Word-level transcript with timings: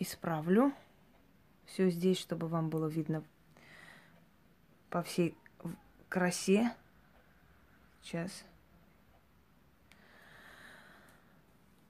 исправлю 0.00 0.72
все 1.66 1.88
здесь, 1.88 2.18
чтобы 2.18 2.48
вам 2.48 2.68
было 2.68 2.88
видно 2.88 3.22
по 4.90 5.02
всей 5.02 5.36
красе. 6.08 6.74
Сейчас. 8.02 8.44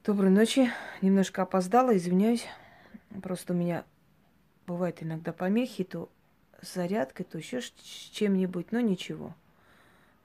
Доброй 0.05 0.31
ночи. 0.31 0.71
Немножко 1.01 1.43
опоздала, 1.43 1.97
извиняюсь. 1.97 2.47
Просто 3.23 3.55
у 3.55 3.57
меня 3.57 3.85
бывает 4.67 5.03
иногда 5.03 5.33
помехи, 5.33 5.85
то 5.85 6.11
с 6.61 6.75
зарядкой, 6.75 7.25
то 7.25 7.39
еще 7.39 7.63
с 7.63 7.71
чем-нибудь, 7.71 8.73
но 8.73 8.81
ничего. 8.81 9.35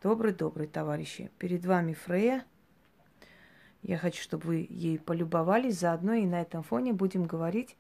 Добрый-добрый, 0.04 0.68
товарищи. 0.68 1.32
Перед 1.38 1.66
вами 1.66 1.94
Фрея. 1.94 2.46
Я 3.86 4.00
хочу, 4.00 4.24
чтобы 4.24 4.48
вы 4.48 4.68
ей 4.68 4.98
полюбовались 4.98 5.78
заодно, 5.78 6.16
и 6.16 6.26
на 6.26 6.42
этом 6.42 6.64
фоне 6.64 6.92
будем 6.92 7.26
говорить. 7.26 7.78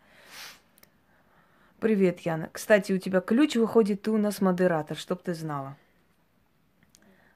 Привет, 1.80 2.20
Яна. 2.20 2.48
Кстати, 2.54 2.92
у 2.92 3.00
тебя 3.00 3.22
ключ 3.22 3.56
выходит, 3.56 4.04
ты 4.04 4.12
у 4.12 4.18
нас 4.20 4.40
модератор, 4.40 4.96
чтоб 4.98 5.24
ты 5.24 5.34
знала. 5.34 5.76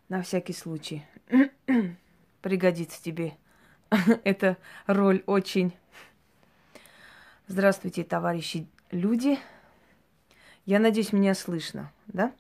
На 0.07 0.21
всякий 0.21 0.53
случай. 0.53 1.03
Пригодится 2.41 3.02
тебе 3.02 3.35
эта 4.23 4.55
роль 4.85 5.23
очень. 5.26 5.76
Здравствуйте, 7.48 8.04
товарищи 8.04 8.67
люди. 8.91 9.40
Я 10.67 10.77
надеюсь, 10.77 11.12
меня 11.12 11.34
слышно, 11.34 11.91
да? 12.05 12.35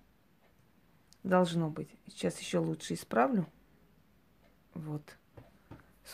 Должно 1.23 1.71
быть. 1.71 1.89
Сейчас 2.07 2.39
еще 2.39 2.59
лучше 2.59 2.93
исправлю. 2.93 3.47
Вот. 4.75 5.17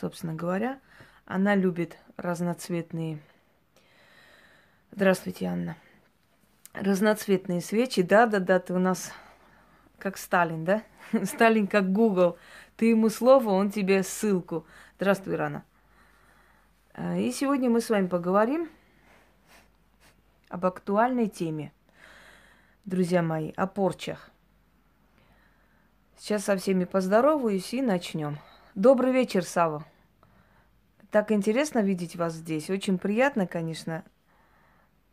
Собственно 0.00 0.34
говоря, 0.34 0.78
она 1.24 1.54
любит 1.54 1.96
разноцветные... 2.18 3.18
Здравствуйте, 4.92 5.46
Анна. 5.46 5.76
Разноцветные 6.74 7.62
свечи. 7.62 8.02
Да-да-да, 8.02 8.60
ты 8.60 8.74
у 8.74 8.78
нас 8.78 9.12
как 9.98 10.18
Сталин, 10.18 10.64
да? 10.64 10.82
Сталин 11.24 11.66
как 11.66 11.92
Google. 11.92 12.36
Ты 12.76 12.86
ему 12.86 13.08
слово, 13.08 13.50
он 13.50 13.70
тебе 13.70 14.02
ссылку. 14.02 14.66
Здравствуй, 14.96 15.36
Рана. 15.36 15.64
А, 16.92 17.16
и 17.16 17.32
сегодня 17.32 17.70
мы 17.70 17.80
с 17.80 17.88
вами 17.88 18.06
поговорим 18.06 18.68
об 20.50 20.66
актуальной 20.66 21.28
теме, 21.28 21.72
друзья 22.84 23.22
мои, 23.22 23.52
о 23.56 23.66
порчах. 23.66 24.30
Сейчас 26.18 26.44
со 26.44 26.56
всеми 26.56 26.84
поздороваюсь 26.84 27.72
и 27.72 27.80
начнем. 27.80 28.38
Добрый 28.76 29.10
вечер, 29.10 29.42
Сава. 29.42 29.86
Так 31.10 31.32
интересно 31.32 31.80
видеть 31.80 32.16
вас 32.16 32.34
здесь. 32.34 32.68
Очень 32.68 32.98
приятно, 32.98 33.46
конечно, 33.46 34.04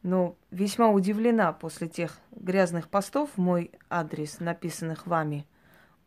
но 0.02 0.35
весьма 0.52 0.89
удивлена 0.89 1.53
после 1.53 1.88
тех 1.88 2.17
грязных 2.31 2.89
постов 2.89 3.31
в 3.35 3.38
мой 3.39 3.72
адрес, 3.89 4.39
написанных 4.39 5.08
вами. 5.08 5.45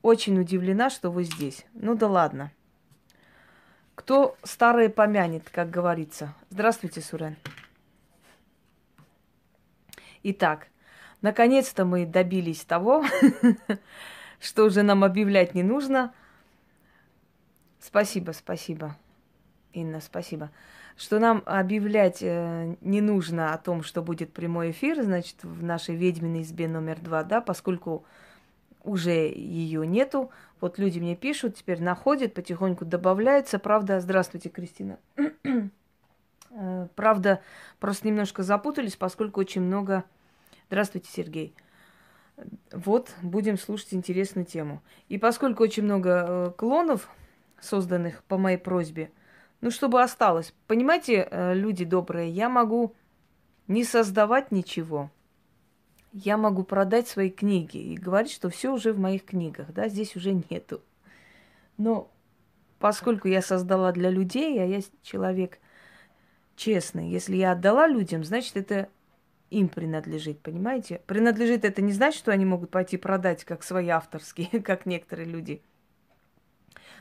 Очень 0.02 0.38
удивлена, 0.38 0.90
что 0.90 1.10
вы 1.10 1.24
здесь. 1.24 1.66
Ну 1.72 1.94
да 1.94 2.08
ладно. 2.08 2.52
Кто 3.94 4.36
старое 4.42 4.90
помянет, 4.90 5.48
как 5.50 5.70
говорится. 5.70 6.34
Здравствуйте, 6.50 7.00
Сурен. 7.00 7.36
Итак, 10.22 10.68
наконец-то 11.22 11.84
мы 11.84 12.04
добились 12.04 12.64
того, 12.64 13.04
что 14.40 14.64
уже 14.64 14.82
нам 14.82 15.04
объявлять 15.04 15.54
не 15.54 15.62
нужно. 15.62 16.12
Спасибо, 17.80 18.32
спасибо, 18.32 18.96
Инна, 19.76 20.00
спасибо. 20.00 20.50
Что 20.96 21.18
нам 21.18 21.42
объявлять 21.44 22.22
э, 22.22 22.76
не 22.80 23.02
нужно 23.02 23.52
о 23.52 23.58
том, 23.58 23.82
что 23.82 24.02
будет 24.02 24.32
прямой 24.32 24.70
эфир, 24.70 25.02
значит, 25.02 25.36
в 25.42 25.62
нашей 25.62 25.94
ведьминой 25.96 26.42
избе 26.42 26.66
номер 26.66 26.98
два, 27.00 27.22
да, 27.22 27.42
поскольку 27.42 28.06
уже 28.84 29.10
ее 29.10 29.86
нету. 29.86 30.30
Вот 30.60 30.78
люди 30.78 30.98
мне 30.98 31.14
пишут, 31.14 31.56
теперь 31.56 31.82
находят, 31.82 32.32
потихоньку 32.32 32.86
добавляются. 32.86 33.58
Правда, 33.58 34.00
здравствуйте, 34.00 34.48
Кристина. 34.48 34.98
Э, 36.58 36.88
правда, 36.94 37.42
просто 37.80 38.06
немножко 38.06 38.42
запутались, 38.42 38.96
поскольку 38.96 39.40
очень 39.40 39.60
много... 39.60 40.04
Здравствуйте, 40.68 41.10
Сергей. 41.12 41.54
Вот, 42.72 43.10
будем 43.20 43.58
слушать 43.58 43.92
интересную 43.92 44.46
тему. 44.46 44.80
И 45.10 45.18
поскольку 45.18 45.64
очень 45.64 45.82
много 45.82 46.24
э, 46.26 46.52
клонов, 46.56 47.10
созданных 47.60 48.24
по 48.24 48.38
моей 48.38 48.56
просьбе, 48.56 49.10
ну, 49.60 49.70
чтобы 49.70 50.02
осталось. 50.02 50.54
Понимаете, 50.66 51.28
э, 51.30 51.54
люди 51.54 51.84
добрые, 51.84 52.30
я 52.30 52.48
могу 52.48 52.94
не 53.66 53.84
создавать 53.84 54.52
ничего– 54.52 55.10
я 56.16 56.38
могу 56.38 56.64
продать 56.64 57.08
свои 57.08 57.28
книги 57.28 57.76
и 57.76 57.94
говорить, 57.94 58.32
что 58.32 58.48
все 58.48 58.72
уже 58.72 58.94
в 58.94 58.98
моих 58.98 59.26
книгах, 59.26 59.72
да, 59.74 59.88
здесь 59.88 60.16
уже 60.16 60.32
нету. 60.32 60.80
Но 61.76 62.10
поскольку 62.78 63.28
я 63.28 63.42
создала 63.42 63.92
для 63.92 64.08
людей, 64.08 64.58
а 64.62 64.64
я 64.64 64.80
человек 65.02 65.58
честный, 66.56 67.10
если 67.10 67.36
я 67.36 67.52
отдала 67.52 67.86
людям, 67.86 68.24
значит, 68.24 68.56
это 68.56 68.88
им 69.50 69.68
принадлежит, 69.68 70.40
понимаете? 70.40 71.02
Принадлежит 71.06 71.66
это 71.66 71.82
не 71.82 71.92
значит, 71.92 72.18
что 72.18 72.32
они 72.32 72.46
могут 72.46 72.70
пойти 72.70 72.96
продать 72.96 73.44
как 73.44 73.62
свои 73.62 73.88
авторские, 73.88 74.62
как 74.64 74.86
некоторые 74.86 75.28
люди. 75.28 75.60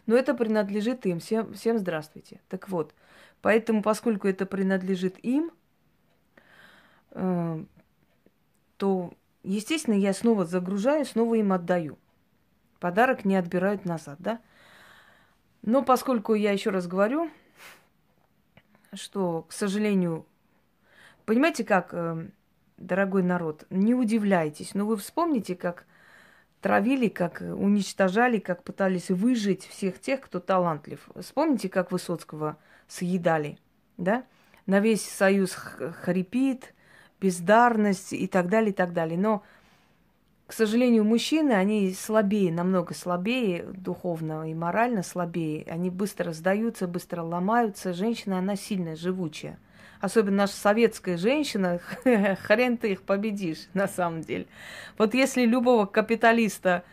Но 0.06 0.16
это 0.16 0.34
принадлежит 0.34 1.06
им. 1.06 1.20
Всем, 1.20 1.54
всем 1.54 1.78
здравствуйте. 1.78 2.40
Так 2.50 2.70
вот, 2.70 2.94
поэтому, 3.42 3.82
поскольку 3.82 4.28
это 4.28 4.46
принадлежит 4.46 5.18
им, 5.24 5.52
э, 7.12 7.64
то, 8.78 9.14
естественно, 9.44 9.96
я 9.96 10.14
снова 10.14 10.46
загружаю, 10.46 11.06
снова 11.06 11.36
им 11.36 11.54
отдаю. 11.54 11.98
Подарок 12.80 13.26
не 13.26 13.36
отбирают 13.36 13.86
назад, 13.86 14.18
да? 14.20 14.40
Но 15.62 15.82
поскольку 15.82 16.36
я 16.36 16.52
еще 16.52 16.70
раз 16.70 16.86
говорю, 16.86 17.32
что, 18.94 19.44
к 19.44 19.52
сожалению, 19.52 20.26
понимаете 21.26 21.64
как, 21.64 21.90
э, 21.94 22.30
дорогой 22.78 23.24
народ, 23.24 23.66
не 23.70 23.96
удивляйтесь, 23.96 24.76
но 24.76 24.86
вы 24.86 24.98
вспомните, 24.98 25.56
как 25.56 25.86
травили, 26.66 27.10
как 27.10 27.42
уничтожали, 27.42 28.40
как 28.40 28.64
пытались 28.64 29.12
выжить 29.12 29.68
всех 29.68 30.02
тех, 30.02 30.20
кто 30.20 30.40
талантлив. 30.40 31.08
Вспомните, 31.16 31.70
как 31.70 31.92
Высоцкого 31.92 32.58
съедали, 32.88 33.60
да? 33.98 34.24
На 34.66 34.80
весь 34.80 35.08
союз 35.08 35.52
хрипит, 35.52 36.74
бездарность 37.22 38.14
и 38.14 38.26
так 38.26 38.50
далее, 38.50 38.72
и 38.72 38.74
так 38.74 38.94
далее. 38.94 39.16
Но, 39.16 39.44
к 40.48 40.54
сожалению, 40.54 41.04
мужчины, 41.04 41.52
они 41.52 41.94
слабее, 41.94 42.52
намного 42.52 42.96
слабее 42.96 43.62
духовно 43.66 44.50
и 44.50 44.56
морально 44.56 45.04
слабее. 45.04 45.68
Они 45.70 45.92
быстро 45.92 46.34
сдаются, 46.34 46.88
быстро 46.88 47.22
ломаются. 47.22 47.94
Женщина, 47.94 48.40
она 48.40 48.56
сильная, 48.56 48.96
живучая. 48.96 49.60
Особенно 50.06 50.38
наша 50.38 50.54
советская 50.54 51.18
женщина, 51.18 51.80
хрен 52.44 52.78
ты 52.78 52.92
их 52.92 53.02
победишь, 53.02 53.66
на 53.74 53.88
самом 53.88 54.22
деле. 54.22 54.46
Вот 55.00 55.16
если 55.16 55.46
любого 55.46 55.88
капиталиста, 55.88 56.84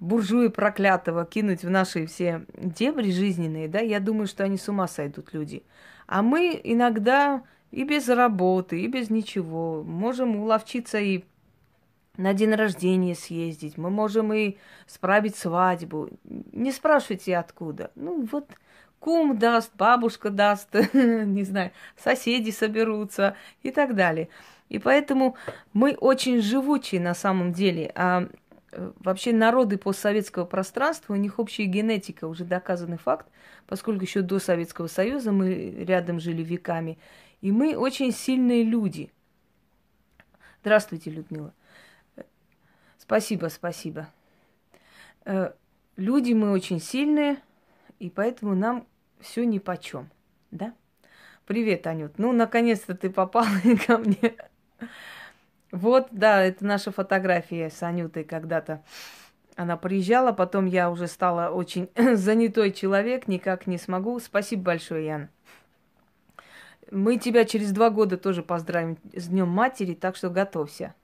буржуя 0.00 0.48
проклятого, 0.48 1.26
кинуть 1.26 1.64
в 1.64 1.68
наши 1.68 2.06
все 2.06 2.46
дебри 2.54 3.10
жизненные, 3.10 3.68
да, 3.68 3.80
я 3.80 4.00
думаю, 4.00 4.28
что 4.28 4.44
они 4.44 4.56
с 4.56 4.66
ума 4.70 4.88
сойдут, 4.88 5.34
люди. 5.34 5.62
А 6.06 6.22
мы 6.22 6.58
иногда 6.64 7.42
и 7.70 7.84
без 7.84 8.08
работы, 8.08 8.80
и 8.80 8.86
без 8.86 9.10
ничего. 9.10 9.82
Можем 9.82 10.36
уловчиться 10.36 10.98
и 10.98 11.24
на 12.16 12.32
день 12.32 12.54
рождения 12.54 13.14
съездить. 13.14 13.76
Мы 13.76 13.90
можем 13.90 14.32
и 14.32 14.56
справить 14.86 15.36
свадьбу. 15.36 16.08
Не 16.24 16.72
спрашивайте 16.72 17.36
откуда. 17.36 17.90
Ну 17.94 18.26
вот 18.32 18.48
кум 19.00 19.38
даст, 19.38 19.72
бабушка 19.76 20.30
даст, 20.30 20.74
не 20.94 21.44
знаю, 21.44 21.72
соседи 21.96 22.50
соберутся 22.50 23.36
и 23.62 23.70
так 23.70 23.94
далее. 23.94 24.28
И 24.68 24.78
поэтому 24.78 25.36
мы 25.72 25.94
очень 25.94 26.40
живучие 26.40 27.00
на 27.00 27.14
самом 27.14 27.52
деле. 27.52 27.90
А 27.94 28.28
э, 28.72 28.92
вообще 29.00 29.32
народы 29.32 29.78
постсоветского 29.78 30.44
пространства, 30.44 31.14
у 31.14 31.16
них 31.16 31.38
общая 31.38 31.64
генетика, 31.64 32.26
уже 32.26 32.44
доказанный 32.44 32.98
факт, 32.98 33.26
поскольку 33.66 34.02
еще 34.02 34.20
до 34.20 34.38
Советского 34.38 34.88
Союза 34.88 35.32
мы 35.32 35.70
рядом 35.70 36.20
жили 36.20 36.42
веками. 36.42 36.98
И 37.40 37.50
мы 37.50 37.76
очень 37.76 38.12
сильные 38.12 38.62
люди. 38.62 39.10
Здравствуйте, 40.60 41.10
Людмила. 41.10 41.54
Спасибо, 42.98 43.46
спасибо. 43.46 44.08
Э, 45.24 45.52
люди 45.96 46.34
мы 46.34 46.50
очень 46.50 46.80
сильные, 46.80 47.38
и 47.98 48.10
поэтому 48.10 48.54
нам 48.54 48.86
все 49.20 49.44
ни 49.44 49.58
по 49.58 49.76
чем, 49.76 50.08
да? 50.50 50.74
Привет, 51.46 51.86
Анют. 51.86 52.18
Ну, 52.18 52.32
наконец-то 52.32 52.94
ты 52.94 53.10
попала 53.10 53.48
ко 53.86 53.98
мне. 53.98 54.34
Вот, 55.70 56.08
да, 56.10 56.42
это 56.42 56.64
наша 56.64 56.90
фотография 56.90 57.70
с 57.70 57.82
Анютой 57.82 58.24
когда-то. 58.24 58.82
Она 59.56 59.76
приезжала, 59.76 60.32
потом 60.32 60.66
я 60.66 60.90
уже 60.90 61.08
стала 61.08 61.50
очень 61.50 61.88
занятой 62.14 62.72
человек, 62.72 63.28
никак 63.28 63.66
не 63.66 63.78
смогу. 63.78 64.18
Спасибо 64.20 64.62
большое, 64.62 65.06
Ян. 65.06 65.28
Мы 66.90 67.18
тебя 67.18 67.44
через 67.44 67.72
два 67.72 67.90
года 67.90 68.16
тоже 68.16 68.42
поздравим 68.42 68.98
с 69.12 69.28
Днем 69.28 69.48
Матери, 69.48 69.94
так 69.94 70.16
что 70.16 70.30
готовься. 70.30 70.94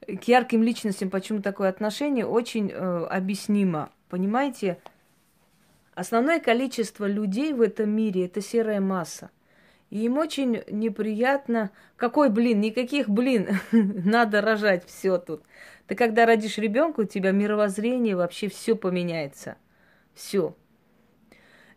К 0.00 0.24
ярким 0.24 0.62
личностям 0.62 1.10
почему 1.10 1.42
такое 1.42 1.68
отношение 1.68 2.24
очень 2.24 2.70
э, 2.70 3.04
объяснимо. 3.06 3.90
Понимаете, 4.08 4.78
основное 5.98 6.38
количество 6.38 7.06
людей 7.06 7.52
в 7.52 7.60
этом 7.60 7.90
мире 7.90 8.26
это 8.26 8.40
серая 8.40 8.80
масса. 8.80 9.30
И 9.90 10.04
им 10.04 10.18
очень 10.18 10.62
неприятно. 10.70 11.70
Какой 11.96 12.30
блин? 12.30 12.60
Никаких 12.60 13.08
блин. 13.08 13.48
Надо 13.72 14.40
рожать 14.40 14.84
все 14.86 15.18
тут. 15.18 15.42
Ты 15.86 15.96
когда 15.96 16.24
родишь 16.24 16.58
ребенка, 16.58 17.00
у 17.00 17.04
тебя 17.04 17.32
мировоззрение 17.32 18.14
вообще 18.14 18.48
все 18.48 18.76
поменяется. 18.76 19.56
Все. 20.14 20.54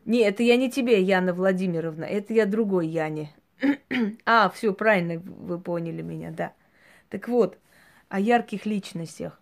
Не, 0.06 0.20
это 0.20 0.44
я 0.44 0.58
не 0.58 0.70
тебе, 0.70 1.02
Яна 1.02 1.34
Владимировна, 1.34 2.06
это 2.06 2.34
я 2.34 2.46
другой 2.46 2.88
Яне. 2.88 3.34
а, 4.26 4.50
все, 4.50 4.74
правильно 4.74 5.20
вы 5.20 5.60
поняли 5.60 6.02
меня, 6.02 6.32
да. 6.32 6.54
Так 7.10 7.28
вот, 7.28 7.58
о 8.10 8.20
ярких 8.20 8.66
личностях. 8.66 9.41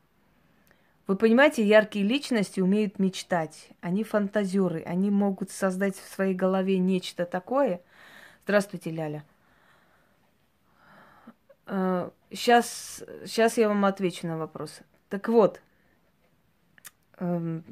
Вы 1.09 1.15
понимаете, 1.15 1.65
яркие 1.65 2.05
личности 2.05 2.59
умеют 2.59 2.99
мечтать. 2.99 3.71
Они 3.81 4.03
фантазеры, 4.03 4.83
они 4.83 5.09
могут 5.09 5.49
создать 5.49 5.97
в 5.97 6.07
своей 6.07 6.35
голове 6.35 6.77
нечто 6.77 7.25
такое. 7.25 7.81
Здравствуйте, 8.43 8.91
Ляля. 8.91 9.25
Сейчас, 11.65 13.03
э, 13.07 13.25
сейчас 13.25 13.57
я 13.57 13.69
вам 13.69 13.85
отвечу 13.85 14.27
на 14.27 14.37
вопрос. 14.37 14.81
Так 15.09 15.29
вот, 15.29 15.61
эм, 17.17 17.63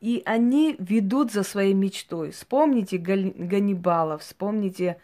и 0.00 0.22
они 0.26 0.76
ведут 0.78 1.32
за 1.32 1.44
своей 1.44 1.72
мечтой. 1.72 2.32
Вспомните 2.32 2.98
Ганнибала, 2.98 4.18
вспомните 4.18 5.00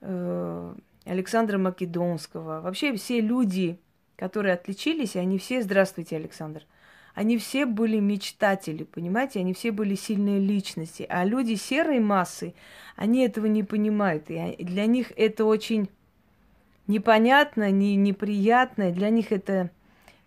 э, 0.00 0.74
Александра 1.04 1.58
Македонского. 1.58 2.62
Вообще 2.62 2.96
все 2.96 3.20
люди, 3.20 3.78
которые 4.22 4.54
отличились, 4.54 5.16
они 5.16 5.36
все, 5.36 5.62
здравствуйте, 5.62 6.14
Александр, 6.14 6.62
они 7.12 7.38
все 7.38 7.66
были 7.66 7.98
мечтатели, 7.98 8.84
понимаете, 8.84 9.40
они 9.40 9.52
все 9.52 9.72
были 9.72 9.96
сильные 9.96 10.38
личности. 10.38 11.04
А 11.08 11.24
люди 11.24 11.56
серой 11.56 11.98
массы, 11.98 12.54
они 12.94 13.24
этого 13.24 13.46
не 13.46 13.64
понимают. 13.64 14.30
И 14.30 14.54
для 14.60 14.86
них 14.86 15.10
это 15.16 15.44
очень 15.44 15.88
непонятно, 16.86 17.72
не, 17.72 17.96
неприятно. 17.96 18.92
Для 18.92 19.10
них 19.10 19.32
это 19.32 19.70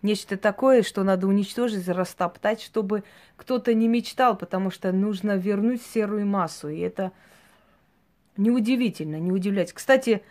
нечто 0.01 0.35
такое, 0.35 0.83
что 0.83 1.05
надо 1.05 1.25
уничтожить, 1.27 1.87
растоптать, 1.87 2.61
чтобы 2.61 3.05
кто-то 3.37 3.73
не 3.73 3.87
мечтал, 3.87 4.37
потому 4.37 4.71
что 4.71 4.91
нужно 4.91 5.37
вернуть 5.37 5.81
серую 5.81 6.27
массу. 6.27 6.67
И 6.67 6.79
это 6.79 7.13
неудивительно, 8.35 9.21
не 9.21 9.31
удивляйтесь. 9.31 9.71
Кстати, 9.71 10.21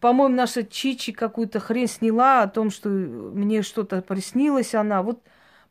по-моему, 0.00 0.34
наша 0.34 0.64
Чичи 0.64 1.12
какую-то 1.12 1.60
хрень 1.60 1.86
сняла 1.86 2.42
о 2.42 2.48
том, 2.48 2.70
что 2.70 2.88
мне 2.88 3.62
что-то 3.62 4.02
приснилось 4.02 4.74
она. 4.74 5.02
Вот 5.02 5.20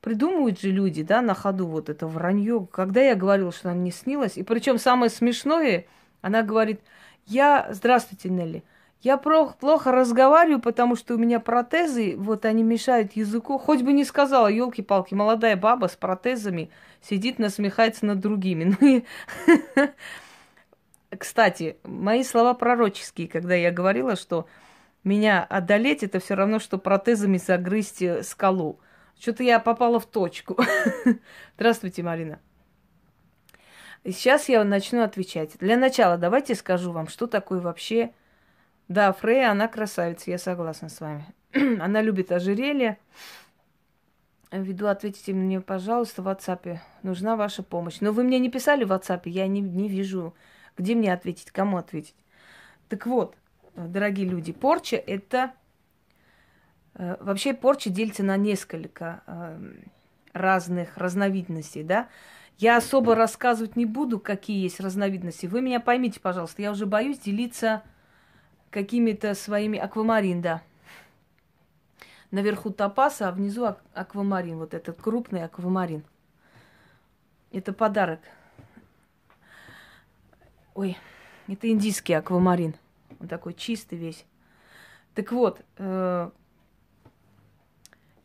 придумывают 0.01 0.59
же 0.59 0.69
люди, 0.69 1.03
да, 1.03 1.21
на 1.21 1.33
ходу 1.33 1.67
вот 1.67 1.89
это 1.89 2.07
вранье. 2.07 2.67
Когда 2.71 3.01
я 3.01 3.15
говорила, 3.15 3.51
что 3.51 3.71
она 3.71 3.79
не 3.79 3.91
снилась, 3.91 4.37
и 4.37 4.43
причем 4.43 4.77
самое 4.77 5.09
смешное, 5.09 5.85
она 6.21 6.43
говорит, 6.43 6.81
я, 7.25 7.67
здравствуйте, 7.71 8.29
Нелли, 8.29 8.63
я 9.01 9.17
плохо 9.17 9.91
разговариваю, 9.91 10.59
потому 10.59 10.95
что 10.95 11.15
у 11.15 11.17
меня 11.17 11.39
протезы, 11.39 12.15
вот 12.17 12.45
они 12.45 12.63
мешают 12.63 13.13
языку. 13.13 13.57
Хоть 13.57 13.83
бы 13.83 13.93
не 13.93 14.03
сказала, 14.03 14.47
елки-палки, 14.47 15.13
молодая 15.13 15.55
баба 15.55 15.87
с 15.87 15.95
протезами 15.95 16.71
сидит, 17.01 17.37
насмехается 17.37 18.05
над 18.05 18.19
другими. 18.19 18.75
Ну 18.79 18.87
и 18.87 19.03
Кстати, 21.17 21.77
мои 21.83 22.23
слова 22.23 22.53
пророческие, 22.53 23.27
когда 23.27 23.55
я 23.55 23.71
говорила, 23.71 24.15
что 24.15 24.47
меня 25.03 25.43
одолеть, 25.43 26.03
это 26.03 26.19
все 26.19 26.33
равно, 26.33 26.59
что 26.59 26.77
протезами 26.77 27.37
загрызть 27.37 28.01
э, 28.01 28.23
скалу. 28.23 28.79
Что-то 29.19 29.43
я 29.43 29.59
попала 29.59 29.99
в 29.99 30.05
точку. 30.05 30.57
Здравствуйте, 31.55 32.03
Марина. 32.03 32.39
Сейчас 34.03 34.49
я 34.49 34.63
начну 34.63 35.03
отвечать. 35.03 35.57
Для 35.59 35.77
начала 35.77 36.17
давайте 36.17 36.55
скажу 36.55 36.91
вам, 36.91 37.07
что 37.07 37.27
такое 37.27 37.59
вообще... 37.59 38.11
Да, 38.87 39.11
Фрея, 39.13 39.49
она 39.49 39.67
красавица, 39.67 40.29
я 40.29 40.37
согласна 40.37 40.89
с 40.89 40.99
вами. 40.99 41.25
она 41.53 42.01
любит 42.01 42.31
ожерелье. 42.31 42.99
Ввиду 44.51 44.87
ответите 44.87 45.33
мне, 45.33 45.59
пожалуйста, 45.59 46.21
в 46.21 46.27
WhatsApp. 46.27 46.77
Нужна 47.01 47.35
ваша 47.35 47.63
помощь. 47.63 47.97
Но 47.99 48.11
вы 48.11 48.23
мне 48.23 48.37
не 48.37 48.49
писали 48.49 48.83
в 48.83 48.91
WhatsApp, 48.91 49.21
я 49.25 49.47
не, 49.47 49.61
не 49.61 49.89
вижу 49.89 50.35
где 50.77 50.95
мне 50.95 51.13
ответить? 51.13 51.51
Кому 51.51 51.77
ответить? 51.77 52.15
Так 52.89 53.05
вот, 53.05 53.35
дорогие 53.75 54.27
люди, 54.27 54.51
порча– 54.53 54.95
это… 55.07 55.53
Э, 56.95 57.17
вообще 57.19 57.53
порча 57.53 57.89
делится 57.89 58.23
на 58.23 58.37
несколько 58.37 59.23
эм, 59.27 59.83
разных 60.33 60.97
разновидностей, 60.97 61.83
да. 61.83 62.09
Я 62.57 62.77
особо 62.77 63.15
рассказывать 63.15 63.75
не 63.75 63.85
буду, 63.85 64.19
какие 64.19 64.63
есть 64.63 64.79
разновидности. 64.79 65.45
Вы 65.45 65.61
меня 65.61 65.79
поймите, 65.79 66.19
пожалуйста, 66.19 66.61
я 66.61 66.71
уже 66.71 66.85
боюсь 66.85 67.19
делиться 67.19 67.83
какими-то 68.69 69.33
своими 69.33 69.77
аквамарин, 69.77 70.41
да. 70.41 70.61
Наверху 72.31 72.69
топаз, 72.69 73.21
а 73.21 73.31
внизу 73.31 73.75
аквамарин, 73.93 74.57
вот 74.57 74.73
этот 74.73 75.01
крупный 75.01 75.43
аквамарин. 75.43 76.03
Это 77.51 77.71
подарок 77.71 78.19
Ой, 80.75 80.97
это 81.47 81.69
индийский 81.69 82.13
аквамарин. 82.13 82.75
Он 83.21 83.29
такой 83.29 83.53
чистый 83.53 83.97
весь. 83.97 84.25
Так 85.15 85.31
вот, 85.31 85.61
э, 85.77 86.29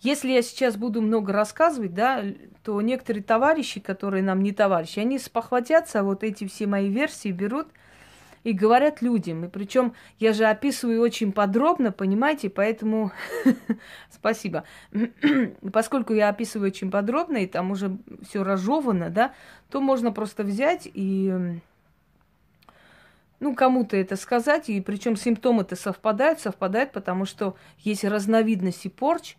если 0.00 0.32
я 0.32 0.42
сейчас 0.42 0.76
буду 0.76 1.00
много 1.00 1.32
рассказывать, 1.32 1.94
да, 1.94 2.24
то 2.64 2.80
некоторые 2.82 3.22
товарищи, 3.22 3.78
которые 3.78 4.24
нам 4.24 4.42
не 4.42 4.50
товарищи, 4.50 4.98
они 4.98 5.20
спохватятся, 5.20 6.02
вот 6.02 6.24
эти 6.24 6.44
все 6.48 6.66
мои 6.66 6.88
версии 6.88 7.30
берут 7.30 7.68
и 8.42 8.52
говорят 8.52 9.00
людям. 9.00 9.44
И 9.44 9.48
причем 9.48 9.94
я 10.18 10.32
же 10.32 10.44
описываю 10.46 11.02
очень 11.02 11.30
подробно, 11.30 11.92
понимаете, 11.92 12.50
поэтому 12.50 13.12
спасибо. 14.10 14.64
Поскольку 15.72 16.14
я 16.14 16.30
описываю 16.30 16.70
очень 16.70 16.90
подробно, 16.90 17.36
и 17.36 17.46
там 17.46 17.70
уже 17.70 17.96
все 18.28 18.42
разжевано, 18.42 19.08
да, 19.08 19.34
то 19.70 19.80
можно 19.80 20.10
просто 20.10 20.42
взять 20.42 20.90
и 20.92 21.60
ну, 23.40 23.54
кому-то 23.54 23.96
это 23.96 24.16
сказать, 24.16 24.68
и 24.68 24.80
причем 24.82 25.16
симптомы-то 25.16 25.74
совпадают, 25.74 26.40
совпадают, 26.40 26.92
потому 26.92 27.24
что 27.24 27.56
есть 27.78 28.04
разновидности 28.04 28.88
порч, 28.88 29.36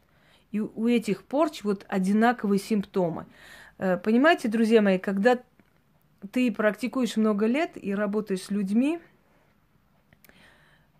и 0.51 0.59
у 0.59 0.87
этих 0.87 1.23
порч 1.23 1.63
вот 1.63 1.85
одинаковые 1.87 2.59
симптомы. 2.59 3.27
Э, 3.77 3.97
понимаете, 3.97 4.47
друзья 4.49 4.81
мои, 4.81 4.97
когда 4.97 5.39
ты 6.31 6.51
практикуешь 6.51 7.15
много 7.15 7.45
лет 7.45 7.71
и 7.75 7.93
работаешь 7.93 8.41
с 8.41 8.49
людьми, 8.49 8.99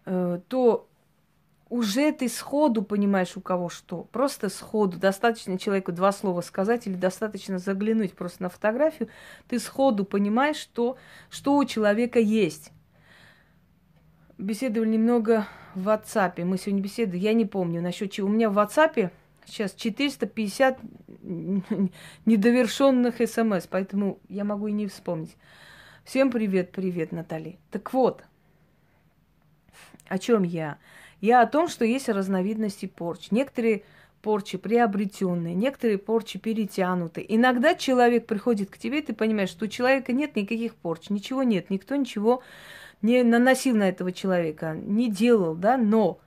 э, 0.06 0.40
то 0.48 0.88
уже 1.70 2.12
ты 2.12 2.30
сходу 2.30 2.84
понимаешь, 2.84 3.36
у 3.36 3.42
кого 3.42 3.70
что. 3.70 4.04
Просто 4.12 4.50
сходу. 4.50 4.98
Достаточно 4.98 5.58
человеку 5.58 5.92
два 5.92 6.12
слова 6.12 6.42
сказать 6.42 6.86
или 6.86 6.96
достаточно 6.96 7.58
заглянуть 7.58 8.14
просто 8.14 8.44
на 8.44 8.50
фотографию. 8.50 9.10
Ты 9.48 9.58
сходу 9.58 10.06
понимаешь, 10.06 10.58
что, 10.58 10.98
что 11.30 11.56
у 11.56 11.66
человека 11.66 12.20
есть 12.20 12.72
беседовали 14.42 14.90
немного 14.90 15.48
в 15.76 15.88
WhatsApp. 15.88 16.44
Мы 16.44 16.58
сегодня 16.58 16.82
беседовали, 16.82 17.20
я 17.20 17.34
не 17.34 17.46
помню 17.46 17.82
насчет 17.82 18.12
чего. 18.12 18.28
У 18.28 18.32
меня 18.32 18.50
в 18.50 18.58
WhatsApp 18.58 19.12
сейчас 19.46 19.74
450 19.74 20.80
недовершенных 22.26 23.16
смс, 23.28 23.68
поэтому 23.70 24.20
я 24.28 24.44
могу 24.44 24.68
и 24.68 24.72
не 24.72 24.88
вспомнить. 24.88 25.38
Всем 26.04 26.32
привет, 26.32 26.72
привет, 26.72 27.12
Натали. 27.12 27.58
Так 27.70 27.94
вот, 27.94 28.24
о 30.08 30.18
чем 30.18 30.44
я? 30.44 30.78
Я 31.22 31.42
о 31.42 31.48
том, 31.48 31.68
что 31.68 31.86
есть 31.86 32.10
разновидности 32.10 32.88
порч. 32.88 33.30
Некоторые 33.30 33.84
порчи 34.24 34.58
приобретенные, 34.58 35.54
некоторые 35.54 36.00
порчи 36.00 36.40
перетянутые. 36.40 37.36
Иногда 37.36 37.76
человек 37.76 38.26
приходит 38.26 38.70
к 38.72 38.78
тебе, 38.78 39.00
и 39.00 39.02
ты 39.04 39.14
понимаешь, 39.14 39.50
что 39.50 39.66
у 39.66 39.68
человека 39.68 40.14
нет 40.14 40.36
никаких 40.36 40.76
порч, 40.76 41.10
ничего 41.10 41.44
нет, 41.44 41.70
никто 41.70 41.96
ничего 41.96 42.42
не 43.02 43.24
наносил 43.24 43.76
на 43.76 43.90
этого 43.90 44.12
человека, 44.12 44.74
не 44.76 45.10
делал, 45.10 45.56
да, 45.56 45.78
но 45.78 46.20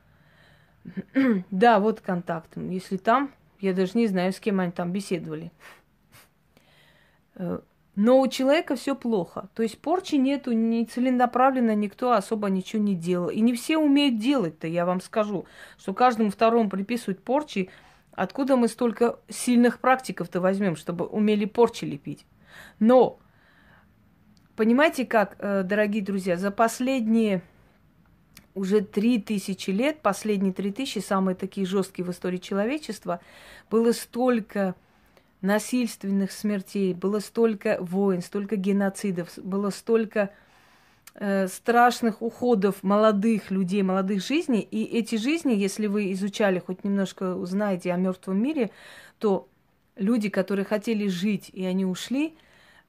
да, 1.51 1.79
вот 1.81 2.01
контакт. 2.01 2.57
Если 2.57 2.97
там, 2.97 3.33
я 3.61 3.73
даже 3.73 3.93
не 3.95 4.07
знаю, 4.07 4.33
с 4.33 4.41
кем 4.41 4.61
они 4.61 4.73
там 4.73 4.93
беседовали. 4.93 5.53
Э, 7.37 7.61
но 7.97 8.21
у 8.21 8.29
человека 8.29 8.75
все 8.75 8.97
плохо. 8.97 9.49
То 9.55 9.63
есть 9.63 9.79
порчи 9.79 10.17
нету, 10.17 10.53
не 10.53 10.85
целенаправленно 10.85 11.75
никто 11.75 12.13
особо 12.13 12.49
ничего 12.49 12.83
не 12.83 12.95
делал. 12.95 13.29
И 13.29 13.41
не 13.41 13.55
все 13.55 13.79
умеют 13.79 14.19
делать-то, 14.19 14.67
я 14.67 14.85
вам 14.85 15.01
скажу, 15.01 15.47
что 15.79 15.95
каждому 15.95 16.31
второму 16.31 16.69
приписывают 16.69 17.23
порчи. 17.23 17.71
Откуда 18.13 18.57
мы 18.57 18.69
столько 18.69 19.19
сильных 19.29 19.81
практиков-то 19.81 20.41
возьмем, 20.41 20.77
чтобы 20.77 21.07
умели 21.07 21.45
порчи 21.45 21.85
лепить? 21.85 22.27
Но 22.79 23.19
понимаете 24.57 25.05
как, 25.05 25.37
э, 25.39 25.63
дорогие 25.63 26.03
друзья, 26.03 26.37
за 26.37 26.51
последние 26.51 27.43
уже 28.55 28.81
три 28.81 29.21
тысячи 29.21 29.71
лет, 29.71 30.01
последние 30.01 30.53
три 30.53 30.71
тысячи, 30.73 31.01
самые 31.01 31.35
такие 31.35 31.67
жесткие 31.67 32.05
в 32.05 32.11
истории 32.11 32.39
человечества, 32.39 33.21
было 33.71 33.93
столько 33.93 34.75
насильственных 35.41 36.33
смертей, 36.33 36.95
было 36.95 37.19
столько 37.19 37.79
войн, 37.81 38.23
столько 38.23 38.57
геноцидов, 38.57 39.31
было 39.37 39.71
столько 39.71 40.31
э, 41.15 41.49
страшных 41.49 42.23
уходов 42.23 42.83
молодых 42.83 43.51
людей, 43.51 43.83
молодых 43.83 44.25
жизней. 44.25 44.61
И 44.61 44.85
эти 44.85 45.17
жизни, 45.17 45.53
если 45.53 45.87
вы 45.87 46.13
изучали, 46.13 46.61
хоть 46.61 46.85
немножко 46.85 47.35
узнаете 47.35 47.93
о 47.93 47.97
мертвом 47.97 48.43
мире, 48.43 48.71
то 49.19 49.49
люди, 49.97 50.29
которые 50.29 50.65
хотели 50.65 51.09
жить, 51.09 51.51
и 51.53 51.65
они 51.65 51.85
ушли 51.85 52.37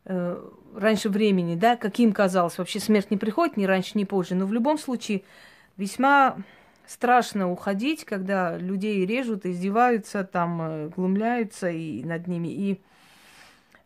раньше 0.06 1.10
времени, 1.10 1.56
да, 1.56 1.76
каким 1.76 2.14
казалось, 2.14 2.58
вообще 2.58 2.80
смерть 2.80 3.12
не 3.12 3.18
приходит 3.18 3.58
ни 3.58 3.66
раньше, 3.66 3.98
ни 3.98 4.04
позже, 4.04 4.36
но 4.36 4.46
в 4.46 4.54
любом 4.54 4.78
случае 4.78 5.24
весьма 5.78 6.38
страшно 6.88 7.52
уходить, 7.52 8.06
когда 8.06 8.58
людей 8.58 9.06
режут, 9.06 9.46
издеваются, 9.46 10.24
там 10.24 10.62
э, 10.62 10.90
глумляются 10.90 11.70
и 11.70 12.04
над 12.04 12.28
ними. 12.28 12.50
И 12.50 12.82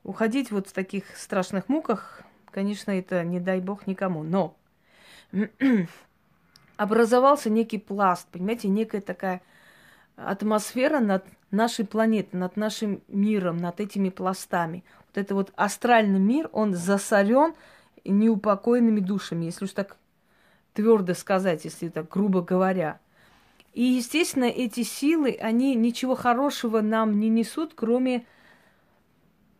уходить 0.03 0.51
вот 0.51 0.67
в 0.67 0.73
таких 0.73 1.17
страшных 1.17 1.69
муках, 1.69 2.21
конечно, 2.51 2.91
это 2.91 3.23
не 3.23 3.39
дай 3.39 3.61
бог 3.61 3.87
никому. 3.87 4.23
Но 4.23 4.55
образовался 6.77 7.49
некий 7.49 7.77
пласт, 7.77 8.27
понимаете, 8.31 8.67
некая 8.67 9.01
такая 9.01 9.41
атмосфера 10.15 10.99
над 10.99 11.23
нашей 11.51 11.85
планетой, 11.85 12.39
над 12.39 12.57
нашим 12.57 13.01
миром, 13.07 13.57
над 13.57 13.79
этими 13.79 14.09
пластами. 14.09 14.83
Вот 15.09 15.17
это 15.17 15.35
вот 15.35 15.51
астральный 15.55 16.19
мир, 16.19 16.49
он 16.53 16.75
засорен 16.75 17.53
неупокоенными 18.05 18.99
душами, 18.99 19.45
если 19.45 19.65
уж 19.65 19.71
так 19.71 19.97
твердо 20.73 21.13
сказать, 21.13 21.65
если 21.65 21.89
так 21.89 22.09
грубо 22.09 22.41
говоря. 22.41 22.99
И, 23.73 23.83
естественно, 23.83 24.45
эти 24.45 24.83
силы, 24.83 25.37
они 25.39 25.75
ничего 25.75 26.15
хорошего 26.15 26.81
нам 26.81 27.19
не 27.19 27.29
несут, 27.29 27.73
кроме 27.75 28.25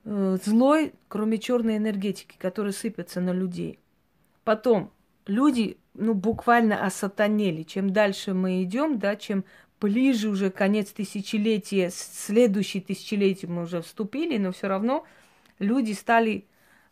э, 0.06 0.38
злой, 0.44 0.94
кроме 1.08 1.38
черной 1.38 1.78
энергетики, 1.78 2.36
которая 2.38 2.74
сыпется 2.74 3.22
на 3.22 3.32
людей. 3.32 3.80
Потом 4.44 4.92
люди, 5.26 5.78
ну, 5.94 6.14
буквально 6.14 6.86
осатанели. 6.86 7.64
Чем 7.64 7.92
дальше 7.92 8.34
мы 8.34 8.64
идем, 8.64 9.00
да, 9.00 9.16
чем 9.16 9.46
ближе 9.80 10.30
уже 10.30 10.50
конец 10.50 10.92
тысячелетия, 10.92 11.90
следующий 11.92 12.82
тысячелетие 12.82 13.50
мы 13.50 13.64
уже 13.64 13.82
вступили, 13.82 14.38
но 14.38 14.52
все 14.52 14.68
равно 14.68 15.06
люди 15.60 15.92
стали, 15.92 16.48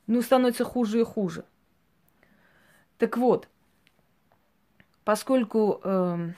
ну, 0.06 0.22
становятся 0.22 0.64
хуже 0.64 1.00
и 1.00 1.04
хуже. 1.04 1.46
Так 2.98 3.18
вот, 3.18 3.48
поскольку 5.04 5.80
э, 5.84 6.32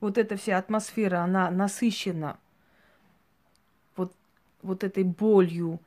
вот 0.00 0.18
эта 0.18 0.36
вся 0.36 0.58
атмосфера, 0.58 1.20
она 1.22 1.50
насыщена 1.50 2.38
вот, 3.96 4.12
вот 4.62 4.84
этой 4.84 5.04
болью, 5.04 5.80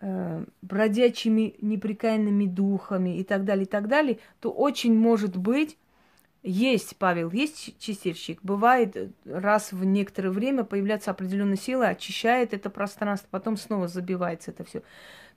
э, 0.00 0.44
бродячими 0.62 1.54
неприкаянными 1.60 2.46
духами 2.46 3.18
и 3.18 3.24
так 3.24 3.44
далее, 3.44 3.64
и 3.64 3.68
так 3.68 3.88
далее, 3.88 4.18
то 4.40 4.50
очень 4.50 4.94
может 4.94 5.36
быть, 5.36 5.78
есть, 6.42 6.96
Павел, 6.96 7.30
есть 7.30 7.78
чистильщик. 7.78 8.40
Бывает, 8.42 8.96
э, 8.96 9.10
раз 9.24 9.72
в 9.72 9.84
некоторое 9.84 10.30
время 10.30 10.64
появляется 10.64 11.12
определенная 11.12 11.56
сила, 11.56 11.88
очищает 11.88 12.52
это 12.52 12.68
пространство, 12.68 13.28
потом 13.30 13.56
снова 13.56 13.86
забивается 13.86 14.50
это 14.50 14.64
все. 14.64 14.82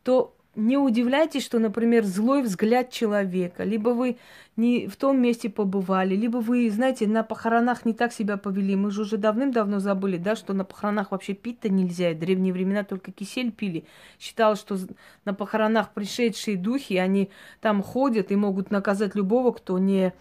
То 0.04 0.36
не 0.56 0.78
удивляйтесь, 0.78 1.44
что, 1.44 1.60
например, 1.60 2.06
злой 2.06 2.42
взгляд 2.42 2.90
человека, 2.90 3.64
либо 3.64 3.90
вы 3.90 4.18
не 4.56 4.88
в 4.88 4.96
том 4.96 5.22
месте 5.22 5.50
побывали, 5.50 6.16
либо 6.16 6.38
вы, 6.38 6.70
знаете, 6.70 7.08
на 7.08 7.24
похоронах 7.24 7.86
не 7.86 7.94
так 7.94 8.14
себя 8.14 8.38
повели. 8.38 8.76
Мы 8.76 8.90
же 8.90 9.02
уже 9.02 9.18
давным-давно 9.18 9.80
забыли, 9.80 10.18
да, 10.18 10.36
что 10.36 10.54
на 10.54 10.64
похоронах 10.64 11.12
вообще 11.12 11.34
пить-то 11.34 11.70
нельзя. 11.70 12.12
В 12.12 12.20
древние 12.20 12.54
времена 12.54 12.84
только 12.84 13.12
кисель 13.12 13.52
пили. 13.52 13.86
Считалось, 14.18 14.60
что 14.60 14.78
на 15.26 15.34
похоронах 15.34 15.94
пришедшие 15.94 16.58
духи, 16.58 16.96
они 16.96 17.30
там 17.60 17.84
ходят 17.84 18.32
и 18.32 18.36
могут 18.36 18.72
наказать 18.72 19.14
любого, 19.14 19.52
кто 19.52 19.78
не 19.78 20.14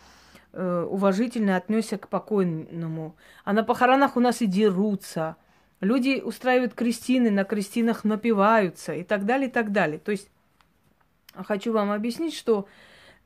э, 0.55 0.87
уважительно 0.89 1.57
отнесся 1.57 1.99
к 1.99 2.09
покойному. 2.09 3.17
А 3.45 3.53
на 3.53 3.63
похоронах 3.65 4.17
у 4.17 4.21
нас 4.21 4.41
и 4.41 4.47
дерутся– 4.47 5.37
Люди 5.85 6.23
устраивают 6.25 6.73
крестины, 6.73 7.31
на 7.31 7.45
крестинах 7.45 8.05
напиваются 8.05 8.95
и 8.95 9.03
так 9.03 9.27
далее, 9.27 9.49
и 9.49 9.51
так 9.51 9.71
далее. 9.71 9.99
То 9.99 10.13
есть 10.13 10.31
хочу 11.35 11.73
вам 11.73 11.91
объяснить, 11.91 12.35
что 12.35 12.67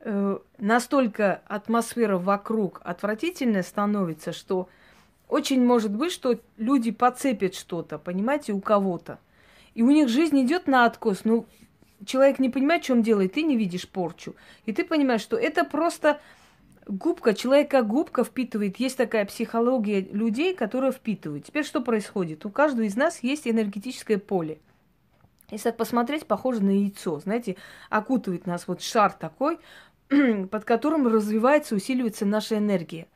э, 0.01 0.37
настолько 0.57 1.41
атмосфера 1.47 2.17
вокруг 2.17 2.81
отвратительная 2.83 3.63
становится, 3.63 4.33
что 4.33 4.67
очень 5.29 5.63
может 5.63 5.95
быть, 5.95 6.11
что 6.11 6.37
люди 6.57 6.91
подцепят 6.91 7.55
что-то, 7.55 7.97
понимаете, 7.97 8.51
у 8.51 8.59
кого-то. 8.59 9.19
И 9.73 9.81
у 9.81 9.91
них 9.91 10.09
жизнь 10.09 10.41
идет 10.43 10.67
на 10.67 10.83
откос. 10.83 11.21
Ну, 11.23 11.45
человек 12.05 12.39
не 12.39 12.49
понимает, 12.49 12.83
в 12.83 12.87
чем 12.87 13.03
дело, 13.03 13.21
и 13.21 13.29
ты 13.29 13.43
не 13.43 13.55
видишь 13.55 13.87
порчу. 13.87 14.35
И 14.65 14.73
ты 14.73 14.83
понимаешь, 14.83 15.21
что 15.21 15.37
это 15.37 15.63
просто 15.63 16.19
губка, 16.89 17.33
человека 17.33 17.83
губка 17.83 18.23
впитывает. 18.23 18.77
Есть 18.77 18.97
такая 18.97 19.25
психология 19.25 20.01
людей, 20.01 20.55
которая 20.55 20.91
впитывает. 20.91 21.45
Теперь 21.45 21.63
что 21.63 21.81
происходит? 21.81 22.45
У 22.45 22.49
каждого 22.49 22.85
из 22.85 22.95
нас 22.95 23.19
есть 23.21 23.47
энергетическое 23.47 24.17
поле. 24.17 24.59
Если 25.51 25.65
так 25.69 25.77
посмотреть, 25.77 26.25
похоже 26.25 26.63
на 26.63 26.71
яйцо. 26.71 27.19
Знаете, 27.19 27.55
окутывает 27.89 28.45
нас 28.45 28.67
вот 28.67 28.81
шар 28.81 29.13
такой, 29.13 29.59
под 30.51 30.65
которым 30.65 31.07
развивается, 31.07 31.75
усиливается 31.75 32.25
наша 32.25 32.57
энергия. 32.57 33.07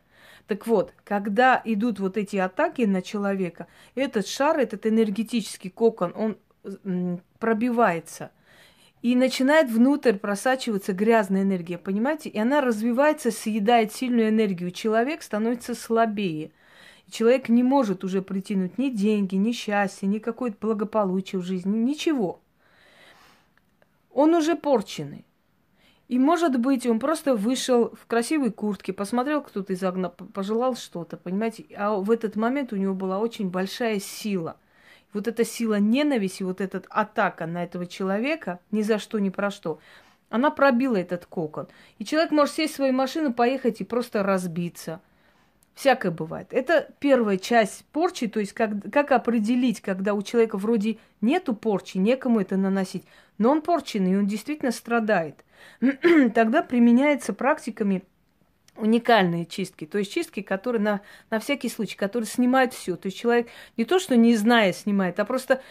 Так 0.48 0.68
вот, 0.68 0.94
когда 1.04 1.62
идут 1.64 2.00
вот 2.00 2.18
эти 2.18 2.38
атаки 2.38 2.84
на 2.84 3.02
человека, 3.02 3.68
этот 3.96 4.28
шар, 4.28 4.60
этот 4.60 4.86
энергетический 4.86 5.70
кокон, 5.70 6.14
он 6.16 7.20
пробивается– 7.40 8.32
и 9.04 9.18
начинает 9.18 9.70
внутрь 9.70 10.14
просачиваться 10.14 10.94
грязная 10.94 11.44
энергия, 11.44 11.78
понимаете? 11.78 12.30
И 12.30 12.40
она 12.40 12.62
развивается, 12.62 13.32
съедает 13.32 13.94
сильную 13.94 14.30
энергию. 14.30 14.72
Человек 14.72 15.24
становится 15.24 15.76
слабее. 15.76 16.52
Человек 17.12 17.50
не 17.50 17.64
может 17.64 18.06
уже 18.06 18.22
притянуть 18.22 18.78
ни 18.78 18.90
деньги, 18.90 19.36
ни 19.36 19.52
счастье, 19.52 20.08
ни 20.08 20.20
какое-то 20.20 20.56
благополучие 20.62 21.42
в 21.42 21.44
жизни, 21.44 21.78
ничего. 21.78 22.40
Он 24.10 24.34
уже 24.36 24.56
порченный. 24.56 25.26
И, 26.08 26.18
может 26.18 26.58
быть, 26.58 26.88
он 26.88 27.00
просто 27.00 27.36
вышел 27.36 27.94
в 27.94 28.08
красивой 28.08 28.52
куртке, 28.52 28.94
посмотрел 28.94 29.42
кто-то 29.42 29.74
из 29.74 29.84
окна, 29.84 30.10
пожелал 30.10 30.78
что-то, 30.78 31.18
понимаете? 31.18 31.66
А 31.76 31.96
в 31.96 32.10
этот 32.10 32.38
момент 32.38 32.72
у 32.72 32.78
него 32.78 32.94
была 32.94 33.20
очень 33.20 33.50
большая 33.50 34.00
сила 34.00 34.56
вот 35.14 35.28
эта 35.28 35.46
сила 35.46 35.80
ненависти, 35.80 36.44
вот 36.44 36.62
эта 36.62 36.84
атака 36.90 37.46
на 37.46 37.64
этого 37.64 37.86
человека, 37.86 38.60
ни 38.72 38.82
за 38.82 39.00
что, 39.00 39.20
ни 39.20 39.30
про 39.30 39.52
что, 39.52 39.80
она 40.30 40.50
пробила 40.50 40.98
этот 40.98 41.26
кокон. 41.26 41.68
И 42.00 42.06
человек 42.06 42.32
может 42.32 42.56
сесть 42.56 42.74
в 42.74 42.76
свою 42.78 42.94
машину, 42.94 43.34
поехать 43.34 43.82
и 43.82 43.84
просто 43.84 44.24
разбиться. 44.24 45.02
Всякое 45.76 46.12
бывает. 46.12 46.48
Это 46.52 46.90
первая 47.00 47.38
часть 47.38 47.86
порчи, 47.86 48.28
то 48.28 48.40
есть 48.40 48.54
как, 48.54 48.72
как 48.92 49.12
определить, 49.12 49.82
когда 49.82 50.14
у 50.14 50.22
человека 50.22 50.58
вроде 50.58 50.98
нету 51.22 51.56
порчи, 51.56 51.98
некому 51.98 52.40
это 52.40 52.58
наносить, 52.58 53.04
но 53.38 53.52
он 53.52 53.62
порченный, 53.62 54.14
и 54.14 54.16
он 54.16 54.28
действительно 54.28 54.72
страдает. 54.72 55.44
Тогда 56.36 56.62
применяется 56.62 57.34
практиками 57.34 58.04
уникальные 58.76 59.46
чистки, 59.46 59.86
то 59.86 59.98
есть 59.98 60.12
чистки, 60.12 60.42
которые 60.42 60.82
на, 60.82 61.02
на 61.30 61.40
всякий 61.40 61.70
случай, 61.70 61.96
которые 61.96 62.28
снимают 62.28 62.74
все. 62.74 62.96
То 62.96 63.08
есть 63.08 63.18
человек 63.18 63.48
не 63.78 63.86
то, 63.86 64.00
что 64.00 64.16
не 64.16 64.36
зная 64.36 64.74
снимает, 64.74 65.20
а 65.20 65.26
просто 65.26 65.62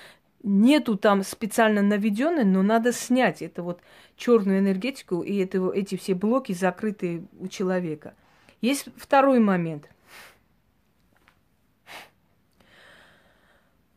нету 0.42 0.96
там 0.96 1.22
специально 1.22 1.82
наведенной, 1.82 2.44
но 2.44 2.62
надо 2.62 2.92
снять 2.92 3.42
это 3.42 3.62
вот 3.62 3.80
черную 4.16 4.60
энергетику 4.60 5.22
и 5.22 5.36
это, 5.38 5.70
эти 5.70 5.96
все 5.96 6.14
блоки 6.14 6.52
закрытые 6.52 7.24
у 7.38 7.48
человека. 7.48 8.14
Есть 8.60 8.86
второй 8.96 9.40
момент. 9.40 9.88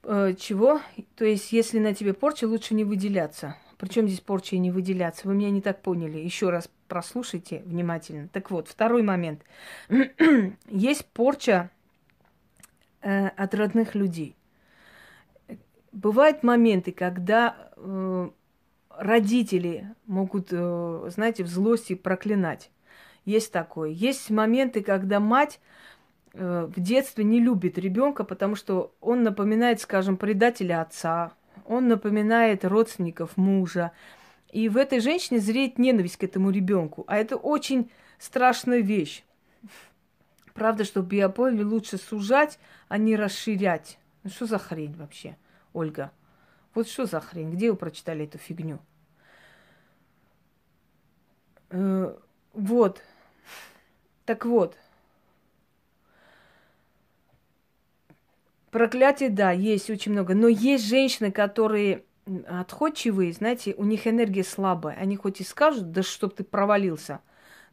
Э, 0.04 0.34
чего? 0.38 0.82
То 1.16 1.26
есть, 1.26 1.52
если 1.52 1.80
на 1.80 1.94
тебе 1.94 2.14
порча, 2.14 2.46
лучше 2.46 2.74
не 2.74 2.84
выделяться. 2.84 3.56
Причем 3.86 4.08
здесь 4.08 4.20
порча 4.20 4.56
и 4.56 4.60
не 4.60 4.72
выделяться? 4.72 5.28
Вы 5.28 5.36
меня 5.36 5.52
не 5.52 5.62
так 5.62 5.84
поняли. 5.84 6.18
Еще 6.18 6.50
раз 6.50 6.72
прослушайте 6.88 7.62
внимательно. 7.68 8.28
Так 8.30 8.50
вот, 8.50 8.68
второй 8.68 9.04
момент. 9.04 9.44
Есть 10.70 11.06
порча 11.14 11.70
э, 13.04 13.28
от 13.28 13.54
родных 13.54 13.94
людей. 13.94 14.36
Бывают 15.92 16.42
моменты, 16.42 16.94
когда 16.94 17.70
э, 17.78 18.30
родители 18.90 19.94
могут, 20.08 20.48
э, 20.50 21.10
знаете, 21.10 21.44
в 21.44 21.48
злости 21.48 21.94
проклинать. 21.94 22.72
Есть 23.24 23.52
такое. 23.52 23.92
Есть 23.92 24.32
моменты, 24.32 24.82
когда 24.82 25.20
мать 25.20 25.60
э, 26.34 26.68
в 26.76 26.80
детстве 26.80 27.24
не 27.24 27.40
любит 27.40 27.78
ребенка, 27.78 28.24
потому 28.24 28.56
что 28.56 28.96
он 29.00 29.22
напоминает, 29.22 29.80
скажем, 29.80 30.18
предателя 30.18 30.82
отца, 30.82 31.34
он 31.66 31.88
напоминает 31.88 32.66
родственников 32.66 33.38
мужа. 33.38 33.92
И 34.52 34.70
в 34.70 34.78
этой 34.78 35.00
женщине 35.00 35.40
зреет 35.40 35.78
ненависть 35.78 36.18
к 36.18 36.24
этому 36.24 36.50
ребенку. 36.50 37.04
А 37.08 37.18
это 37.18 37.36
очень 37.36 37.92
страшная 38.20 38.80
вещь. 38.80 39.24
Правда, 40.54 40.86
что 40.86 41.02
биополе 41.02 41.64
лучше 41.64 41.98
сужать, 41.98 42.60
а 42.88 42.98
не 42.98 43.16
расширять. 43.16 44.00
Ну 44.24 44.30
что 44.30 44.46
за 44.46 44.58
хрень 44.58 44.94
вообще, 44.94 45.38
Ольга? 45.74 46.12
Вот 46.74 46.88
что 46.88 47.06
за 47.06 47.20
хрень? 47.20 47.52
Где 47.52 47.72
вы 47.72 47.78
прочитали 47.78 48.26
эту 48.26 48.38
фигню? 48.38 48.80
Э, 51.70 52.16
вот. 52.54 53.02
Так 54.26 54.46
вот. 54.46 54.78
Проклятие, 58.76 59.30
да, 59.30 59.52
есть 59.52 59.90
очень 59.90 60.12
много. 60.12 60.36
Но 60.36 60.50
есть 60.50 60.86
женщины, 60.86 61.32
которые 61.32 62.04
отходчивые, 62.46 63.32
знаете, 63.32 63.74
у 63.78 63.86
них 63.86 64.06
энергия 64.06 64.44
слабая. 64.44 64.98
Они 64.98 65.16
хоть 65.16 65.40
и 65.40 65.46
скажут, 65.46 65.94
да 65.94 66.04
чтоб 66.04 66.36
ты 66.36 66.44
провалился, 66.44 67.22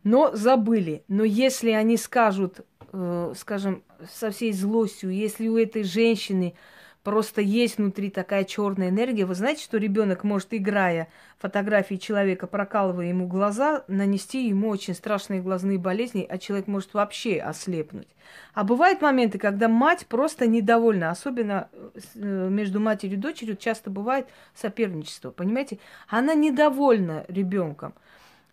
но 0.05 0.31
забыли. 0.33 1.03
Но 1.09 1.25
если 1.25 1.71
они 1.71 1.97
скажут, 1.97 2.61
э, 2.93 3.33
скажем, 3.37 3.83
со 4.15 4.31
всей 4.31 4.53
злостью, 4.53 5.11
если 5.11 5.49
у 5.49 5.57
этой 5.57 5.83
женщины 5.83 6.55
просто 7.03 7.41
есть 7.41 7.79
внутри 7.79 8.11
такая 8.11 8.45
черная 8.45 8.91
энергия. 8.91 9.27
Вы 9.27 9.35
знаете, 9.35 9.63
что 9.63 9.79
ребенок 9.79 10.25
может, 10.25 10.49
играя 10.53 11.09
фотографии 11.39 11.97
человека, 11.97 12.47
прокалывая 12.47 13.07
ему 13.07 13.27
глаза, 13.27 13.85
нанести 13.89 14.49
ему 14.49 14.69
очень 14.69 14.95
страшные 14.95 15.41
глазные 15.41 15.79
болезни, 15.79 16.27
а 16.29 16.39
человек 16.39 16.67
может 16.67 16.95
вообще 16.95 17.39
ослепнуть. 17.39 18.09
А 18.55 18.65
бывают 18.65 19.03
моменты, 19.03 19.39
когда 19.39 19.69
мать 19.69 20.07
просто 20.07 20.47
недовольна, 20.47 21.11
особенно 21.11 21.69
э, 22.15 22.49
между 22.49 22.81
матерью 22.81 23.19
и 23.19 23.21
дочерью 23.21 23.57
часто 23.57 23.91
бывает 23.91 24.27
соперничество, 24.55 25.31
понимаете? 25.31 25.79
Она 26.09 26.35
недовольна 26.35 27.25
ребенком. 27.29 27.95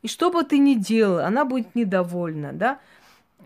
И 0.01 0.07
что 0.07 0.31
бы 0.31 0.43
ты 0.43 0.57
ни 0.57 0.75
делал, 0.75 1.19
она 1.19 1.45
будет 1.45 1.75
недовольна, 1.75 2.53
да? 2.53 2.79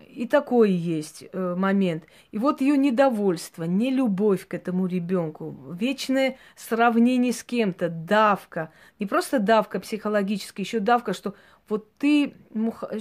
И 0.08 0.26
такой 0.28 0.70
есть 0.70 1.24
э, 1.32 1.54
момент. 1.56 2.04
И 2.30 2.38
вот 2.38 2.60
ее 2.60 2.76
недовольство, 2.76 3.64
не 3.64 3.90
любовь 3.90 4.46
к 4.46 4.54
этому 4.54 4.86
ребенку, 4.86 5.56
вечное 5.72 6.36
сравнение 6.56 7.32
с 7.32 7.42
кем-то, 7.42 7.88
давка. 7.88 8.70
Не 9.00 9.06
просто 9.06 9.40
давка 9.40 9.80
психологическая, 9.80 10.64
еще 10.64 10.78
давка, 10.78 11.14
что 11.14 11.34
вот 11.68 11.88
ты, 11.98 12.34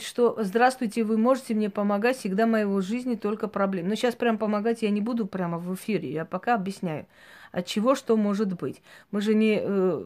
что 0.02 0.38
здравствуйте, 0.40 1.04
вы 1.04 1.18
можете 1.18 1.54
мне 1.54 1.70
помогать, 1.70 2.18
всегда 2.18 2.48
моей 2.48 2.82
жизни 2.82 3.16
только 3.16 3.48
проблемы. 3.48 3.90
Но 3.90 3.96
сейчас 3.96 4.16
прям 4.16 4.38
помогать 4.38 4.82
я 4.82 4.90
не 4.90 5.02
буду 5.02 5.28
прямо 5.28 5.60
в 5.60 5.76
эфире, 5.76 6.12
я 6.12 6.26
пока 6.26 6.56
объясняю, 6.56 7.06
от 7.52 7.66
чего 7.66 7.94
что 7.94 8.18
может 8.18 8.54
быть. 8.60 8.82
Мы 9.12 9.22
же 9.22 9.36
не 9.36 9.60
э, 9.62 10.04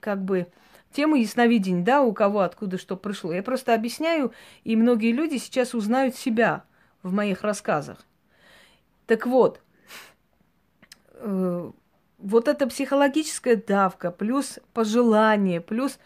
как 0.00 0.24
бы 0.24 0.46
тему 0.92 1.16
ясновидения, 1.16 1.84
да, 1.84 2.02
у 2.02 2.12
кого 2.12 2.40
откуда 2.40 2.78
что 2.78 2.96
пришло. 2.96 3.32
Я 3.32 3.42
просто 3.42 3.74
объясняю, 3.74 4.32
и 4.64 4.76
многие 4.76 5.12
люди 5.12 5.36
сейчас 5.36 5.74
узнают 5.74 6.16
себя 6.16 6.64
в 7.02 7.12
моих 7.12 7.42
рассказах. 7.42 7.98
Так 9.06 9.26
вот, 9.26 9.60
э, 11.14 11.70
вот 12.18 12.48
эта 12.48 12.66
психологическая 12.66 13.56
давка, 13.56 14.10
плюс 14.10 14.58
пожелание, 14.72 15.60
плюс 15.60 15.98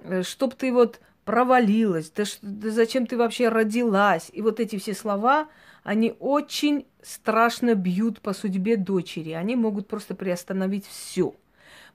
э, 0.00 0.22
чтоб 0.22 0.54
ты 0.54 0.72
вот 0.72 1.00
провалилась, 1.24 2.10
да, 2.10 2.24
да 2.40 2.70
зачем 2.70 3.06
ты 3.06 3.18
вообще 3.18 3.48
родилась, 3.48 4.30
и 4.32 4.40
вот 4.40 4.60
эти 4.60 4.78
все 4.78 4.94
слова, 4.94 5.48
они 5.82 6.14
очень 6.20 6.86
страшно 7.02 7.74
бьют 7.74 8.20
по 8.20 8.32
судьбе 8.32 8.76
дочери, 8.76 9.32
они 9.32 9.56
могут 9.56 9.88
просто 9.88 10.14
приостановить 10.14 10.86
все. 10.86 11.34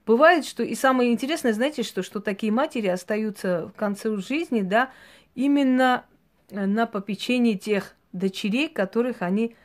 Бывает, 0.05 0.45
что 0.45 0.63
и 0.63 0.75
самое 0.75 1.11
интересное, 1.13 1.53
знаете, 1.53 1.83
что, 1.83 2.03
что 2.03 2.19
такие 2.19 2.51
матери 2.51 2.87
остаются 2.87 3.67
в 3.67 3.73
конце 3.73 4.15
жизни, 4.17 4.61
да, 4.61 4.91
именно 5.33 6.05
э, 6.49 6.65
на 6.65 6.87
попечении 6.87 7.55
тех 7.55 7.95
дочерей, 8.11 8.67
которых 8.67 9.21
они 9.21 9.55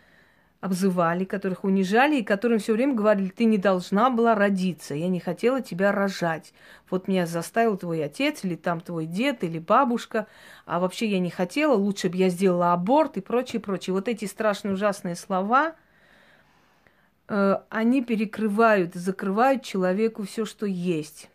обзывали, 0.60 1.24
которых 1.24 1.64
унижали, 1.64 2.16
и 2.16 2.24
которым 2.24 2.58
все 2.58 2.72
время 2.72 2.94
говорили, 2.94 3.28
ты 3.28 3.44
не 3.44 3.58
должна 3.58 4.10
была 4.10 4.34
родиться, 4.34 4.94
я 4.94 5.08
не 5.08 5.20
хотела 5.20 5.60
тебя 5.60 5.92
рожать. 5.92 6.52
Вот 6.90 7.08
меня 7.08 7.26
заставил 7.26 7.76
твой 7.76 8.04
отец, 8.04 8.44
или 8.44 8.54
там 8.54 8.80
твой 8.80 9.06
дед, 9.06 9.42
или 9.44 9.58
бабушка, 9.58 10.26
а 10.66 10.78
вообще 10.80 11.06
я 11.06 11.18
не 11.18 11.30
хотела, 11.30 11.74
лучше 11.74 12.08
бы 12.08 12.16
я 12.16 12.28
сделала 12.28 12.72
аборт 12.72 13.16
и 13.16 13.20
прочее, 13.20 13.60
прочее. 13.60 13.94
Вот 13.94 14.08
эти 14.08 14.24
страшные 14.24 14.74
ужасные 14.74 15.16
слова– 15.16 15.74
они 17.28 18.02
перекрывают, 18.02 18.94
закрывают 18.94 19.62
человеку 19.62 20.24
все, 20.24 20.44
что 20.44 20.66
есть. 20.66 21.30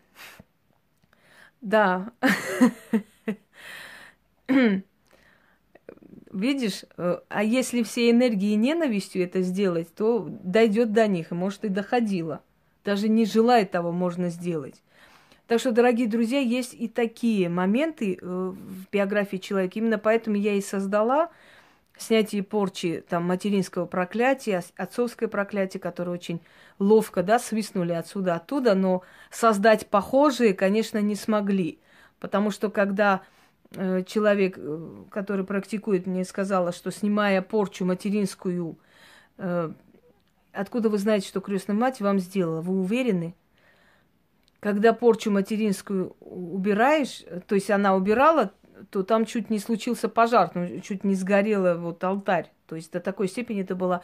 Да. 1.60 2.12
Видишь, 6.32 6.84
э, 6.96 7.18
а 7.28 7.44
если 7.44 7.84
все 7.84 8.10
энергии 8.10 8.54
ненавистью 8.54 9.22
это 9.22 9.40
сделать, 9.40 9.94
то 9.94 10.26
дойдет 10.28 10.92
до 10.92 11.06
них, 11.06 11.30
и 11.30 11.34
может 11.34 11.64
и 11.64 11.68
доходило. 11.68 12.42
Даже 12.84 13.08
не 13.08 13.24
желая 13.24 13.64
того, 13.64 13.92
можно 13.92 14.30
сделать. 14.30 14.82
Так 15.46 15.60
что, 15.60 15.72
дорогие 15.72 16.08
друзья, 16.08 16.40
есть 16.40 16.74
и 16.74 16.88
такие 16.88 17.48
моменты 17.48 18.18
э, 18.20 18.20
в 18.20 18.90
биографии 18.90 19.36
человека. 19.36 19.78
Именно 19.78 19.98
поэтому 19.98 20.36
я 20.36 20.54
и 20.54 20.60
создала 20.60 21.30
снятие 21.96 22.42
порчи 22.42 23.04
там 23.08 23.24
материнского 23.24 23.86
проклятия, 23.86 24.62
отцовское 24.76 25.28
проклятие, 25.28 25.80
которое 25.80 26.10
очень 26.10 26.40
ловко, 26.78 27.22
да, 27.22 27.38
свистнули 27.38 27.92
отсюда, 27.92 28.34
оттуда, 28.34 28.74
но 28.74 29.02
создать 29.30 29.86
похожие, 29.88 30.54
конечно, 30.54 30.98
не 30.98 31.14
смогли. 31.14 31.78
Потому 32.18 32.50
что 32.50 32.70
когда 32.70 33.22
э, 33.72 34.02
человек, 34.06 34.56
э, 34.58 35.04
который 35.10 35.44
практикует, 35.44 36.06
мне 36.06 36.24
сказала, 36.24 36.72
что 36.72 36.90
снимая 36.90 37.42
порчу 37.42 37.84
материнскую, 37.84 38.78
э, 39.38 39.70
откуда 40.52 40.88
вы 40.88 40.98
знаете, 40.98 41.28
что 41.28 41.40
крестная 41.40 41.76
мать 41.76 42.00
вам 42.00 42.18
сделала? 42.18 42.60
Вы 42.60 42.80
уверены? 42.80 43.34
Когда 44.58 44.94
порчу 44.94 45.30
материнскую 45.30 46.16
убираешь, 46.20 47.22
то 47.46 47.54
есть 47.54 47.70
она 47.70 47.94
убирала 47.94 48.52
то 48.90 49.02
там 49.02 49.24
чуть 49.24 49.50
не 49.50 49.58
случился 49.58 50.08
пожар, 50.08 50.50
ну, 50.54 50.80
чуть 50.80 51.04
не 51.04 51.14
сгорела 51.14 51.74
вот 51.74 52.02
алтарь. 52.02 52.50
То 52.66 52.76
есть 52.76 52.92
до 52.92 53.00
такой 53.00 53.28
степени 53.28 53.62
это 53.62 53.74
была 53.74 54.02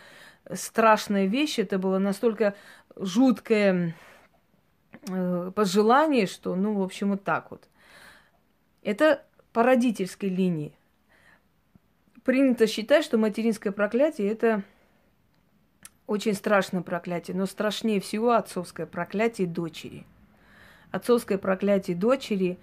страшная 0.52 1.26
вещь, 1.26 1.58
это 1.58 1.78
было 1.78 1.98
настолько 1.98 2.54
жуткое 2.96 3.94
э, 5.08 5.52
пожелание, 5.54 6.26
что, 6.26 6.54
ну, 6.54 6.74
в 6.74 6.82
общем, 6.82 7.10
вот 7.10 7.24
так 7.24 7.50
вот. 7.50 7.68
Это 8.82 9.24
по 9.52 9.62
родительской 9.62 10.28
линии. 10.28 10.74
Принято 12.24 12.66
считать, 12.66 13.04
что 13.04 13.18
материнское 13.18 13.72
проклятие– 13.72 14.30
это 14.32 14.62
очень 16.06 16.34
страшное 16.34 16.82
проклятие, 16.82 17.36
но 17.36 17.46
страшнее 17.46 18.00
всего 18.00 18.32
отцовское 18.32 18.84
проклятие 18.86 19.46
дочери. 19.46 20.04
Отцовское 20.90 21.38
проклятие 21.38 21.96
дочери 21.96 22.58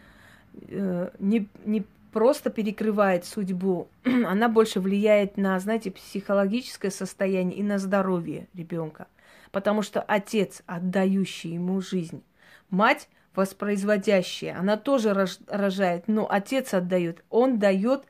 э, 0.53 1.09
не, 1.19 1.47
не 1.65 1.85
просто 2.11 2.49
перекрывает 2.49 3.25
судьбу, 3.25 3.89
она 4.03 4.49
больше 4.49 4.79
влияет 4.79 5.37
на, 5.37 5.59
знаете, 5.59 5.91
психологическое 5.91 6.91
состояние 6.91 7.57
и 7.59 7.63
на 7.63 7.77
здоровье 7.77 8.47
ребенка. 8.53 9.07
Потому 9.51 9.81
что 9.81 10.01
отец, 10.01 10.61
отдающий 10.65 11.53
ему 11.53 11.81
жизнь, 11.81 12.23
мать 12.69 13.09
воспроизводящая, 13.35 14.57
она 14.57 14.77
тоже 14.77 15.27
рожает, 15.47 16.07
но 16.07 16.27
отец 16.29 16.73
отдает, 16.73 17.23
он 17.29 17.59
дает, 17.59 18.03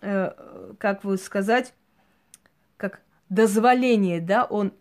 э, 0.00 0.32
как 0.78 1.04
вы 1.04 1.16
сказать, 1.18 1.72
как 2.76 3.00
дозволение, 3.28 4.20
да, 4.20 4.44
он, 4.44 4.72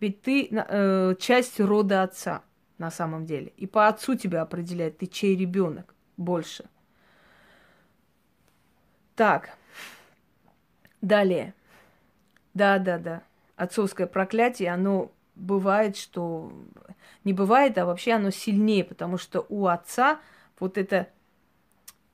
ведь 0.00 0.22
ты 0.22 0.48
э, 0.50 1.14
часть 1.18 1.60
рода 1.60 2.02
отца 2.02 2.42
на 2.78 2.90
самом 2.90 3.26
деле, 3.26 3.52
и 3.58 3.66
по 3.66 3.86
отцу 3.86 4.14
тебя 4.14 4.40
определяет, 4.42 4.98
ты 4.98 5.06
чей 5.06 5.36
ребенок 5.36 5.94
больше. 6.16 6.64
Так. 9.14 9.56
Далее. 11.00 11.54
Да, 12.54 12.78
да, 12.78 12.98
да. 12.98 13.22
Отцовское 13.56 14.06
проклятие, 14.06 14.72
оно 14.72 15.10
бывает, 15.34 15.96
что... 15.96 16.52
Не 17.24 17.32
бывает, 17.32 17.78
а 17.78 17.86
вообще 17.86 18.12
оно 18.12 18.30
сильнее, 18.30 18.84
потому 18.84 19.16
что 19.16 19.46
у 19.48 19.66
отца 19.66 20.20
вот 20.60 20.76
это 20.76 21.08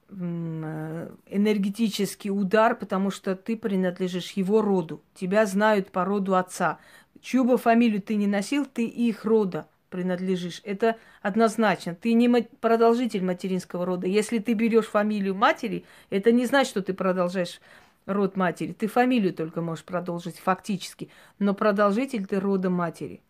э, 0.09 1.11
энергетический 1.27 2.31
удар, 2.31 2.77
потому 2.77 3.11
что 3.11 3.35
ты 3.35 3.57
принадлежишь 3.57 4.33
его 4.33 4.63
роду. 4.63 5.03
Тебя 5.15 5.47
знают 5.47 5.91
по 5.91 6.05
роду 6.05 6.37
отца. 6.37 6.79
Чью 7.21 7.45
бы 7.45 7.59
фамилию 7.59 8.01
ты 8.01 8.15
не 8.15 8.27
носил, 8.29 8.67
ты 8.67 8.87
их 8.87 9.25
рода 9.25 9.67
принадлежишь. 9.91 10.63
Это 10.65 10.97
однозначно. 11.21 11.95
Ты 11.95 12.15
не 12.15 12.29
продолжитель 12.43 13.23
материнского 13.23 13.85
рода. 13.85 14.07
Если 14.07 14.39
ты 14.39 14.55
берешь 14.55 14.87
фамилию 14.87 15.35
матери, 15.35 15.85
это 16.09 16.33
не 16.33 16.47
значит, 16.47 16.71
что 16.71 16.83
ты 16.83 16.95
продолжаешь 16.95 17.61
род 18.07 18.37
матери. 18.37 18.73
Ты 18.73 18.87
фамилию 18.87 19.35
только 19.35 19.61
можешь 19.61 19.85
продолжить 19.85 20.39
фактически, 20.39 21.11
но 21.39 21.55
продолжитель 21.55 22.27
ты 22.27 22.41
рода 22.41 22.71
матери. 22.71 23.21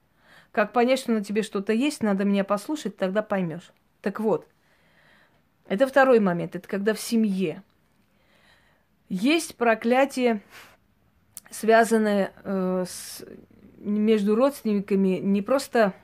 Как 0.53 0.73
понять, 0.73 1.01
что 1.01 1.13
на 1.13 1.25
тебе 1.25 1.43
что-то 1.43 1.73
есть, 1.73 2.03
надо 2.03 2.25
меня 2.25 2.45
послушать, 2.45 2.97
тогда 2.97 3.23
поймешь. 3.23 3.73
Так 4.01 4.21
вот, 4.21 4.47
Это 5.67 5.87
второй 5.87 6.19
момент. 6.19 6.57
Это 6.57 6.67
когда 6.67 6.95
в 6.95 7.01
семье 7.01 7.63
есть 9.09 9.57
проклятие, 9.57 10.41
связанное 11.51 12.33
э, 12.43 12.85
с, 12.89 13.25
между 13.79 14.35
родственниками, 14.35 15.19
не 15.19 15.43
просто 15.43 15.95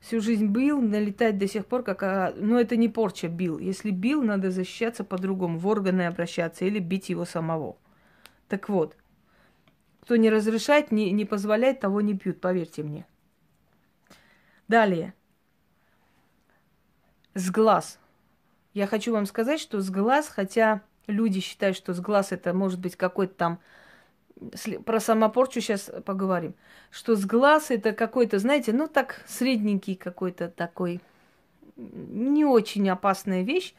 всю 0.00 0.20
жизнь 0.20 0.46
бил, 0.46 0.80
налетать 0.80 1.38
до 1.38 1.46
сих 1.46 1.66
пор, 1.66 1.82
как... 1.82 2.02
А, 2.02 2.32
ну, 2.36 2.58
это 2.58 2.76
не 2.76 2.88
порча 2.88 3.28
бил. 3.28 3.58
Если 3.58 3.90
бил, 3.90 4.22
надо 4.22 4.50
защищаться 4.50 5.04
по-другому, 5.04 5.58
в 5.58 5.66
органы 5.66 6.02
обращаться 6.02 6.64
или 6.64 6.78
бить 6.78 7.10
его 7.10 7.24
самого. 7.24 7.76
Так 8.48 8.68
вот, 8.68 8.96
кто 10.00 10.16
не 10.16 10.30
разрешает, 10.30 10.90
не, 10.90 11.12
не 11.12 11.24
позволяет, 11.24 11.80
того 11.80 12.00
не 12.00 12.16
пьют, 12.16 12.40
поверьте 12.40 12.82
мне. 12.82 13.06
Далее. 14.66 15.14
С 17.34 17.50
глаз. 17.50 17.98
Я 18.72 18.86
хочу 18.86 19.12
вам 19.12 19.26
сказать, 19.26 19.60
что 19.60 19.80
с 19.80 19.90
глаз, 19.90 20.28
хотя 20.28 20.82
люди 21.06 21.40
считают, 21.40 21.76
что 21.76 21.92
с 21.92 22.00
глаз 22.00 22.32
это 22.32 22.54
может 22.54 22.80
быть 22.80 22.96
какой-то 22.96 23.34
там 23.34 23.60
про 24.84 25.00
самопорчу 25.00 25.60
сейчас 25.60 25.90
поговорим, 26.04 26.54
что 26.90 27.16
с 27.16 27.24
глаз 27.24 27.70
это 27.70 27.92
какой-то, 27.92 28.38
знаете, 28.38 28.72
ну 28.72 28.88
так 28.88 29.22
средненький 29.26 29.94
какой-то 29.94 30.48
такой, 30.48 31.00
не 31.76 32.44
очень 32.44 32.88
опасная 32.88 33.42
вещь. 33.42 33.74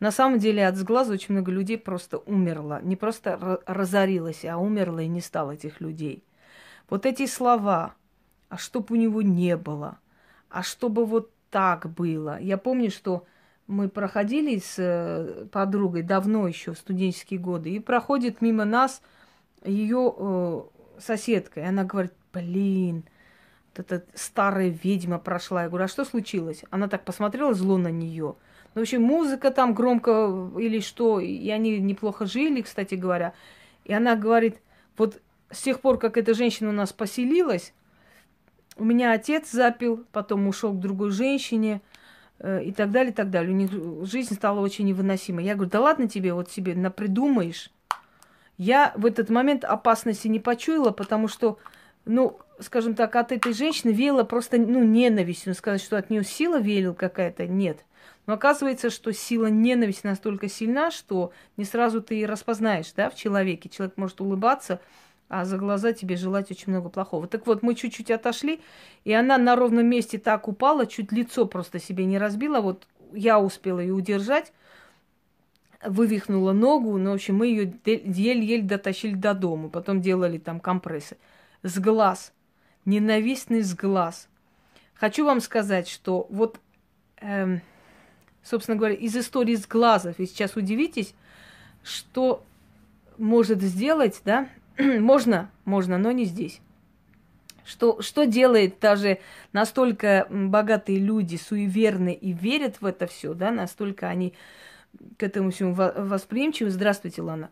На 0.00 0.10
самом 0.10 0.38
деле 0.38 0.66
от 0.66 0.76
сглаза 0.76 1.12
очень 1.12 1.34
много 1.34 1.50
людей 1.50 1.76
просто 1.76 2.18
умерло. 2.18 2.80
Не 2.82 2.94
просто 2.94 3.60
разорилось, 3.66 4.44
а 4.44 4.56
умерло 4.58 5.00
и 5.00 5.08
не 5.08 5.20
стало 5.20 5.52
этих 5.52 5.80
людей. 5.80 6.22
Вот 6.88 7.04
эти 7.04 7.26
слова, 7.26 7.94
а 8.48 8.56
чтоб 8.58 8.90
у 8.90 8.94
него 8.94 9.22
не 9.22 9.56
было, 9.56 9.98
а 10.50 10.62
чтобы 10.62 11.04
вот 11.04 11.32
так 11.50 11.92
было. 11.92 12.38
Я 12.40 12.58
помню, 12.58 12.90
что 12.90 13.26
мы 13.66 13.88
проходили 13.88 14.58
с 14.58 14.76
э, 14.78 15.46
подругой 15.50 16.02
давно 16.02 16.46
еще, 16.46 16.72
в 16.72 16.78
студенческие 16.78 17.40
годы, 17.40 17.70
и 17.70 17.80
проходит 17.80 18.40
мимо 18.40 18.64
нас– 18.64 19.02
ее 19.64 20.14
э, 20.16 20.62
соседка, 20.98 21.60
и 21.60 21.64
она 21.64 21.84
говорит, 21.84 22.12
блин, 22.32 23.04
вот 23.76 23.92
эта 23.92 24.04
старая 24.14 24.68
ведьма 24.68 25.18
прошла. 25.18 25.62
Я 25.62 25.68
говорю, 25.68 25.84
а 25.84 25.88
что 25.88 26.04
случилось? 26.04 26.64
Она 26.70 26.88
так 26.88 27.04
посмотрела 27.04 27.54
зло 27.54 27.78
на 27.78 27.88
нее. 27.88 28.36
Ну, 28.74 28.80
в 28.80 28.82
общем, 28.82 29.02
музыка 29.02 29.50
там 29.50 29.74
громко 29.74 30.50
или 30.58 30.80
что, 30.80 31.20
и 31.20 31.48
они 31.50 31.78
неплохо 31.80 32.26
жили, 32.26 32.60
кстати 32.60 32.94
говоря. 32.94 33.32
И 33.84 33.92
она 33.92 34.16
говорит, 34.16 34.60
вот 34.96 35.20
с 35.50 35.62
тех 35.62 35.80
пор, 35.80 35.98
как 35.98 36.16
эта 36.16 36.34
женщина 36.34 36.70
у 36.70 36.72
нас 36.72 36.92
поселилась, 36.92 37.72
у 38.76 38.84
меня 38.84 39.12
отец 39.12 39.50
запил, 39.50 40.04
потом 40.12 40.46
ушел 40.46 40.72
к 40.72 40.80
другой 40.80 41.10
женщине 41.10 41.80
э, 42.38 42.64
и 42.64 42.72
так 42.72 42.90
далее, 42.90 43.12
и 43.12 43.14
так 43.14 43.30
далее. 43.30 43.52
У 43.52 43.56
них 43.56 43.70
жизнь 44.06 44.34
стала 44.34 44.60
очень 44.60 44.86
невыносимой. 44.86 45.44
Я 45.44 45.54
говорю, 45.54 45.70
да 45.70 45.80
ладно 45.80 46.08
тебе, 46.08 46.32
вот 46.32 46.50
себе 46.50 46.74
напридумаешь. 46.74 47.70
Я 48.58 48.92
в 48.96 49.06
этот 49.06 49.30
момент 49.30 49.64
опасности 49.64 50.26
не 50.28 50.40
почуяла, 50.40 50.90
потому 50.90 51.28
что, 51.28 51.58
ну, 52.04 52.38
скажем 52.58 52.94
так, 52.94 53.14
от 53.14 53.32
этой 53.32 53.52
женщины 53.52 53.92
веяло 53.92 54.24
просто, 54.24 54.58
ну, 54.58 54.82
ненавистью. 54.82 55.54
Сказать, 55.54 55.80
что 55.80 55.96
от 55.96 56.10
нее 56.10 56.24
сила 56.24 56.60
веяла 56.60 56.92
какая-то, 56.92 57.46
нет. 57.46 57.84
Но 58.26 58.34
оказывается, 58.34 58.90
что 58.90 59.12
сила 59.12 59.46
ненависти 59.46 60.06
настолько 60.06 60.48
сильна, 60.48 60.90
что 60.90 61.32
не 61.56 61.64
сразу 61.64 62.02
ты 62.02 62.20
и 62.20 62.26
распознаешь, 62.26 62.92
да, 62.92 63.08
в 63.10 63.14
человеке. 63.14 63.68
Человек 63.68 63.96
может 63.96 64.20
улыбаться, 64.20 64.80
а 65.28 65.44
за 65.44 65.56
глаза 65.56 65.92
тебе 65.92 66.16
желать 66.16 66.50
очень 66.50 66.72
много 66.72 66.88
плохого. 66.88 67.28
Так 67.28 67.46
вот, 67.46 67.62
мы 67.62 67.74
чуть-чуть 67.74 68.10
отошли, 68.10 68.60
и 69.04 69.12
она 69.12 69.38
на 69.38 69.54
ровном 69.56 69.86
месте 69.86 70.18
так 70.18 70.48
упала, 70.48 70.86
чуть 70.86 71.12
лицо 71.12 71.46
просто 71.46 71.78
себе 71.78 72.04
не 72.04 72.18
разбила. 72.18 72.60
Вот 72.60 72.86
я 73.12 73.38
успела 73.38 73.80
ее 73.80 73.94
удержать, 73.94 74.52
вывихнула 75.84 76.52
ногу, 76.52 76.92
но, 76.92 77.04
ну, 77.04 77.10
в 77.10 77.14
общем, 77.14 77.36
мы 77.36 77.46
ее 77.46 77.72
еле-еле 77.84 78.62
дотащили 78.62 79.14
до 79.14 79.34
дома, 79.34 79.68
потом 79.68 80.00
делали 80.00 80.38
там 80.38 80.60
компрессы. 80.60 81.16
С 81.62 81.78
глаз, 81.78 82.32
ненавистный 82.84 83.62
с 83.62 83.74
глаз. 83.74 84.28
Хочу 84.94 85.24
вам 85.24 85.40
сказать, 85.40 85.88
что 85.88 86.26
вот, 86.30 86.60
эм, 87.20 87.60
собственно 88.42 88.76
говоря, 88.76 88.94
из 88.94 89.16
истории 89.16 89.54
с 89.54 89.66
глазов, 89.66 90.18
вы 90.18 90.26
сейчас 90.26 90.56
удивитесь, 90.56 91.14
что 91.84 92.44
может 93.16 93.62
сделать, 93.62 94.20
да, 94.24 94.48
можно, 94.78 95.50
можно, 95.64 95.98
но 95.98 96.10
не 96.10 96.24
здесь. 96.24 96.60
Что, 97.64 98.00
что 98.00 98.24
делает 98.24 98.80
даже 98.80 99.18
настолько 99.52 100.26
богатые 100.30 100.98
люди, 100.98 101.36
суеверные 101.36 102.14
и 102.14 102.32
верят 102.32 102.80
в 102.80 102.86
это 102.86 103.06
все, 103.06 103.34
да, 103.34 103.50
настолько 103.50 104.08
они 104.08 104.34
к 105.16 105.22
этому 105.22 105.50
всему 105.50 105.74
восприимчивы, 105.74 106.70
здравствуйте, 106.70 107.22
Лана, 107.22 107.50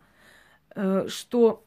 э, 0.75 1.07
что 1.09 1.63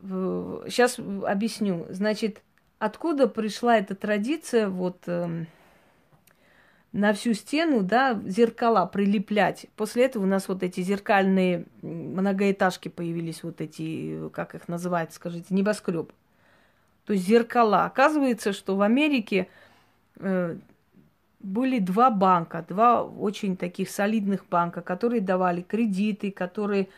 сейчас 0.00 0.98
объясню. 0.98 1.86
Значит, 1.90 2.42
откуда 2.78 3.28
пришла 3.28 3.78
эта 3.78 3.94
традиция 3.94 4.68
вот 4.68 5.02
эм, 5.06 5.46
на 6.92 7.12
всю 7.12 7.34
стену, 7.34 7.82
да, 7.82 8.20
зеркала 8.26 8.86
прилеплять. 8.86 9.66
После 9.76 10.04
этого 10.04 10.24
у 10.24 10.26
нас 10.26 10.48
вот 10.48 10.62
эти 10.62 10.80
зеркальные 10.80 11.66
многоэтажки 11.82 12.88
появились, 12.88 13.42
вот 13.42 13.60
эти, 13.60 14.28
как 14.30 14.54
их 14.54 14.68
называют, 14.68 15.12
скажите, 15.12 15.54
небоскреб. 15.54 16.12
То 17.04 17.12
есть 17.12 17.26
зеркала. 17.26 17.84
Оказывается, 17.84 18.52
что 18.52 18.76
в 18.76 18.82
Америке 18.82 19.48
э, 20.16 20.56
были 21.46 21.78
два 21.78 22.10
банка, 22.10 22.64
два 22.68 23.04
очень 23.04 23.56
таких 23.56 23.88
солидных 23.88 24.44
банка, 24.50 24.82
которые 24.82 25.20
давали 25.20 25.62
кредиты, 25.62 26.32
которые, 26.32 26.88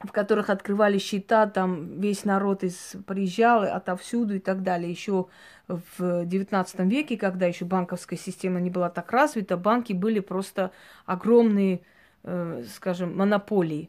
в 0.00 0.10
которых 0.10 0.50
открывали 0.50 0.98
счета, 0.98 1.46
там 1.46 2.00
весь 2.00 2.24
народ 2.24 2.64
из, 2.64 2.96
приезжал 3.06 3.62
отовсюду 3.62 4.34
и 4.34 4.38
так 4.40 4.62
далее. 4.62 4.90
Еще 4.90 5.26
в 5.68 6.00
XIX 6.00 6.88
веке, 6.88 7.16
когда 7.16 7.46
еще 7.46 7.64
банковская 7.64 8.16
система 8.16 8.60
не 8.60 8.70
была 8.70 8.90
так 8.90 9.12
развита, 9.12 9.56
банки 9.56 9.92
были 9.92 10.18
просто 10.18 10.72
огромные, 11.06 11.80
э, 12.24 12.64
скажем, 12.74 13.16
монополии. 13.16 13.88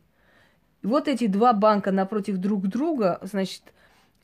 И 0.83 0.88
вот 0.88 1.07
эти 1.07 1.25
два 1.25 1.53
банка 1.53 1.91
напротив 1.91 2.38
друг 2.38 2.67
друга, 2.67 3.19
значит, 3.23 3.63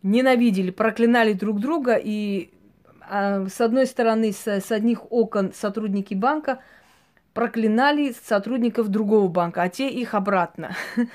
ненавидели, 0.03 0.69
проклинали 0.69 1.33
друг 1.33 1.59
друга 1.59 1.95
и 1.95 2.51
с 3.09 3.61
одной 3.61 3.85
стороны, 3.85 4.31
с, 4.31 4.47
с 4.47 4.71
одних 4.71 5.11
окон 5.11 5.53
сотрудники 5.53 6.13
банка 6.13 6.59
проклинали 7.33 8.15
сотрудников 8.23 8.87
другого 8.87 9.27
банка, 9.27 9.63
а 9.63 9.69
те 9.69 9.89
их 9.89 10.13
обратно. 10.13 10.75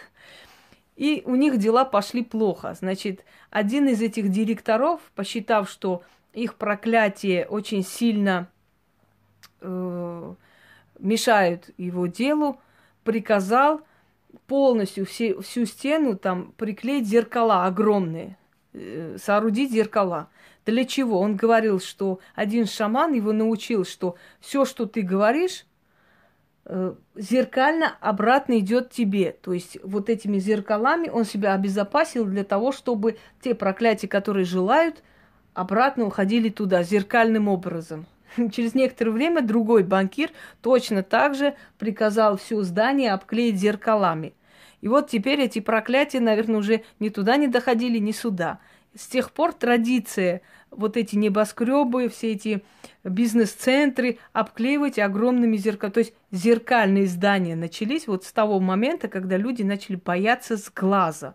И 0.96 1.22
у 1.24 1.34
них 1.34 1.56
дела 1.56 1.86
пошли 1.86 2.22
плохо. 2.22 2.74
Значит, 2.74 3.24
один 3.48 3.88
из 3.88 4.02
этих 4.02 4.28
директоров, 4.28 5.00
посчитав, 5.14 5.68
что 5.70 6.02
их 6.34 6.56
проклятие 6.56 7.46
очень 7.46 7.82
сильно 7.82 8.48
э, 9.62 10.34
мешают 10.98 11.70
его 11.78 12.06
делу, 12.06 12.60
приказал 13.02 13.80
полностью 14.46 15.06
все, 15.06 15.40
всю 15.40 15.64
стену 15.64 16.16
там 16.16 16.52
приклеить 16.56 17.06
зеркала 17.06 17.66
огромные, 17.66 18.36
э, 18.72 19.16
соорудить 19.18 19.72
зеркала. 19.72 20.28
Для 20.66 20.84
чего? 20.84 21.20
Он 21.20 21.36
говорил, 21.36 21.80
что 21.80 22.20
один 22.34 22.66
шаман 22.66 23.12
его 23.12 23.32
научил, 23.32 23.84
что 23.84 24.16
все, 24.40 24.64
что 24.64 24.86
ты 24.86 25.02
говоришь, 25.02 25.64
э, 26.66 26.94
зеркально 27.16 27.96
обратно 28.00 28.58
идет 28.58 28.90
тебе. 28.90 29.32
То 29.32 29.52
есть 29.52 29.78
вот 29.82 30.10
этими 30.10 30.38
зеркалами 30.38 31.08
он 31.08 31.24
себя 31.24 31.54
обезопасил 31.54 32.24
для 32.24 32.44
того, 32.44 32.72
чтобы 32.72 33.16
те 33.40 33.54
проклятия, 33.54 34.08
которые 34.08 34.44
желают, 34.44 35.02
обратно 35.54 36.04
уходили 36.04 36.48
туда 36.48 36.82
зеркальным 36.82 37.48
образом. 37.48 38.06
Через 38.52 38.74
некоторое 38.74 39.10
время 39.10 39.42
другой 39.42 39.82
банкир 39.82 40.30
точно 40.62 41.02
так 41.02 41.34
же 41.34 41.54
приказал 41.78 42.36
все 42.36 42.62
здание 42.62 43.12
обклеить 43.12 43.56
зеркалами. 43.56 44.34
И 44.80 44.88
вот 44.88 45.10
теперь 45.10 45.40
эти 45.40 45.58
проклятия, 45.60 46.20
наверное, 46.20 46.56
уже 46.56 46.82
ни 47.00 47.10
туда 47.10 47.36
не 47.36 47.48
доходили, 47.48 47.98
ни 47.98 48.12
сюда. 48.12 48.60
С 48.94 49.06
тех 49.06 49.30
пор 49.32 49.52
традиция 49.52 50.42
вот 50.70 50.96
эти 50.96 51.16
небоскребы, 51.16 52.08
все 52.08 52.32
эти 52.32 52.64
бизнес-центры 53.04 54.18
обклеивать 54.32 54.98
огромными 54.98 55.56
зеркалами. 55.56 55.92
То 55.92 56.00
есть 56.00 56.14
зеркальные 56.32 57.06
здания 57.06 57.56
начались 57.56 58.06
вот 58.06 58.24
с 58.24 58.32
того 58.32 58.60
момента, 58.60 59.08
когда 59.08 59.36
люди 59.36 59.62
начали 59.62 59.96
бояться 59.96 60.56
с 60.56 60.70
глаза 60.70 61.34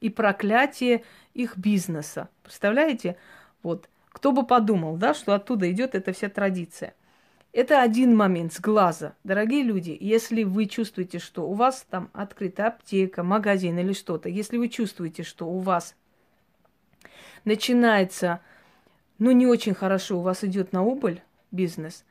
и 0.00 0.10
проклятие 0.10 1.04
их 1.34 1.56
бизнеса. 1.56 2.28
Представляете? 2.42 3.16
Вот. 3.62 3.88
Кто 4.10 4.32
бы 4.32 4.46
подумал, 4.46 4.96
да, 4.96 5.12
что 5.12 5.34
оттуда 5.34 5.70
идет 5.70 5.94
эта 5.94 6.12
вся 6.12 6.28
традиция. 6.28 6.94
Это 7.52 7.82
один 7.82 8.16
момент 8.16 8.52
с 8.52 8.60
глаза. 8.60 9.14
Дорогие 9.24 9.62
люди, 9.62 9.96
если 10.00 10.42
вы 10.42 10.66
чувствуете, 10.66 11.18
что 11.18 11.48
у 11.48 11.54
вас 11.54 11.86
там 11.88 12.10
открыта 12.12 12.66
аптека, 12.66 13.22
магазин 13.22 13.78
или 13.78 13.92
что-то, 13.92 14.28
если 14.28 14.56
вы 14.58 14.68
чувствуете, 14.68 15.22
что 15.22 15.46
у 15.46 15.60
вас 15.60 15.94
начинается 17.44 18.40
ну, 19.18 19.30
не 19.30 19.46
очень 19.46 19.74
хорошо 19.74 20.18
у 20.18 20.22
вас 20.22 20.44
идет 20.44 20.72
на 20.72 20.82
убыль 20.82 21.22
бизнес, 21.50 22.04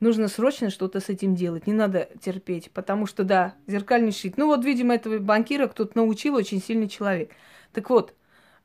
нужно 0.00 0.28
срочно 0.28 0.70
что-то 0.70 1.00
с 1.00 1.08
этим 1.08 1.34
делать, 1.34 1.66
не 1.66 1.72
надо 1.72 2.08
терпеть, 2.20 2.70
потому 2.72 3.06
что, 3.06 3.24
да, 3.24 3.54
зеркальный 3.66 4.12
щит. 4.12 4.36
Ну 4.36 4.46
вот, 4.46 4.64
видимо, 4.64 4.94
этого 4.94 5.18
банкира 5.18 5.66
кто-то 5.68 5.96
научил, 5.96 6.34
очень 6.34 6.60
сильный 6.60 6.88
человек. 6.88 7.30
Так 7.72 7.90
вот, 7.90 8.14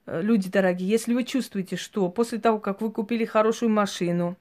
э, 0.05 0.21
люди 0.21 0.49
дорогие, 0.49 0.89
если 0.89 1.13
вы 1.13 1.23
чувствуете, 1.23 1.75
что 1.75 2.09
после 2.09 2.39
того, 2.39 2.59
как 2.59 2.81
вы 2.81 2.91
купили 2.91 3.25
хорошую 3.25 3.69
машину, 3.69 4.38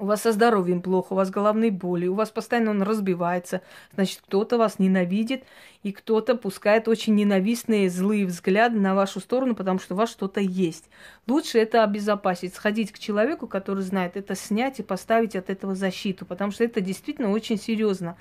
у 0.00 0.06
вас 0.06 0.22
со 0.22 0.32
здоровьем 0.32 0.82
плохо, 0.82 1.12
у 1.12 1.16
вас 1.16 1.30
головные 1.30 1.70
боли, 1.70 2.06
у 2.06 2.14
вас 2.14 2.30
постоянно 2.30 2.70
он 2.70 2.82
разбивается, 2.82 3.60
значит, 3.94 4.20
кто-то 4.26 4.58
вас 4.58 4.78
ненавидит, 4.78 5.44
и 5.82 5.92
кто-то 5.92 6.34
пускает 6.34 6.88
очень 6.88 7.14
ненавистные, 7.14 7.90
злые 7.90 8.26
взгляды 8.26 8.78
на 8.78 8.94
вашу 8.94 9.20
сторону, 9.20 9.54
потому 9.54 9.78
что 9.78 9.94
у 9.94 9.96
вас 9.96 10.10
что-то 10.10 10.40
есть. 10.40 10.88
Лучше 11.26 11.58
это 11.58 11.84
обезопасить, 11.84 12.54
сходить 12.54 12.92
к 12.92 12.98
человеку, 12.98 13.46
который 13.46 13.82
знает, 13.82 14.16
это 14.16 14.34
снять 14.34 14.80
и 14.80 14.82
поставить 14.82 15.36
от 15.36 15.50
этого 15.50 15.74
защиту, 15.74 16.24
потому 16.26 16.50
что 16.50 16.64
это 16.64 16.80
действительно 16.80 17.30
очень 17.30 17.58
серьезно. 17.58 18.16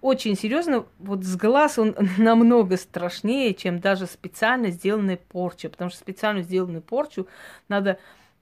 Очень 0.00 0.36
серьезно, 0.36 0.86
вот 1.00 1.24
с 1.24 1.36
глаз 1.36 1.78
он 1.78 1.96
намного 2.18 2.76
страшнее, 2.76 3.52
чем 3.54 3.80
даже 3.80 4.06
специально 4.06 4.70
сделанная 4.70 5.16
порча, 5.16 5.68
потому 5.68 5.90
что 5.90 5.98
специально 5.98 6.42
сделанную 6.42 6.82
порчу 6.82 7.26
надо 7.68 7.98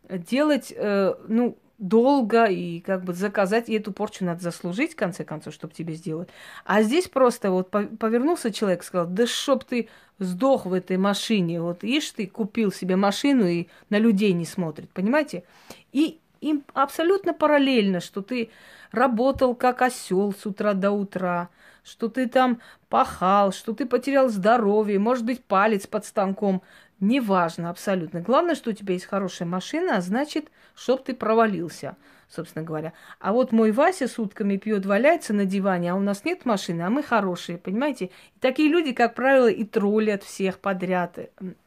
делать, 0.08 0.72
э, 0.76 1.14
ну, 1.28 1.56
долго 1.78 2.46
и 2.46 2.80
как 2.80 3.04
бы 3.04 3.12
заказать, 3.12 3.68
и 3.68 3.74
эту 3.74 3.92
порчу 3.92 4.24
надо 4.24 4.42
заслужить, 4.42 4.92
в 4.92 4.96
конце 4.96 5.24
концов, 5.24 5.54
чтобы 5.54 5.74
тебе 5.74 5.94
сделать. 5.94 6.28
А 6.64 6.82
здесь 6.82 7.08
просто 7.08 7.50
вот 7.50 7.70
повернулся 7.70 8.52
человек, 8.52 8.82
сказал, 8.82 9.06
да 9.06 9.26
чтоб 9.26 9.62
ты 9.64 9.88
сдох 10.18 10.66
в 10.66 10.72
этой 10.72 10.96
машине, 10.96 11.60
вот 11.60 11.84
ишь 11.84 12.10
ты 12.10 12.26
купил 12.26 12.72
себе 12.72 12.96
машину 12.96 13.46
и 13.46 13.66
на 13.90 13.98
людей 13.98 14.32
не 14.32 14.46
смотрит, 14.46 14.90
понимаете? 14.90 15.44
И 15.92 16.18
им 16.40 16.64
абсолютно 16.72 17.34
параллельно, 17.34 18.00
что 18.00 18.22
ты 18.22 18.50
работал 18.92 19.54
как 19.54 19.82
осел 19.82 20.32
с 20.32 20.46
утра 20.46 20.72
до 20.72 20.90
утра, 20.90 21.50
что 21.84 22.08
ты 22.08 22.28
там 22.28 22.60
пахал, 22.88 23.52
что 23.52 23.72
ты 23.72 23.86
потерял 23.86 24.28
здоровье, 24.28 24.98
может 24.98 25.24
быть, 25.24 25.44
палец 25.44 25.86
под 25.86 26.04
станком 26.04 26.62
Неважно 27.00 27.68
абсолютно. 27.68 28.20
Главное, 28.20 28.54
что 28.54 28.70
у 28.70 28.72
тебя 28.72 28.94
есть 28.94 29.04
хорошая 29.04 29.46
машина, 29.46 29.96
а 29.96 30.00
значит, 30.00 30.50
чтоб 30.74 31.04
ты 31.04 31.14
провалился, 31.14 31.96
собственно 32.26 32.64
говоря. 32.64 32.94
А 33.20 33.32
вот 33.32 33.52
мой 33.52 33.70
Вася 33.70 34.08
сутками 34.08 34.56
пьет, 34.56 34.86
валяется 34.86 35.34
на 35.34 35.44
диване, 35.44 35.92
а 35.92 35.94
у 35.94 36.00
нас 36.00 36.24
нет 36.24 36.46
машины, 36.46 36.82
а 36.82 36.90
мы 36.90 37.02
хорошие, 37.02 37.58
понимаете? 37.58 38.06
И 38.06 38.38
такие 38.40 38.70
люди, 38.70 38.92
как 38.92 39.14
правило, 39.14 39.48
и 39.48 39.64
троллят 39.64 40.22
всех 40.22 40.58
подряд, 40.58 41.18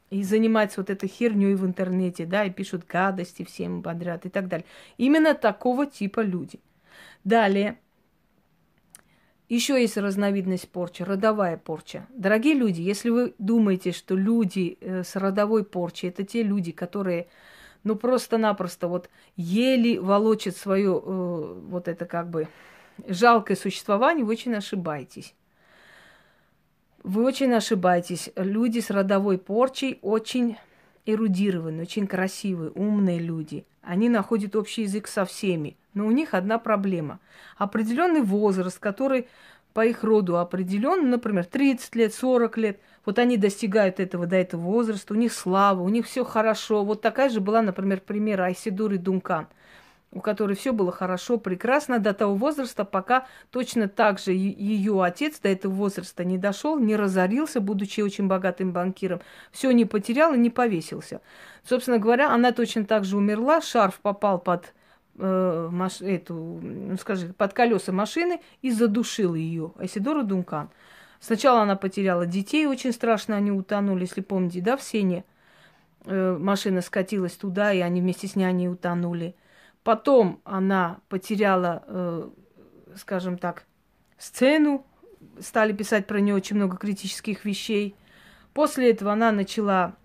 и 0.09 0.23
занимаются 0.23 0.81
вот 0.81 0.89
этой 0.89 1.07
херней 1.07 1.53
в 1.53 1.63
интернете, 1.63 2.25
да, 2.25 2.45
и 2.45 2.49
пишут 2.49 2.87
гадости 2.87 3.45
всем 3.45 3.83
подряд 3.83 4.25
и 4.25 4.29
так 4.29 4.47
далее. 4.47 4.65
Именно 4.97 5.35
такого 5.35 5.85
типа 5.85 6.21
люди. 6.21 6.59
Далее. 7.23 7.77
Еще 9.49 9.81
есть 9.81 9.97
разновидность 9.97 10.69
порчи, 10.69 11.01
родовая 11.01 11.57
порча. 11.57 12.05
Дорогие 12.09 12.53
люди, 12.53 12.81
если 12.81 13.09
вы 13.09 13.33
думаете, 13.39 13.91
что 13.91 14.15
люди 14.15 14.77
э, 14.79 15.03
с 15.03 15.15
родовой 15.15 15.63
порчей 15.65 16.09
это 16.09 16.23
те 16.23 16.43
люди, 16.43 16.71
которые 16.71 17.27
ну 17.83 17.95
просто-напросто 17.95 18.88
вот 18.88 19.09
еле 19.35 19.99
волочат 19.99 20.55
свое 20.55 20.91
э, 21.03 21.62
вот 21.67 21.88
это 21.88 22.05
как 22.05 22.29
бы 22.29 22.47
жалкое 23.07 23.57
существование, 23.57 24.23
вы 24.23 24.33
очень 24.33 24.53
ошибаетесь. 24.53 25.33
Вы 27.01 27.23
очень 27.23 27.51
ошибаетесь. 27.53 28.29
Люди 28.35 28.81
с 28.81 28.91
родовой 28.91 29.39
порчей 29.39 29.97
очень 30.03 30.57
эрудированные, 31.07 31.83
очень 31.83 32.05
красивые, 32.05 32.69
умные 32.69 33.17
люди. 33.17 33.65
Они 33.89 34.08
находят 34.08 34.56
общий 34.56 34.84
язык 34.84 35.08
со 35.08 35.25
всеми. 35.25 35.75
Но 35.95 36.06
у 36.06 36.12
них 36.12 36.36
одна 36.36 36.60
проблема. 36.60 37.19
Определенный 37.58 38.21
возраст, 38.21 38.78
который 38.78 39.28
по 39.73 39.84
их 39.84 40.04
роду 40.04 40.38
определен, 40.38 41.10
например, 41.10 41.45
30 41.45 41.95
лет, 41.95 42.13
40 42.13 42.58
лет, 42.60 42.80
вот 43.04 43.17
они 43.17 43.36
достигают 43.36 43.99
этого 43.99 44.28
до 44.28 44.36
этого 44.36 44.62
возраста, 44.62 45.15
у 45.15 45.17
них 45.17 45.34
слава, 45.34 45.82
у 45.82 45.89
них 45.89 46.06
все 46.06 46.23
хорошо. 46.23 46.86
Вот 46.86 47.02
такая 47.02 47.30
же 47.30 47.41
была, 47.41 47.63
например, 47.63 47.99
пример 48.02 48.41
Айсидуры 48.41 48.99
Дункан, 48.99 49.47
у 50.11 50.21
которой 50.21 50.55
все 50.55 50.73
было 50.73 50.91
хорошо, 50.91 51.37
прекрасно 51.37 51.99
до 51.99 52.13
того 52.13 52.35
возраста, 52.35 52.83
пока 52.83 53.27
точно 53.51 53.87
так 53.87 54.19
же 54.19 54.31
ее 54.31 55.03
отец 55.03 55.39
до 55.39 55.49
этого 55.49 55.71
возраста 55.71 56.23
не 56.23 56.37
дошел, 56.37 56.79
не 56.79 56.95
разорился, 56.95 57.61
будучи 57.61 58.01
очень 58.01 58.27
богатым 58.27 58.71
банкиром, 58.71 59.21
все 59.51 59.71
не 59.71 59.85
потерял 59.85 60.33
и 60.33 60.37
не 60.37 60.49
повесился. 60.49 61.21
Собственно 61.63 61.99
говоря, 61.99 62.31
она 62.31 62.51
точно 62.51 62.85
так 62.85 63.05
же 63.05 63.17
умерла, 63.17 63.61
шарф 63.61 63.99
попал 63.99 64.39
под 64.39 64.73
э, 65.19 65.69
маш, 65.71 66.01
эту, 66.01 66.33
ну, 66.33 66.97
скажи, 66.97 67.31
под 67.33 67.53
колеса 67.53 67.91
машины 67.91 68.41
и 68.61 68.71
задушил 68.71 69.35
ее. 69.35 69.73
Айсидора 69.77 70.23
Дункан. 70.23 70.69
Сначала 71.19 71.61
она 71.61 71.75
потеряла 71.75 72.25
детей, 72.25 72.65
очень 72.65 72.93
страшно 72.93 73.35
они 73.35 73.51
утонули, 73.51 74.01
если 74.01 74.21
помните, 74.21 74.61
да, 74.61 74.77
в 74.77 74.81
Сене. 74.81 75.25
Э, 76.05 76.37
машина 76.39 76.81
скатилась 76.81 77.33
туда, 77.33 77.73
и 77.73 77.79
они 77.79 78.01
вместе 78.01 78.27
с 78.27 78.35
няней 78.35 78.69
утонули. 78.69 79.35
Потом 79.83 80.41
она 80.43 80.99
потеряла, 81.09 81.83
э, 81.87 82.29
скажем 82.95 83.37
так, 83.37 83.65
сцену, 84.17 84.85
стали 85.39 85.73
писать 85.73 86.07
про 86.07 86.19
нее 86.19 86.35
очень 86.35 86.57
много 86.57 86.77
критических 86.77 87.45
вещей. 87.45 87.95
После 88.53 88.91
этого 88.91 89.13
она 89.13 89.31
начала 89.31 89.95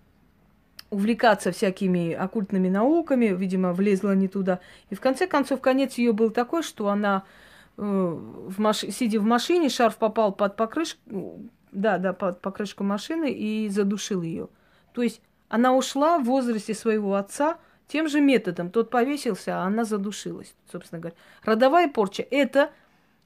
увлекаться 0.89 1.51
всякими 1.51 2.13
оккультными 2.13 2.69
науками, 2.69 3.27
видимо, 3.27 3.73
влезла 3.73 4.15
не 4.15 4.27
туда. 4.27 4.59
И 4.89 4.95
в 4.95 5.01
конце 5.01 5.27
концов, 5.27 5.59
конец 5.61 5.95
ее 5.95 6.13
был 6.13 6.29
такой, 6.29 6.63
что 6.63 6.89
она, 6.89 7.23
э, 7.77 7.81
в 7.81 8.59
маш... 8.59 8.79
сидя 8.79 9.19
в 9.19 9.25
машине, 9.25 9.69
шарф 9.69 9.97
попал 9.97 10.31
под 10.31 10.55
покрышку, 10.55 11.41
да, 11.71 11.97
да, 11.97 12.13
под 12.13 12.41
покрышку 12.41 12.83
машины 12.83 13.31
и 13.31 13.67
задушил 13.67 14.21
ее. 14.21 14.47
То 14.93 15.01
есть 15.01 15.21
она 15.49 15.75
ушла 15.75 16.19
в 16.19 16.23
возрасте 16.23 16.73
своего 16.73 17.15
отца 17.15 17.57
тем 17.87 18.07
же 18.07 18.21
методом. 18.21 18.69
Тот 18.69 18.89
повесился, 18.89 19.57
а 19.57 19.65
она 19.65 19.83
задушилась, 19.83 20.55
собственно 20.71 20.99
говоря. 20.99 21.17
Родовая 21.43 21.87
порча– 21.87 22.25
это 22.31 22.71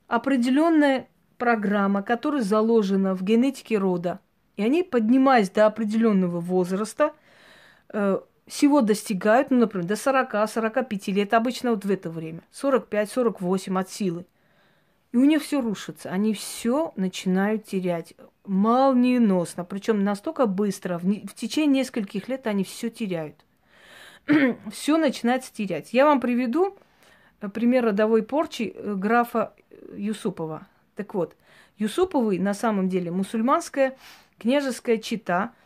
определенная 0.07 1.07
программа, 1.37 2.03
которая 2.03 2.41
заложена 2.41 3.15
в 3.15 3.23
генетике 3.23 3.77
рода. 3.77 4.19
И 4.57 4.63
они, 4.63 4.83
поднимаясь 4.83 5.49
до 5.49 5.65
определенного 5.65 6.39
возраста– 6.39 7.13
Э, 7.91 8.19
всего 8.47 8.81
достигают, 8.81 9.51
ну, 9.51 9.59
например, 9.59 9.85
до 9.87 9.93
40-45 9.93 11.11
лет, 11.11 11.33
обычно 11.33 11.71
вот 11.71 11.85
в 11.85 11.91
это 11.91 12.09
время, 12.09 12.41
45-48 12.51 13.79
от 13.79 13.89
силы. 13.89 14.25
И 15.11 15.17
у 15.17 15.25
них 15.25 15.41
все 15.43 15.61
рушится, 15.61 16.09
они 16.09 16.33
все 16.33 16.93
начинают 16.95 17.65
терять 17.65 18.13
молниеносно, 18.45 19.65
причем 19.65 20.03
настолько 20.03 20.45
быстро, 20.45 20.97
в, 20.97 21.03
в 21.03 21.33
течение 21.35 21.81
нескольких 21.81 22.27
лет 22.27 22.47
они 22.47 22.63
все 22.63 22.89
теряют. 22.89 23.45
все 24.71 24.97
начинается 24.97 25.53
терять. 25.53 25.93
Я 25.93 26.05
вам 26.05 26.19
приведу 26.19 26.77
э, 27.41 27.49
пример 27.49 27.85
родовой 27.85 28.23
порчи 28.23 28.73
э, 28.75 28.93
графа 28.95 29.53
Юсупова. 29.95 30.67
Так 30.95 31.13
вот, 31.13 31.35
Юсуповы 31.77 32.39
на 32.39 32.53
самом 32.53 32.89
деле 32.89 33.11
мусульманская 33.11 33.97
княжеская 34.37 34.97
чита– 34.97 35.53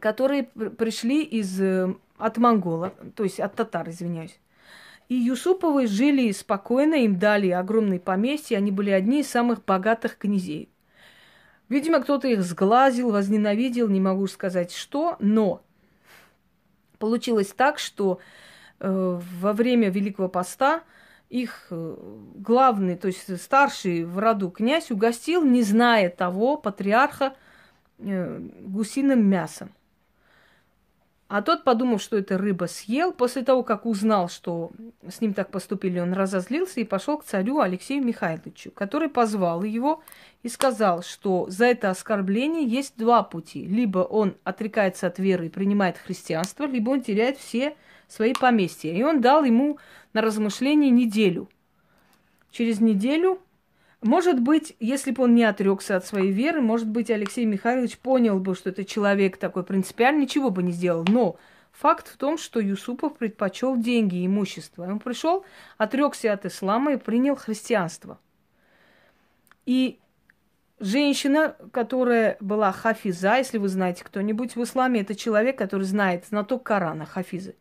которые 0.00 0.44
пришли 0.44 1.22
из, 1.22 1.60
э, 1.60 1.94
от 2.18 2.36
монголов, 2.36 2.92
то 3.14 3.24
есть 3.24 3.40
от 3.40 3.54
татар, 3.54 3.88
извиняюсь. 3.88 4.38
И 5.08 5.14
Юсуповы 5.14 5.86
жили 5.86 6.30
спокойно, 6.32 6.94
им 6.96 7.18
дали 7.18 7.48
огромные 7.48 7.98
поместья, 7.98 8.58
они 8.58 8.70
были 8.70 8.90
одни 8.90 9.20
из 9.20 9.30
самых 9.30 9.64
богатых 9.64 10.18
князей. 10.18 10.68
Видимо, 11.70 12.00
кто-то 12.00 12.28
их 12.28 12.42
сглазил, 12.42 13.10
возненавидел, 13.10 13.88
не 13.88 14.00
могу 14.00 14.26
сказать 14.26 14.72
что, 14.72 15.16
но 15.18 15.62
получилось 16.98 17.48
так, 17.56 17.78
что 17.78 18.18
э, 18.80 19.20
во 19.40 19.52
время 19.52 19.90
Великого 19.90 20.28
Поста 20.28 20.82
их 21.28 21.66
э, 21.70 21.96
главный, 22.36 22.96
то 22.96 23.08
есть 23.08 23.40
старший 23.40 24.04
в 24.04 24.18
роду 24.18 24.50
князь 24.50 24.90
угостил, 24.90 25.44
не 25.44 25.62
зная 25.62 26.10
того, 26.10 26.56
патриарха, 26.56 27.34
э, 27.98 28.40
гусиным 28.60 29.24
мясом. 29.24 29.70
А 31.28 31.42
тот, 31.42 31.62
подумав, 31.62 32.00
что 32.00 32.16
это 32.16 32.38
рыба, 32.38 32.64
съел. 32.64 33.12
После 33.12 33.42
того, 33.42 33.62
как 33.62 33.84
узнал, 33.84 34.30
что 34.30 34.70
с 35.06 35.20
ним 35.20 35.34
так 35.34 35.50
поступили, 35.50 36.00
он 36.00 36.14
разозлился 36.14 36.80
и 36.80 36.84
пошел 36.84 37.18
к 37.18 37.24
царю 37.24 37.60
Алексею 37.60 38.02
Михайловичу, 38.02 38.70
который 38.70 39.10
позвал 39.10 39.62
его 39.62 40.02
и 40.42 40.48
сказал, 40.48 41.02
что 41.02 41.46
за 41.50 41.66
это 41.66 41.90
оскорбление 41.90 42.66
есть 42.66 42.94
два 42.96 43.22
пути. 43.22 43.66
Либо 43.66 43.98
он 43.98 44.36
отрекается 44.42 45.06
от 45.06 45.18
веры 45.18 45.46
и 45.46 45.50
принимает 45.50 45.98
христианство, 45.98 46.64
либо 46.64 46.90
он 46.90 47.02
теряет 47.02 47.36
все 47.36 47.76
свои 48.08 48.32
поместья. 48.32 48.90
И 48.90 49.02
он 49.02 49.20
дал 49.20 49.44
ему 49.44 49.78
на 50.14 50.22
размышление 50.22 50.90
неделю. 50.90 51.50
Через 52.50 52.80
неделю 52.80 53.38
может 54.02 54.40
быть, 54.40 54.76
если 54.80 55.10
бы 55.10 55.24
он 55.24 55.34
не 55.34 55.44
отрекся 55.44 55.96
от 55.96 56.06
своей 56.06 56.30
веры, 56.30 56.60
может 56.60 56.88
быть, 56.88 57.10
Алексей 57.10 57.44
Михайлович 57.44 57.98
понял 57.98 58.38
бы, 58.38 58.54
что 58.54 58.70
это 58.70 58.84
человек 58.84 59.36
такой 59.36 59.64
принципиальный, 59.64 60.22
ничего 60.22 60.50
бы 60.50 60.62
не 60.62 60.72
сделал. 60.72 61.04
Но 61.08 61.36
Факт 61.78 62.08
в 62.08 62.16
том, 62.16 62.38
что 62.38 62.58
Юсупов 62.58 63.16
предпочел 63.16 63.76
деньги 63.76 64.16
и 64.16 64.26
имущество. 64.26 64.82
Он 64.82 64.98
пришел, 64.98 65.44
отрекся 65.76 66.32
от 66.32 66.44
ислама 66.44 66.94
и 66.94 66.96
принял 66.96 67.36
христианство. 67.36 68.18
И 69.64 70.00
женщина, 70.80 71.54
которая 71.72 72.36
была 72.40 72.72
хафиза, 72.72 73.36
если 73.36 73.58
вы 73.58 73.68
знаете 73.68 74.02
кто-нибудь 74.02 74.56
в 74.56 74.62
исламе, 74.64 75.02
это 75.02 75.14
человек, 75.14 75.56
который 75.56 75.84
знает 75.84 76.26
знаток 76.26 76.64
Корана, 76.64 77.06
хафизы. 77.06 77.54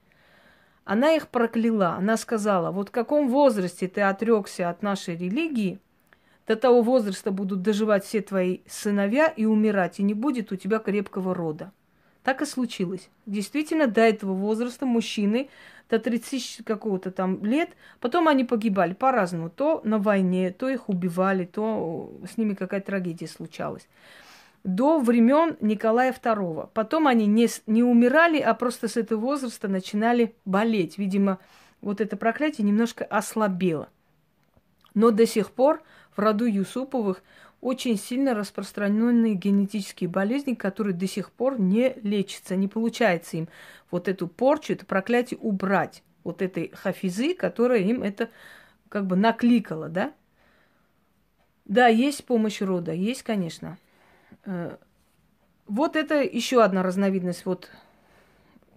Она 0.84 1.12
их 1.12 1.28
прокляла. 1.28 1.90
Она 1.90 2.18
сказала, 2.18 2.72
вот 2.72 2.90
в 2.90 2.92
каком 2.92 3.30
возрасте 3.30 3.88
ты 3.88 4.02
отрекся 4.02 4.72
от 4.72 4.82
нашей 4.82 5.16
религии, 5.16 5.80
до 6.48 6.56
того 6.56 6.82
возраста 6.82 7.32
будут 7.32 7.62
доживать 7.62 8.06
все 8.06 8.22
твои 8.22 8.60
сыновья 8.68 9.28
и 9.28 9.46
умирать, 9.46 10.00
и 10.00 10.04
не 10.04 10.14
будет 10.14 10.52
у 10.52 10.56
тебя 10.56 10.80
крепкого 10.80 11.36
рода. 11.36 11.72
Так 12.24 12.42
и 12.42 12.46
случилось. 12.46 13.10
Действительно, 13.26 13.88
до 13.88 14.02
этого 14.02 14.34
возраста 14.34 14.86
мужчины, 14.86 15.50
до 15.90 16.00
30 16.00 16.66
какого-то 16.66 17.12
там 17.12 17.44
лет, 17.46 17.70
потом 18.00 18.28
они 18.28 18.44
погибали 18.44 18.94
по-разному. 18.94 19.50
То 19.50 19.82
на 19.84 19.98
войне, 19.98 20.52
то 20.52 20.70
их 20.70 20.90
убивали, 20.90 21.46
то 21.46 22.12
с 22.30 22.38
ними 22.38 22.54
какая-то 22.54 22.88
трагедия 22.88 23.28
случалась. 23.28 23.88
До 24.64 25.00
времен 25.00 25.56
Николая 25.62 26.12
II. 26.12 26.70
Потом 26.74 27.08
они 27.08 27.28
не, 27.28 27.48
не 27.66 27.84
умирали, 27.84 28.40
а 28.40 28.54
просто 28.54 28.90
с 28.90 28.98
этого 28.98 29.20
возраста 29.20 29.70
начинали 29.70 30.36
болеть. 30.44 30.98
Видимо, 30.98 31.40
вот 31.80 32.02
это 32.02 32.18
проклятие 32.18 32.68
немножко 32.68 33.06
ослабело. 33.06 33.88
Но 34.94 35.12
до 35.12 35.26
сих 35.26 35.52
пор 35.52 35.82
в 36.18 36.20
роду 36.20 36.46
Юсуповых 36.46 37.24
очень 37.62 37.98
сильно 37.98 38.34
распространенные 38.34 39.36
генетические 39.36 40.10
болезни, 40.10 40.56
которые 40.56 40.94
до 40.94 41.08
сих 41.08 41.32
пор 41.32 41.60
не 41.60 41.94
лечатся, 42.02 42.56
не 42.56 42.68
получается 42.68 43.38
им 43.38 43.48
вот 43.92 44.08
эту 44.08 44.28
порчу, 44.28 44.74
это 44.74 44.86
проклятие 44.86 45.40
убрать, 45.40 46.04
вот 46.24 46.42
этой 46.42 46.70
хафизы, 46.70 47.34
которая 47.36 47.80
им 47.80 48.04
это 48.04 48.30
как 48.90 49.06
бы 49.06 49.16
накликала, 49.16 49.90
да? 49.90 50.14
Да, 51.66 51.88
есть 51.88 52.26
помощь 52.26 52.62
рода, 52.62 52.94
есть, 52.94 53.24
конечно. 53.24 53.78
Э, 54.46 54.78
вот 55.68 55.96
это 55.96 56.22
еще 56.22 56.64
одна 56.64 56.82
разновидность, 56.82 57.46
вот 57.46 57.70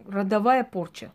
родовая 0.07 0.65
порча. 0.65 1.13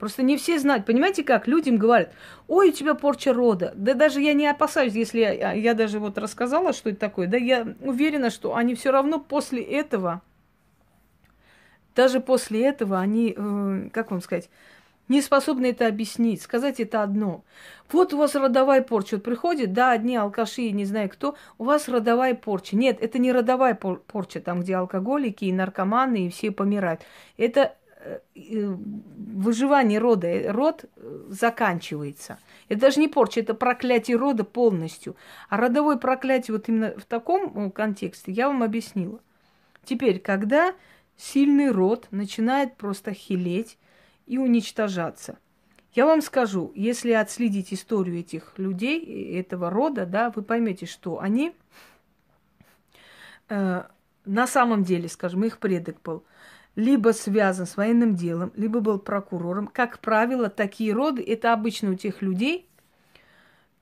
Просто 0.00 0.22
не 0.22 0.38
все 0.38 0.58
знают. 0.58 0.86
Понимаете 0.86 1.22
как? 1.22 1.46
Людям 1.46 1.76
говорят, 1.76 2.14
ой, 2.48 2.70
у 2.70 2.72
тебя 2.72 2.94
порча 2.94 3.34
рода. 3.34 3.72
Да 3.76 3.92
даже 3.92 4.22
я 4.22 4.32
не 4.32 4.46
опасаюсь, 4.46 4.94
если 4.94 5.20
я, 5.20 5.52
я 5.52 5.74
даже 5.74 5.98
вот 5.98 6.16
рассказала, 6.16 6.72
что 6.72 6.88
это 6.88 6.98
такое. 6.98 7.26
Да 7.26 7.36
я 7.36 7.74
уверена, 7.82 8.30
что 8.30 8.56
они 8.56 8.74
все 8.74 8.92
равно 8.92 9.20
после 9.20 9.62
этого, 9.62 10.22
даже 11.94 12.20
после 12.20 12.64
этого 12.64 12.98
они, 12.98 13.34
э, 13.36 13.90
как 13.92 14.10
вам 14.10 14.22
сказать, 14.22 14.48
не 15.08 15.20
способны 15.20 15.66
это 15.66 15.86
объяснить. 15.86 16.40
Сказать 16.40 16.80
это 16.80 17.02
одно. 17.02 17.44
Вот 17.92 18.14
у 18.14 18.16
вас 18.16 18.34
родовая 18.34 18.80
порча. 18.80 19.16
Вот 19.16 19.24
приходит, 19.24 19.74
да, 19.74 19.90
одни 19.90 20.16
алкаши, 20.16 20.70
не 20.70 20.86
знаю 20.86 21.10
кто, 21.10 21.34
у 21.58 21.64
вас 21.64 21.88
родовая 21.88 22.34
порча. 22.34 22.74
Нет, 22.74 22.98
это 23.02 23.18
не 23.18 23.32
родовая 23.32 23.74
порча, 23.74 24.40
там, 24.40 24.60
где 24.60 24.76
алкоголики 24.76 25.44
и 25.44 25.52
наркоманы, 25.52 26.26
и 26.26 26.30
все 26.30 26.52
помирают. 26.52 27.02
Это 27.36 27.74
выживание 28.34 29.98
рода, 29.98 30.26
э, 30.26 30.50
род 30.50 30.84
э, 30.96 31.24
заканчивается. 31.28 32.38
Это 32.68 32.82
даже 32.82 33.00
не 33.00 33.08
порча, 33.08 33.40
это 33.40 33.54
проклятие 33.54 34.16
рода 34.16 34.44
полностью. 34.44 35.16
А 35.48 35.56
родовое 35.56 35.96
проклятие 35.96 36.56
вот 36.56 36.68
именно 36.68 36.94
в 36.96 37.04
таком 37.04 37.70
контексте 37.70 38.32
я 38.32 38.48
вам 38.48 38.62
объяснила. 38.62 39.20
Теперь, 39.84 40.20
когда 40.20 40.74
сильный 41.16 41.70
род 41.70 42.08
начинает 42.10 42.76
просто 42.76 43.12
хилеть 43.12 43.78
и 44.26 44.38
уничтожаться, 44.38 45.38
я 45.92 46.06
вам 46.06 46.22
скажу, 46.22 46.72
если 46.76 47.12
отследить 47.12 47.72
историю 47.74 48.20
этих 48.20 48.54
людей, 48.56 49.36
этого 49.36 49.70
рода, 49.70 50.06
да, 50.06 50.30
вы 50.30 50.42
поймете, 50.42 50.86
что 50.86 51.18
они 51.18 51.52
э, 53.48 53.82
на 54.24 54.46
самом 54.46 54.84
деле, 54.84 55.08
скажем, 55.08 55.44
их 55.44 55.58
предок 55.58 56.00
был– 56.02 56.24
либо 56.76 57.10
связан 57.10 57.66
с 57.66 57.76
военным 57.76 58.14
делом, 58.14 58.52
либо 58.54 58.80
был 58.80 58.98
прокурором. 58.98 59.66
Как 59.66 59.98
правило, 59.98 60.48
такие 60.48 60.92
роды 60.92 61.22
это 61.22 61.52
обычно 61.52 61.90
у 61.90 61.94
тех 61.94 62.22
людей, 62.22 62.68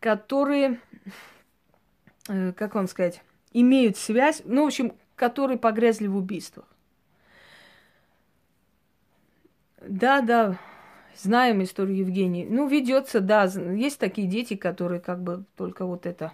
которые, 0.01 0.81
э, 2.29 2.53
как 2.53 2.75
вам 2.75 2.89
сказать, 2.89 3.23
имеют 3.53 3.97
связь, 3.97 4.43
ну, 4.45 4.65
в 4.65 4.67
общем, 4.67 4.93
которые 5.17 5.59
погрязли 5.59 6.07
в 6.07 6.17
убийствах. 6.17 6.67
Да, 9.81 10.21
да, 10.21 10.59
знаем 11.17 11.63
историю 11.63 11.99
Евгении. 11.99 12.47
Ну, 12.49 12.69
ведется, 12.69 13.21
да, 13.21 13.45
есть 13.45 13.99
такие 13.99 14.27
дети, 14.27 14.57
которые 14.57 15.01
как 15.01 15.23
бы 15.23 15.45
только 15.57 15.85
вот 15.85 16.07
это, 16.07 16.33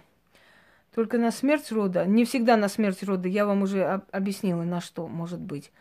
только 0.93 1.17
на 1.17 1.31
смерть 1.31 1.71
рода, 1.71 2.05
не 2.05 2.25
всегда 2.25 2.57
на 2.57 2.69
смерть 2.69 3.03
рода, 3.03 3.27
я 3.27 3.45
вам 3.45 3.63
уже 3.63 4.01
объяснила, 4.11 4.63
на 4.63 4.81
что 4.81 5.07
может 5.07 5.39
быть. 5.39 5.71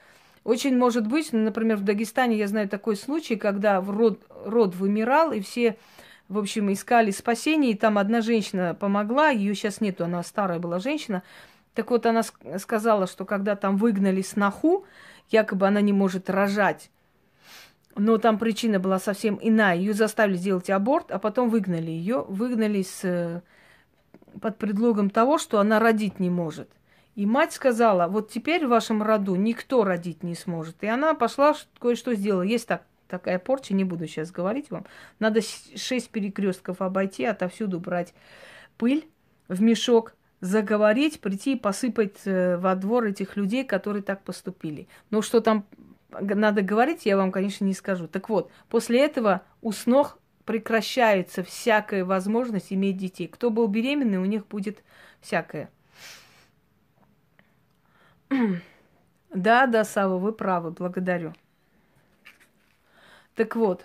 Очень 0.45 0.77
может 0.77 1.07
быть, 1.07 1.33
ну, 1.33 1.41
например, 1.41 1.79
в 1.79 1.85
Дагестане 1.85 2.37
я 2.37 2.47
знаю 2.47 2.69
такой 2.69 2.97
случай, 2.97 3.37
когда 3.37 3.81
род, 3.81 4.21
род 4.45 4.77
вымирал, 4.77 5.33
и 5.33 5.41
все, 5.41 5.79
в 6.29 6.39
общем, 6.39 6.71
искали 6.71 7.11
спасение, 7.13 7.73
и 7.73 7.77
там 7.77 7.97
одна 7.97 8.21
женщина 8.21 8.77
помогла, 8.79 9.31
ее 9.31 9.55
сейчас 9.55 9.81
нету, 9.81 10.05
она 10.05 10.23
старая 10.23 10.59
была 10.59 10.81
женщина. 10.81 11.23
Так 11.73 11.91
вот, 11.91 12.05
она 12.05 12.23
сказала, 12.59 13.07
что 13.07 13.25
когда 13.25 13.57
там 13.57 13.79
выгнали 13.79 14.21
сноху, 14.21 14.85
якобы 15.31 15.67
она 15.67 15.81
не 15.81 15.95
может 15.95 16.29
рожать, 16.29 16.91
но 17.97 18.19
там 18.19 18.39
причина 18.39 18.79
была 18.79 18.99
совсем 18.99 19.39
иная. 19.41 19.77
Ее 19.77 19.95
заставили 19.95 20.37
сделать 20.37 20.69
аборт, 20.69 21.11
а 21.11 21.19
потом 21.19 21.49
выгнали 21.49 21.91
ее. 21.91 22.25
Выгнали 22.29 22.83
с, 22.83 23.05
э, 23.05 23.41
под 24.41 24.59
предлогом 24.59 25.11
того, 25.11 25.39
что 25.39 25.59
она 25.59 25.79
родить 25.79 26.21
не 26.21 26.29
может– 26.29 26.69
и 27.15 27.27
мать 27.27 27.53
сказала, 27.53 28.09
вот 28.09 28.31
теперь 28.31 28.67
в 28.67 28.71
вашем 28.71 29.03
роду 29.03 29.37
никто 29.37 29.85
родить 29.85 30.23
не 30.23 30.35
сможет. 30.35 30.83
И 30.83 30.87
она 30.87 31.15
пошла, 31.15 31.55
кое-что 31.79 32.15
сделала. 32.15 32.43
Есть 32.43 32.67
так, 32.67 32.83
такая 33.09 33.39
порча, 33.39 33.75
не 33.75 33.85
буду 33.85 34.07
сейчас 34.07 34.33
говорить 34.33 34.71
вам. 34.71 34.85
Надо 35.21 35.41
шесть 35.41 36.11
перекрестков 36.11 36.83
обойти, 36.83 37.25
отовсюду 37.25 37.79
брать 37.79 38.15
пыль 38.77 39.09
в 39.49 39.63
мешок, 39.63 40.15
заговорить, 40.41 41.21
прийти 41.21 41.53
и 41.53 41.59
посыпать 41.59 42.19
э, 42.25 42.57
во 42.57 42.75
двор 42.75 43.05
этих 43.05 43.37
людей, 43.37 43.65
которые 43.65 44.03
так 44.03 44.23
поступили. 44.23 44.89
Но 45.11 45.23
что 45.23 45.41
там 45.41 45.67
надо 46.11 46.63
говорить, 46.63 47.07
я 47.07 47.17
вам, 47.17 47.33
конечно, 47.33 47.65
не 47.65 47.75
скажу. 47.75 48.09
Так 48.09 48.29
вот, 48.29 48.51
после 48.69 49.01
этого 49.01 49.43
у 49.63 49.73
снох 49.73 50.19
прекращается 50.45 51.43
всякая 51.43 52.05
возможность 52.05 52.73
иметь 52.73 52.97
детей. 52.97 53.29
Кто 53.29 53.51
был 53.51 53.67
беременный, 53.69 54.19
у 54.19 54.25
них 54.25 54.47
будет 54.47 54.83
всякое. 55.21 55.71
Да, 59.31 59.67
да, 59.67 59.85
Сава, 59.85 60.19
вы 60.19 60.33
правы, 60.33 60.71
благодарю. 60.71 61.35
Так 63.35 63.57
вот, 63.57 63.85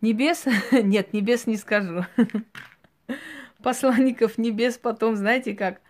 небес, 0.00 0.46
нет, 0.72 1.12
небес 1.12 1.46
не 1.46 1.56
скажу. 1.56 2.04
Посланников 3.62 4.38
небес 4.38 4.78
потом, 4.78 5.16
знаете 5.16 5.54
как? 5.54 5.80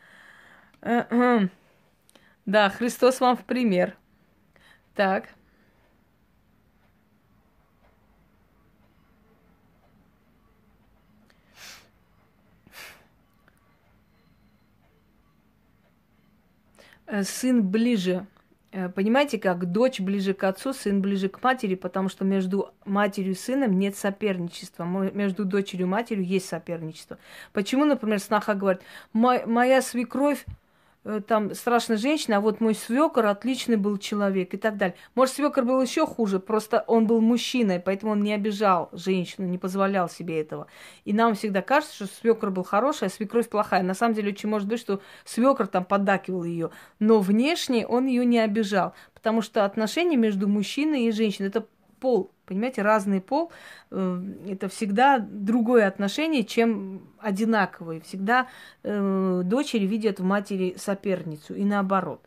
Да, 0.83 2.68
Христос 2.70 3.20
вам 3.20 3.37
в 3.37 3.44
пример. 3.44 3.96
Так. 4.94 5.28
Сын 17.25 17.62
ближе. 17.62 18.27
Э, 18.73 18.88
понимаете, 18.88 19.38
как 19.38 19.70
дочь 19.70 20.01
ближе 20.01 20.35
к 20.35 20.44
отцу, 20.44 20.73
сын 20.73 21.01
ближе 21.01 21.29
к 21.29 21.42
матери, 21.42 21.75
потому 21.75 22.09
что 22.09 22.25
между 22.25 22.73
матерью 22.85 23.33
и 23.33 23.37
сыном 23.37 23.79
нет 23.79 23.96
соперничества. 23.96 24.84
Между 24.84 25.45
дочерью 25.45 25.87
и 25.87 25.91
матерью 25.91 26.24
есть 26.24 26.47
соперничество. 26.47 27.18
Почему, 27.53 27.84
например, 27.84 28.20
сноха 28.20 28.55
говорит, 28.55 28.82
моя 29.12 29.82
свекровь 29.82 30.45
Э, 30.45 30.59
там 31.26 31.55
страшная 31.55 31.96
женщина, 31.96 32.36
а 32.36 32.40
вот 32.40 32.61
мой 32.61 32.74
свекор 32.74 33.26
отличный 33.26 33.76
был 33.76 33.96
человек 33.96 34.53
и 34.53 34.59
так 34.59 34.76
далее. 34.76 34.96
Может, 35.14 35.36
свекор 35.36 35.64
был 35.64 35.80
еще 35.80 36.07
хуже, 36.07 36.40
просто 36.40 36.84
он 36.86 37.07
был 37.07 37.20
мужчиной, 37.20 37.80
поэтому 37.80 38.12
он 38.12 38.22
не 38.22 38.34
обижал 38.34 38.90
женщину, 38.92 39.46
не 39.46 39.57
позволял 39.57 40.11
себе 40.11 40.40
этого. 40.40 40.66
И 41.05 41.12
нам 41.12 41.34
всегда 41.34 41.62
кажется, 41.62 41.94
что 41.94 42.07
свекор 42.07 42.51
был 42.51 42.64
хороший, 42.64 43.09
а 43.09 43.11
свекровь 43.11 43.48
плохая. 43.48 43.82
На 43.82 43.94
самом 43.94 44.14
деле 44.14 44.32
очень 44.32 44.48
может 44.48 44.68
быть, 44.68 44.80
что 44.80 45.01
свекор 45.24 45.66
там 45.66 45.84
поддакивал 45.84 46.44
ее, 46.44 46.70
но 46.98 47.20
внешне 47.20 47.86
он 47.86 48.07
ее 48.07 48.26
не 48.26 48.38
обижал, 48.38 48.94
потому 49.14 49.40
что 49.40 49.64
отношения 49.64 50.16
между 50.16 50.48
мужчиной 50.48 51.05
и 51.05 51.12
женщиной 51.12 51.48
это 51.48 51.66
пол, 52.01 52.30
понимаете, 52.46 52.82
разный 52.82 53.20
пол, 53.20 53.53
э, 53.90 54.22
это 54.48 54.68
всегда 54.68 55.18
другое 55.18 55.86
отношение, 55.86 56.44
чем 56.44 57.03
одинаковые. 57.18 58.01
Всегда 58.01 58.48
э, 58.82 59.42
дочери 59.44 59.86
видят 59.86 60.20
в 60.20 60.24
матери 60.24 60.74
соперницу 60.78 61.55
и 61.55 61.64
наоборот. 61.64 62.20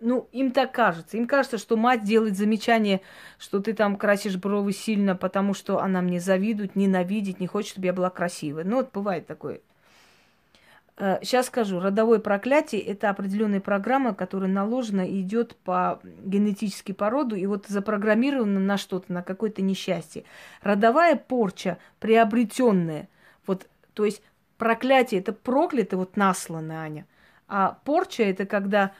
ну, 0.00 0.28
им 0.32 0.52
так 0.52 0.72
кажется. 0.72 1.16
Им 1.16 1.26
кажется, 1.26 1.58
что 1.58 1.76
мать 1.76 2.04
делает 2.04 2.36
замечание, 2.36 3.00
что 3.38 3.60
ты 3.60 3.72
там 3.74 3.96
красишь 3.96 4.36
бровы 4.36 4.72
сильно, 4.72 5.16
потому 5.16 5.54
что 5.54 5.80
она 5.80 6.02
мне 6.02 6.20
завидует, 6.20 6.76
ненавидит, 6.76 7.40
не 7.40 7.46
хочет, 7.46 7.70
чтобы 7.72 7.86
я 7.86 7.92
была 7.92 8.10
красивой. 8.10 8.64
Ну, 8.64 8.76
вот 8.76 8.92
бывает 8.92 9.26
такое. 9.26 9.60
Сейчас 10.98 11.46
э, 11.46 11.48
скажу, 11.48 11.78
родовое 11.78 12.18
проклятие– 12.18 12.80
это 12.82 13.10
определенная 13.10 13.60
программа, 13.60 14.14
которая 14.14 14.50
наложена 14.50 15.06
и 15.06 15.20
идет 15.20 15.56
по 15.56 16.00
генетически 16.24 16.92
по 16.92 17.10
роду, 17.10 17.36
и 17.36 17.44
вот 17.46 17.66
запрограммирована 17.66 18.60
на 18.60 18.78
что-то, 18.78 19.12
на 19.12 19.22
какое-то 19.22 19.60
несчастье. 19.60 20.24
Родовая 20.62 21.16
порча, 21.16 21.78
приобретенная, 22.00 23.08
вот, 23.46 23.66
то 23.92 24.04
есть 24.04 24.22
проклятие– 24.56 25.20
это 25.22 25.32
проклято, 25.32 25.98
вот 25.98 26.16
наслано, 26.16 26.80
Аня, 26.82 27.06
а 27.46 27.78
порча– 27.84 28.22
это 28.24 28.46
когда 28.46 28.92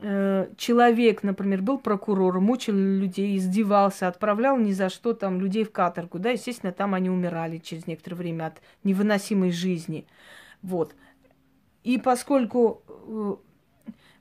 Э, 0.00 0.48
человек, 0.56 1.22
например, 1.22 1.62
был 1.62 1.78
прокурором, 1.78 2.44
мучил 2.44 2.74
людей, 2.74 3.36
издевался, 3.36 4.08
отправлял 4.08 4.58
ни 4.58 4.72
за 4.72 4.88
что 4.88 5.14
там 5.14 5.40
людей 5.40 5.64
в 5.64 5.70
каторгу, 5.70 6.18
да, 6.18 6.30
естественно, 6.30 6.72
там 6.72 6.94
они 6.94 7.10
умирали 7.10 7.58
через 7.58 7.86
некоторое 7.86 8.16
время 8.16 8.46
от 8.46 8.60
невыносимой 8.82 9.52
жизни. 9.52 10.06
Вот. 10.62 10.94
И 11.84 11.98
поскольку 11.98 12.82
э, 12.88 13.36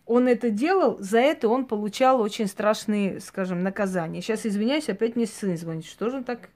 он 0.05 0.27
это 0.27 0.49
делал, 0.49 0.97
за 0.99 1.19
это 1.19 1.47
он 1.47 1.65
получал 1.65 2.21
очень 2.21 2.47
страшные, 2.47 3.21
скажем, 3.21 3.63
наказания. 3.63 4.21
Сейчас 4.21 4.45
извиняюсь, 4.45 4.89
опять 4.89 5.15
мне 5.15 5.25
сын 5.25 5.57
звонит. 5.57 5.85
Что 5.85 6.09
же 6.09 6.17
он 6.17 6.23
так? 6.25 6.49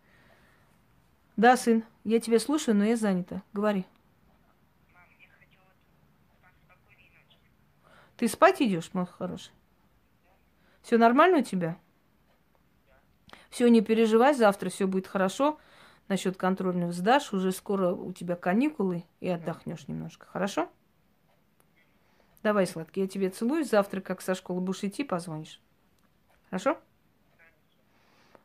Да, 1.38 1.56
сын, 1.56 1.86
я 2.04 2.20
тебя 2.20 2.40
слушаю, 2.40 2.76
но 2.76 2.84
я 2.84 2.98
занята. 2.98 3.42
Говори. 3.54 3.86
Ты 8.18 8.28
спать 8.28 8.62
идешь, 8.62 8.90
мой 8.94 9.06
хороший? 9.06 9.54
Все 10.82 10.98
нормально 10.98 11.40
у 11.40 11.44
тебя? 11.44 11.78
Все, 13.50 13.70
не 13.70 13.82
переживай, 13.82 14.34
завтра 14.34 14.70
все 14.70 14.88
будет 14.88 15.08
хорошо. 15.08 15.58
Насчет 16.10 16.36
контрольного 16.36 16.92
сдашь, 16.92 17.32
уже 17.32 17.52
скоро 17.52 17.94
у 17.94 18.12
тебя 18.12 18.36
каникулы 18.36 19.06
и 19.20 19.30
отдохнешь 19.30 19.88
немножко, 19.88 20.26
хорошо? 20.26 20.70
Давай, 22.48 22.66
сладкий, 22.66 23.02
я 23.02 23.08
тебе 23.10 23.30
целую. 23.30 23.66
Завтра, 23.66 24.00
как 24.00 24.22
со 24.22 24.34
школы 24.34 24.62
будешь 24.62 24.82
идти, 24.82 25.04
позвонишь. 25.04 25.60
Хорошо? 26.50 26.80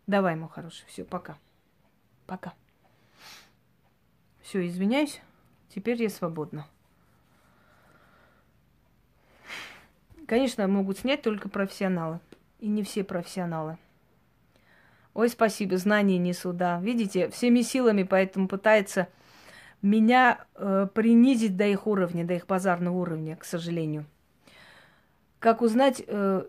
Давай, 0.08 0.34
мой 0.34 0.48
хороший. 0.48 0.84
Все, 0.88 1.04
пока. 1.04 1.38
Пока. 2.26 2.52
Все, 4.40 4.66
извиняюсь. 4.66 5.22
Теперь 5.68 6.02
я 6.02 6.10
свободна. 6.10 6.66
Конечно, 10.26 10.66
могут 10.66 10.98
снять 10.98 11.22
только 11.22 11.48
профессионалы. 11.48 12.18
И 12.58 12.66
не 12.66 12.82
все 12.82 13.04
профессионалы. 13.04 13.78
Ой, 15.14 15.28
спасибо, 15.28 15.76
знания 15.76 16.18
несу, 16.18 16.52
да. 16.52 16.80
Видите, 16.80 17.30
всеми 17.30 17.60
силами 17.60 18.02
поэтому 18.02 18.48
пытается 18.48 19.06
меня 19.82 20.46
э, 20.54 20.86
принизить 20.94 21.56
до 21.56 21.66
их 21.66 21.86
уровня, 21.86 22.24
до 22.24 22.34
их 22.34 22.46
базарного 22.46 22.96
уровня, 22.96 23.36
к 23.36 23.44
сожалению. 23.44 24.06
Как 25.38 25.60
узнать, 25.60 26.02
э, 26.06 26.46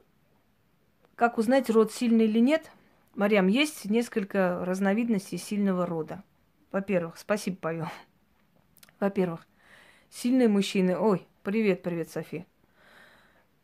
как 1.16 1.38
узнать, 1.38 1.70
род 1.70 1.92
сильный 1.92 2.26
или 2.26 2.40
нет? 2.40 2.72
Марьям, 3.16 3.48
есть 3.48 3.86
несколько 3.86 4.64
разновидностей 4.64 5.38
сильного 5.38 5.86
рода. 5.86 6.24
Во-первых, 6.72 7.18
спасибо, 7.18 7.58
Павел. 7.60 7.88
Во-первых, 9.00 9.48
сильные 10.10 10.48
мужчины. 10.48 10.98
Ой, 10.98 11.28
привет, 11.44 11.84
привет, 11.84 12.10
София 12.10 12.46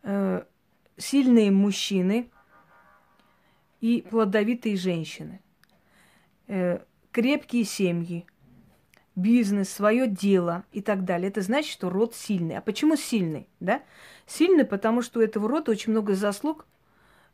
э, 0.03 0.43
сильные 0.97 1.51
мужчины 1.51 2.30
и 3.82 4.05
плодовитые 4.09 4.76
женщины, 4.76 5.41
э, 6.47 6.80
крепкие 7.11 7.63
семьи, 7.63 8.26
бизнес, 9.16 9.70
свое 9.70 10.07
дело 10.07 10.64
и 10.72 10.82
так 10.82 11.05
далее. 11.05 11.30
Это 11.30 11.41
значит, 11.41 11.72
что 11.72 11.89
род 11.89 12.16
сильный. 12.16 12.57
А 12.57 12.62
почему 12.62 12.95
сильный? 12.95 13.47
Да? 13.60 13.82
Сильный, 14.26 14.66
потому 14.66 15.01
что 15.01 15.20
у 15.20 15.24
этого 15.24 15.47
рода 15.47 15.72
очень 15.72 15.91
много 15.91 16.16
заслуг 16.16 16.66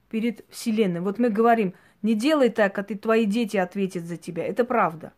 перед 0.10 0.46
Вселенной. 0.50 1.02
Вот 1.02 1.20
мы 1.20 1.30
говорим, 1.30 1.74
не 2.02 2.14
делай 2.16 2.50
так, 2.50 2.78
а 2.78 2.84
ты 2.84 2.96
твои 2.96 3.26
дети 3.26 3.58
ответят 3.58 4.04
за 4.04 4.18
тебя. 4.18 4.46
Это 4.46 4.64
правда. 4.64 5.14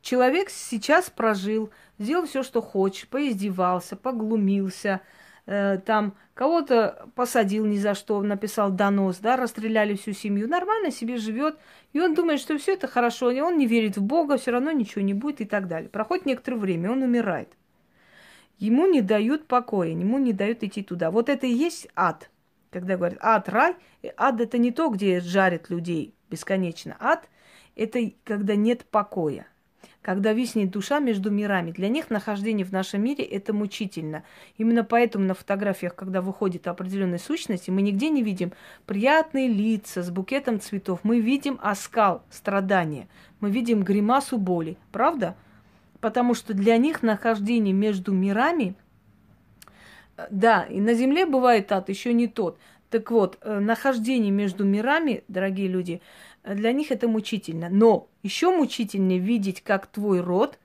Человек 0.00 0.50
сейчас 0.50 1.10
прожил, 1.10 1.70
сделал 1.98 2.26
все, 2.26 2.42
что 2.42 2.60
хочет, 2.60 3.08
поиздевался, 3.08 3.94
поглумился, 3.94 5.00
Э, 5.46 5.78
там 5.84 6.14
кого-то 6.34 7.08
посадил 7.16 7.66
ни 7.66 7.76
за 7.76 7.94
что, 7.94 8.22
написал 8.22 8.70
донос, 8.70 9.18
да, 9.18 9.36
расстреляли 9.36 9.94
всю 9.94 10.12
семью, 10.12 10.48
нормально 10.48 10.90
себе 10.90 11.16
живет, 11.16 11.58
и 11.92 12.00
он 12.00 12.14
думает, 12.14 12.40
что 12.40 12.56
все 12.58 12.74
это 12.74 12.86
хорошо, 12.86 13.30
и 13.30 13.40
он 13.40 13.58
не 13.58 13.66
верит 13.66 13.96
в 13.96 14.02
Бога, 14.02 14.36
все 14.36 14.52
равно 14.52 14.70
ничего 14.70 15.02
не 15.02 15.14
будет 15.14 15.40
и 15.40 15.44
так 15.44 15.66
далее. 15.66 15.88
Проходит 15.88 16.26
некоторое 16.26 16.58
время, 16.58 16.92
он 16.92 17.02
умирает. 17.02 17.48
Ему 18.58 18.86
не 18.86 19.02
дают 19.02 19.48
покоя, 19.48 19.88
ему 19.88 20.18
не 20.18 20.32
дают 20.32 20.62
идти 20.62 20.82
туда. 20.82 21.10
Вот 21.10 21.28
это 21.28 21.46
и 21.46 21.52
есть 21.52 21.88
ад. 21.96 22.30
Когда 22.70 22.96
говорят 22.96 23.18
ад, 23.20 23.48
рай, 23.48 23.74
ад 24.16 24.40
это 24.40 24.58
не 24.58 24.70
то, 24.70 24.88
где 24.88 25.20
жарят 25.20 25.68
людей 25.68 26.14
бесконечно. 26.30 26.96
Ад 27.00 27.28
это 27.74 28.12
когда 28.24 28.54
нет 28.54 28.84
покоя 28.84 29.46
когда 30.02 30.32
виснет 30.32 30.70
душа 30.70 30.98
между 30.98 31.30
мирами. 31.30 31.70
Для 31.70 31.88
них 31.88 32.10
нахождение 32.10 32.66
в 32.66 32.72
нашем 32.72 33.02
мире 33.02 33.24
это 33.24 33.52
мучительно. 33.52 34.24
Именно 34.58 34.84
поэтому 34.84 35.24
на 35.24 35.34
фотографиях, 35.34 35.94
когда 35.94 36.20
выходит 36.20 36.66
определенная 36.66 37.18
сущность, 37.18 37.68
мы 37.68 37.82
нигде 37.82 38.10
не 38.10 38.22
видим 38.22 38.52
приятные 38.84 39.48
лица 39.48 40.02
с 40.02 40.10
букетом 40.10 40.60
цветов. 40.60 41.00
Мы 41.04 41.20
видим 41.20 41.58
оскал 41.62 42.22
страдания. 42.30 43.08
Мы 43.40 43.50
видим 43.50 43.82
гримасу 43.82 44.38
боли. 44.38 44.76
Правда? 44.90 45.36
Потому 46.00 46.34
что 46.34 46.52
для 46.52 46.76
них 46.76 47.02
нахождение 47.02 47.72
между 47.72 48.12
мирами 48.12 48.74
да, 50.30 50.64
и 50.64 50.80
на 50.80 50.94
Земле 50.94 51.26
бывает 51.26 51.72
ад, 51.72 51.88
еще 51.88 52.12
не 52.12 52.28
тот. 52.28 52.58
Так 52.90 53.10
вот, 53.10 53.38
э, 53.40 53.58
нахождение 53.58 54.30
между 54.30 54.64
мирами, 54.64 55.24
дорогие 55.26 55.68
люди, 55.68 56.02
для 56.44 56.72
них 56.72 56.90
это 56.90 57.08
мучительно. 57.08 57.68
Но 57.68 58.08
еще 58.22 58.54
мучительнее 58.54 59.18
видеть, 59.18 59.62
как 59.62 59.86
твой 59.86 60.20
род 60.20 60.58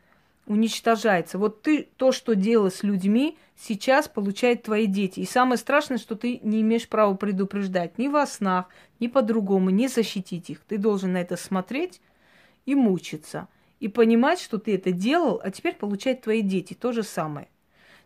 уничтожается. 0.46 1.38
Вот 1.38 1.62
ты 1.62 1.88
то, 1.98 2.12
что 2.12 2.34
делал 2.34 2.72
с 2.72 2.84
людьми, 2.84 3.38
сейчас 3.56 4.08
получают 4.08 4.64
твои 4.64 4.88
дети. 4.88 5.20
И 5.20 5.26
самое 5.26 5.58
страшное, 5.58 5.98
что 5.98 6.16
ты 6.16 6.40
не 6.42 6.62
имеешь 6.62 6.88
права 6.88 7.16
предупреждать 7.16 7.98
ни 7.98 8.08
во 8.08 8.26
снах, 8.26 8.68
ни 9.00 9.08
по-другому, 9.08 9.70
не 9.70 9.88
защитить 9.88 10.50
их. 10.50 10.62
Ты 10.62 10.78
должен 10.78 11.14
на 11.14 11.18
это 11.22 11.36
смотреть 11.36 12.02
и 12.66 12.76
мучиться. 12.76 13.48
И 13.80 13.88
понимать, 13.88 14.40
что 14.40 14.58
ты 14.58 14.76
это 14.76 14.92
делал, 14.92 15.40
а 15.44 15.52
теперь 15.52 15.76
получают 15.76 16.22
твои 16.22 16.42
дети 16.42 16.74
то 16.74 16.92
же 16.94 17.04
самое. 17.04 17.48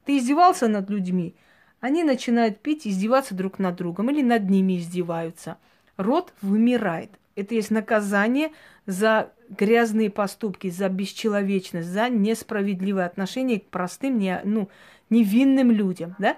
Ты 0.05 0.17
издевался 0.17 0.67
над 0.67 0.89
людьми, 0.89 1.35
они 1.79 2.03
начинают 2.03 2.59
пить, 2.59 2.85
издеваться 2.85 3.33
друг 3.33 3.57
над 3.57 3.75
другом 3.75 4.09
или 4.11 4.21
над 4.21 4.49
ними 4.49 4.77
издеваются. 4.77 5.57
Род 5.97 6.33
вымирает. 6.41 7.11
Это 7.41 7.55
есть 7.55 7.71
наказание 7.71 8.51
за 8.85 9.31
грязные 9.49 10.09
поступки, 10.09 10.69
за 10.69 10.89
бесчеловечность, 10.89 11.87
за 11.87 12.09
несправедливое 12.09 13.05
отношение 13.05 13.59
к 13.59 13.67
простым, 13.67 14.17
не, 14.17 14.41
ну, 14.43 14.69
невинным 15.09 15.71
людям, 15.71 16.15
да? 16.19 16.37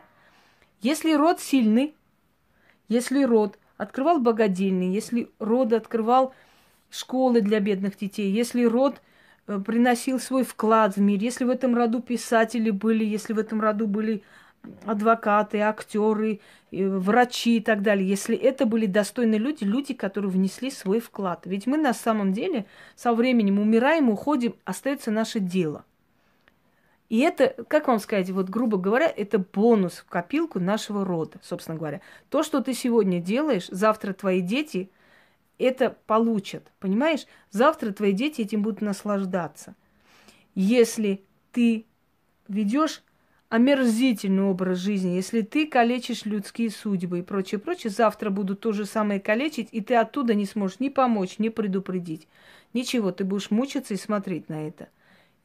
Если 0.82 1.14
род 1.14 1.39
сильный, 1.39 1.95
если 2.89 3.24
род 3.24 3.58
открывал 3.78 4.20
богадельни, 4.20 4.93
если 4.93 5.30
род 5.39 5.74
открывал 5.74 6.34
школы 6.89 7.41
для 7.41 7.60
бедных 7.60 7.97
детей, 7.97 8.32
если 8.32 8.66
род 8.66 9.01
э, 9.47 9.60
приносил 9.60 10.20
свой 10.20 10.43
вклад 10.43 10.95
в 10.95 11.01
мир, 11.01 11.20
если 11.22 11.45
в 11.45 11.49
этом 11.49 11.76
роду 11.76 12.01
писатели 12.01 12.70
были, 12.70 13.06
если 13.06 13.34
в 13.34 13.39
этом 13.39 13.62
роду 13.62 13.88
были 13.88 14.24
адвокаты, 14.86 15.60
актеры, 15.60 16.39
врачи 16.82 17.57
и 17.57 17.59
так 17.59 17.82
далее, 17.82 18.07
если 18.07 18.36
это 18.36 18.65
были 18.65 18.86
достойные 18.86 19.39
люди, 19.39 19.63
люди, 19.63 19.93
которые 19.93 20.32
внесли 20.32 20.71
свой 20.71 20.99
вклад. 20.99 21.43
Ведь 21.45 21.67
мы 21.67 21.78
на 21.78 21.93
самом 21.93 22.34
деле 22.34 22.65
со 22.95 23.13
временем 23.13 23.59
умираем, 23.59 24.09
уходим, 24.09 24.55
остается 24.65 25.11
наше 25.11 25.39
дело. 25.39 25.86
И 27.09 27.19
это, 27.19 27.55
как 27.67 27.88
вам 27.88 27.99
сказать, 27.99 28.32
вот 28.32 28.49
грубо 28.49 28.78
говоря, 28.78 29.07
это 29.07 29.38
бонус 29.38 29.97
в 29.97 30.05
копилку 30.05 30.59
нашего 30.59 31.05
рода, 31.05 31.39
собственно 31.43 31.78
говоря. 31.78 32.01
То, 32.30 32.41
что 32.41 32.61
ты 32.61 32.74
сегодня 32.74 33.21
делаешь, 33.21 33.67
завтра 33.69 34.13
твои 34.13 34.41
дети 34.41 34.89
это 35.59 35.95
получат, 36.07 36.71
понимаешь? 36.80 37.28
Завтра 37.51 37.91
твои 37.91 38.13
дети 38.13 38.41
этим 38.41 38.63
будут 38.63 38.82
наслаждаться. 38.82 39.76
Если 40.55 41.24
ты 41.51 41.86
ведешь 42.47 43.03
омерзительный 43.54 44.45
образ 44.45 44.80
жизни. 44.80 45.12
Если 45.12 45.41
ты 45.41 45.68
калечишь 45.68 46.26
людские 46.26 46.72
судьбы 46.72 47.20
и 47.20 47.22
прочее, 47.22 47.60
прочее, 47.60 47.91
завтра 47.91 48.32
будут 48.32 48.62
то 48.62 48.72
же 48.72 48.86
самое 48.86 49.20
калечить, 49.20 49.70
и 49.72 49.80
ты 49.80 49.93
оттуда 49.93 50.34
не 50.34 50.47
сможешь 50.47 50.80
ни 50.80 50.89
помочь, 50.89 51.38
ни 51.38 51.49
предупредить. 51.49 52.28
Ничего, 52.74 53.12
ты 53.12 53.24
будешь 53.24 53.51
мучиться 53.51 53.93
и 53.93 53.97
смотреть 53.97 54.49
на 54.49 54.68
это. 54.68 54.89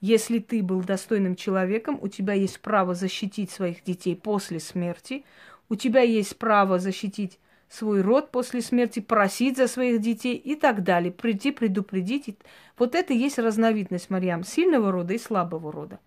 Если 0.00 0.38
ты 0.38 0.62
был 0.62 0.82
достойным 0.82 1.36
человеком, 1.36 1.98
у 2.00 2.08
тебя 2.08 2.32
есть 2.32 2.60
право 2.60 2.94
защитить 2.94 3.50
своих 3.50 3.84
детей 3.84 4.16
после 4.16 4.58
смерти, 4.58 5.26
у 5.68 5.74
тебя 5.74 6.00
есть 6.00 6.38
право 6.38 6.78
защитить 6.78 7.38
свой 7.68 8.00
род 8.00 8.30
после 8.30 8.62
смерти, 8.62 9.00
просить 9.00 9.58
за 9.58 9.68
своих 9.68 10.00
детей 10.00 10.34
и 10.34 10.54
так 10.54 10.82
далее, 10.82 11.12
прийти 11.12 11.50
предупредить. 11.52 12.38
Вот 12.78 12.94
это 12.94 13.12
и 13.12 13.18
есть 13.18 13.38
разновидность, 13.38 14.08
Марьям, 14.08 14.44
сильного 14.44 14.92
рода 14.92 15.12
и 15.12 15.18
слабого 15.18 15.70
рода. 15.70 16.00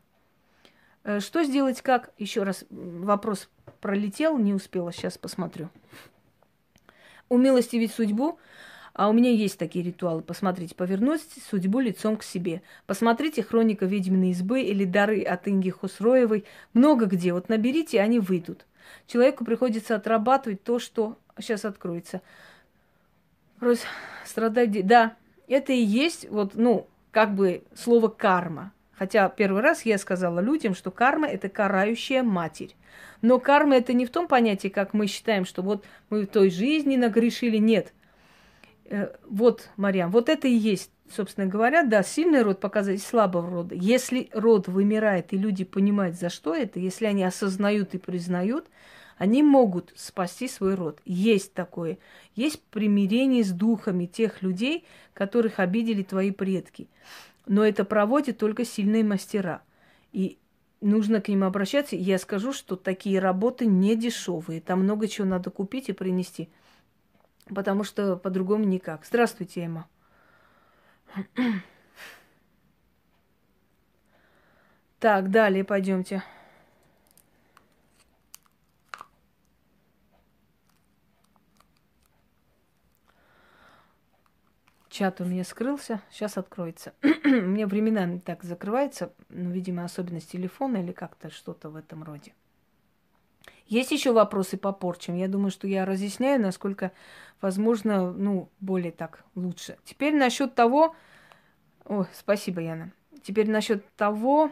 Э, 1.04 1.20
что 1.20 1.44
сделать 1.44 1.82
как? 1.82 2.12
Еще 2.18 2.44
раз 2.44 2.66
вопрос 2.70 3.50
пролетел, 3.80 4.38
не 4.38 4.54
успела, 4.54 4.92
сейчас 4.92 5.18
посмотрю. 5.18 5.70
Умилостивить 7.30 7.94
судьбу– 7.94 8.40
а 8.94 9.10
у 9.10 9.14
меня 9.14 9.32
есть 9.32 9.58
такие 9.58 9.86
ритуалы. 9.86 10.22
Посмотрите, 10.22 10.76
повернуть 10.76 11.22
судьбу 11.50 11.80
лицом 11.80 12.18
к 12.18 12.24
себе. 12.24 12.62
Посмотрите 12.88 13.42
хроника 13.42 13.86
ведьминой 13.86 14.32
избы 14.32 14.62
или 14.62 14.84
дары 14.86 15.22
от 15.22 15.48
Инги 15.48 15.70
Хусроевой. 15.70 16.46
Много 16.74 17.06
где. 17.06 17.34
Вот 17.34 17.48
наберите, 17.48 18.02
они 18.02 18.20
выйдут. 18.20 18.66
Человеку 19.08 19.46
приходится 19.46 19.96
отрабатывать 19.96 20.64
то, 20.64 20.80
что 20.80 21.18
сейчас 21.40 21.64
откроется. 21.64 22.22
Просто 23.60 23.88
страдать. 24.26 24.86
Да, 24.86 25.16
это 25.48 25.72
и 25.72 25.82
есть 25.82 26.30
вот, 26.30 26.56
ну, 26.56 26.88
как 27.12 27.34
бы 27.34 27.64
слово 27.74 28.10
карма. 28.10 28.74
Хотя 29.02 29.30
первый 29.30 29.64
раз 29.64 29.84
я 29.84 29.98
сказала 29.98 30.42
людям, 30.42 30.76
что 30.76 30.92
карма– 30.92 31.28
это 31.28 31.50
карающая 31.50 32.22
матерь. 32.22 32.76
Но 33.24 33.40
карма– 33.40 33.76
это 33.78 33.94
не 33.94 34.06
в 34.06 34.12
том 34.12 34.28
понятии, 34.28 34.68
как 34.68 34.94
мы 34.94 35.08
считаем, 35.08 35.46
что 35.46 35.64
вот 35.64 35.86
мы 36.12 36.22
в 36.22 36.28
той 36.28 36.52
жизни 36.52 36.98
нагрешили. 36.98 37.58
Нет– 37.58 37.94
Э, 38.92 39.08
вот, 39.26 39.70
Марьям, 39.78 40.12
вот 40.12 40.28
это 40.28 40.50
и 40.50 40.54
есть, 40.54 40.92
собственно 41.10 41.48
говоря, 41.48 41.84
да, 41.84 42.04
сильный 42.04 42.42
род 42.42 42.60
показать 42.60 43.02
слабого 43.02 43.50
рода. 43.50 43.74
Если 43.74 44.30
род 44.34 44.68
вымирает, 44.68 45.32
и 45.32 45.38
люди 45.38 45.64
понимают, 45.64 46.18
за 46.18 46.30
что 46.30 46.54
это, 46.54 46.78
если 46.78 47.06
они 47.06 47.24
осознают 47.24 47.96
и 47.96 47.98
признают, 47.98 48.68
они 49.18 49.44
могут 49.44 49.94
спасти 49.96 50.50
свой 50.50 50.76
род. 50.76 51.00
Есть 51.06 51.54
такое. 51.54 52.00
Есть 52.36 52.62
примирение 52.64 53.46
с 53.46 53.52
духами 53.52 54.08
тех 54.08 54.42
людей, 54.42 54.84
которых 55.14 55.60
обидели 55.60 56.04
твои 56.04 56.32
предки. 56.32 56.90
Но 57.48 57.66
это 57.66 57.86
проводят 57.86 58.38
только 58.38 58.66
сильные 58.66 59.04
мастера. 59.04 59.62
И 60.12 60.38
нужно 60.80 61.22
к 61.22 61.28
ним 61.28 61.44
обращаться. 61.44 61.96
Я 61.96 62.18
скажу, 62.18 62.54
что 62.54 62.76
такие 62.76 63.20
работы 63.20 63.66
не 63.66 63.96
дешевые. 63.96 64.62
Там 64.62 64.82
много 64.82 65.08
чего 65.08 65.28
надо 65.28 65.50
купить 65.50 65.90
и 65.90 65.94
принести– 65.94 66.50
потому 67.54 67.84
что 67.84 68.16
по-другому 68.16 68.64
никак. 68.64 69.06
Здравствуйте, 69.06 69.66
Эмма. 69.66 69.88
Так, 75.00 75.32
далее 75.32 75.64
пойдемте. 75.64 76.24
Чат 84.92 85.22
у 85.22 85.24
меня 85.24 85.46
скрылся, 85.46 86.02
сейчас 86.12 86.38
откроется. 86.38 86.94
у 87.02 87.30
меня 87.30 87.66
времена 87.66 88.20
так 88.26 88.44
закрывается, 88.44 89.14
ну, 89.30 89.50
видимо, 89.50 89.86
особенность 89.86 90.30
телефона 90.30 90.84
или 90.84 90.92
как-то 90.92 91.30
что-то 91.30 91.70
в 91.70 91.78
этом 91.78 92.04
роде. 92.04 92.34
Есть 93.68 93.92
еще 93.92 94.12
вопросы 94.12 94.58
по 94.58 94.74
порчам. 94.74 95.16
Я 95.16 95.30
думаю, 95.30 95.50
что 95.50 95.66
я 95.66 95.86
разъясняю, 95.86 96.42
насколько 96.42 96.92
возможно, 97.40 98.12
ну, 98.12 98.50
более 98.60 98.92
так 98.92 99.24
лучше. 99.34 99.78
Теперь 99.86 100.14
насчет 100.14 100.56
того... 100.56 100.94
О, 101.86 102.04
спасибо, 102.12 102.60
Яна. 102.60 102.92
Теперь 103.24 103.50
насчет 103.50 103.90
того, 103.96 104.52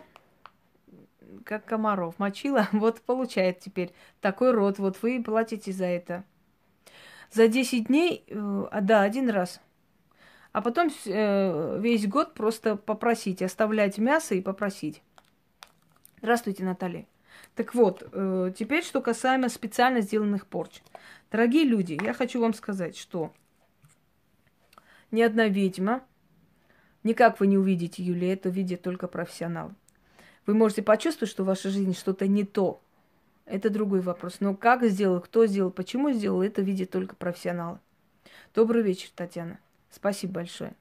как 1.44 1.66
комаров 1.66 2.18
мочила, 2.18 2.70
вот 2.72 3.02
получает 3.02 3.60
теперь 3.60 3.92
такой 4.22 4.52
род. 4.52 4.80
Вот 4.80 5.02
вы 5.02 5.22
платите 5.22 5.74
за 5.74 5.88
это. 5.88 6.24
За 7.30 7.50
10 7.50 7.88
дней, 7.88 8.24
э, 8.30 8.80
да, 8.82 9.02
один 9.02 9.30
раз. 9.30 9.60
А 10.52 10.62
потом 10.62 10.90
э, 11.06 11.80
весь 11.80 12.08
год 12.08 12.34
просто 12.34 12.76
попросить, 12.76 13.42
оставлять 13.42 13.98
мясо 13.98 14.34
и 14.34 14.42
попросить. 14.42 15.02
Здравствуйте, 16.22 16.64
Наталья. 16.64 17.06
Так 17.56 17.76
вот, 17.76 18.08
э, 18.12 18.52
теперь 18.58 18.84
что 18.84 19.02
касаемо 19.02 19.50
специально 19.50 20.02
сделанных 20.02 20.48
порч. 20.48 20.82
Дорогие 21.32 21.64
люди, 21.66 22.00
я 22.02 22.14
хочу 22.14 22.42
вам 22.42 22.54
сказать, 22.54 22.98
что 22.98 23.32
ни 25.12 25.22
одна 25.22 25.48
ведьма, 25.48 26.04
никак 27.04 27.40
вы 27.40 27.48
не 27.48 27.58
увидите 27.58 28.02
Юлия, 28.02 28.34
это 28.34 28.50
видит 28.50 28.82
только 28.82 29.08
профессионал. 29.08 29.74
Вы 30.48 30.56
можете 30.56 30.82
почувствовать, 30.82 31.30
что 31.30 31.44
в 31.44 31.48
вашей 31.48 31.70
жизни 31.70 31.94
что-то 31.94 32.28
не 32.28 32.44
то. 32.44 32.82
Это 33.46 33.70
другой 33.70 34.02
вопрос. 34.02 34.38
Но 34.40 34.56
как 34.56 34.84
сделал, 34.84 35.22
кто 35.22 35.46
сделал, 35.46 35.70
почему 35.70 36.12
сделал, 36.12 36.42
это 36.42 36.62
видит 36.64 36.90
только 36.90 37.16
профессионалы. 37.16 37.80
Добрый 38.56 38.82
вечер, 38.82 39.10
Татьяна. 39.16 39.60
Спасибо 39.90 40.34
большое. 40.34 40.74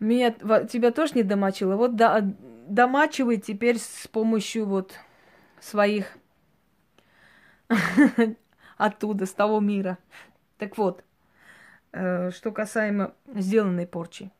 Меня, 0.00 0.30
тебя 0.30 0.92
тоже 0.92 1.14
не 1.14 1.22
домочило? 1.22 1.76
Вот 1.76 1.96
да, 1.96 2.20
домачивай 2.68 3.38
теперь 3.38 3.78
с 3.78 4.06
помощью 4.06 4.66
вот 4.66 4.94
своих 5.60 6.16
оттуда, 8.76 9.26
с 9.26 9.32
того 9.32 9.60
мира. 9.60 9.98
Так 10.56 10.78
вот, 10.78 11.04
э, 11.92 12.30
что 12.30 12.52
касаемо 12.52 13.14
сделанной 13.34 13.86
порчи. 13.86 14.30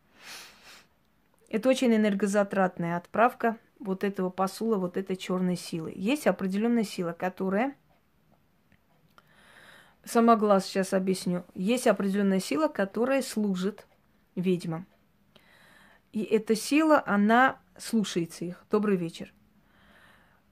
Это 1.49 1.69
очень 1.69 1.95
энергозатратная 1.95 2.97
отправка 2.97 3.57
вот 3.79 4.05
этого 4.05 4.31
посула, 4.31 4.77
вот 4.77 4.97
этой 4.97 5.17
черной 5.17 5.57
силы. 5.57 5.93
Есть 5.95 6.27
определенная 6.27 6.85
сила, 6.85 7.13
которая 7.13 7.75
сама 10.09 10.37
глаз 10.37 10.67
сейчас 10.67 10.93
объясню. 10.93 11.45
Есть 11.55 11.87
определенная 11.87 12.41
сила, 12.41 12.69
которая 12.69 13.23
служит 13.23 13.87
ведьмам. 14.35 14.87
И 16.13 16.23
эта 16.23 16.55
сила, 16.55 17.03
она 17.07 17.59
слушается 17.77 18.45
их. 18.45 18.65
Добрый 18.71 18.97
вечер. 18.97 19.33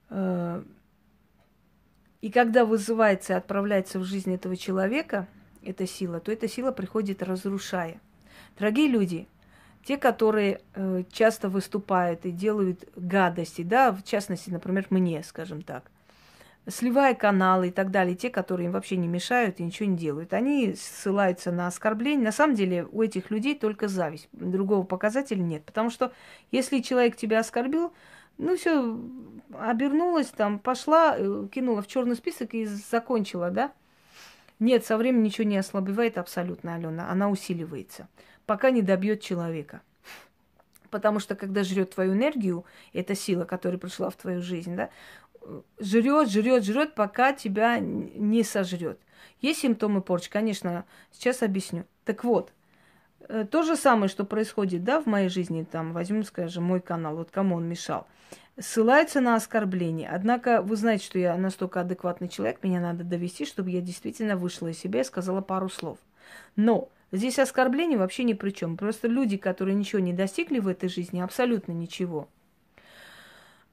Э, 0.09 0.63
и 2.21 2.29
когда 2.29 2.65
вызывается 2.65 3.33
и 3.33 3.35
отправляется 3.35 3.99
в 3.99 4.03
жизнь 4.03 4.33
этого 4.33 4.55
человека 4.55 5.27
эта 5.63 5.87
сила, 5.87 6.19
то 6.19 6.31
эта 6.31 6.47
сила 6.47 6.71
приходит 6.71 7.23
разрушая. 7.23 7.99
Дорогие 8.57 8.87
люди, 8.87 9.27
те, 9.83 9.97
которые 9.97 10.61
э, 10.73 11.03
часто 11.11 11.49
выступают 11.49 12.25
и 12.25 12.31
делают 12.31 12.87
гадости, 12.95 13.63
да, 13.63 13.91
в 13.91 14.03
частности, 14.03 14.49
например, 14.49 14.87
мне, 14.89 15.23
скажем 15.23 15.61
так, 15.61 15.91
сливая 16.67 17.15
каналы 17.15 17.69
и 17.69 17.71
так 17.71 17.91
далее, 17.91 18.15
те, 18.15 18.29
которые 18.29 18.65
им 18.65 18.71
вообще 18.71 18.97
не 18.97 19.07
мешают 19.07 19.59
и 19.59 19.63
ничего 19.63 19.89
не 19.89 19.97
делают, 19.97 20.33
они 20.33 20.73
ссылаются 20.75 21.51
на 21.51 21.67
оскорбление. 21.67 22.25
На 22.25 22.31
самом 22.31 22.55
деле 22.55 22.87
у 22.91 23.01
этих 23.01 23.31
людей 23.31 23.57
только 23.57 23.87
зависть. 23.87 24.27
Другого 24.33 24.83
показателя 24.85 25.41
нет. 25.41 25.63
Потому 25.63 25.89
что 25.89 26.11
если 26.51 26.81
человек 26.81 27.15
тебя 27.15 27.39
оскорбил, 27.39 27.93
ну 28.37 28.55
все, 28.55 28.99
обернулась 29.57 30.27
там, 30.27 30.59
пошла, 30.59 31.15
э, 31.17 31.47
кинула 31.51 31.81
в 31.81 31.87
черный 31.87 32.15
список 32.15 32.53
и 32.53 32.65
закончила, 32.65 33.49
да? 33.49 33.71
Нет, 34.59 34.85
со 34.85 34.97
временем 34.97 35.23
ничего 35.23 35.47
не 35.47 35.57
ослабевает 35.57 36.17
абсолютно, 36.17 36.75
Алена. 36.75 37.09
Она 37.09 37.29
усиливается, 37.29 38.07
пока 38.45 38.71
не 38.71 38.81
добьет 38.81 39.21
человека. 39.21 39.81
Потому 40.89 41.19
что 41.19 41.35
когда 41.35 41.63
жрет 41.63 41.93
твою 41.93 42.13
энергию, 42.13 42.65
эта 42.93 43.13
сила, 43.13 43.43
которая 43.45 43.77
пришла 43.77 44.09
в 44.09 44.15
твою 44.15 44.41
жизнь, 44.41 44.75
да, 44.75 44.89
жрет, 45.79 46.29
жрет, 46.29 46.63
жрет, 46.63 46.95
пока 46.95 47.33
тебя 47.33 47.79
не 47.79 48.43
сожрет. 48.43 48.99
Есть 49.41 49.61
симптомы 49.61 50.01
порчи, 50.01 50.29
конечно, 50.29 50.85
сейчас 51.11 51.43
объясню. 51.43 51.85
Так 52.05 52.23
вот, 52.23 52.53
э, 53.27 53.45
то 53.49 53.63
же 53.63 53.75
самое, 53.75 54.09
что 54.09 54.25
происходит, 54.25 54.83
да, 54.83 54.99
в 54.99 55.05
моей 55.05 55.29
жизни, 55.29 55.63
там, 55.63 55.93
возьмем, 55.93 56.23
скажем, 56.23 56.63
мой 56.63 56.81
канал, 56.81 57.17
вот 57.17 57.31
кому 57.31 57.55
он 57.55 57.67
мешал, 57.67 58.07
ссылается 58.59 59.21
на 59.21 59.35
оскорбление. 59.35 60.09
Однако 60.09 60.61
вы 60.61 60.75
знаете, 60.75 61.05
что 61.05 61.19
я 61.19 61.37
настолько 61.37 61.81
адекватный 61.81 62.29
человек, 62.29 62.63
меня 62.63 62.79
надо 62.79 63.03
довести, 63.03 63.45
чтобы 63.45 63.69
я 63.69 63.81
действительно 63.81 64.35
вышла 64.35 64.67
из 64.67 64.79
себя 64.79 65.01
и 65.01 65.05
сказала 65.05 65.41
пару 65.41 65.69
слов. 65.69 65.99
Но 66.55 66.89
здесь 67.11 67.39
оскорбление 67.39 67.99
вообще 67.99 68.23
ни 68.23 68.33
при 68.33 68.49
чем. 68.49 68.77
Просто 68.77 69.07
люди, 69.07 69.37
которые 69.37 69.75
ничего 69.75 69.99
не 69.99 70.13
достигли 70.13 70.59
в 70.59 70.67
этой 70.67 70.89
жизни, 70.89 71.19
абсолютно 71.19 71.71
ничего, 71.73 72.27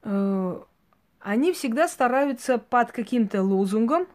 э, 0.03 0.61
они 1.25 1.53
всегда 1.53 1.87
стараются 1.87 2.59
под 2.59 2.91
каким-то 2.91 3.41
лозунгом, 3.41 4.05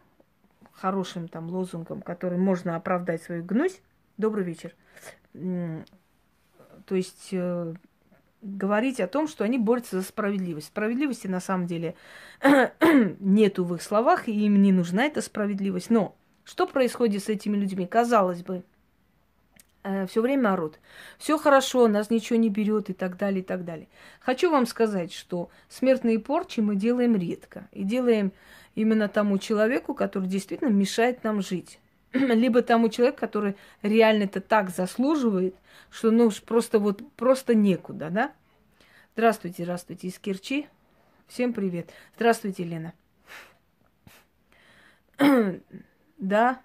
хорошим 0.71 1.27
там 1.27 1.49
лозунгом, 1.49 2.01
который 2.01 2.37
можно 2.37 2.77
оправдать 2.77 3.21
свою 3.21 3.43
гнусь. 3.43 3.81
Добрый 4.15 4.45
вечер. 4.45 4.73
То 5.33 6.95
есть 6.95 7.27
э, 7.33 7.73
говорить 8.41 9.01
о 9.01 9.07
том, 9.07 9.27
что 9.27 9.43
они 9.43 9.57
борются 9.57 9.97
за 9.97 10.07
справедливость. 10.07 10.67
Справедливости 10.67 11.27
на 11.27 11.41
самом 11.41 11.67
деле 11.67 11.95
нету 13.19 13.65
в 13.65 13.75
их 13.75 13.81
словах, 13.81 14.29
и 14.29 14.45
им 14.45 14.61
не 14.61 14.71
нужна 14.71 15.03
эта 15.03 15.21
справедливость. 15.21 15.89
Но 15.89 16.15
что 16.45 16.65
происходит 16.65 17.25
с 17.25 17.27
этими 17.27 17.57
людьми? 17.57 17.87
Казалось 17.87 18.41
бы, 18.41 18.63
все 20.07 20.21
время 20.21 20.53
орут. 20.53 20.79
Все 21.17 21.37
хорошо, 21.37 21.87
нас 21.87 22.09
ничего 22.09 22.37
не 22.37 22.49
берет 22.49 22.89
и 22.89 22.93
так 22.93 23.17
далее, 23.17 23.41
и 23.41 23.45
так 23.45 23.65
далее. 23.65 23.87
Хочу 24.19 24.51
вам 24.51 24.65
сказать, 24.65 25.13
что 25.13 25.49
смертные 25.69 26.19
порчи 26.19 26.59
мы 26.59 26.75
делаем 26.75 27.15
редко. 27.15 27.67
И 27.71 27.83
делаем 27.83 28.31
именно 28.75 29.07
тому 29.07 29.37
человеку, 29.37 29.93
который 29.93 30.27
действительно 30.27 30.69
мешает 30.69 31.23
нам 31.23 31.41
жить. 31.41 31.79
Либо 32.13 32.61
тому 32.61 32.89
человеку, 32.89 33.19
который 33.19 33.55
реально 33.81 34.23
это 34.23 34.41
так 34.41 34.69
заслуживает, 34.69 35.55
что 35.89 36.11
ну 36.11 36.27
уж 36.27 36.41
просто 36.41 36.79
вот 36.79 37.01
просто 37.15 37.55
некуда, 37.55 38.09
да? 38.09 38.31
Здравствуйте, 39.13 39.63
здравствуйте, 39.63 40.07
из 40.07 40.19
Керчи. 40.19 40.67
Всем 41.27 41.53
привет. 41.53 41.89
Здравствуйте, 42.15 42.63
Лена. 42.63 42.93
да, 46.17 46.61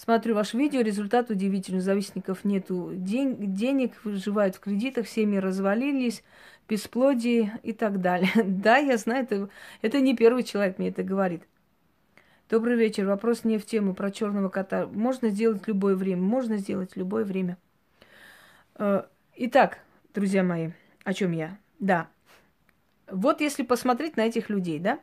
смотрю 0.00 0.34
ваше 0.34 0.56
видео, 0.56 0.80
результат 0.80 1.30
удивительный. 1.30 1.78
У 1.78 1.82
завистников 1.82 2.44
нету 2.44 2.92
день, 2.94 3.54
денег, 3.54 3.92
выживают 4.02 4.56
в 4.56 4.60
кредитах, 4.60 5.06
семьи 5.06 5.38
развалились, 5.38 6.24
бесплодие 6.68 7.58
и 7.62 7.72
так 7.72 8.00
далее. 8.00 8.30
да, 8.44 8.78
я 8.78 8.96
знаю, 8.96 9.24
это, 9.24 9.50
это 9.82 10.00
не 10.00 10.16
первый 10.16 10.42
человек 10.42 10.78
мне 10.78 10.88
это 10.88 11.02
говорит. 11.02 11.42
Добрый 12.48 12.76
вечер. 12.76 13.06
Вопрос 13.06 13.44
не 13.44 13.58
в 13.58 13.66
тему 13.66 13.94
про 13.94 14.10
черного 14.10 14.48
кота. 14.48 14.86
Можно 14.86 15.28
сделать 15.28 15.68
любое 15.68 15.94
время. 15.94 16.22
Можно 16.22 16.56
сделать 16.56 16.96
любое 16.96 17.24
время. 17.24 17.58
Э, 18.76 19.04
итак, 19.36 19.78
друзья 20.14 20.42
мои, 20.42 20.70
о 21.04 21.12
чем 21.12 21.32
я? 21.32 21.58
Да. 21.78 22.08
Вот 23.06 23.40
если 23.40 23.62
посмотреть 23.62 24.16
на 24.16 24.22
этих 24.22 24.48
людей, 24.48 24.78
да? 24.78 24.98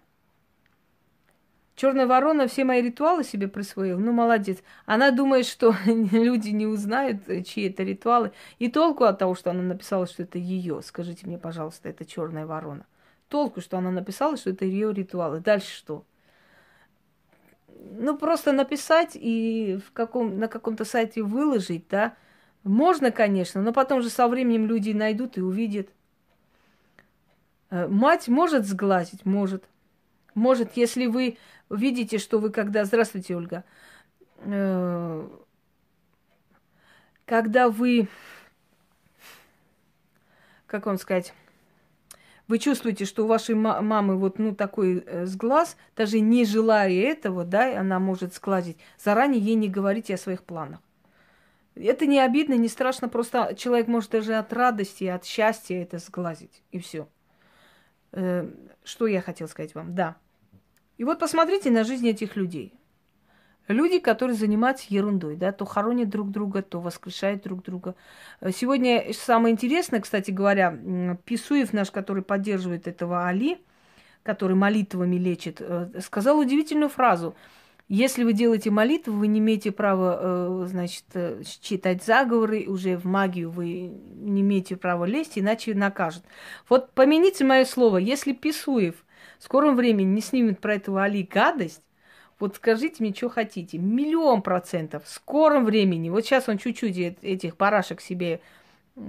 Черная 1.78 2.08
ворона 2.08 2.48
все 2.48 2.64
мои 2.64 2.82
ритуалы 2.82 3.24
себе 3.24 3.48
присвоила. 3.48 4.00
Ну, 4.00 4.12
молодец. 4.12 4.58
Она 4.88 5.12
думает, 5.12 5.46
что 5.46 5.76
люди 5.86 6.50
не 6.50 6.66
узнают, 6.66 7.30
э, 7.30 7.44
чьи 7.44 7.70
это 7.70 7.84
ритуалы. 7.84 8.32
И 8.58 8.68
толку 8.68 9.04
от 9.04 9.20
того, 9.20 9.36
что 9.36 9.52
она 9.52 9.62
написала, 9.62 10.08
что 10.08 10.24
это 10.24 10.40
ее. 10.40 10.82
Скажите 10.82 11.28
мне, 11.28 11.38
пожалуйста, 11.38 11.88
это 11.88 12.04
черная 12.04 12.48
ворона. 12.48 12.88
Толку, 13.30 13.62
что 13.62 13.78
она 13.78 13.92
написала, 13.92 14.38
что 14.38 14.50
это 14.50 14.66
ее 14.66 14.92
ритуалы. 14.92 15.40
Дальше 15.40 15.72
что? 15.72 16.04
Ну, 17.92 18.18
просто 18.18 18.54
написать 18.54 19.12
и 19.14 19.80
в 19.88 19.92
каком, 19.92 20.40
на 20.40 20.48
каком-то 20.48 20.84
сайте 20.84 21.22
выложить, 21.22 21.86
да, 21.92 22.16
можно, 22.64 23.12
конечно, 23.12 23.62
но 23.62 23.72
потом 23.72 24.02
же 24.02 24.10
со 24.10 24.28
временем 24.28 24.66
люди 24.66 24.94
найдут 24.94 25.38
и 25.38 25.42
увидят. 25.42 25.90
Э, 27.70 27.88
мать 27.88 28.28
может 28.28 28.66
сглазить? 28.66 29.28
Может. 29.28 29.64
Может, 30.34 30.78
если 30.78 31.08
вы 31.08 31.38
видите, 31.70 32.18
что 32.18 32.40
вы 32.40 32.50
когда... 32.50 32.86
Здравствуйте, 32.86 33.36
Ольга. 33.36 33.64
Э, 34.40 35.28
когда 37.26 37.70
вы... 37.70 38.08
Как 40.66 40.86
вам 40.86 40.98
сказать? 40.98 41.34
Вы 42.48 42.60
чувствуете, 42.60 43.06
что 43.06 43.26
у 43.26 43.28
вашей 43.28 43.56
мамы 43.56 44.16
вот 44.16 44.40
ну 44.40 44.56
такой 44.56 45.04
э, 45.06 45.26
сглаз, 45.26 45.76
даже 45.96 46.22
не 46.22 46.46
желая 46.46 46.92
этого, 46.92 47.44
да, 47.44 47.78
она 47.80 48.00
может 48.00 48.34
сглазить. 48.34 48.78
Заранее 48.98 49.42
ей 49.42 49.56
не 49.56 49.68
говорите 49.68 50.14
о 50.14 50.18
своих 50.18 50.44
планах. 50.44 50.80
Это 51.76 52.06
не 52.06 52.20
обидно, 52.20 52.54
не 52.54 52.70
страшно, 52.70 53.10
просто 53.10 53.54
человек 53.56 53.88
может 53.88 54.12
даже 54.12 54.36
от 54.36 54.52
радости, 54.54 55.04
от 55.04 55.26
счастья 55.26 55.82
это 55.82 56.00
сглазить, 56.00 56.64
и 56.72 56.80
все. 56.80 57.08
Э, 58.14 58.50
что 58.84 59.08
я 59.08 59.22
хотела 59.22 59.48
сказать 59.48 59.76
вам? 59.76 59.94
Да. 59.94 60.16
И 60.98 61.04
вот 61.04 61.20
посмотрите 61.20 61.70
на 61.72 61.84
жизнь 61.84 62.08
этих 62.08 62.36
людей. 62.36 62.74
Люди, 63.68 64.00
которые 64.00 64.36
занимаются 64.36 64.86
ерундой, 64.90 65.36
да, 65.36 65.52
то 65.52 65.66
хоронят 65.66 66.10
друг 66.10 66.32
друга, 66.32 66.62
то 66.62 66.80
воскрешают 66.80 67.44
друг 67.44 67.64
друга. 67.64 67.96
Сегодня 68.54 69.14
самое 69.14 69.54
интересное, 69.54 70.00
кстати 70.00 70.32
говоря, 70.32 71.18
Писуев 71.26 71.74
наш, 71.74 71.92
который 71.92 72.24
поддерживает 72.24 72.88
этого 72.88 73.28
Али, 73.28 73.58
который 74.24 74.56
молитвами 74.56 75.18
лечит, 75.18 75.58
э, 75.60 75.90
сказал 76.02 76.40
удивительную 76.40 76.90
фразу. 76.90 77.36
Если 77.90 78.26
вы 78.26 78.34
делаете 78.34 78.70
молитву, 78.70 79.14
вы 79.14 79.28
не 79.28 79.40
имеете 79.40 79.72
права, 79.72 80.20
э, 80.22 80.66
значит, 80.68 81.06
э, 81.14 81.42
читать 81.62 82.04
заговоры, 82.04 82.66
уже 82.68 82.98
в 82.98 83.06
магию 83.06 83.50
вы 83.50 83.94
не 84.16 84.42
имеете 84.42 84.76
права 84.76 85.06
лезть, 85.06 85.38
иначе 85.38 85.74
накажут. 85.74 86.24
Вот 86.68 86.92
помяните 86.92 87.46
мое 87.46 87.64
слово, 87.64 87.98
если 87.98 88.34
Писуев 88.34 89.06
в 89.40 89.44
скором 89.44 89.76
времени 89.76 90.08
не 90.08 90.22
снимет 90.22 90.60
про 90.60 90.76
этого 90.76 91.04
Али 91.04 91.24
гадость, 91.24 91.82
вот 92.40 92.56
скажите 92.56 92.98
мне, 93.00 93.14
что 93.14 93.30
хотите. 93.30 93.78
Миллион 93.78 94.42
процентов. 94.42 95.06
В 95.06 95.10
скором 95.10 95.66
времени. 95.66 96.10
Вот 96.10 96.24
сейчас 96.24 96.48
он 96.48 96.58
чуть-чуть 96.58 96.98
этих 97.24 97.58
парашек 97.58 98.00
себе 98.00 98.42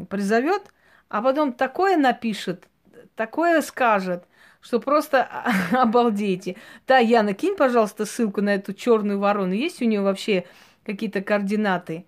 призовет, 0.09 0.63
а 1.09 1.23
потом 1.23 1.53
такое 1.53 1.97
напишет, 1.97 2.69
такое 3.15 3.61
скажет, 3.63 4.25
что 4.61 4.81
просто 4.81 5.29
обалдейте. 5.73 6.57
Да, 6.87 6.99
Яна, 6.99 7.35
кинь, 7.35 7.57
пожалуйста, 7.57 8.07
ссылку 8.07 8.41
на 8.41 8.55
эту 8.55 8.73
черную 8.73 9.19
ворону. 9.19 9.53
Есть 9.53 9.83
у 9.83 9.85
нее 9.85 10.01
вообще 10.01 10.45
какие-то 10.85 11.21
координаты? 11.21 12.07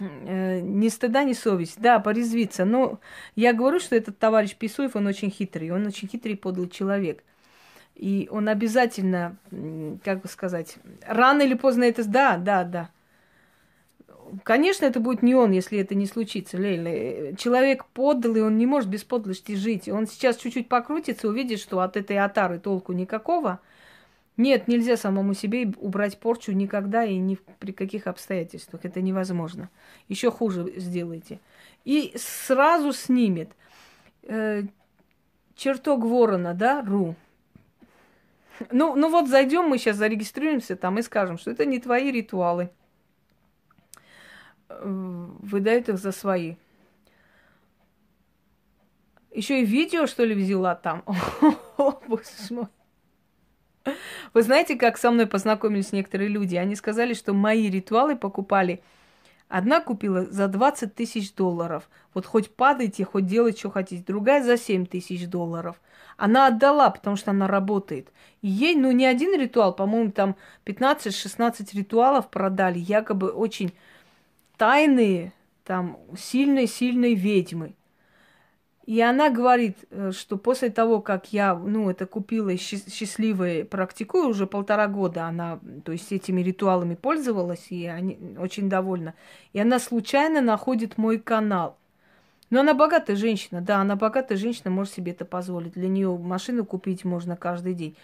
Э, 0.00 0.60
ни 0.60 0.88
стыда, 0.88 1.24
ни 1.24 1.32
совесть. 1.32 1.80
Да, 1.80 1.98
порезвиться. 1.98 2.64
Но 2.64 3.00
я 3.36 3.52
говорю, 3.52 3.80
что 3.80 3.96
этот 3.96 4.18
товарищ 4.18 4.54
Писуев, 4.54 4.96
он 4.96 5.06
очень 5.06 5.30
хитрый. 5.30 5.70
Он 5.70 5.86
очень 5.86 6.08
хитрый 6.08 6.34
и 6.34 6.36
подлый 6.36 6.68
человек. 6.68 7.22
И 7.94 8.28
он 8.30 8.48
обязательно, 8.48 9.36
как 10.04 10.22
бы 10.22 10.28
сказать, 10.28 10.76
рано 11.06 11.42
или 11.42 11.54
поздно 11.54 11.84
это... 11.84 12.08
Да, 12.08 12.36
да, 12.36 12.64
да. 12.64 12.90
Конечно, 14.44 14.84
это 14.84 15.00
будет 15.00 15.22
не 15.22 15.34
он, 15.34 15.52
если 15.52 15.78
это 15.78 15.94
не 15.94 16.06
случится, 16.06 16.58
Лейла. 16.58 17.34
Человек 17.36 17.86
подлый, 17.86 18.42
он 18.44 18.58
не 18.58 18.66
может 18.66 18.88
без 18.88 19.02
подлости 19.02 19.54
жить. 19.54 19.88
Он 19.88 20.06
сейчас 20.06 20.36
чуть-чуть 20.36 20.68
покрутится, 20.68 21.28
увидит, 21.28 21.60
что 21.60 21.80
от 21.80 21.96
этой 21.96 22.18
отары 22.18 22.58
толку 22.58 22.92
никакого– 22.92 23.60
нет, 24.38 24.68
нельзя 24.68 24.96
самому 24.96 25.34
себе 25.34 25.72
убрать 25.78 26.18
порчу 26.20 26.52
никогда 26.52 27.04
и 27.04 27.16
ни 27.16 27.34
при 27.58 27.72
каких 27.72 28.06
обстоятельствах. 28.06 28.84
Это 28.84 29.02
невозможно. 29.02 29.68
Еще 30.06 30.30
хуже 30.30 30.72
сделайте. 30.76 31.40
И 31.84 32.12
сразу 32.16 32.92
снимет. 32.92 33.50
Э, 34.22 34.62
чертог 35.56 36.04
ворона, 36.04 36.54
да, 36.54 36.82
ру. 36.82 37.16
Ну, 38.70 38.94
ну 38.94 39.10
вот 39.10 39.28
зайдем, 39.28 39.64
мы 39.64 39.76
сейчас 39.76 39.96
зарегистрируемся 39.96 40.76
там 40.76 40.98
и 41.00 41.02
скажем, 41.02 41.36
что 41.36 41.50
это 41.50 41.64
не 41.64 41.80
твои 41.80 42.12
ритуалы. 42.12 42.70
Э, 44.68 44.80
выдают 44.84 45.88
их 45.88 45.98
за 45.98 46.12
свои. 46.12 46.54
Еще 49.32 49.62
и 49.62 49.66
видео, 49.66 50.06
что 50.06 50.24
ли, 50.24 50.36
взяла 50.36 50.76
там. 50.76 51.02
О, 51.76 52.00
боже 52.06 52.22
мой. 52.50 52.68
Вы 54.34 54.42
знаете, 54.42 54.76
как 54.76 54.98
со 54.98 55.10
мной 55.10 55.26
познакомились 55.26 55.92
некоторые 55.92 56.28
люди? 56.28 56.56
Они 56.56 56.74
сказали, 56.76 57.14
что 57.14 57.32
мои 57.32 57.70
ритуалы 57.70 58.16
покупали. 58.16 58.82
Одна 59.48 59.80
купила 59.80 60.26
за 60.26 60.46
20 60.46 60.94
тысяч 60.94 61.32
долларов. 61.32 61.88
Вот 62.12 62.26
хоть 62.26 62.54
падайте, 62.54 63.04
хоть 63.04 63.26
делайте, 63.26 63.60
что 63.60 63.70
хотите. 63.70 64.04
Другая 64.06 64.42
за 64.42 64.58
7 64.58 64.86
тысяч 64.86 65.26
долларов. 65.26 65.80
Она 66.18 66.48
отдала, 66.48 66.90
потому 66.90 67.16
что 67.16 67.30
она 67.30 67.46
работает. 67.46 68.08
Ей, 68.42 68.74
ну, 68.74 68.90
не 68.90 69.06
один 69.06 69.40
ритуал, 69.40 69.74
по-моему, 69.74 70.10
там 70.10 70.36
15-16 70.66 71.74
ритуалов 71.74 72.28
продали, 72.28 72.78
якобы 72.78 73.30
очень 73.30 73.72
тайные, 74.56 75.32
там, 75.64 75.98
сильной-сильной 76.16 77.14
ведьмы. 77.14 77.74
И 78.88 79.02
она 79.02 79.28
говорит, 79.28 79.76
э, 79.90 80.12
что 80.12 80.38
после 80.38 80.70
того, 80.70 81.02
как 81.02 81.30
я, 81.30 81.54
ну, 81.54 81.90
это 81.90 82.06
купила 82.06 82.56
счастливой, 82.56 83.66
практикую 83.66 84.28
уже 84.28 84.46
полтора 84.46 84.86
года, 84.86 85.26
она, 85.26 85.60
то 85.84 85.92
есть 85.92 86.10
этими 86.10 86.40
ритуалами 86.40 86.94
пользовалась, 86.94 87.66
и 87.68 87.84
они 87.84 88.18
очень 88.38 88.70
довольна. 88.70 89.12
И 89.52 89.60
она 89.60 89.78
случайно 89.78 90.40
находит 90.40 90.96
мой 90.96 91.18
канал. 91.18 91.76
Но 92.48 92.60
она 92.60 92.72
богатая 92.72 93.16
женщина, 93.16 93.60
да, 93.60 93.82
она 93.82 93.94
богатая 93.94 94.38
женщина, 94.38 94.70
может 94.70 94.94
себе 94.94 95.12
это 95.12 95.26
позволить. 95.26 95.74
Для 95.74 95.88
нее 95.88 96.16
машину 96.16 96.64
купить 96.64 97.04
можно 97.04 97.36
каждый 97.36 97.74
день. 97.74 97.94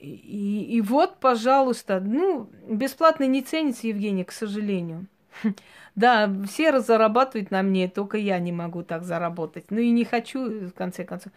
И, 0.00 0.66
и 0.70 0.80
вот, 0.80 1.18
пожалуйста, 1.20 2.00
ну, 2.00 2.50
бесплатно 2.68 3.28
не 3.28 3.42
ценится, 3.42 3.86
Евгения, 3.86 4.24
к 4.24 4.32
сожалению. 4.32 5.06
Да, 5.94 6.28
все 6.48 6.80
зарабатывают 6.80 7.52
на 7.52 7.62
мне, 7.62 7.88
только 7.88 8.16
я 8.18 8.40
не 8.40 8.50
могу 8.50 8.82
так 8.82 9.04
заработать. 9.04 9.66
Ну 9.70 9.78
и 9.78 9.90
не 9.90 10.04
хочу, 10.04 10.66
в 10.66 10.72
конце 10.72 11.04
концов. 11.04 11.32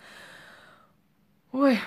Ой. 1.52 1.80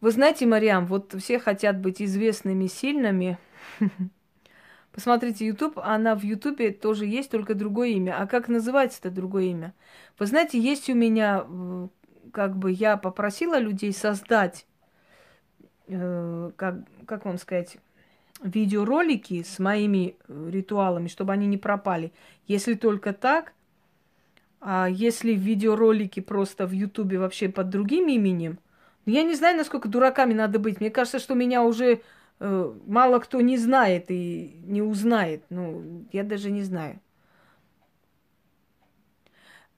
Вы 0.00 0.10
знаете, 0.10 0.46
Мариам, 0.46 0.86
вот 0.86 1.14
все 1.18 1.38
хотят 1.38 1.78
быть 1.78 2.02
известными, 2.02 2.66
сильными. 2.66 3.38
Посмотрите 4.92 5.46
YouTube, 5.46 5.78
она 5.78 6.16
в 6.16 6.24
YouTube 6.24 6.80
тоже 6.80 7.06
есть, 7.06 7.30
только 7.30 7.54
другое 7.54 7.90
имя. 7.90 8.20
А 8.20 8.26
как 8.26 8.48
называется 8.48 8.98
это 9.00 9.10
другое 9.10 9.44
имя? 9.44 9.74
Вы 10.18 10.26
знаете, 10.26 10.58
есть 10.58 10.90
у 10.90 10.94
меня, 10.94 11.46
как 12.32 12.56
бы 12.56 12.72
я 12.72 12.96
попросила 12.96 13.58
людей 13.58 13.92
создать, 13.92 14.66
э, 15.86 16.50
как, 16.56 16.76
как 17.06 17.24
вам 17.24 17.38
сказать, 17.38 17.76
видеоролики 18.42 19.42
с 19.42 19.58
моими 19.58 20.16
э, 20.28 20.50
ритуалами, 20.50 21.08
чтобы 21.08 21.32
они 21.32 21.46
не 21.46 21.58
пропали. 21.58 22.12
Если 22.46 22.74
только 22.74 23.12
так, 23.12 23.52
а 24.60 24.88
если 24.90 25.32
видеоролики 25.32 26.20
просто 26.20 26.66
в 26.66 26.72
Ютубе 26.72 27.18
вообще 27.18 27.48
под 27.48 27.70
другим 27.70 28.08
именем, 28.08 28.58
Я 29.06 29.22
не 29.22 29.34
знаю, 29.34 29.56
насколько 29.56 29.88
дураками 29.88 30.34
надо 30.34 30.58
быть. 30.58 30.80
Мне 30.80 30.90
кажется, 30.90 31.18
что 31.18 31.34
меня 31.34 31.62
уже 31.62 32.02
э, 32.38 32.74
мало 32.86 33.18
кто 33.18 33.40
не 33.40 33.56
знает 33.56 34.10
и 34.10 34.60
не 34.64 34.82
узнает. 34.82 35.42
Ну, 35.50 36.04
я 36.12 36.22
даже 36.22 36.50
не 36.50 36.62
знаю. 36.62 37.00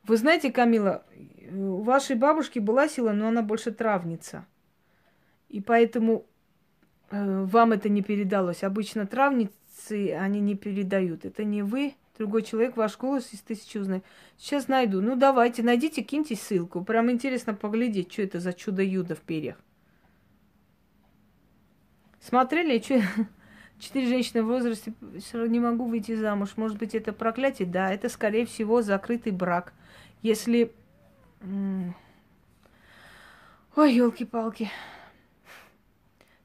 Вы 0.04 0.16
знаете, 0.16 0.50
Камила, 0.50 1.04
у 1.52 1.82
вашей 1.82 2.16
бабушки 2.16 2.58
была 2.58 2.88
сила, 2.88 3.12
но 3.12 3.28
она 3.28 3.42
больше 3.42 3.70
травница. 3.70 4.44
И 5.48 5.60
поэтому 5.60 6.18
э, 6.18 6.31
вам 7.12 7.72
это 7.72 7.88
не 7.88 8.02
передалось. 8.02 8.64
Обычно 8.64 9.06
травницы, 9.06 10.12
они 10.14 10.40
не 10.40 10.56
передают. 10.56 11.24
Это 11.24 11.44
не 11.44 11.62
вы, 11.62 11.94
другой 12.18 12.42
человек, 12.42 12.76
ваш 12.76 12.96
голос 12.96 13.32
из 13.32 13.40
тысячи 13.40 13.76
узнает. 13.76 14.04
Сейчас 14.38 14.66
найду. 14.68 15.02
Ну, 15.02 15.14
давайте, 15.14 15.62
найдите, 15.62 16.02
киньте 16.02 16.36
ссылку. 16.36 16.82
Прям 16.82 17.10
интересно 17.10 17.54
поглядеть, 17.54 18.12
что 18.12 18.22
это 18.22 18.40
за 18.40 18.52
чудо-юдо 18.52 19.14
в 19.14 19.20
перьях. 19.20 19.56
Смотрели, 22.20 22.80
что... 22.80 23.02
Четыре 23.78 24.06
женщины 24.06 24.44
в 24.44 24.46
возрасте, 24.46 24.94
все 25.18 25.38
равно 25.38 25.52
не 25.52 25.58
могу 25.58 25.86
выйти 25.86 26.14
замуж. 26.14 26.50
Может 26.56 26.78
быть, 26.78 26.94
это 26.94 27.12
проклятие? 27.12 27.66
Да, 27.66 27.92
это, 27.92 28.08
скорее 28.08 28.46
всего, 28.46 28.80
закрытый 28.80 29.32
брак. 29.32 29.72
Если... 30.22 30.72
Ой, 33.74 33.92
елки-палки. 33.92 34.70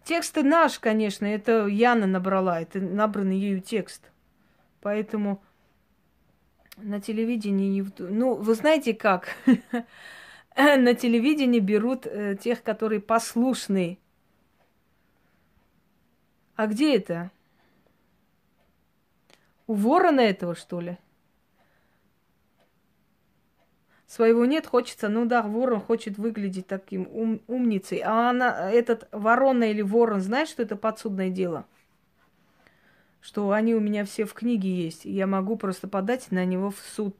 Текст 0.08 0.38
наш, 0.38 0.80
конечно, 0.80 1.26
это 1.26 1.68
Яна 1.68 2.08
набрала, 2.08 2.62
это 2.62 2.80
набранный 2.80 3.38
ею 3.38 3.60
текст. 3.60 4.12
Поэтому 4.82 5.44
на 6.78 7.02
телевидении 7.02 7.68
не... 7.68 7.86
Ну, 8.00 8.36
вы 8.36 8.56
знаете 8.56 8.94
как? 8.94 9.36
на 10.56 10.94
телевидении 10.94 11.60
берут 11.60 12.06
э, 12.06 12.38
тех, 12.40 12.64
которые 12.64 13.02
послушны 13.02 14.00
а 16.58 16.66
где 16.66 16.96
это? 16.96 17.30
У 19.68 19.76
ворона 19.76 20.22
этого, 20.22 20.56
что 20.56 20.82
ли? 20.82 20.98
Своего 24.08 24.46
нет, 24.46 24.66
хочется, 24.66 25.10
ну 25.10 25.26
да, 25.26 25.42
ворон 25.42 25.82
хочет 25.82 26.18
выглядеть 26.18 26.66
таким 26.66 27.10
ум, 27.12 27.42
умницей. 27.48 28.00
А 28.00 28.30
она, 28.30 28.72
этот 28.72 29.10
ворона 29.12 29.66
или 29.66 29.82
ворон, 29.82 30.22
знаешь, 30.22 30.48
что 30.48 30.64
это 30.64 30.78
подсудное 30.78 31.30
дело? 31.30 31.66
Что 33.20 33.52
они 33.52 33.76
у 33.76 33.82
меня 33.82 34.06
все 34.06 34.24
в 34.24 34.34
книге 34.34 34.74
есть, 34.74 35.04
я 35.04 35.28
могу 35.28 35.58
просто 35.58 35.90
подать 35.90 36.32
на 36.32 36.46
него 36.46 36.72
в 36.72 36.80
суд. 36.80 37.18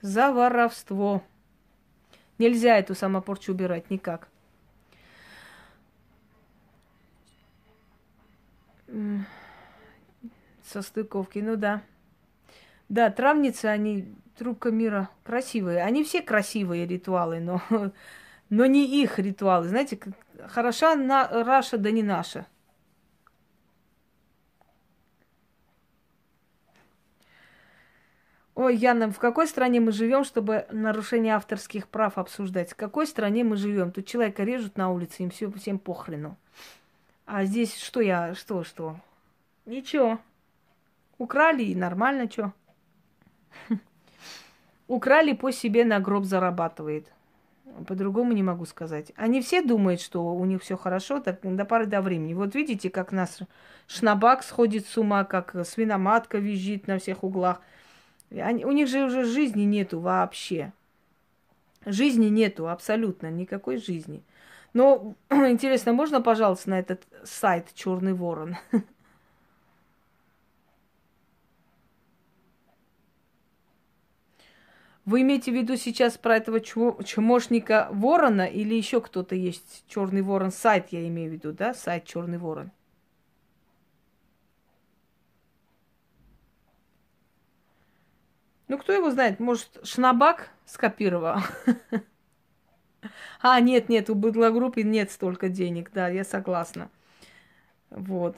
За 0.00 0.32
воровство. 0.32 1.22
Нельзя 2.38 2.78
эту 2.78 2.94
самопорчу 2.94 3.52
убирать 3.52 3.90
никак. 3.90 4.28
Со 10.64 10.80
стыковки, 10.80 11.40
ну 11.40 11.56
да. 11.56 11.82
Да, 12.88 13.10
травницы, 13.10 13.66
они 13.66 14.14
трубка 14.36 14.70
мира 14.70 15.08
красивые. 15.24 15.82
Они 15.82 16.04
все 16.04 16.22
красивые 16.22 16.86
ритуалы, 16.86 17.40
но, 17.40 17.62
но 18.50 18.66
не 18.66 19.02
их 19.02 19.18
ритуалы. 19.18 19.68
Знаете, 19.68 19.98
хороша 20.48 20.94
на, 20.94 21.28
Раша, 21.44 21.78
да 21.78 21.90
не 21.90 22.02
наша. 22.02 22.46
Ой, 28.54 28.74
Яна, 28.74 29.12
в 29.12 29.18
какой 29.18 29.46
стране 29.46 29.80
мы 29.80 29.92
живем, 29.92 30.24
чтобы 30.24 30.66
нарушение 30.70 31.34
авторских 31.34 31.88
прав 31.88 32.16
обсуждать? 32.16 32.70
В 32.72 32.74
какой 32.76 33.06
стране 33.06 33.44
мы 33.44 33.56
живем? 33.56 33.92
Тут 33.92 34.06
человека 34.06 34.44
режут 34.44 34.78
на 34.78 34.90
улице, 34.90 35.24
им 35.24 35.30
все, 35.30 35.50
всем 35.52 35.78
похрену. 35.78 36.38
А 37.26 37.44
здесь 37.44 37.76
что 37.76 38.00
я, 38.00 38.34
что, 38.34 38.64
что? 38.64 38.96
Ничего. 39.66 40.18
Украли 41.18 41.64
и 41.64 41.74
нормально, 41.74 42.30
что? 42.30 42.54
Украли, 44.88 45.32
по 45.32 45.50
себе 45.50 45.84
на 45.84 46.00
гроб 46.00 46.24
зарабатывает. 46.24 47.12
По-другому 47.86 48.32
не 48.32 48.42
могу 48.42 48.64
сказать. 48.64 49.12
Они 49.16 49.42
все 49.42 49.60
думают, 49.62 50.00
что 50.00 50.34
у 50.34 50.44
них 50.44 50.62
все 50.62 50.76
хорошо, 50.76 51.20
так 51.20 51.40
до 51.42 51.64
поры 51.64 51.86
до 51.86 52.00
времени. 52.00 52.32
Вот 52.32 52.54
видите, 52.54 52.88
как 52.88 53.12
нас 53.12 53.40
шнабак 53.86 54.42
сходит 54.42 54.86
с 54.86 54.96
ума, 54.96 55.24
как 55.24 55.54
свиноматка 55.66 56.38
визжит 56.38 56.86
на 56.86 56.98
всех 56.98 57.24
углах. 57.24 57.60
Они, 58.30 58.64
у 58.64 58.72
них 58.72 58.88
же 58.88 59.04
уже 59.04 59.24
жизни 59.24 59.62
нету 59.62 60.00
вообще. 60.00 60.72
Жизни 61.84 62.26
нету, 62.26 62.68
абсолютно 62.68 63.30
никакой 63.30 63.76
жизни. 63.76 64.22
Но 64.72 65.14
интересно, 65.30 65.92
можно, 65.92 66.20
пожалуйста, 66.20 66.70
на 66.70 66.78
этот 66.78 67.02
сайт 67.24 67.68
Черный 67.74 68.14
ворон? 68.14 68.56
Вы 75.06 75.22
имеете 75.22 75.52
в 75.52 75.54
виду 75.54 75.76
сейчас 75.76 76.18
про 76.18 76.36
этого 76.36 76.60
чмошника 76.60 77.88
ворона 77.92 78.44
или 78.44 78.74
еще 78.74 79.00
кто-то 79.00 79.36
есть? 79.36 79.84
Черный 79.86 80.20
ворон 80.20 80.50
сайт, 80.50 80.88
я 80.90 81.06
имею 81.06 81.30
в 81.30 81.32
виду, 81.32 81.52
да? 81.52 81.74
Сайт 81.74 82.04
Черный 82.06 82.38
ворон. 82.38 82.72
Ну, 88.66 88.78
кто 88.78 88.92
его 88.92 89.12
знает? 89.12 89.38
Может, 89.38 89.78
Шнабак 89.84 90.50
скопировал? 90.66 91.38
А, 93.40 93.60
нет, 93.60 93.88
нет, 93.88 94.10
у 94.10 94.16
быдлогруппы 94.16 94.82
нет 94.82 95.12
столько 95.12 95.48
денег, 95.48 95.92
да, 95.92 96.08
я 96.08 96.24
согласна. 96.24 96.90
Вот. 97.90 98.36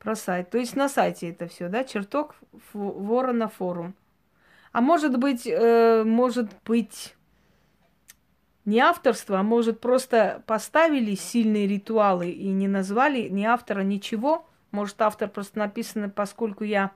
Про 0.00 0.16
сайт. 0.16 0.50
То 0.50 0.56
есть 0.58 0.74
на 0.76 0.88
сайте 0.88 1.30
это 1.30 1.46
все, 1.46 1.68
да? 1.68 1.84
Чертог 1.84 2.34
ворона 2.72 3.48
форум. 3.48 3.94
А 4.72 4.80
может 4.80 5.18
быть, 5.18 5.46
э, 5.46 6.04
может 6.04 6.48
быть, 6.64 7.14
не 8.64 8.80
авторство, 8.80 9.38
а 9.38 9.42
может 9.42 9.80
просто 9.80 10.42
поставили 10.46 11.14
сильные 11.14 11.66
ритуалы 11.66 12.30
и 12.30 12.48
не 12.48 12.66
назвали 12.66 13.28
ни 13.28 13.44
автора 13.44 13.82
ничего. 13.82 14.48
Может, 14.70 15.02
автор 15.02 15.28
просто 15.28 15.58
написано, 15.58 16.08
поскольку 16.08 16.64
я 16.64 16.92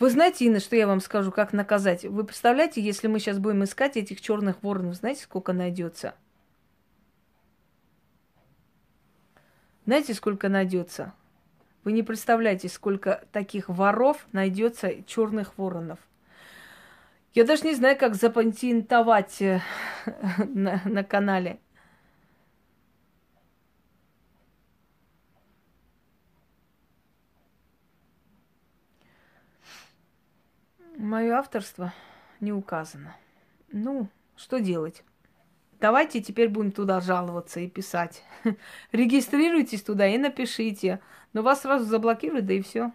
вы 0.00 0.10
знаете, 0.10 0.44
Инна, 0.46 0.58
что 0.58 0.74
я 0.76 0.86
вам 0.88 1.00
скажу, 1.00 1.30
как 1.30 1.52
наказать? 1.52 2.04
Вы 2.04 2.24
представляете, 2.24 2.80
если 2.80 3.06
мы 3.06 3.20
сейчас 3.20 3.38
будем 3.38 3.62
искать 3.62 3.96
этих 3.96 4.20
черных 4.20 4.62
воронов, 4.62 4.96
знаете, 4.96 5.22
сколько 5.22 5.52
найдется? 5.52 6.14
Знаете, 9.84 10.14
сколько 10.14 10.48
найдется? 10.48 11.12
Вы 11.84 11.92
не 11.92 12.02
представляете, 12.02 12.68
сколько 12.68 13.24
таких 13.32 13.68
воров 13.68 14.26
найдется 14.32 15.02
черных 15.04 15.58
воронов. 15.58 15.98
Я 17.34 17.44
даже 17.44 17.64
не 17.64 17.74
знаю, 17.74 17.98
как 17.98 18.14
запатентовать 18.14 19.42
э, 19.42 19.60
на, 20.38 20.80
на 20.84 21.04
канале. 21.04 21.58
Мое 30.96 31.34
авторство 31.34 31.92
не 32.40 32.52
указано. 32.52 33.14
Ну, 33.72 34.08
что 34.36 34.60
делать? 34.60 35.02
Давайте 35.84 36.22
теперь 36.22 36.48
будем 36.48 36.72
туда 36.72 37.02
жаловаться 37.02 37.60
и 37.60 37.68
писать. 37.68 38.22
Регистрируйтесь 38.92 39.82
туда 39.82 40.06
и 40.06 40.16
напишите. 40.16 40.98
Но 41.34 41.42
вас 41.42 41.60
сразу 41.60 41.84
заблокируют, 41.84 42.46
да 42.46 42.54
и 42.54 42.62
все. 42.62 42.92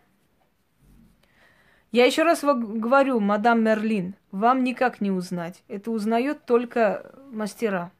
Я 1.92 2.06
еще 2.06 2.24
раз 2.24 2.44
говорю, 2.44 3.20
мадам 3.20 3.62
Мерлин, 3.62 4.16
вам 4.32 4.64
никак 4.64 5.02
не 5.02 5.12
узнать. 5.12 5.62
Это 5.68 5.92
узнает 5.92 6.48
только 6.48 7.14
мастера. 7.32 7.92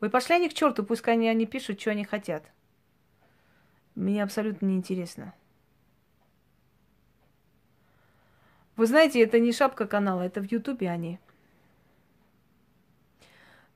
Ой, 0.00 0.10
пошли 0.10 0.34
они 0.34 0.48
к 0.48 0.54
черту, 0.54 0.82
пускай 0.82 1.14
они, 1.14 1.28
они 1.28 1.46
пишут, 1.46 1.80
что 1.80 1.92
они 1.92 2.02
хотят. 2.02 2.42
Мне 3.94 4.24
абсолютно 4.24 4.66
не 4.66 4.74
интересно. 4.74 5.34
Вы 8.74 8.86
знаете, 8.86 9.22
это 9.22 9.38
не 9.38 9.52
шапка 9.52 9.86
канала, 9.86 10.22
это 10.22 10.40
в 10.40 10.50
Ютубе 10.50 10.90
они. 10.90 11.20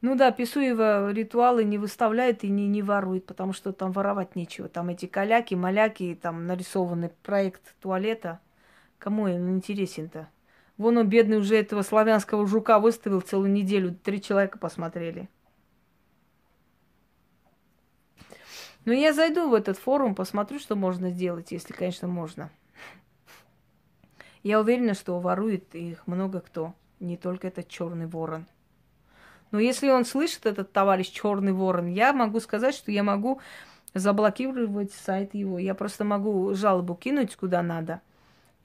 Ну 0.05 0.17
да, 0.17 0.33
Писуева 0.33 1.11
ритуалы 1.13 1.65
не 1.65 1.79
выставляет 1.79 2.45
и 2.45 2.51
не, 2.51 2.69
не 2.69 2.83
ворует, 2.83 3.25
потому 3.25 3.55
что 3.55 3.73
там 3.73 3.91
воровать 3.91 4.37
нечего. 4.37 4.69
Там 4.69 4.91
эти 4.91 5.07
каляки, 5.07 5.55
маляки, 5.55 6.15
там 6.21 6.47
нарисованный 6.47 7.09
проект 7.09 7.75
туалета. 7.81 8.39
Кому 8.99 9.23
он 9.23 9.49
интересен-то? 9.49 10.29
Вон 10.77 10.99
он, 10.99 11.09
бедный, 11.09 11.39
уже 11.39 11.57
этого 11.57 11.81
славянского 11.81 12.47
жука 12.47 12.81
выставил 12.81 13.23
целую 13.23 13.51
неделю. 13.51 13.95
Три 13.95 14.21
человека 14.21 14.59
посмотрели. 14.59 15.31
Но 18.85 18.93
я 18.93 19.15
зайду 19.15 19.49
в 19.49 19.55
этот 19.55 19.79
форум, 19.79 20.15
посмотрю, 20.15 20.59
что 20.59 20.77
можно 20.77 21.09
сделать, 21.09 21.51
если, 21.51 21.73
конечно, 21.73 22.09
можно. 22.09 22.51
Я 24.43 24.61
уверена, 24.61 24.93
что 24.93 25.19
ворует 25.19 25.75
их 25.75 26.07
много 26.07 26.43
кто, 26.43 26.75
не 27.01 27.17
только 27.17 27.49
этот 27.49 27.69
черный 27.69 28.07
ворон. 28.07 28.45
Но 29.55 29.61
если 29.61 29.89
он 29.89 30.05
слышит, 30.05 30.47
этот 30.47 30.73
товарищ 30.73 31.11
черный 31.11 31.53
ворон, 31.53 31.87
я 31.87 32.13
могу 32.13 32.41
сказать, 32.41 32.75
что 32.75 32.91
я 32.91 33.05
могу 33.05 33.41
заблокировать 33.95 34.93
сайт 34.93 35.33
его. 35.33 35.61
Я 35.61 35.77
просто 35.77 36.03
могу 36.03 36.55
жалобу 36.55 36.97
кинуть 36.97 37.37
куда 37.37 37.63
надо. 37.63 38.01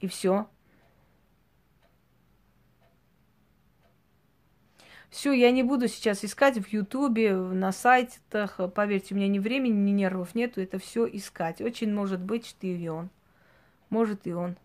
И 0.00 0.08
все. 0.08 0.48
Все, 5.10 5.30
я 5.30 5.52
не 5.52 5.62
буду 5.62 5.86
сейчас 5.86 6.24
искать 6.24 6.58
в 6.58 6.66
Ютубе, 6.72 7.36
на 7.36 7.70
сайтах. 7.70 8.58
Поверьте, 8.74 9.14
у 9.14 9.16
меня 9.16 9.28
ни 9.28 9.38
времени, 9.38 9.74
ни 9.74 9.92
нервов 9.92 10.34
нету 10.34 10.60
это 10.60 10.80
все 10.80 11.06
искать. 11.06 11.60
Очень 11.60 11.94
может 11.94 12.18
быть, 12.18 12.46
что 12.46 12.66
и 12.66 12.88
он. 12.88 13.10
Может 13.90 14.26
и 14.26 14.32
он. 14.32 14.56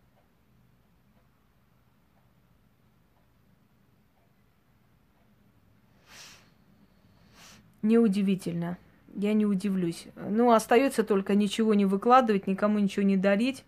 Неудивительно. 7.85 8.79
Я 9.13 9.33
не 9.33 9.45
удивлюсь. 9.45 10.07
Ну, 10.15 10.51
остается 10.51 11.03
только 11.03 11.35
ничего 11.35 11.75
не 11.75 11.85
выкладывать, 11.85 12.47
никому 12.47 12.79
ничего 12.79 13.05
не 13.05 13.15
дарить. 13.15 13.63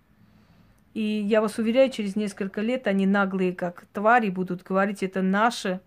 И 0.96 1.02
я 1.02 1.40
вас 1.40 1.60
уверяю, 1.60 1.92
через 1.92 2.16
несколько 2.16 2.62
лет 2.62 2.88
они 2.88 3.06
наглые, 3.06 3.54
как 3.54 3.86
твари, 3.94 4.32
будут 4.32 4.64
говорить, 4.64 5.04
это 5.04 5.22
наше. 5.22 5.82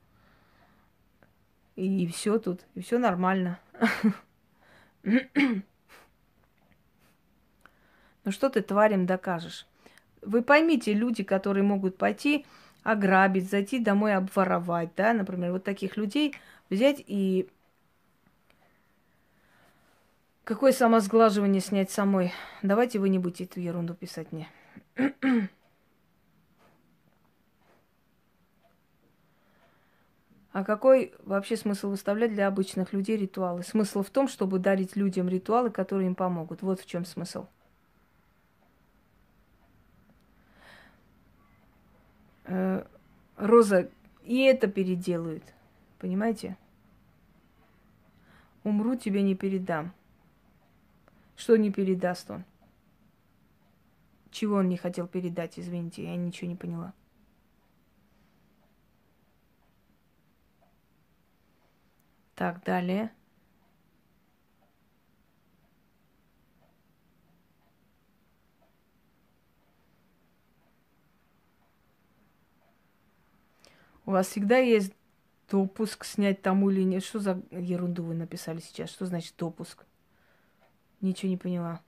И 1.74 2.07
все 2.07 2.39
тут, 2.39 2.61
и 2.76 2.83
все 2.83 2.99
нормально. 2.99 3.59
Ну 8.22 8.33
что 8.33 8.51
ты 8.51 8.61
тварям 8.61 9.07
докажешь? 9.07 9.66
Вы 10.20 10.43
поймите, 10.43 10.93
люди, 10.93 11.24
которые 11.24 11.64
могут 11.64 11.97
пойти 11.97 12.45
ограбить, 12.83 13.51
зайти 13.51 13.78
домой 13.78 14.14
обворовать, 14.14 14.91
да, 14.95 15.14
например, 15.14 15.53
вот 15.53 15.64
таких 15.64 15.97
людей 15.97 16.37
взять 16.68 17.03
и 17.07 17.49
какое 20.51 20.73
самосглаживание 20.73 21.61
снять 21.61 21.93
самой? 21.93 22.33
Давайте 22.61 22.99
вы 22.99 23.09
не 23.09 23.21
будете 23.21 23.45
эту 23.45 23.61
ерунду 23.61 23.95
писать 23.95 24.33
мне. 24.33 24.49
А 30.51 30.65
какой 30.65 31.15
вообще 31.25 31.57
смысл 31.57 31.91
выставлять 31.91 32.33
для 32.35 32.49
обычных 32.49 32.93
людей 32.93 33.17
ритуалы? 33.17 33.63
Смысл 33.63 34.03
в 34.03 34.11
том, 34.11 34.27
чтобы 34.27 34.59
дарить 34.59 34.97
людям 34.97 35.29
ритуалы, 35.29 35.71
которые 35.71 36.09
им 36.09 36.17
помогут. 36.17 36.63
Вот 36.63 36.81
в 36.81 36.87
чем 36.87 37.05
смысл. 37.05 37.47
Э, 42.47 42.85
Роза, 43.37 43.89
и 44.25 44.41
это 44.43 44.67
переделают. 44.67 45.45
Понимаете? 46.01 46.57
Умру, 48.65 48.97
тебе 48.97 49.23
не 49.23 49.37
передам. 49.37 49.93
Что 51.41 51.57
не 51.57 51.72
передаст 51.72 52.30
он? 52.30 52.45
Чего 54.30 54.57
он 54.57 54.68
не 54.68 54.76
хотел 54.76 55.09
передать, 55.09 55.59
извините, 55.59 56.05
я 56.05 56.14
ничего 56.14 56.51
не 56.51 56.55
поняла. 56.55 56.93
Так, 62.34 62.62
далее. 62.62 63.11
У 74.05 74.11
вас 74.11 74.26
всегда 74.26 74.59
есть 74.59 74.93
допуск 75.51 76.05
снять 76.05 76.43
тому 76.43 76.68
или 76.68 76.82
нет. 76.82 77.03
Что 77.03 77.18
за 77.18 77.43
ерунду 77.51 78.05
вы 78.05 78.14
написали 78.14 78.61
сейчас? 78.61 78.91
Что 78.91 79.07
значит 79.07 79.34
допуск? 79.38 79.86
Ничего 81.01 81.31
не 81.31 81.37
поняла. 81.37 81.81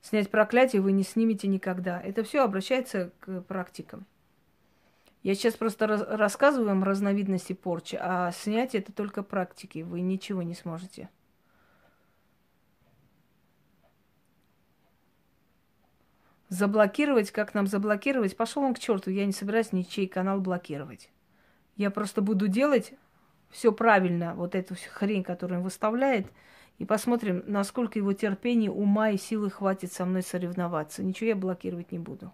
Снять 0.00 0.30
проклятие 0.30 0.82
вы 0.82 0.92
не 0.92 1.04
снимете 1.04 1.46
никогда. 1.48 2.00
Это 2.00 2.24
все 2.24 2.42
обращается 2.42 3.12
к 3.20 3.42
практикам. 3.42 4.04
Я 5.22 5.36
сейчас 5.36 5.54
просто 5.54 5.86
раз- 5.86 6.04
рассказываю 6.06 6.68
вам 6.68 6.82
разновидности 6.82 7.52
порчи, 7.52 7.96
а 8.00 8.32
снять 8.32 8.74
это 8.74 8.92
только 8.92 9.22
практики. 9.22 9.78
Вы 9.78 10.00
ничего 10.00 10.42
не 10.42 10.54
сможете. 10.54 11.08
Заблокировать, 16.48 17.30
как 17.30 17.54
нам 17.54 17.66
заблокировать? 17.66 18.36
Пошел 18.36 18.64
он 18.64 18.74
к 18.74 18.78
черту, 18.78 19.10
я 19.10 19.24
не 19.24 19.32
собираюсь 19.32 19.72
ничей 19.72 20.06
канал 20.06 20.40
блокировать. 20.40 21.10
Я 21.76 21.90
просто 21.90 22.20
буду 22.20 22.48
делать 22.48 22.92
все 23.52 23.70
правильно, 23.70 24.34
вот 24.34 24.56
эту 24.56 24.74
хрень, 24.92 25.22
которую 25.22 25.58
он 25.58 25.64
выставляет, 25.64 26.26
и 26.78 26.84
посмотрим, 26.84 27.44
насколько 27.46 27.98
его 27.98 28.12
терпения, 28.12 28.70
ума 28.70 29.10
и 29.10 29.18
силы 29.18 29.50
хватит 29.50 29.92
со 29.92 30.04
мной 30.04 30.22
соревноваться. 30.22 31.04
Ничего 31.04 31.28
я 31.28 31.36
блокировать 31.36 31.92
не 31.92 32.00
буду. 32.00 32.32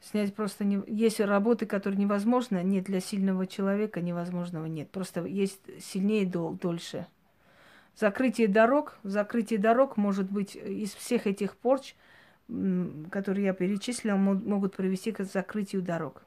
Снять 0.00 0.34
просто 0.34 0.64
не... 0.64 0.82
Есть 0.86 1.20
работы, 1.20 1.64
которые 1.64 1.98
невозможно. 1.98 2.62
Нет, 2.62 2.84
для 2.84 3.00
сильного 3.00 3.46
человека 3.46 4.02
невозможного 4.02 4.66
нет. 4.66 4.90
Просто 4.90 5.24
есть 5.24 5.60
сильнее 5.82 6.26
дол- 6.26 6.54
дольше. 6.54 7.06
Закрытие 7.96 8.48
дорог, 8.48 8.98
закрытие 9.02 9.58
дорог 9.58 9.96
может 9.96 10.30
быть 10.30 10.56
из 10.56 10.92
всех 10.94 11.26
этих 11.26 11.56
порч, 11.56 11.94
которые 13.10 13.46
я 13.46 13.52
перечислила, 13.52 14.16
могут 14.16 14.76
привести 14.76 15.12
к 15.12 15.24
закрытию 15.24 15.82
дорог. 15.82 16.22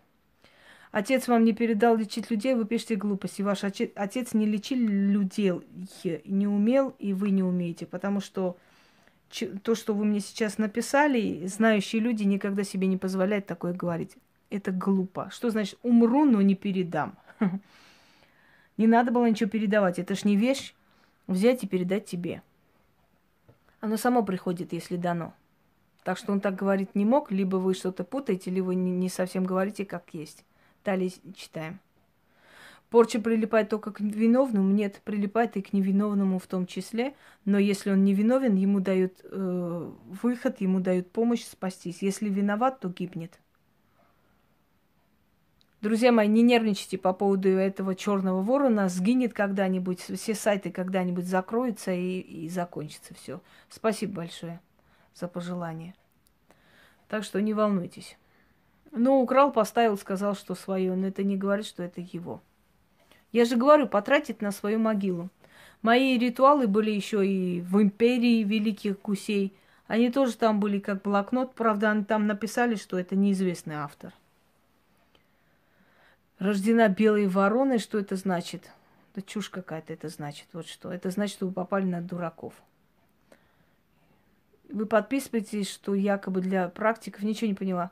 Отец 0.91 1.27
вам 1.27 1.43
не 1.43 1.53
передал 1.53 1.97
лечить 1.97 2.31
людей, 2.31 2.55
вы 2.55 2.65
пишете 2.65 2.95
глупости. 2.95 3.41
Ваш 3.41 3.63
отец 3.63 4.33
не 4.33 4.45
лечил 4.45 4.79
людей, 4.79 5.53
не 6.25 6.47
умел, 6.47 6.95
и 6.97 7.13
вы 7.13 7.29
не 7.31 7.43
умеете, 7.43 7.85
потому 7.85 8.19
что 8.19 8.57
то, 9.61 9.75
что 9.75 9.93
вы 9.93 10.05
мне 10.05 10.21
сейчас 10.21 10.57
написали, 10.57 11.45
знающие 11.47 12.01
люди 12.01 12.23
никогда 12.23 12.63
себе 12.63 12.87
не 12.87 12.97
позволяют 12.97 13.45
такое 13.45 13.73
говорить. 13.73 14.15
Это 14.49 14.71
глупо. 14.71 15.29
Что 15.31 15.49
значит 15.49 15.77
умру, 15.83 16.23
но 16.25 16.41
не 16.41 16.55
передам? 16.55 17.17
Не 18.77 18.85
надо 18.85 19.11
было 19.11 19.25
ничего 19.25 19.49
передавать. 19.49 19.97
Это 19.97 20.13
ж 20.13 20.23
не 20.23 20.37
вещь 20.37 20.75
взять 21.25 21.63
и 21.63 21.67
передать 21.67 22.05
тебе. 22.05 22.43
Оно 23.79 23.97
само 23.97 24.21
приходит, 24.21 24.71
если 24.71 24.97
дано. 24.97 25.33
Так 26.07 26.17
что 26.17 26.31
он 26.31 26.39
так 26.39 26.55
говорить 26.55 26.95
не 26.95 27.03
мог, 27.03 27.31
либо 27.31 27.57
вы 27.57 27.73
что-то 27.73 28.05
путаете, 28.05 28.49
либо 28.49 28.67
вы 28.67 28.75
не 28.75 29.09
совсем 29.09 29.43
говорите 29.43 29.83
как 29.83 30.13
есть. 30.13 30.45
Далее 30.85 31.11
читаем. 31.35 31.81
Порча 32.89 33.19
прилипает 33.19 33.67
только 33.67 33.91
к 33.91 33.99
виновному, 33.99 34.71
нет, 34.71 35.01
прилипает 35.03 35.57
и 35.57 35.61
к 35.61 35.73
невиновному 35.73 36.39
в 36.39 36.47
том 36.47 36.65
числе, 36.65 37.13
но 37.43 37.57
если 37.59 37.91
он 37.91 38.05
невиновен, 38.05 38.55
ему 38.55 38.79
дают 38.79 39.19
э, 39.21 39.91
выход, 40.23 40.61
ему 40.61 40.79
дают 40.79 41.11
помощь 41.11 41.43
спастись. 41.43 42.01
Если 42.01 42.29
виноват, 42.29 42.79
то 42.79 42.87
гибнет. 42.87 43.37
Друзья 45.81 46.13
мои, 46.13 46.29
не 46.29 46.41
нервничайте 46.41 46.97
по 46.97 47.11
поводу 47.11 47.49
этого 47.49 47.95
черного 47.95 48.41
ворона, 48.41 48.87
сгинет 48.87 49.33
когда-нибудь, 49.33 49.99
все 49.99 50.35
сайты 50.35 50.71
когда-нибудь 50.71 51.25
закроются 51.25 51.91
и, 51.91 52.21
и 52.21 52.47
закончится 52.47 53.13
все. 53.13 53.41
Спасибо 53.67 54.13
большое 54.13 54.61
за 55.17 55.27
пожелание. 55.27 55.95
Так 57.07 57.23
что 57.23 57.41
не 57.41 57.53
волнуйтесь. 57.53 58.17
Ну, 58.91 59.21
украл, 59.21 59.51
поставил, 59.51 59.97
сказал, 59.97 60.35
что 60.35 60.55
свое, 60.55 60.95
но 60.95 61.07
это 61.07 61.23
не 61.23 61.37
говорит, 61.37 61.65
что 61.65 61.83
это 61.83 62.01
его. 62.01 62.41
Я 63.31 63.45
же 63.45 63.55
говорю, 63.55 63.87
потратить 63.87 64.41
на 64.41 64.51
свою 64.51 64.79
могилу. 64.79 65.29
Мои 65.81 66.17
ритуалы 66.17 66.67
были 66.67 66.91
еще 66.91 67.25
и 67.25 67.61
в 67.61 67.81
империи 67.81 68.43
великих 68.43 69.01
гусей. 69.01 69.53
Они 69.87 70.09
тоже 70.09 70.35
там 70.35 70.59
были 70.59 70.79
как 70.79 71.01
блокнот. 71.01 71.53
Правда, 71.53 71.91
они 71.91 72.03
там 72.03 72.27
написали, 72.27 72.75
что 72.75 72.97
это 72.97 73.15
неизвестный 73.15 73.75
автор. 73.75 74.13
Рождена 76.39 76.87
белой 76.87 77.27
вороной, 77.27 77.79
что 77.79 77.97
это 77.97 78.15
значит? 78.15 78.69
Да 79.15 79.21
чушь 79.21 79.49
какая-то 79.49 79.93
это 79.93 80.09
значит. 80.09 80.47
Вот 80.53 80.67
что. 80.67 80.91
Это 80.91 81.09
значит, 81.09 81.35
что 81.35 81.47
вы 81.47 81.53
попали 81.53 81.85
на 81.85 82.01
дураков. 82.01 82.53
Вы 84.69 84.85
подписываетесь, 84.85 85.69
что 85.69 85.93
якобы 85.93 86.41
для 86.41 86.67
практиков, 86.69 87.23
ничего 87.23 87.47
не 87.47 87.55
поняла. 87.55 87.91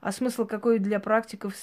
А 0.00 0.12
смысл 0.12 0.46
какой 0.46 0.78
для 0.78 1.00
практиков 1.00 1.54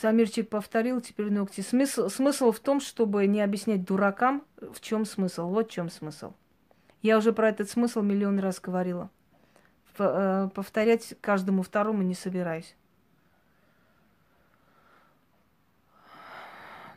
Самирчик 0.00 0.48
повторил 0.48 1.00
теперь 1.00 1.30
ногти. 1.30 1.60
Смысл, 1.60 2.08
смысл 2.08 2.52
в 2.52 2.60
том, 2.60 2.80
чтобы 2.80 3.26
не 3.26 3.40
объяснять 3.40 3.84
дуракам, 3.84 4.44
в 4.56 4.80
чем 4.80 5.04
смысл. 5.04 5.48
Вот 5.48 5.68
в 5.68 5.70
чем 5.70 5.90
смысл. 5.90 6.32
Я 7.02 7.18
уже 7.18 7.32
про 7.32 7.48
этот 7.48 7.68
смысл 7.68 8.00
миллион 8.00 8.38
раз 8.38 8.60
говорила. 8.60 9.10
Э, 9.98 10.48
повторять 10.54 11.14
каждому 11.20 11.62
второму 11.62 12.02
не 12.02 12.14
собираюсь. 12.14 12.74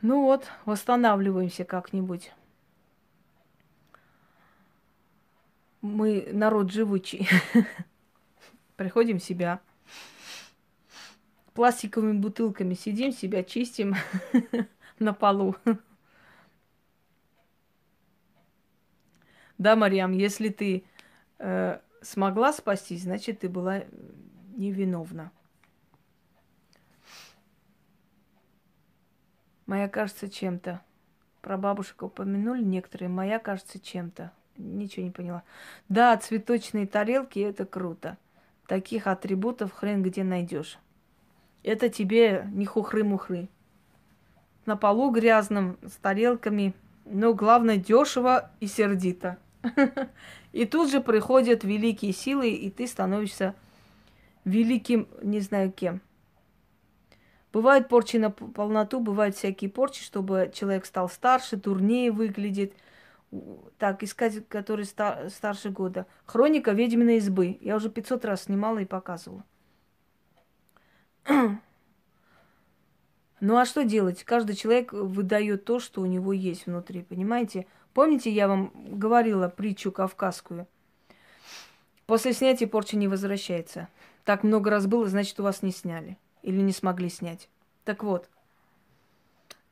Ну 0.01 0.21
вот, 0.21 0.45
восстанавливаемся 0.65 1.65
как-нибудь. 1.65 2.31
Мы 5.85 6.29
народ 6.31 6.71
живучий. 6.71 7.29
Приходим 8.75 9.19
в 9.19 9.23
себя. 9.23 9.61
Пластиковыми 11.53 12.17
бутылками 12.17 12.73
сидим, 12.73 13.11
себя 13.11 13.43
чистим 13.43 13.93
на 14.99 15.13
полу. 15.13 15.55
Да, 19.59 19.75
Марьям, 19.75 20.11
если 20.11 20.49
ты 20.49 20.85
э, 21.37 21.79
смогла 22.01 22.51
спастись, 22.51 23.03
значит, 23.03 23.41
ты 23.41 23.47
была 23.47 23.83
невиновна. 24.57 25.31
Моя 29.67 29.87
кажется 29.87 30.29
чем-то. 30.29 30.81
Про 31.41 31.57
бабушек 31.57 32.01
упомянули 32.01 32.63
некоторые. 32.63 33.07
Моя 33.07 33.37
кажется 33.37 33.79
чем-то. 33.79 34.33
Ничего 34.57 35.05
не 35.05 35.11
поняла. 35.11 35.43
Да, 35.89 36.15
цветочные 36.17 36.87
тарелки 36.87 37.39
это 37.39 37.65
круто. 37.65 38.17
Таких 38.67 39.07
атрибутов 39.07 39.73
хрен 39.73 40.01
где 40.01 40.23
найдешь. 40.23 40.79
Это 41.63 41.89
тебе 41.89 42.47
не 42.53 42.65
хухры-мухры. 42.65 43.49
На 44.65 44.77
полу 44.77 45.11
грязном, 45.11 45.77
с 45.85 45.93
тарелками, 45.93 46.73
но 47.05 47.33
главное 47.33 47.77
дешево 47.77 48.51
и 48.59 48.67
сердито. 48.67 49.37
И 50.51 50.65
тут 50.65 50.89
же 50.89 51.01
приходят 51.01 51.63
великие 51.63 52.13
силы, 52.13 52.49
и 52.49 52.69
ты 52.69 52.87
становишься 52.87 53.55
великим, 54.45 55.07
не 55.21 55.41
знаю 55.41 55.71
кем. 55.71 56.01
Бывают 57.51 57.89
порчи 57.89 58.17
на 58.17 58.31
полноту, 58.31 58.99
бывают 58.99 59.35
всякие 59.35 59.69
порчи, 59.69 60.03
чтобы 60.03 60.51
человек 60.53 60.85
стал 60.85 61.09
старше, 61.09 61.57
дурнее 61.57 62.11
выглядит. 62.11 62.73
Так, 63.77 64.03
искать, 64.03 64.47
который 64.47 64.85
стар, 64.85 65.29
старше 65.29 65.69
года. 65.69 66.05
Хроника 66.25 66.71
ведьминой 66.71 67.17
избы. 67.17 67.57
Я 67.61 67.75
уже 67.75 67.89
500 67.89 68.25
раз 68.25 68.43
снимала 68.43 68.79
и 68.79 68.85
показывала. 68.85 69.43
Ну 73.41 73.57
а 73.57 73.65
что 73.65 73.83
делать? 73.83 74.23
Каждый 74.23 74.55
человек 74.55 74.93
выдает 74.93 75.65
то, 75.65 75.79
что 75.79 76.01
у 76.01 76.05
него 76.05 76.33
есть 76.33 76.65
внутри, 76.65 77.03
понимаете? 77.03 77.67
Помните, 77.93 78.31
я 78.31 78.47
вам 78.47 78.71
говорила 78.75 79.49
притчу 79.49 79.91
кавказскую? 79.91 80.67
После 82.05 82.33
снятия 82.33 82.67
порча 82.67 82.97
не 82.97 83.07
возвращается. 83.07 83.87
Так 84.23 84.43
много 84.43 84.69
раз 84.69 84.87
было, 84.87 85.07
значит, 85.07 85.39
у 85.39 85.43
вас 85.43 85.61
не 85.61 85.71
сняли. 85.71 86.17
Или 86.41 86.61
не 86.61 86.71
смогли 86.71 87.09
снять. 87.09 87.49
Так 87.83 88.03
вот, 88.03 88.29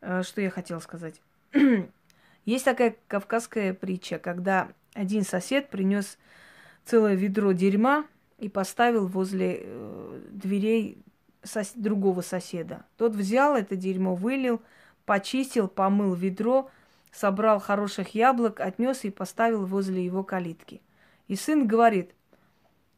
э, 0.01 0.24
что 0.24 0.41
я 0.41 0.49
хотела 0.49 0.80
сказать. 0.80 1.22
Есть 2.45 2.65
такая 2.65 2.95
кавказская 3.07 3.73
притча, 3.73 4.19
когда 4.19 4.69
один 4.93 5.23
сосед 5.23 5.69
принес 5.69 6.17
целое 6.85 7.15
ведро 7.15 7.51
дерьма 7.51 8.05
и 8.37 8.49
поставил 8.49 9.07
возле 9.07 9.61
э, 9.61 10.21
дверей 10.31 10.97
сос- 11.43 11.73
другого 11.75 12.21
соседа. 12.21 12.85
Тот 12.97 13.15
взял 13.15 13.55
это 13.55 13.75
дерьмо, 13.75 14.15
вылил, 14.15 14.61
почистил, 15.05 15.67
помыл 15.67 16.13
ведро– 16.13 16.69
собрал 17.13 17.59
хороших 17.59 18.15
яблок, 18.15 18.59
отнес 18.59 19.05
и 19.05 19.11
поставил 19.11 19.65
возле 19.65 20.03
его 20.03 20.23
калитки. 20.23 20.81
И 21.27 21.35
сын 21.35 21.67
говорит, 21.67 22.11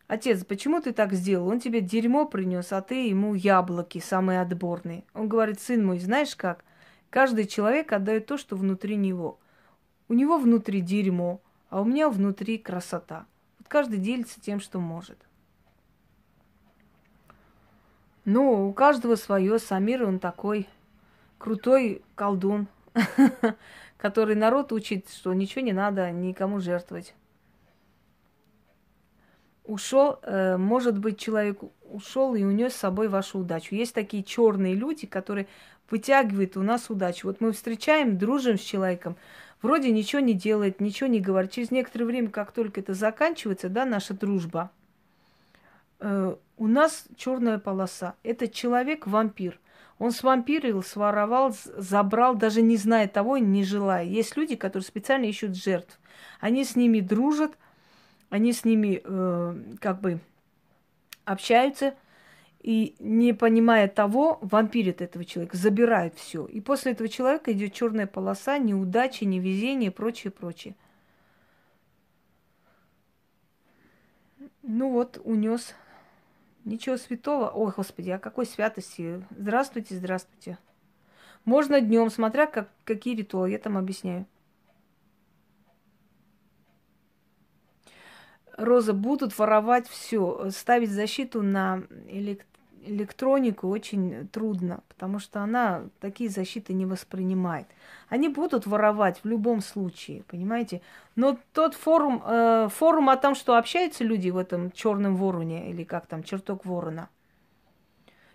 отец, 0.07 0.43
почему 0.45 0.81
ты 0.81 0.93
так 0.93 1.13
сделал? 1.13 1.47
Он 1.49 1.59
тебе 1.59 1.81
дерьмо 1.81 2.25
принес, 2.25 2.71
а 2.71 2.81
ты 2.81 3.07
ему 3.07 3.35
яблоки, 3.35 3.99
самые 3.99 4.41
отборные. 4.41 5.03
Он 5.13 5.27
говорит, 5.27 5.59
сын 5.59 5.85
мой, 5.85 5.99
знаешь 5.99 6.35
как? 6.35 6.63
Каждый 7.09 7.45
человек 7.47 7.93
отдает 7.93 8.25
то, 8.25 8.37
что 8.37 8.55
внутри 8.55 8.95
него. 8.95 9.39
У 10.07 10.13
него 10.13 10.37
внутри 10.37 10.81
дерьмо, 10.81 11.41
а 11.69 11.81
у 11.81 11.85
меня 11.85 12.09
внутри 12.09 12.57
красота. 12.57 13.25
Вот 13.59 13.67
каждый 13.67 13.99
делится 13.99 14.39
тем, 14.41 14.59
что 14.59 14.79
может. 14.79 15.17
Ну, 18.25 18.67
у 18.67 18.73
каждого 18.73 19.15
свое. 19.15 19.59
Самир, 19.59 20.03
он 20.03 20.19
такой 20.19 20.67
крутой 21.37 22.01
колдун. 22.15 22.67
который 24.05 24.35
народ 24.35 24.71
учит, 24.71 25.09
что 25.09 25.33
ничего 25.33 25.61
не 25.61 25.73
надо 25.73 26.11
никому 26.11 26.59
жертвовать. 26.59 27.15
Ушел, 29.63 30.19
э, 30.21 30.57
может 30.57 30.99
быть, 30.99 31.17
человек 31.17 31.59
ушел 31.89 32.35
и 32.35 32.43
унес 32.43 32.73
с 32.73 32.77
собой 32.77 33.07
вашу 33.07 33.39
удачу. 33.39 33.73
Есть 33.73 33.95
такие 33.95 34.23
черные 34.23 34.75
люди, 34.75 35.07
которые 35.07 35.47
вытягивают 35.89 36.57
у 36.57 36.61
нас 36.61 36.89
удачу. 36.89 37.27
Вот 37.27 37.41
мы 37.41 37.51
встречаем, 37.51 38.17
дружим 38.17 38.57
с 38.57 38.61
человеком, 38.61 39.15
вроде 39.61 39.91
ничего 39.91 40.21
не 40.21 40.33
делает, 40.33 40.81
ничего 40.81 41.07
не 41.07 41.19
говорит. 41.19 41.51
Через 41.51 41.71
некоторое 41.71 42.05
время, 42.05 42.29
как 42.29 42.51
только 42.51 42.79
это 42.81 42.93
заканчивается, 42.93 43.69
да, 43.69 43.85
наша 43.85 44.13
дружба, 44.13 44.71
э, 45.99 46.35
у 46.57 46.67
нас 46.67 47.05
черная 47.17 47.59
полоса. 47.59 48.15
Этот 48.23 48.53
человек 48.53 49.07
вампир. 49.07 49.59
Он 49.97 50.11
свампирил, 50.11 50.83
своровал, 50.83 51.55
забрал, 51.77 52.35
даже 52.35 52.61
не 52.61 52.75
зная 52.75 53.07
того, 53.07 53.37
не 53.37 53.63
желая. 53.63 54.03
Есть 54.03 54.35
люди, 54.35 54.55
которые 54.55 54.85
специально 54.85 55.25
ищут 55.25 55.55
жертв. 55.55 55.99
Они 56.41 56.65
с 56.65 56.75
ними 56.75 56.99
дружат, 56.99 57.57
они 58.29 58.51
с 58.51 58.65
ними 58.65 59.01
э, 59.03 59.55
как 59.79 60.01
бы 60.01 60.19
общаются, 61.23 61.95
и 62.65 62.95
не 62.97 63.31
понимая 63.33 63.87
того, 63.87 64.39
вампирит 64.41 64.99
этого 64.99 65.23
человека, 65.23 65.55
забирает 65.55 66.15
все. 66.15 66.47
И 66.47 66.61
после 66.61 66.93
этого 66.93 67.07
человека 67.07 67.53
идет 67.53 67.73
черная 67.73 68.07
полоса, 68.07 68.57
неудачи, 68.57 69.23
невезение 69.23 69.91
и 69.91 69.93
прочее, 69.93 70.31
прочее. 70.31 70.75
Ну 74.63 74.89
вот, 74.89 75.21
унес 75.23 75.75
Ничего 76.63 76.97
святого. 76.97 77.51
Ой, 77.51 77.71
Господи, 77.77 78.09
о 78.09 78.17
какой 78.17 78.47
святости? 78.47 79.23
Здравствуйте, 79.37 79.93
здравствуйте. 79.93 80.57
Можно 81.43 81.79
днем, 81.79 82.09
смотря 82.09 82.47
как, 82.47 82.71
какие 82.83 83.15
ритуалы, 83.15 83.51
я 83.51 83.59
там 83.59 83.77
объясняю. 83.77 84.25
Роза, 88.57 88.93
будут 88.93 89.37
воровать 89.37 89.87
все, 89.87 90.49
ставить 90.49 90.89
защиту 90.89 91.43
на 91.43 91.83
элект 92.07 92.47
электронику 92.85 93.67
очень 93.67 94.27
трудно, 94.27 94.81
потому 94.87 95.19
что 95.19 95.41
она 95.41 95.83
такие 95.99 96.29
защиты 96.29 96.73
не 96.73 96.85
воспринимает. 96.85 97.67
Они 98.09 98.29
будут 98.29 98.65
воровать 98.65 99.19
в 99.23 99.27
любом 99.27 99.61
случае, 99.61 100.23
понимаете? 100.23 100.81
Но 101.15 101.37
тот 101.53 101.75
форум, 101.75 102.21
э, 102.25 102.69
форум 102.71 103.09
о 103.09 103.17
том, 103.17 103.35
что 103.35 103.57
общаются 103.57 104.03
люди 104.03 104.29
в 104.29 104.37
этом 104.37 104.71
черном 104.71 105.15
вороне, 105.15 105.69
или 105.69 105.83
как 105.83 106.05
там, 106.05 106.23
чертог 106.23 106.65
ворона, 106.65 107.09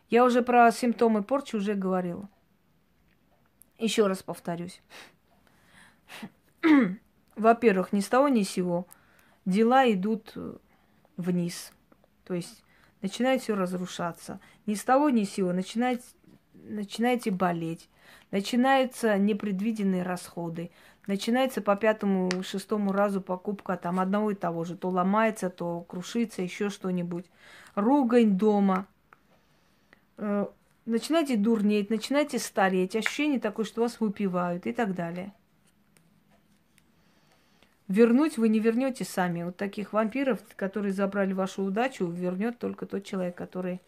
я 0.08 0.24
уже 0.24 0.42
про 0.42 0.70
симптомы 0.72 1.22
порчи 1.22 1.56
уже 1.56 1.74
говорила. 1.74 2.28
Еще 3.78 4.06
раз 4.06 4.22
повторюсь. 4.22 4.82
Во-первых, 7.36 7.92
ни 7.92 8.00
с 8.00 8.08
того 8.08 8.28
ни 8.28 8.42
с 8.42 8.50
сего 8.50 8.86
дела 9.46 9.90
идут 9.90 10.34
вниз. 11.16 11.72
То 12.24 12.34
есть 12.34 12.64
начинает 13.02 13.42
все 13.42 13.54
разрушаться. 13.54 14.40
Ни 14.66 14.74
с 14.74 14.84
того, 14.84 15.10
ни 15.10 15.24
с 15.24 15.30
сего 15.30 15.52
начинает, 15.52 16.02
начинаете 16.54 17.30
болеть. 17.30 17.88
Начинаются 18.30 19.18
непредвиденные 19.18 20.02
расходы. 20.02 20.70
Начинается 21.06 21.60
по 21.60 21.76
пятому, 21.76 22.30
шестому 22.42 22.92
разу 22.92 23.20
покупка 23.20 23.76
там 23.76 23.98
одного 23.98 24.30
и 24.30 24.34
того 24.34 24.64
же. 24.64 24.76
То 24.76 24.90
ломается, 24.90 25.50
то 25.50 25.80
крушится, 25.88 26.42
еще 26.42 26.68
что-нибудь. 26.68 27.26
Ругань 27.74 28.36
дома. 28.36 28.86
Э, 30.18 30.46
начинаете 30.86 31.36
дурнеть, 31.36 31.90
начинаете 31.90 32.38
стареть. 32.38 32.94
Ощущение 32.94 33.40
такое, 33.40 33.64
что 33.64 33.80
вас 33.80 33.98
выпивают 33.98 34.66
и 34.66 34.72
так 34.72 34.94
далее. 34.94 35.32
Вернуть 37.90 38.38
вы 38.38 38.48
не 38.48 38.60
вернете 38.60 39.04
сами. 39.04 39.42
Вот 39.42 39.56
таких 39.56 39.92
вампиров, 39.92 40.38
которые 40.54 40.92
забрали 40.92 41.32
вашу 41.32 41.64
удачу, 41.64 42.06
вернет 42.06 42.56
только 42.60 42.86
тот 42.86 43.02
человек, 43.04 43.34
который 43.34 43.80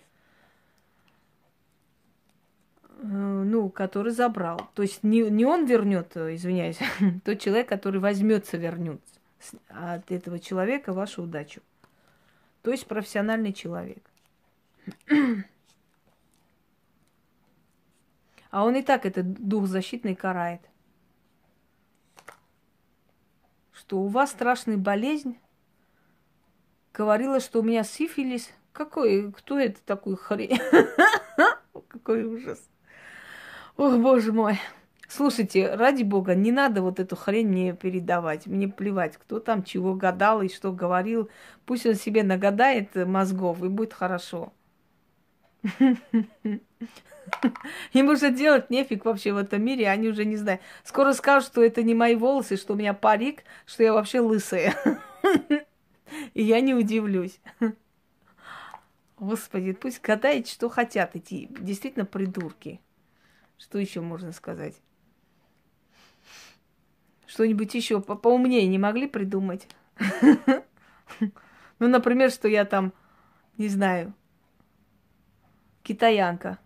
э, 2.98 3.06
ну, 3.06 3.70
который 3.70 4.10
забрал. 4.10 4.60
То 4.74 4.82
есть 4.82 5.04
не, 5.04 5.20
не 5.30 5.44
он 5.44 5.66
вернет, 5.66 6.16
э, 6.16 6.34
извиняюсь, 6.34 6.80
тот 7.24 7.38
человек, 7.38 7.68
который 7.68 8.00
возьмется, 8.00 8.56
вернет 8.56 9.00
от 9.68 10.10
этого 10.10 10.40
человека 10.40 10.92
вашу 10.92 11.22
удачу. 11.22 11.60
То 12.62 12.72
есть 12.72 12.88
профессиональный 12.88 13.52
человек. 13.52 14.02
А 18.50 18.66
он 18.66 18.76
и 18.76 18.82
так 18.82 19.06
этот 19.06 19.32
дух 19.32 19.66
защитный 19.66 20.14
карает. 20.14 20.60
Что 23.72 23.98
у 23.98 24.08
вас 24.08 24.30
страшная 24.30 24.76
болезнь. 24.76 25.38
Говорила, 26.92 27.40
что 27.40 27.60
у 27.60 27.62
меня 27.62 27.84
сифилис. 27.84 28.50
Какой, 28.72 29.32
кто 29.32 29.58
это 29.58 29.80
такой 29.84 30.16
хрень? 30.16 30.58
Какой 31.88 32.24
ужас. 32.24 32.58
Ох, 33.76 33.96
боже 33.96 34.32
мой. 34.32 34.58
Слушайте, 35.08 35.74
ради 35.74 36.02
бога, 36.04 36.34
не 36.34 36.52
надо 36.52 36.80
вот 36.80 36.98
эту 36.98 37.16
хрень 37.16 37.48
мне 37.48 37.74
передавать. 37.74 38.46
Мне 38.46 38.68
плевать, 38.68 39.18
кто 39.18 39.40
там 39.40 39.62
чего 39.62 39.94
гадал 39.94 40.40
и 40.40 40.48
что 40.48 40.72
говорил. 40.72 41.28
Пусть 41.66 41.84
он 41.84 41.94
себе 41.96 42.22
нагадает 42.22 42.94
мозгов, 42.94 43.62
и 43.62 43.68
будет 43.68 43.92
хорошо. 43.92 44.52
Им 47.92 48.08
уже 48.08 48.32
делать 48.32 48.70
нефиг 48.70 49.04
вообще 49.04 49.32
в 49.32 49.36
этом 49.36 49.62
мире, 49.62 49.88
они 49.88 50.08
уже 50.08 50.24
не 50.24 50.36
знают. 50.36 50.60
Скоро 50.84 51.12
скажут, 51.12 51.50
что 51.50 51.62
это 51.62 51.82
не 51.82 51.94
мои 51.94 52.14
волосы, 52.14 52.56
что 52.56 52.74
у 52.74 52.76
меня 52.76 52.94
парик, 52.94 53.44
что 53.66 53.82
я 53.82 53.92
вообще 53.92 54.20
лысая. 54.20 54.74
И 56.34 56.42
я 56.42 56.60
не 56.60 56.74
удивлюсь. 56.74 57.40
Господи, 59.18 59.72
пусть 59.72 60.02
гадают, 60.02 60.48
что 60.48 60.68
хотят 60.68 61.14
эти 61.14 61.46
действительно 61.50 62.04
придурки. 62.04 62.80
Что 63.58 63.78
еще 63.78 64.00
можно 64.00 64.32
сказать? 64.32 64.74
Что-нибудь 67.26 67.74
еще 67.74 68.00
по 68.00 68.14
поумнее 68.14 68.66
не 68.66 68.78
могли 68.78 69.06
придумать? 69.06 69.66
Ну, 71.78 71.88
например, 71.88 72.30
что 72.30 72.46
я 72.46 72.64
там, 72.64 72.92
не 73.58 73.68
знаю, 73.68 74.12
китаянка. 75.82 76.58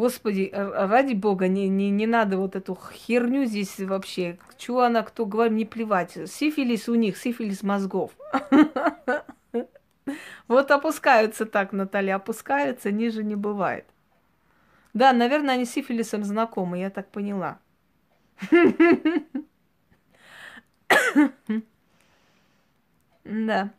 Господи, 0.00 0.50
ради 0.54 1.12
бога, 1.12 1.46
не, 1.46 1.68
не, 1.68 1.90
не 1.90 2.06
надо 2.06 2.38
вот 2.38 2.56
эту 2.56 2.74
херню 2.74 3.44
здесь 3.44 3.78
вообще. 3.80 4.38
Чего 4.56 4.80
она, 4.80 5.02
кто 5.02 5.26
говорит, 5.26 5.52
не 5.52 5.66
плевать. 5.66 6.16
Сифилис 6.26 6.88
у 6.88 6.94
них, 6.94 7.18
сифилис 7.18 7.62
мозгов. 7.62 8.10
Вот 10.48 10.70
опускаются 10.70 11.44
так, 11.44 11.72
Наталья, 11.72 12.14
опускаются, 12.14 12.90
ниже 12.90 13.22
не 13.22 13.34
бывает. 13.36 13.84
Да, 14.94 15.12
наверное, 15.12 15.56
они 15.56 15.66
с 15.66 15.72
сифилисом 15.72 16.24
знакомы, 16.24 16.78
я 16.78 16.88
так 16.88 17.10
поняла. 17.10 17.58
Да. 23.24 23.70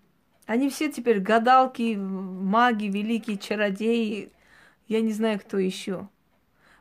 Они 0.45 0.69
все 0.69 0.91
теперь 0.91 1.19
гадалки, 1.19 1.95
маги, 1.95 2.85
великие 2.85 3.37
чародеи. 3.37 4.31
Я 4.91 4.99
не 4.99 5.13
знаю, 5.13 5.39
кто 5.39 5.57
еще. 5.57 6.09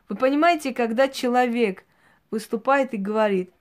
Вы 0.09 0.17
понимаете, 0.17 0.73
когда 0.73 1.07
человек 1.07 1.85
выступает 2.29 2.93
и 2.93 2.97
говорит, 2.97 3.53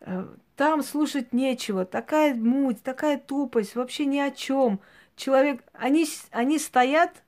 «Э, 0.00 0.26
там 0.56 0.82
слушать 0.82 1.32
нечего, 1.32 1.84
такая 1.84 2.34
муть, 2.34 2.82
такая 2.82 3.16
тупость, 3.16 3.76
вообще 3.76 4.06
ни 4.06 4.18
о 4.18 4.32
чем. 4.32 4.80
Человек, 5.14 5.62
они, 5.72 6.04
они 6.32 6.58
стоят, 6.58 7.22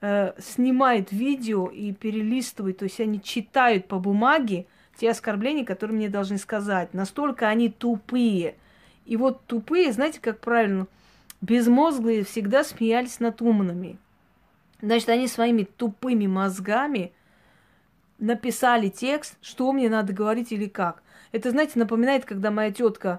э, 0.00 0.32
снимают 0.40 1.12
видео 1.12 1.68
и 1.68 1.92
перелистывают, 1.92 2.78
то 2.78 2.86
есть 2.86 2.98
они 2.98 3.22
читают 3.22 3.86
по 3.86 4.00
бумаге 4.00 4.66
те 4.96 5.12
оскорбления, 5.12 5.64
которые 5.64 5.96
мне 5.96 6.08
должны 6.08 6.36
сказать. 6.36 6.94
Настолько 6.94 7.46
они 7.46 7.68
тупые. 7.68 8.56
И 9.04 9.16
вот 9.16 9.46
тупые, 9.46 9.92
знаете, 9.92 10.18
как 10.20 10.40
правильно, 10.40 10.88
безмозглые 11.42 12.24
всегда 12.24 12.64
смеялись 12.64 13.20
над 13.20 13.40
умными. 13.40 14.00
Значит, 14.86 15.08
они 15.08 15.26
своими 15.26 15.64
тупыми 15.64 16.28
мозгами 16.28 17.12
написали 18.20 18.88
текст, 18.88 19.36
что 19.42 19.72
мне 19.72 19.90
надо 19.90 20.12
говорить 20.12 20.52
или 20.52 20.66
как. 20.66 21.02
Это, 21.32 21.50
знаете, 21.50 21.72
напоминает, 21.80 22.24
когда 22.24 22.52
моя 22.52 22.70
тетка 22.70 23.18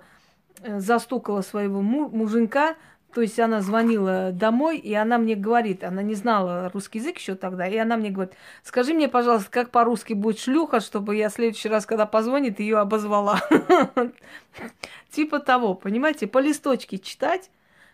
э, 0.62 0.80
застукала 0.80 1.42
своего 1.42 1.82
муженька, 1.82 2.78
то 3.14 3.20
есть 3.20 3.38
она 3.38 3.60
звонила 3.60 4.32
домой, 4.32 4.78
и 4.78 4.94
она 4.94 5.18
мне 5.18 5.36
говорит, 5.36 5.84
она 5.84 6.02
не 6.02 6.16
знала 6.16 6.72
русский 6.74 7.00
язык 7.00 7.18
еще 7.18 7.36
тогда, 7.36 7.68
и 7.68 7.76
она 7.76 7.98
мне 7.98 8.12
говорит, 8.12 8.34
скажи 8.64 8.94
мне, 8.94 9.10
пожалуйста, 9.10 9.52
как 9.52 9.70
по-русски 9.70 10.14
будет 10.14 10.40
шлюха, 10.40 10.80
чтобы 10.80 11.18
я 11.18 11.28
в 11.28 11.34
следующий 11.34 11.68
раз, 11.68 11.86
когда 11.86 12.06
позвонит, 12.06 12.62
ее 12.62 12.78
обозвала. 12.78 13.42
Типа 15.12 15.40
того, 15.40 15.74
понимаете, 15.74 16.28
по 16.28 16.38
листочке 16.38 16.98
читать, 16.98 17.50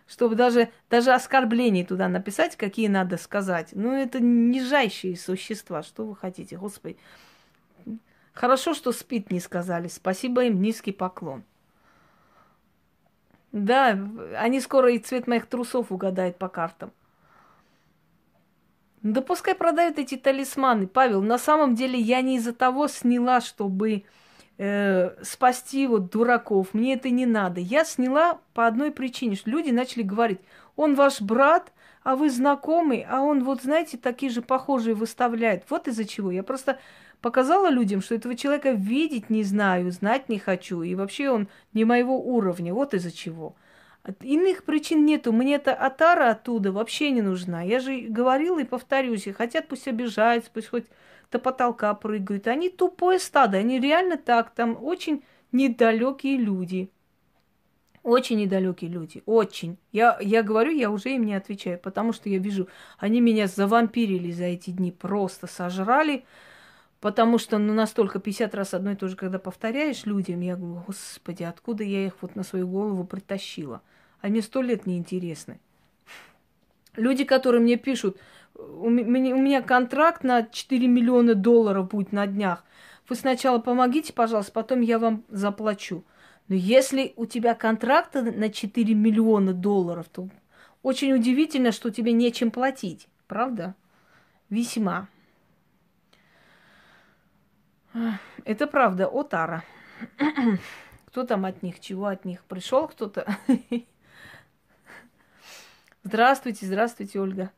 чтобы 0.06 0.34
даже, 0.34 0.70
даже 0.90 1.12
оскорблений 1.12 1.84
туда 1.84 2.08
написать, 2.08 2.56
какие 2.56 2.88
надо 2.88 3.16
сказать. 3.16 3.70
Ну, 3.72 3.92
это 3.92 4.20
нижайшие 4.20 5.16
существа. 5.16 5.82
Что 5.82 6.04
вы 6.04 6.14
хотите, 6.14 6.56
Господи? 6.56 6.96
Хорошо, 8.32 8.74
что 8.74 8.92
спит 8.92 9.30
не 9.30 9.40
сказали. 9.40 9.88
Спасибо 9.88 10.44
им, 10.44 10.60
низкий 10.60 10.92
поклон. 10.92 11.44
Да, 13.52 13.96
они 14.36 14.60
скоро 14.60 14.92
и 14.92 14.98
цвет 14.98 15.28
моих 15.28 15.46
трусов 15.46 15.92
угадают 15.92 16.38
по 16.38 16.48
картам. 16.48 16.92
Да 19.02 19.20
пускай 19.20 19.54
продают 19.54 19.98
эти 19.98 20.16
талисманы. 20.16 20.88
Павел, 20.88 21.22
на 21.22 21.38
самом 21.38 21.74
деле 21.74 21.98
я 21.98 22.20
не 22.20 22.38
из-за 22.38 22.52
того 22.52 22.88
сняла, 22.88 23.40
чтобы 23.40 24.04
э, 24.58 25.10
спасти 25.22 25.86
вот 25.86 26.10
дураков. 26.10 26.74
Мне 26.74 26.94
это 26.94 27.10
не 27.10 27.26
надо. 27.26 27.60
Я 27.60 27.84
сняла 27.84 28.38
по 28.52 28.66
одной 28.66 28.90
причине, 28.90 29.36
что 29.36 29.50
люди 29.50 29.70
начали 29.70 30.02
говорить, 30.02 30.40
он 30.76 30.94
ваш 30.94 31.20
брат, 31.20 31.72
а 32.02 32.16
вы 32.16 32.30
знакомый, 32.30 33.06
а 33.08 33.22
он 33.22 33.44
вот, 33.44 33.62
знаете, 33.62 33.96
такие 33.96 34.30
же 34.30 34.42
похожие 34.42 34.94
выставляет. 34.94 35.64
Вот 35.70 35.88
из-за 35.88 36.04
чего. 36.04 36.30
Я 36.30 36.42
просто 36.42 36.78
показала 37.20 37.70
людям, 37.70 38.02
что 38.02 38.14
этого 38.14 38.34
человека 38.34 38.72
видеть 38.72 39.30
не 39.30 39.44
знаю, 39.44 39.90
знать 39.90 40.28
не 40.28 40.38
хочу, 40.38 40.82
и 40.82 40.94
вообще 40.94 41.30
он 41.30 41.48
не 41.72 41.84
моего 41.84 42.20
уровня. 42.20 42.74
Вот 42.74 42.92
из-за 42.92 43.10
чего. 43.10 43.56
Иных 44.20 44.64
причин 44.64 45.06
нету. 45.06 45.32
Мне 45.32 45.54
эта 45.54 45.74
атара 45.74 46.30
оттуда 46.30 46.72
вообще 46.72 47.10
не 47.10 47.22
нужна. 47.22 47.62
Я 47.62 47.80
же 47.80 48.00
говорила 48.00 48.60
и 48.60 48.64
повторюсь, 48.64 49.26
и 49.26 49.32
хотят 49.32 49.66
пусть 49.68 49.88
обижаются, 49.88 50.50
пусть 50.52 50.68
хоть 50.68 50.84
до 51.32 51.38
потолка 51.38 51.94
прыгают. 51.94 52.46
Они 52.46 52.68
тупое 52.68 53.18
стадо, 53.18 53.56
они 53.58 53.80
реально 53.80 54.18
так, 54.18 54.50
там 54.50 54.76
очень 54.80 55.24
недалекие 55.52 56.36
люди. 56.36 56.90
Очень 58.02 58.40
недалекие 58.40 58.90
люди, 58.90 59.22
очень. 59.24 59.78
Я, 59.90 60.18
я 60.20 60.42
говорю, 60.42 60.72
я 60.72 60.90
уже 60.90 61.14
им 61.14 61.24
не 61.24 61.34
отвечаю, 61.34 61.78
потому 61.78 62.12
что 62.12 62.28
я 62.28 62.36
вижу, 62.36 62.68
они 62.98 63.22
меня 63.22 63.46
завампирили 63.46 64.30
за 64.30 64.44
эти 64.44 64.70
дни, 64.70 64.92
просто 64.92 65.46
сожрали, 65.46 66.26
потому 67.00 67.38
что 67.38 67.56
ну, 67.56 67.72
настолько 67.72 68.18
50 68.18 68.54
раз 68.54 68.74
одно 68.74 68.90
и 68.90 68.94
то 68.94 69.08
же, 69.08 69.16
когда 69.16 69.38
повторяешь 69.38 70.04
людям, 70.04 70.40
я 70.40 70.56
говорю, 70.56 70.82
господи, 70.86 71.44
откуда 71.44 71.82
я 71.82 72.04
их 72.04 72.12
вот 72.20 72.36
на 72.36 72.42
свою 72.42 72.68
голову 72.68 73.04
притащила? 73.04 73.80
Они 74.24 74.40
сто 74.40 74.62
лет 74.62 74.86
неинтересны. 74.86 75.60
Люди, 76.96 77.24
которые 77.24 77.60
мне 77.60 77.76
пишут, 77.76 78.16
у 78.54 78.88
меня 78.88 79.60
контракт 79.60 80.24
на 80.24 80.44
4 80.44 80.88
миллиона 80.88 81.34
долларов 81.34 81.88
будет 81.90 82.10
на 82.10 82.26
днях. 82.26 82.64
Вы 83.06 83.16
сначала 83.16 83.58
помогите, 83.58 84.14
пожалуйста, 84.14 84.50
потом 84.52 84.80
я 84.80 84.98
вам 84.98 85.24
заплачу. 85.28 86.04
Но 86.48 86.54
если 86.54 87.12
у 87.16 87.26
тебя 87.26 87.54
контракт 87.54 88.14
на 88.14 88.48
4 88.48 88.94
миллиона 88.94 89.52
долларов, 89.52 90.06
то 90.10 90.30
очень 90.82 91.12
удивительно, 91.12 91.70
что 91.70 91.90
тебе 91.90 92.12
нечем 92.12 92.50
платить. 92.50 93.08
Правда? 93.26 93.74
Весьма. 94.48 95.06
Это 98.46 98.66
правда, 98.68 99.06
Отара. 99.06 99.64
Кто 101.08 101.24
там 101.24 101.44
от 101.44 101.62
них, 101.62 101.78
чего 101.78 102.06
от 102.06 102.24
них? 102.24 102.42
Пришел 102.44 102.88
кто-то? 102.88 103.26
Здравствуйте, 106.06 106.66
здравствуйте, 106.66 107.18
Ольга. 107.18 107.50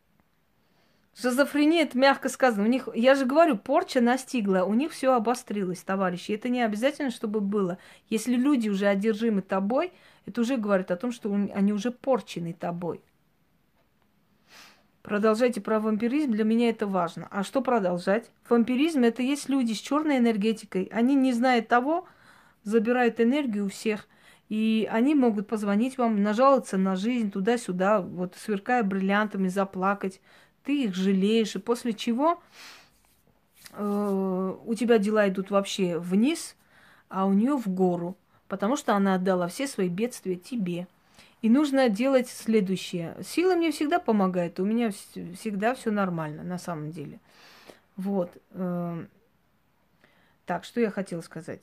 Шизофрения, 1.16 1.82
это 1.82 1.98
мягко 1.98 2.28
сказано. 2.28 2.62
У 2.62 2.70
них, 2.70 2.88
я 2.94 3.16
же 3.16 3.26
говорю, 3.26 3.56
порча 3.56 4.00
настигла, 4.00 4.62
у 4.62 4.72
них 4.74 4.92
все 4.92 5.14
обострилось, 5.14 5.80
товарищи. 5.80 6.30
Это 6.30 6.48
не 6.48 6.62
обязательно, 6.62 7.10
чтобы 7.10 7.40
было. 7.40 7.78
Если 8.08 8.36
люди 8.36 8.68
уже 8.68 8.86
одержимы 8.86 9.42
тобой, 9.42 9.92
это 10.26 10.42
уже 10.42 10.58
говорит 10.58 10.92
о 10.92 10.96
том, 10.96 11.10
что 11.10 11.34
они 11.34 11.72
уже 11.72 11.90
порчены 11.90 12.52
тобой. 12.52 13.00
Продолжайте 15.02 15.60
про 15.60 15.80
вампиризм, 15.80 16.30
для 16.30 16.44
меня 16.44 16.68
это 16.68 16.86
важно. 16.86 17.26
А 17.32 17.42
что 17.42 17.62
продолжать? 17.62 18.30
Вампиризм 18.48 19.02
это 19.02 19.22
есть 19.22 19.48
люди 19.48 19.72
с 19.72 19.78
черной 19.78 20.18
энергетикой. 20.18 20.88
Они 20.92 21.16
не 21.16 21.32
знают 21.32 21.66
того, 21.66 22.06
забирают 22.62 23.20
энергию 23.20 23.66
у 23.66 23.70
всех. 23.70 24.06
И 24.48 24.88
они 24.90 25.14
могут 25.14 25.48
позвонить 25.48 25.98
вам, 25.98 26.22
нажаловаться 26.22 26.78
на 26.78 26.94
жизнь 26.94 27.30
туда-сюда, 27.30 28.00
вот 28.00 28.34
сверкая 28.36 28.84
бриллиантами, 28.84 29.48
заплакать, 29.48 30.20
ты 30.62 30.84
их 30.84 30.94
жалеешь, 30.94 31.56
и 31.56 31.58
после 31.58 31.92
чего 31.92 32.40
э, 33.72 34.56
у 34.64 34.74
тебя 34.74 34.98
дела 34.98 35.28
идут 35.28 35.50
вообще 35.50 35.98
вниз, 35.98 36.56
а 37.08 37.26
у 37.26 37.32
нее 37.32 37.56
в 37.56 37.68
гору, 37.68 38.16
потому 38.46 38.76
что 38.76 38.94
она 38.94 39.14
отдала 39.14 39.48
все 39.48 39.66
свои 39.66 39.88
бедствия 39.88 40.36
тебе. 40.36 40.86
И 41.42 41.50
нужно 41.50 41.88
делать 41.88 42.28
следующее. 42.28 43.16
Сила 43.22 43.54
мне 43.54 43.70
всегда 43.70 43.98
помогает, 43.98 44.58
у 44.58 44.64
меня 44.64 44.90
всегда 44.90 45.74
все 45.74 45.90
нормально, 45.90 46.42
на 46.42 46.58
самом 46.58 46.92
деле. 46.92 47.20
Вот. 47.96 48.30
Э, 48.52 49.04
так, 50.44 50.64
что 50.64 50.80
я 50.80 50.90
хотела 50.90 51.20
сказать? 51.20 51.62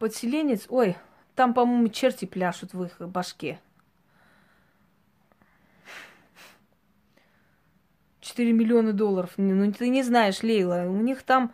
Подселенец, 0.00 0.64
ой, 0.70 0.96
там, 1.34 1.52
по-моему, 1.52 1.88
черти 1.88 2.24
пляшут 2.24 2.72
в 2.72 2.82
их 2.82 2.96
башке. 2.98 3.60
4 8.20 8.50
миллиона 8.52 8.94
долларов. 8.94 9.34
Ну, 9.36 9.70
ты 9.72 9.90
не 9.90 10.02
знаешь, 10.02 10.42
Лейла, 10.42 10.86
у 10.88 11.02
них 11.02 11.22
там 11.22 11.52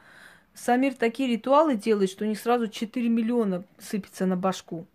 Самир 0.55 0.95
такие 0.95 1.29
ритуалы 1.29 1.75
делает, 1.75 2.09
что 2.09 2.25
у 2.25 2.29
них 2.29 2.39
сразу 2.39 2.69
4 2.69 3.09
миллиона 3.09 3.65
сыпется 3.79 4.27
на 4.27 4.37
башку. 4.37 4.87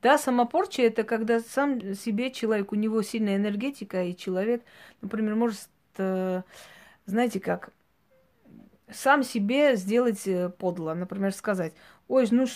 Да, 0.00 0.16
самопорча– 0.16 0.82
это 0.84 1.02
когда 1.02 1.40
сам 1.40 1.92
себе 1.94 2.30
человек, 2.30 2.70
у 2.70 2.76
него 2.76 3.02
сильная 3.02 3.34
энергетика, 3.34 4.04
и 4.04 4.14
человек, 4.14 4.62
например, 5.00 5.34
может, 5.34 5.68
э, 5.96 6.42
знаете 7.04 7.40
как, 7.40 7.72
сам 8.90 9.22
себе 9.22 9.76
сделать 9.76 10.26
э, 10.26 10.48
подло. 10.50 10.94
Например, 10.94 11.32
сказать, 11.32 11.74
ой, 12.08 12.26
ну 12.30 12.46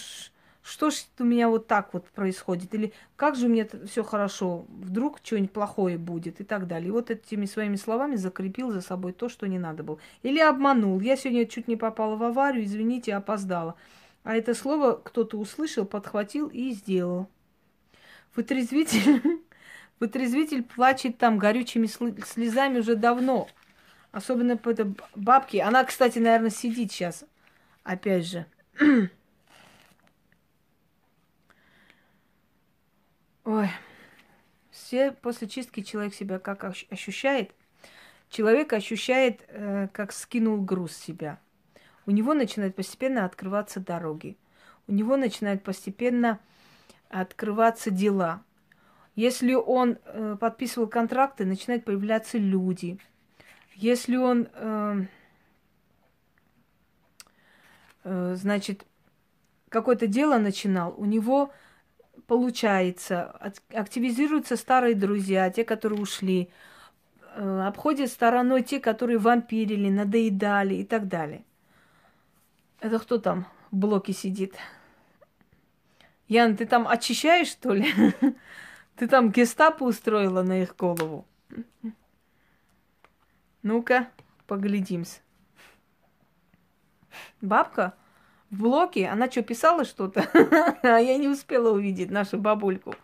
что 0.62 0.90
ж 0.90 1.04
у 1.18 1.24
меня 1.24 1.48
вот 1.48 1.66
так 1.66 1.92
вот 1.92 2.06
происходит? 2.10 2.74
Или 2.74 2.92
как 3.16 3.34
же 3.34 3.46
у 3.46 3.48
меня 3.48 3.66
все 3.86 4.04
хорошо? 4.04 4.64
Вдруг 4.68 5.18
что-нибудь 5.22 5.52
плохое 5.52 5.98
будет 5.98 6.40
и 6.40 6.44
так 6.44 6.68
далее. 6.68 6.88
И 6.88 6.92
вот 6.92 7.10
этими 7.10 7.46
своими 7.46 7.76
словами 7.76 8.14
закрепил 8.14 8.70
за 8.70 8.80
собой 8.80 9.12
то, 9.12 9.28
что 9.28 9.46
не 9.46 9.58
надо 9.58 9.82
было. 9.82 9.98
Или 10.22 10.38
обманул. 10.38 11.00
Я 11.00 11.16
сегодня 11.16 11.46
чуть 11.46 11.66
не 11.66 11.76
попала 11.76 12.16
в 12.16 12.22
аварию, 12.22 12.64
извините, 12.64 13.14
опоздала. 13.14 13.74
А 14.22 14.36
это 14.36 14.54
слово 14.54 14.92
кто-то 14.92 15.36
услышал, 15.36 15.84
подхватил 15.84 16.46
и 16.46 16.70
сделал. 16.70 17.28
Вытрезвитель, 18.36 19.42
вытрезвитель 20.00 20.62
плачет 20.62 21.18
там 21.18 21.38
горючими 21.38 21.86
слезами 21.86 22.78
уже 22.78 22.94
давно. 22.94 23.48
Особенно 24.12 24.56
по 24.56 24.70
этой 24.70 24.94
бабке. 25.16 25.62
Она, 25.62 25.82
кстати, 25.82 26.20
наверное, 26.20 26.50
сидит 26.50 26.92
сейчас. 26.92 27.24
Опять 27.82 28.26
же. 28.26 28.46
Ой. 33.52 33.68
Все 34.70 35.12
после 35.12 35.46
чистки 35.46 35.82
человек 35.82 36.14
себя 36.14 36.38
как 36.38 36.64
ощущает? 36.64 37.50
Человек 38.30 38.72
ощущает, 38.72 39.44
э, 39.48 39.88
как 39.92 40.12
скинул 40.12 40.62
груз 40.62 40.96
себя. 40.96 41.38
У 42.06 42.12
него 42.12 42.32
начинают 42.32 42.74
постепенно 42.74 43.26
открываться 43.26 43.78
дороги. 43.78 44.38
У 44.88 44.92
него 44.92 45.18
начинают 45.18 45.62
постепенно 45.62 46.40
открываться 47.10 47.90
дела. 47.90 48.42
Если 49.16 49.52
он 49.52 49.98
э, 50.02 50.38
подписывал 50.40 50.88
контракты, 50.88 51.44
начинают 51.44 51.84
появляться 51.84 52.38
люди. 52.38 52.98
Если 53.74 54.16
он, 54.16 54.48
э, 54.54 55.04
э, 58.04 58.34
значит, 58.34 58.86
какое-то 59.68 60.06
дело 60.06 60.38
начинал, 60.38 60.94
у 60.96 61.04
него 61.04 61.52
получается, 62.27 63.31
активизируются 63.73 64.57
старые 64.57 64.94
друзья, 64.94 65.51
те, 65.51 65.65
которые 65.65 66.01
ушли, 66.01 66.51
э, 67.35 67.61
обходят 67.66 68.11
стороной 68.11 68.62
те, 68.62 68.81
которые 68.81 69.19
вампирили, 69.19 69.89
надоедали 69.89 70.77
и 70.77 70.85
так 70.85 71.09
далее. 71.09 71.44
Это 72.81 72.99
кто 72.99 73.19
там 73.19 73.47
в 73.70 73.77
блоке 73.77 74.12
сидит? 74.12 74.57
Ян, 76.28 76.57
ты 76.57 76.66
там 76.66 76.89
очищаешь, 76.89 77.49
что 77.49 77.74
ли? 77.74 77.93
Ты 78.97 79.09
там 79.09 79.31
гестапо 79.31 79.85
устроила 79.85 80.43
на 80.43 80.62
их 80.62 80.77
голову? 80.77 81.27
Ну-ка, 83.62 84.11
поглядимся. 84.47 85.20
Бабка 87.40 87.94
в 88.52 88.58
блоке, 88.58 89.08
она 89.08 89.30
что, 89.30 89.42
писала 89.42 89.84
что-то? 89.84 90.28
а 90.82 90.98
я 90.98 91.16
не 91.16 91.26
успела 91.26 91.72
увидеть 91.72 92.10
нашу 92.10 92.38
бабульку. 92.38 92.94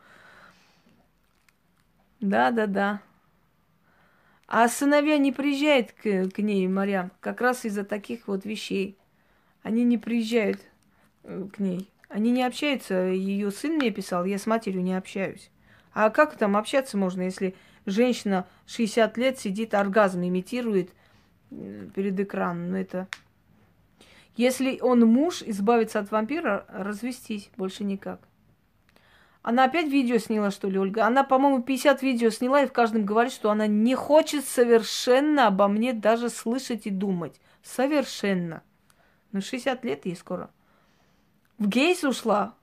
Да-да-да. 2.20 3.00
А 4.46 4.68
сыновья 4.68 5.18
не 5.18 5.32
приезжают 5.32 5.92
к, 5.92 6.30
к 6.30 6.38
ней, 6.38 6.68
Марьям, 6.68 7.10
как 7.20 7.40
раз 7.40 7.64
из-за 7.64 7.84
таких 7.84 8.28
вот 8.28 8.44
вещей. 8.44 8.98
Они 9.62 9.84
не 9.84 9.96
приезжают 9.98 10.60
э, 11.24 11.46
к 11.52 11.58
ней. 11.58 11.90
Они 12.08 12.30
не 12.30 12.42
общаются. 12.42 12.94
Ее 12.94 13.50
сын 13.50 13.74
мне 13.74 13.90
писал, 13.90 14.24
я 14.24 14.38
с 14.38 14.46
матерью 14.46 14.82
не 14.82 14.94
общаюсь. 14.94 15.50
А 15.92 16.10
как 16.10 16.36
там 16.36 16.56
общаться 16.56 16.96
можно, 16.96 17.22
если 17.22 17.54
женщина 17.86 18.46
60 18.66 19.16
лет 19.16 19.38
сидит, 19.38 19.74
оргазм 19.74 20.22
имитирует 20.22 20.90
э, 21.50 21.88
перед 21.94 22.20
экраном? 22.20 22.70
Ну 22.70 22.76
это... 22.76 23.08
Если 24.38 24.78
он 24.80 25.00
муж, 25.00 25.42
избавиться 25.42 25.98
от 25.98 26.12
вампира, 26.12 26.64
развестись, 26.68 27.50
больше 27.56 27.82
никак. 27.82 28.20
Она 29.42 29.64
опять 29.64 29.88
видео 29.88 30.18
сняла, 30.18 30.52
что 30.52 30.68
ли, 30.68 30.78
Ольга? 30.78 31.04
Она, 31.04 31.24
по-моему, 31.24 31.60
50 31.60 32.02
видео 32.02 32.30
сняла 32.30 32.62
и 32.62 32.68
в 32.68 32.72
каждом 32.72 33.04
говорит, 33.04 33.32
что 33.32 33.50
она 33.50 33.66
не 33.66 33.96
хочет 33.96 34.44
совершенно 34.44 35.48
обо 35.48 35.66
мне 35.66 35.92
даже 35.92 36.30
слышать 36.30 36.86
и 36.86 36.90
думать. 36.90 37.40
Совершенно. 37.64 38.62
Ну, 39.32 39.40
60 39.40 39.84
лет 39.84 40.06
ей 40.06 40.14
скоро. 40.14 40.50
В 41.58 41.66
гейс 41.66 42.04
ушла? 42.04 42.54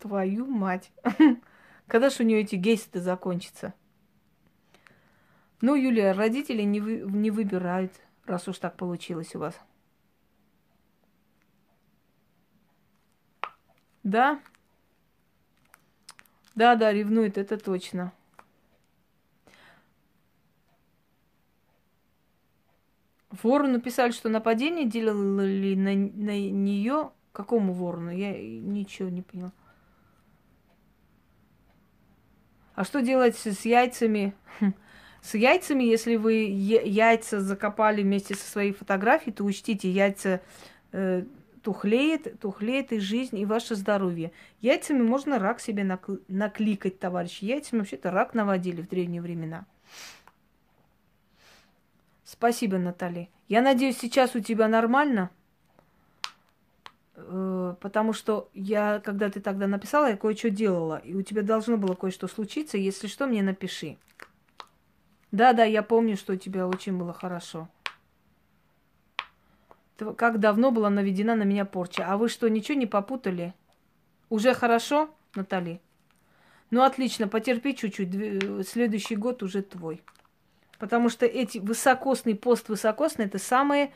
Твою 0.00 0.44
мать. 0.44 0.92
Когда 1.86 2.10
же 2.10 2.16
у 2.22 2.26
нее 2.26 2.42
эти 2.42 2.56
гейсы-то 2.56 3.00
закончатся? 3.00 3.72
Ну, 5.62 5.74
Юлия, 5.74 6.12
родители 6.12 6.64
не, 6.64 6.80
вы, 6.80 6.98
не 6.98 7.30
выбирают, 7.30 7.94
раз 8.26 8.46
уж 8.46 8.58
так 8.58 8.76
получилось 8.76 9.34
у 9.34 9.38
вас. 9.38 9.58
Да? 14.02 14.40
Да, 16.54 16.74
да, 16.74 16.92
ревнует, 16.92 17.38
это 17.38 17.56
точно. 17.56 18.12
Вору 23.30 23.68
написали, 23.68 24.10
что 24.10 24.28
нападение 24.28 24.86
делали 24.86 25.74
на, 25.74 25.94
на 25.94 26.38
нее 26.38 27.12
Какому 27.38 27.72
ворону? 27.72 28.10
Я 28.10 28.32
ничего 28.32 29.08
не 29.10 29.22
поняла. 29.22 29.52
А 32.74 32.82
что 32.82 33.00
делать 33.00 33.36
с 33.36 33.64
яйцами? 33.64 34.34
С 35.20 35.34
яйцами, 35.34 35.84
если 35.84 36.16
вы 36.16 36.32
яйца 36.34 37.40
закопали 37.40 38.02
вместе 38.02 38.34
со 38.34 38.48
своей 38.48 38.72
фотографией, 38.72 39.32
то 39.32 39.44
учтите, 39.44 39.90
яйца 39.90 40.40
э, 40.92 41.24
тухлеет, 41.68 42.40
тухлеет 42.40 42.92
и 42.94 42.98
жизнь, 42.98 43.38
и 43.38 43.44
ваше 43.44 43.74
здоровье. 43.74 44.32
Яйцами 44.62 45.02
можно 45.02 45.38
рак 45.38 45.60
себе 45.60 45.82
накл- 45.82 46.22
накликать, 46.26 46.98
товарищи. 46.98 47.44
Яйцами 47.44 47.80
вообще-то 47.80 48.10
рак 48.10 48.32
наводили 48.32 48.80
в 48.80 48.88
древние 48.88 49.20
времена. 49.20 49.66
Спасибо, 52.24 52.78
Натали. 52.78 53.28
Я 53.48 53.60
надеюсь, 53.60 53.98
сейчас 53.98 54.34
у 54.34 54.40
тебя 54.40 54.66
нормально? 54.66 55.28
Э, 57.16 57.74
потому 57.78 58.14
что 58.14 58.48
я, 58.54 59.02
когда 59.04 59.28
ты 59.28 59.42
тогда 59.42 59.66
написала, 59.66 60.08
я 60.08 60.16
кое-что 60.16 60.48
делала, 60.48 60.96
и 61.04 61.12
у 61.14 61.20
тебя 61.20 61.42
должно 61.42 61.76
было 61.76 61.94
кое-что 61.94 62.28
случиться. 62.28 62.78
Если 62.78 63.08
что, 63.08 63.26
мне 63.26 63.42
напиши. 63.42 63.98
Да-да, 65.32 65.64
я 65.64 65.82
помню, 65.82 66.16
что 66.16 66.32
у 66.32 66.36
тебя 66.36 66.66
очень 66.66 66.96
было 66.96 67.12
хорошо. 67.12 67.68
Как 70.16 70.38
давно 70.38 70.70
была 70.70 70.90
наведена 70.90 71.34
на 71.34 71.42
меня 71.42 71.64
порча. 71.64 72.06
А 72.06 72.16
вы 72.16 72.28
что, 72.28 72.48
ничего 72.48 72.78
не 72.78 72.86
попутали? 72.86 73.52
Уже 74.30 74.54
хорошо, 74.54 75.10
Натали? 75.34 75.80
Ну, 76.70 76.82
отлично, 76.82 77.26
потерпи 77.28 77.74
чуть-чуть. 77.74 78.68
Следующий 78.68 79.16
год 79.16 79.42
уже 79.42 79.62
твой. 79.62 80.02
Потому 80.78 81.08
что 81.08 81.26
эти 81.26 81.58
высокосный 81.58 82.36
пост 82.36 82.68
высокосный 82.68 83.24
это 83.24 83.38
самые 83.38 83.92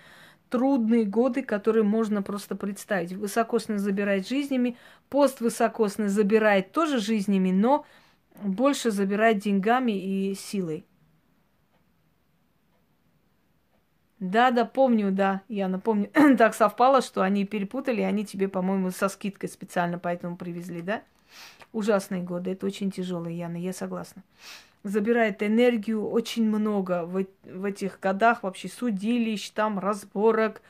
трудные 0.49 1.05
годы, 1.05 1.43
которые 1.43 1.85
можно 1.85 2.23
просто 2.23 2.57
представить. 2.57 3.13
Высокосный 3.13 3.79
забирает 3.79 4.27
жизнями, 4.27 4.77
пост 5.09 5.41
высокосный 5.41 6.09
забирает 6.09 6.73
тоже 6.73 6.99
жизнями, 6.99 7.53
но 7.53 7.87
больше 8.43 8.91
забирает 8.91 9.39
деньгами 9.39 9.93
и 9.93 10.35
силой. 10.35 10.85
Да, 14.23 14.53
да, 14.53 14.65
помню, 14.65 15.11
да, 15.11 15.43
я 15.49 15.67
напомню. 15.67 16.09
так 16.39 16.55
совпало, 16.55 17.03
что 17.03 17.23
они 17.23 17.45
перепутали, 17.45 18.03
они 18.03 18.25
тебе, 18.25 18.47
по-моему, 18.47 18.93
со 18.93 19.09
скидкой 19.09 19.49
специально 19.49 19.99
поэтому 19.99 20.37
привезли, 20.37 20.81
да? 20.81 21.03
Ужасные 21.73 22.23
годы, 22.23 22.53
это 22.53 22.67
очень 22.67 22.93
тяжелые, 22.93 23.37
Яна, 23.37 23.57
я 23.57 23.73
согласна 23.73 24.23
забирает 24.85 25.43
энергию 25.43 26.09
очень 26.09 26.45
много 26.45 27.05
в, 27.05 27.25
в 27.45 27.65
этих 27.65 28.01
годах 28.01 28.43
вообще 28.43 28.69
судилищ, 28.69 29.51
там 29.51 29.79
разборок, 29.79 30.63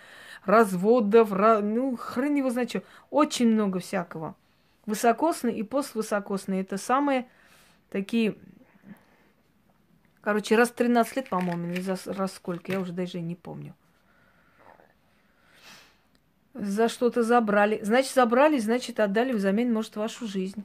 разводов, 0.44 1.30
ну, 1.30 1.96
хрен 1.96 2.34
его 2.34 2.50
знает 2.50 2.70
что. 2.70 2.82
Очень 3.10 3.52
много 3.52 3.78
всякого. 3.78 4.34
Высокосный 4.86 5.54
и 5.54 5.62
поствысокосный. 5.62 6.60
Это 6.60 6.76
самые 6.76 7.26
такие... 7.90 8.36
Короче, 10.22 10.54
раз 10.54 10.70
13 10.70 11.16
лет, 11.16 11.28
по-моему, 11.28 11.72
или 11.72 11.80
за 11.80 11.98
раз 12.06 12.32
сколько, 12.34 12.70
я 12.70 12.80
уже 12.80 12.92
даже 12.92 13.20
не 13.20 13.34
помню. 13.34 13.74
За 16.54 16.88
что-то 16.88 17.24
забрали. 17.24 17.80
Значит, 17.82 18.14
забрали, 18.14 18.58
значит, 18.58 19.00
отдали 19.00 19.32
взамен, 19.32 19.72
может, 19.72 19.96
вашу 19.96 20.28
жизнь. 20.28 20.64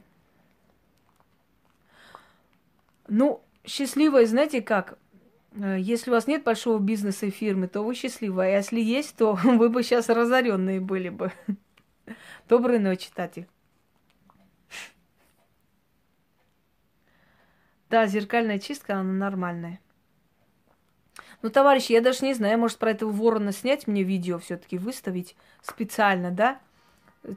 Ну, 3.08 3.42
счастливая, 3.64 4.26
знаете 4.26 4.62
как? 4.62 4.96
Э, 5.54 5.76
если 5.80 6.10
у 6.10 6.14
вас 6.14 6.28
нет 6.28 6.44
большого 6.44 6.78
бизнеса 6.78 7.26
и 7.26 7.30
фирмы, 7.30 7.66
то 7.66 7.82
вы 7.82 7.94
счастливы. 7.94 8.44
А 8.44 8.48
если 8.48 8.80
есть, 8.80 9.16
то 9.16 9.34
вы 9.42 9.70
бы 9.70 9.82
сейчас 9.82 10.08
разоренные 10.08 10.80
были 10.80 11.08
бы. 11.08 11.32
Доброй 12.48 12.78
ночи, 12.78 13.10
Тати. 13.12 13.48
Да, 17.90 18.06
зеркальная 18.06 18.58
чистка, 18.58 18.96
она 18.96 19.12
нормальная. 19.12 19.80
Ну, 21.40 21.50
товарищи, 21.50 21.92
я 21.92 22.00
даже 22.00 22.24
не 22.24 22.34
знаю, 22.34 22.58
может, 22.58 22.78
про 22.78 22.90
этого 22.90 23.10
ворона 23.10 23.52
снять 23.52 23.86
мне 23.86 24.02
видео 24.02 24.38
все-таки 24.38 24.76
выставить 24.76 25.36
специально, 25.62 26.30
да? 26.30 26.60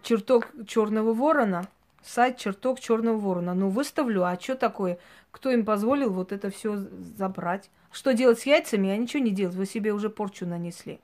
Чертог 0.03 0.49
черного 0.67 1.13
ворона, 1.13 1.67
сайт 2.03 2.37
чертог 2.37 2.79
черного 2.79 3.17
ворона. 3.17 3.53
Ну, 3.53 3.69
выставлю, 3.69 4.23
а 4.23 4.39
что 4.39 4.55
такое? 4.55 4.97
Кто 5.29 5.51
им 5.51 5.65
позволил 5.65 6.11
вот 6.11 6.31
это 6.31 6.49
все 6.49 6.77
забрать? 7.15 7.69
Что 7.91 8.13
делать 8.13 8.39
с 8.39 8.45
яйцами? 8.45 8.89
А 8.89 8.97
ничего 8.97 9.23
не 9.23 9.31
делать, 9.31 9.55
вы 9.55 9.65
себе 9.65 9.93
уже 9.93 10.09
порчу 10.09 10.45
нанесли. 10.45 10.99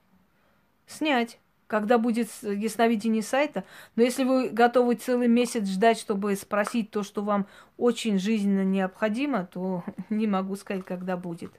Снять 0.87 1.39
когда 1.68 1.98
будет 1.98 2.30
ясновидение 2.41 3.22
сайта. 3.22 3.64
Но 3.95 4.03
если 4.03 4.23
вы 4.23 4.49
готовы 4.49 4.95
целый 4.95 5.27
месяц 5.27 5.68
ждать, 5.68 5.99
чтобы 5.99 6.35
спросить 6.35 6.91
то, 6.91 7.03
что 7.03 7.22
вам 7.22 7.45
очень 7.77 8.18
жизненно 8.18 8.64
необходимо, 8.64 9.45
то 9.45 9.84
не 10.10 10.27
могу 10.27 10.56
сказать, 10.56 10.85
когда 10.85 11.18
будет. 11.18 11.52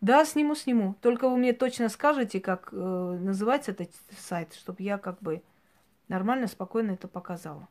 Да, 0.00 0.24
сниму, 0.24 0.54
сниму. 0.54 0.94
Только 1.00 1.28
вы 1.28 1.36
мне 1.36 1.52
точно 1.52 1.88
скажете, 1.88 2.40
как 2.40 2.68
э, 2.70 2.76
называется 2.76 3.72
этот 3.72 3.90
сайт, 4.16 4.54
чтобы 4.54 4.82
я 4.82 4.98
как 4.98 5.20
бы 5.20 5.42
нормально, 6.08 6.46
спокойно 6.46 6.92
это 6.92 7.08
показала. 7.08 7.68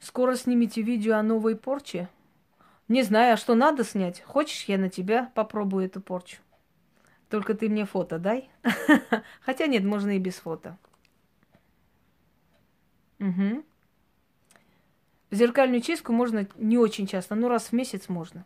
Скоро 0.00 0.34
снимите 0.34 0.82
видео 0.82 1.16
о 1.16 1.22
новой 1.22 1.54
порче. 1.54 2.08
Не 2.88 3.04
знаю, 3.04 3.34
а 3.34 3.36
что 3.36 3.54
надо 3.54 3.84
снять. 3.84 4.20
Хочешь, 4.22 4.64
я 4.64 4.78
на 4.78 4.88
тебя 4.88 5.30
попробую 5.34 5.86
эту 5.86 6.00
порчу? 6.00 6.38
Только 7.32 7.54
ты 7.54 7.70
мне 7.70 7.86
фото 7.86 8.18
дай. 8.18 8.50
Хотя 9.40 9.66
нет, 9.66 9.84
можно 9.84 10.14
и 10.14 10.18
без 10.18 10.34
фото. 10.34 10.76
Угу. 13.20 13.64
Зеркальную 15.30 15.80
чистку 15.80 16.12
можно 16.12 16.46
не 16.56 16.76
очень 16.76 17.06
часто, 17.06 17.34
но 17.34 17.48
раз 17.48 17.68
в 17.68 17.72
месяц 17.72 18.10
можно. 18.10 18.44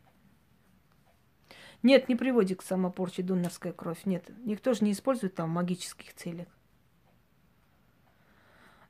Нет, 1.83 2.09
не 2.09 2.15
приводит 2.15 2.61
к 2.61 2.63
самопорче 2.63 3.25
донорская 3.25 3.73
кровь. 3.73 4.05
Нет, 4.05 4.31
никто 4.45 4.73
же 4.73 4.85
не 4.85 4.93
использует 4.93 5.35
там 5.35 5.51
магических 5.51 6.15
целях. 6.15 6.47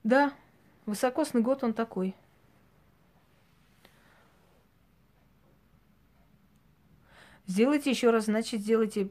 Да, 0.05 0.35
высокосный 0.85 1.41
год 1.41 1.65
он 1.65 1.73
такой. 1.73 2.15
Сделайте 7.47 7.89
еще 7.89 8.11
раз, 8.11 8.27
значит, 8.27 8.61
сделайте 8.61 9.11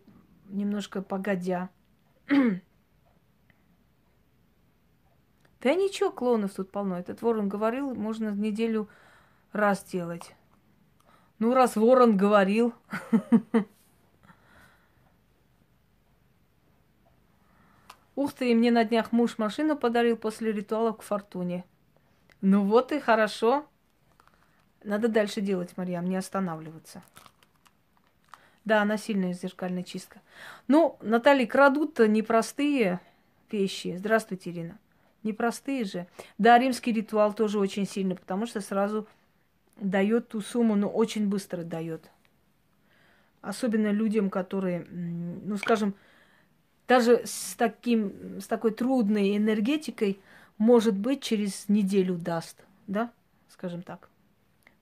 немножко 0.49 1.01
погодя. 1.01 1.69
Да 5.61 5.73
ничего, 5.73 6.11
клонов 6.11 6.53
тут 6.53 6.71
полно. 6.71 6.99
Этот 6.99 7.21
ворон 7.21 7.49
говорил, 7.49 7.95
можно 7.95 8.29
неделю 8.29 8.87
раз 9.51 9.83
делать. 9.83 10.35
Ну, 11.39 11.53
раз 11.53 11.75
ворон 11.75 12.17
говорил. 12.17 12.73
Ух 18.15 18.31
ты, 18.33 18.55
мне 18.55 18.71
на 18.71 18.85
днях 18.85 19.11
муж 19.11 19.37
машину 19.37 19.75
подарил 19.75 20.15
после 20.17 20.51
ритуала 20.51 20.93
к 20.93 21.01
фортуне. 21.01 21.65
Ну 22.41 22.63
вот 22.63 22.91
и 22.91 22.99
хорошо. 22.99 23.65
Надо 24.83 25.07
дальше 25.07 25.41
делать, 25.41 25.75
Марьям, 25.77 26.05
не 26.05 26.15
останавливаться. 26.15 27.03
Да, 28.65 28.83
насильная 28.83 29.33
зеркальная 29.33 29.83
чистка. 29.83 30.21
Ну, 30.67 30.97
Наталья, 31.01 31.45
крадут-то 31.45 32.07
непростые 32.07 32.99
вещи. 33.51 33.95
Здравствуйте, 33.97 34.49
Ирина. 34.49 34.79
Непростые 35.21 35.83
же. 35.85 36.07
Да, 36.39 36.57
римский 36.57 36.91
ритуал 36.91 37.33
тоже 37.33 37.59
очень 37.59 37.85
сильный, 37.87 38.15
потому 38.15 38.47
что 38.47 38.61
сразу 38.61 39.07
дает 39.77 40.29
ту 40.29 40.41
сумму, 40.41 40.75
но 40.75 40.89
очень 40.89 41.27
быстро 41.27 41.63
дает. 41.63 42.09
Особенно 43.41 43.91
людям, 43.91 44.31
которые, 44.31 44.85
ну, 44.89 45.57
скажем, 45.57 45.93
даже 46.87 47.21
с, 47.25 47.55
таким, 47.55 48.39
с 48.39 48.47
такой 48.47 48.71
трудной 48.71 49.37
энергетикой, 49.37 50.19
может 50.57 50.95
быть, 50.95 51.21
через 51.21 51.69
неделю 51.69 52.15
даст, 52.15 52.63
да, 52.87 53.11
скажем 53.49 53.83
так. 53.83 54.09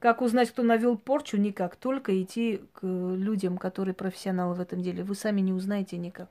Как 0.04 0.22
узнать, 0.22 0.52
кто 0.52 0.64
навел 0.64 0.98
порчу? 0.98 1.38
Никак. 1.38 1.78
Только 1.78 2.22
идти 2.22 2.62
к 2.74 2.86
людям, 2.86 3.58
которые 3.58 3.96
профессионалы 3.96 4.54
в 4.54 4.60
этом 4.60 4.82
деле. 4.82 5.02
Вы 5.02 5.16
сами 5.16 5.40
не 5.40 5.54
узнаете 5.54 5.96
никак. 5.96 6.30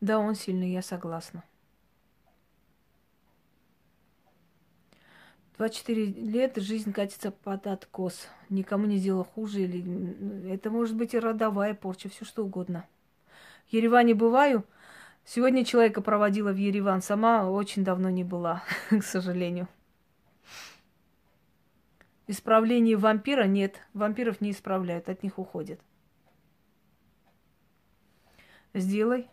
Да, 0.00 0.20
он 0.20 0.36
сильный, 0.36 0.70
я 0.70 0.82
согласна. 0.82 1.42
24 5.56 6.04
лет 6.04 6.58
жизнь 6.58 6.92
катится 6.92 7.32
под 7.32 7.66
откос. 7.66 8.28
Никому 8.50 8.86
не 8.86 8.98
сделала 8.98 9.24
хуже. 9.24 9.62
Или... 9.62 10.54
Это 10.54 10.70
может 10.70 10.94
быть 10.94 11.12
и 11.12 11.18
родовая 11.18 11.74
порча, 11.74 12.08
все 12.08 12.24
что 12.24 12.44
угодно. 12.44 12.86
В 13.68 13.72
Ереване 13.72 14.14
бываю– 14.14 14.64
Сегодня 15.28 15.64
человека 15.64 16.02
проводила 16.02 16.52
в 16.52 16.56
Ереван. 16.56 17.02
Сама 17.02 17.50
очень 17.50 17.82
давно 17.82 18.10
не 18.10 18.22
была, 18.22 18.62
к 18.90 19.02
сожалению. 19.02 19.66
Исправление 22.28 22.96
вампира 22.96 23.44
нет. 23.44 23.80
Вампиров 23.92 24.40
не 24.40 24.52
исправляют, 24.52 25.08
от 25.08 25.24
них 25.24 25.40
уходят. 25.40 25.80
Сделай. 28.72 29.26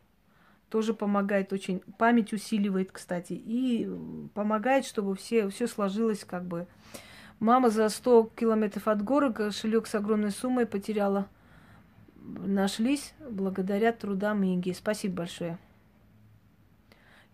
Тоже 0.69 0.95
помогает 0.95 1.53
очень. 1.53 1.81
Память 1.99 2.33
усиливает, 2.33 2.91
кстати. 2.91 3.33
И 3.33 3.87
помогает, 4.33 4.85
чтобы 4.85 5.15
все, 5.15 5.47
все 5.49 5.67
сложилось 5.67 6.23
как 6.23 6.43
бы. 6.45 6.65
Мама 7.39 7.69
за 7.69 7.87
100 7.87 8.31
километров 8.35 8.87
от 8.87 9.03
города 9.03 9.45
кошелек 9.45 9.85
с 9.85 9.93
огромной 9.93 10.31
суммой 10.31 10.65
потеряла. 10.65 11.27
Нашлись 12.15 13.13
благодаря 13.19 13.91
трудам 13.91 14.43
Инги. 14.43 14.71
Спасибо 14.71 15.17
большое. 15.17 15.59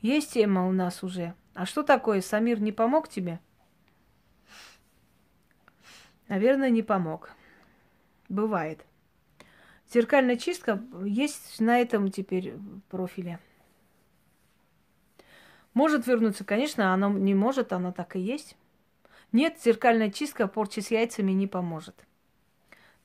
Есть 0.01 0.33
тема 0.33 0.67
у 0.67 0.71
нас 0.71 1.03
уже. 1.03 1.33
А 1.53 1.65
что 1.65 1.83
такое? 1.83 2.21
Самир 2.21 2.61
не 2.61 2.71
помог 2.71 3.09
тебе? 3.09 3.39
Наверное, 6.27 6.69
не 6.69 6.83
помог. 6.83 7.31
Бывает. 8.29 8.85
Зеркальная 9.91 10.37
чистка 10.37 10.81
есть 11.03 11.59
на 11.59 11.79
этом 11.79 12.11
теперь 12.11 12.53
профиле. 12.89 13.39
Может 15.73 16.07
вернуться, 16.07 16.43
конечно, 16.43 16.93
она 16.93 17.09
не 17.09 17.33
может, 17.33 17.73
она 17.73 17.91
так 17.91 18.15
и 18.15 18.19
есть. 18.19 18.55
Нет, 19.31 19.59
зеркальная 19.61 20.11
чистка 20.11 20.47
порчи 20.47 20.79
с 20.79 20.91
яйцами 20.91 21.31
не 21.31 21.47
поможет. 21.47 21.95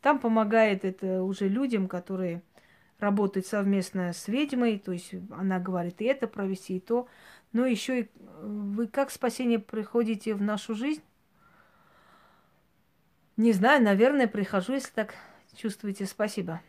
Там 0.00 0.18
помогает 0.18 0.84
это 0.84 1.22
уже 1.22 1.48
людям, 1.48 1.88
которые 1.88 2.42
работает 2.98 3.46
совместно 3.46 4.12
с 4.12 4.28
ведьмой, 4.28 4.78
то 4.78 4.92
есть 4.92 5.14
она 5.30 5.58
говорит 5.58 6.00
и 6.00 6.04
это 6.04 6.26
провести, 6.26 6.76
и 6.76 6.80
то. 6.80 7.08
Но 7.52 7.66
еще 7.66 8.00
и 8.00 8.10
вы 8.40 8.86
как 8.88 9.10
спасение 9.10 9.58
приходите 9.58 10.34
в 10.34 10.42
нашу 10.42 10.74
жизнь? 10.74 11.02
Не 13.36 13.52
знаю, 13.52 13.82
наверное, 13.82 14.28
прихожу, 14.28 14.74
если 14.74 14.92
так 14.92 15.14
чувствуете. 15.56 16.06
Спасибо. 16.06 16.60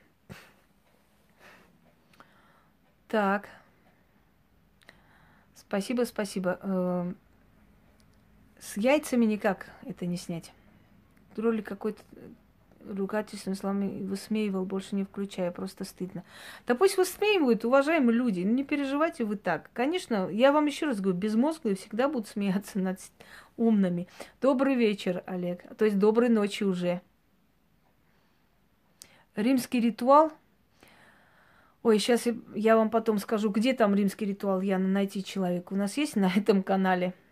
Так. 3.07 3.49
Спасибо, 5.55 6.03
спасибо. 6.03 6.59
Эм, 6.61 7.17
с 8.59 8.77
яйцами 8.77 9.25
никак 9.25 9.69
это 9.83 10.05
не 10.05 10.17
снять. 10.17 10.51
Ролик 11.35 11.67
какой-то 11.67 12.01
ругательством 12.87 13.55
словами 13.55 14.03
высмеивал, 14.03 14.65
больше 14.65 14.95
не 14.95 15.03
включая, 15.03 15.51
просто 15.51 15.83
стыдно. 15.83 16.23
Да 16.67 16.75
пусть 16.75 16.97
высмеивают, 16.97 17.65
уважаемые 17.65 18.17
люди, 18.17 18.41
ну 18.41 18.53
не 18.53 18.63
переживайте 18.63 19.25
вы 19.25 19.35
так. 19.35 19.69
Конечно, 19.73 20.29
я 20.29 20.51
вам 20.51 20.65
еще 20.65 20.85
раз 20.85 20.99
говорю, 20.99 21.17
безмозглые 21.17 21.75
всегда 21.75 22.07
будут 22.07 22.27
смеяться 22.27 22.79
над 22.79 22.99
умными. 23.57 24.07
Добрый 24.41 24.75
вечер, 24.75 25.23
Олег, 25.25 25.63
то 25.77 25.85
есть 25.85 25.97
доброй 25.97 26.29
ночи 26.29 26.63
уже. 26.63 27.01
Римский 29.35 29.79
ритуал. 29.79 30.31
Ой, 31.83 31.99
сейчас 31.99 32.27
я 32.55 32.77
вам 32.77 32.89
потом 32.89 33.19
скажу, 33.19 33.49
где 33.49 33.73
там 33.73 33.93
римский 33.93 34.25
ритуал, 34.25 34.61
я 34.61 34.79
найти 34.79 35.23
человека. 35.23 35.73
У 35.73 35.75
нас 35.75 35.97
есть 35.97 36.15
на 36.15 36.31
этом 36.35 36.63
канале– 36.63 37.13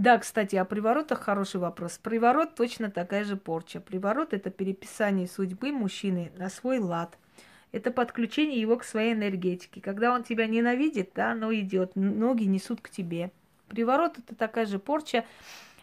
да, 0.00 0.16
кстати, 0.16 0.56
о 0.56 0.64
приворотах 0.64 1.20
хороший 1.20 1.60
вопрос. 1.60 1.98
Приворот 2.02 2.54
точно 2.54 2.90
такая 2.90 3.22
же 3.22 3.36
порча. 3.36 3.80
Приворот– 3.80 4.32
это 4.32 4.48
переписание 4.48 5.28
судьбы 5.28 5.72
мужчины 5.72 6.32
на 6.38 6.48
свой 6.48 6.78
лад. 6.78 7.18
Это 7.70 7.90
подключение 7.90 8.58
его 8.58 8.78
к 8.78 8.84
своей 8.84 9.12
энергетике. 9.12 9.82
Когда 9.82 10.14
он 10.14 10.24
тебя 10.24 10.46
ненавидит, 10.46 11.10
да, 11.14 11.32
оно 11.32 11.52
идет, 11.52 11.96
ноги 11.96 12.44
несут 12.44 12.80
к 12.80 12.88
тебе. 12.88 13.30
Приворот 13.68 14.16
это 14.16 14.34
такая 14.34 14.64
же 14.64 14.78
порча, 14.78 15.26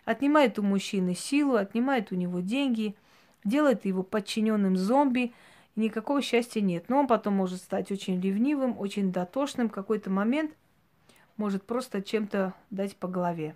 отнимает 0.04 0.58
у 0.58 0.64
мужчины 0.64 1.14
силу, 1.14 1.54
отнимает 1.54 2.12
у 2.12 2.16
него 2.16 2.40
деньги, 2.40 2.96
делает 3.44 3.86
его 3.86 4.02
подчиненным 4.02 4.78
зомби, 4.78 5.32
и 5.76 5.80
никакого 5.80 6.24
счастья 6.24 6.62
нет. 6.62 6.90
Но 6.90 7.02
он 7.02 7.06
потом 7.06 7.36
может 7.36 7.62
стать 7.62 7.92
очень 7.92 8.20
ревнивым, 8.20 8.80
очень 8.80 9.12
дотошным, 9.12 9.70
в 9.70 9.74
какой-то 9.74 10.10
момент 10.10 10.54
может 11.36 11.62
просто 11.62 12.02
чем-то 12.02 12.56
дать 12.72 12.96
по 12.96 13.08
голове. 13.08 13.54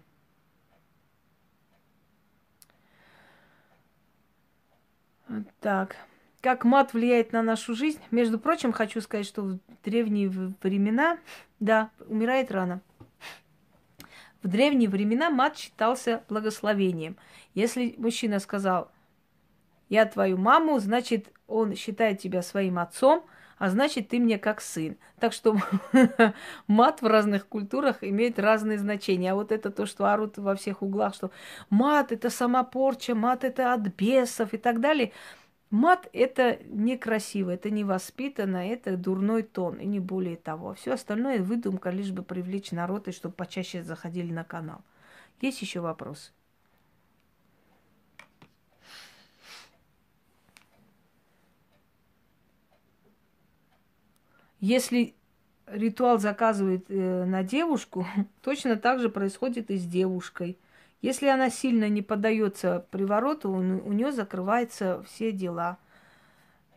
Так. 5.59 5.95
Как 6.41 6.65
мат 6.65 6.93
влияет 6.93 7.33
на 7.33 7.43
нашу 7.43 7.75
жизнь? 7.75 7.99
Между 8.09 8.39
прочим, 8.39 8.71
хочу 8.71 8.99
сказать, 9.01 9.27
что 9.27 9.43
в 9.43 9.59
древние 9.83 10.27
времена, 10.29 11.19
да, 11.59 11.91
умирает 12.07 12.51
рано. 12.51 12.81
В 14.41 14.47
древние 14.47 14.89
времена 14.89 15.29
мат 15.29 15.55
считался 15.57 16.23
благословением. 16.27 17.15
Если 17.53 17.93
мужчина 17.97 18.39
сказал, 18.39 18.91
я 19.87 20.05
твою 20.05 20.37
маму, 20.37 20.79
значит, 20.79 21.31
он 21.47 21.75
считает 21.75 22.19
тебя 22.19 22.41
своим 22.41 22.79
отцом, 22.79 23.23
а 23.61 23.69
значит, 23.69 24.07
ты 24.07 24.19
мне 24.19 24.39
как 24.39 24.59
сын. 24.59 24.97
Так 25.19 25.33
что 25.33 25.55
мат 26.67 27.03
в 27.03 27.05
разных 27.05 27.47
культурах 27.47 27.97
имеет 28.03 28.39
разные 28.39 28.79
значения. 28.79 29.33
А 29.33 29.35
вот 29.35 29.51
это 29.51 29.69
то, 29.69 29.85
что 29.85 30.11
орут 30.11 30.39
во 30.39 30.55
всех 30.55 30.81
углах, 30.81 31.13
что 31.13 31.29
мат– 31.69 32.11
это 32.11 32.31
самопорча, 32.31 33.13
мат– 33.13 33.43
это 33.45 33.71
от 33.71 33.81
бесов 33.81 34.55
и 34.55 34.57
так 34.57 34.79
далее. 34.79 35.11
Мат– 35.69 36.09
это 36.13 36.57
некрасиво, 36.65 37.51
это 37.51 37.69
невоспитанно, 37.69 38.67
это 38.67 38.97
дурной 38.97 39.43
тон, 39.43 39.75
и 39.75 39.85
не 39.85 39.99
более 39.99 40.37
того. 40.37 40.73
Все 40.73 40.93
остальное– 40.93 41.39
выдумка, 41.43 41.91
лишь 41.91 42.09
бы 42.09 42.23
привлечь 42.23 42.71
народ, 42.71 43.09
и 43.09 43.11
чтобы 43.11 43.35
почаще 43.35 43.83
заходили 43.83 44.33
на 44.33 44.43
канал. 44.43 44.81
Есть 45.39 45.61
еще 45.61 45.81
вопросы? 45.81 46.31
Если 54.61 55.15
ритуал 55.65 56.19
заказывает 56.19 56.85
э, 56.87 57.25
на 57.25 57.43
девушку, 57.43 58.05
точно 58.41 58.77
так 58.77 58.99
же 58.99 59.09
происходит 59.09 59.69
и 59.69 59.77
с 59.77 59.85
девушкой. 59.85 60.57
Если 61.01 61.27
она 61.27 61.49
сильно 61.49 61.89
не 61.89 62.03
поддается 62.03 62.85
привороту, 62.91 63.49
у, 63.49 63.55
у 63.55 63.91
нее 63.91 64.11
закрываются 64.11 65.03
все 65.03 65.31
дела. 65.31 65.77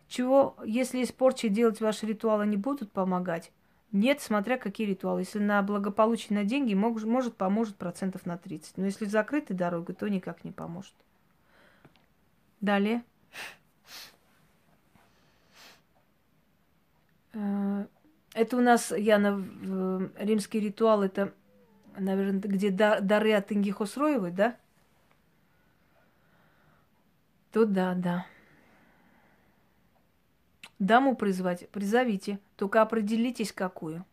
Чего, 0.07 0.57
если 0.65 0.99
из 0.99 1.11
порчи 1.11 1.47
делать 1.47 1.79
ваши 1.79 2.05
ритуалы 2.07 2.47
не 2.47 2.57
будут 2.57 2.91
помогать? 2.91 3.51
Нет, 3.91 4.19
смотря 4.19 4.57
какие 4.57 4.87
ритуалы. 4.87 5.21
Если 5.21 5.39
на 5.39 5.61
благополучие 5.61 6.37
на 6.37 6.43
деньги, 6.43 6.73
мог, 6.73 7.01
может, 7.03 7.35
поможет 7.35 7.75
процентов 7.75 8.25
на 8.25 8.37
30. 8.37 8.77
Но 8.77 8.85
если 8.85 9.05
закрытой 9.05 9.53
дорогой, 9.53 9.95
то 9.95 10.07
никак 10.07 10.43
не 10.43 10.51
поможет. 10.51 10.93
Далее. 12.61 13.03
Это 17.35 18.57
у 18.57 18.61
нас, 18.61 18.91
Яна, 18.91 19.37
римский 20.17 20.59
ритуал, 20.59 21.03
это, 21.03 21.33
наверное, 21.97 22.39
где 22.39 22.71
дары 22.71 23.33
от 23.33 23.51
Ингихосроевой, 23.51 24.31
да? 24.31 24.57
Тут 27.51 27.71
да, 27.71 27.93
да. 27.93 28.25
Даму 30.79 31.15
призвать, 31.15 31.69
призовите, 31.69 32.39
только 32.57 32.81
определитесь, 32.81 33.53
какую. 33.53 34.05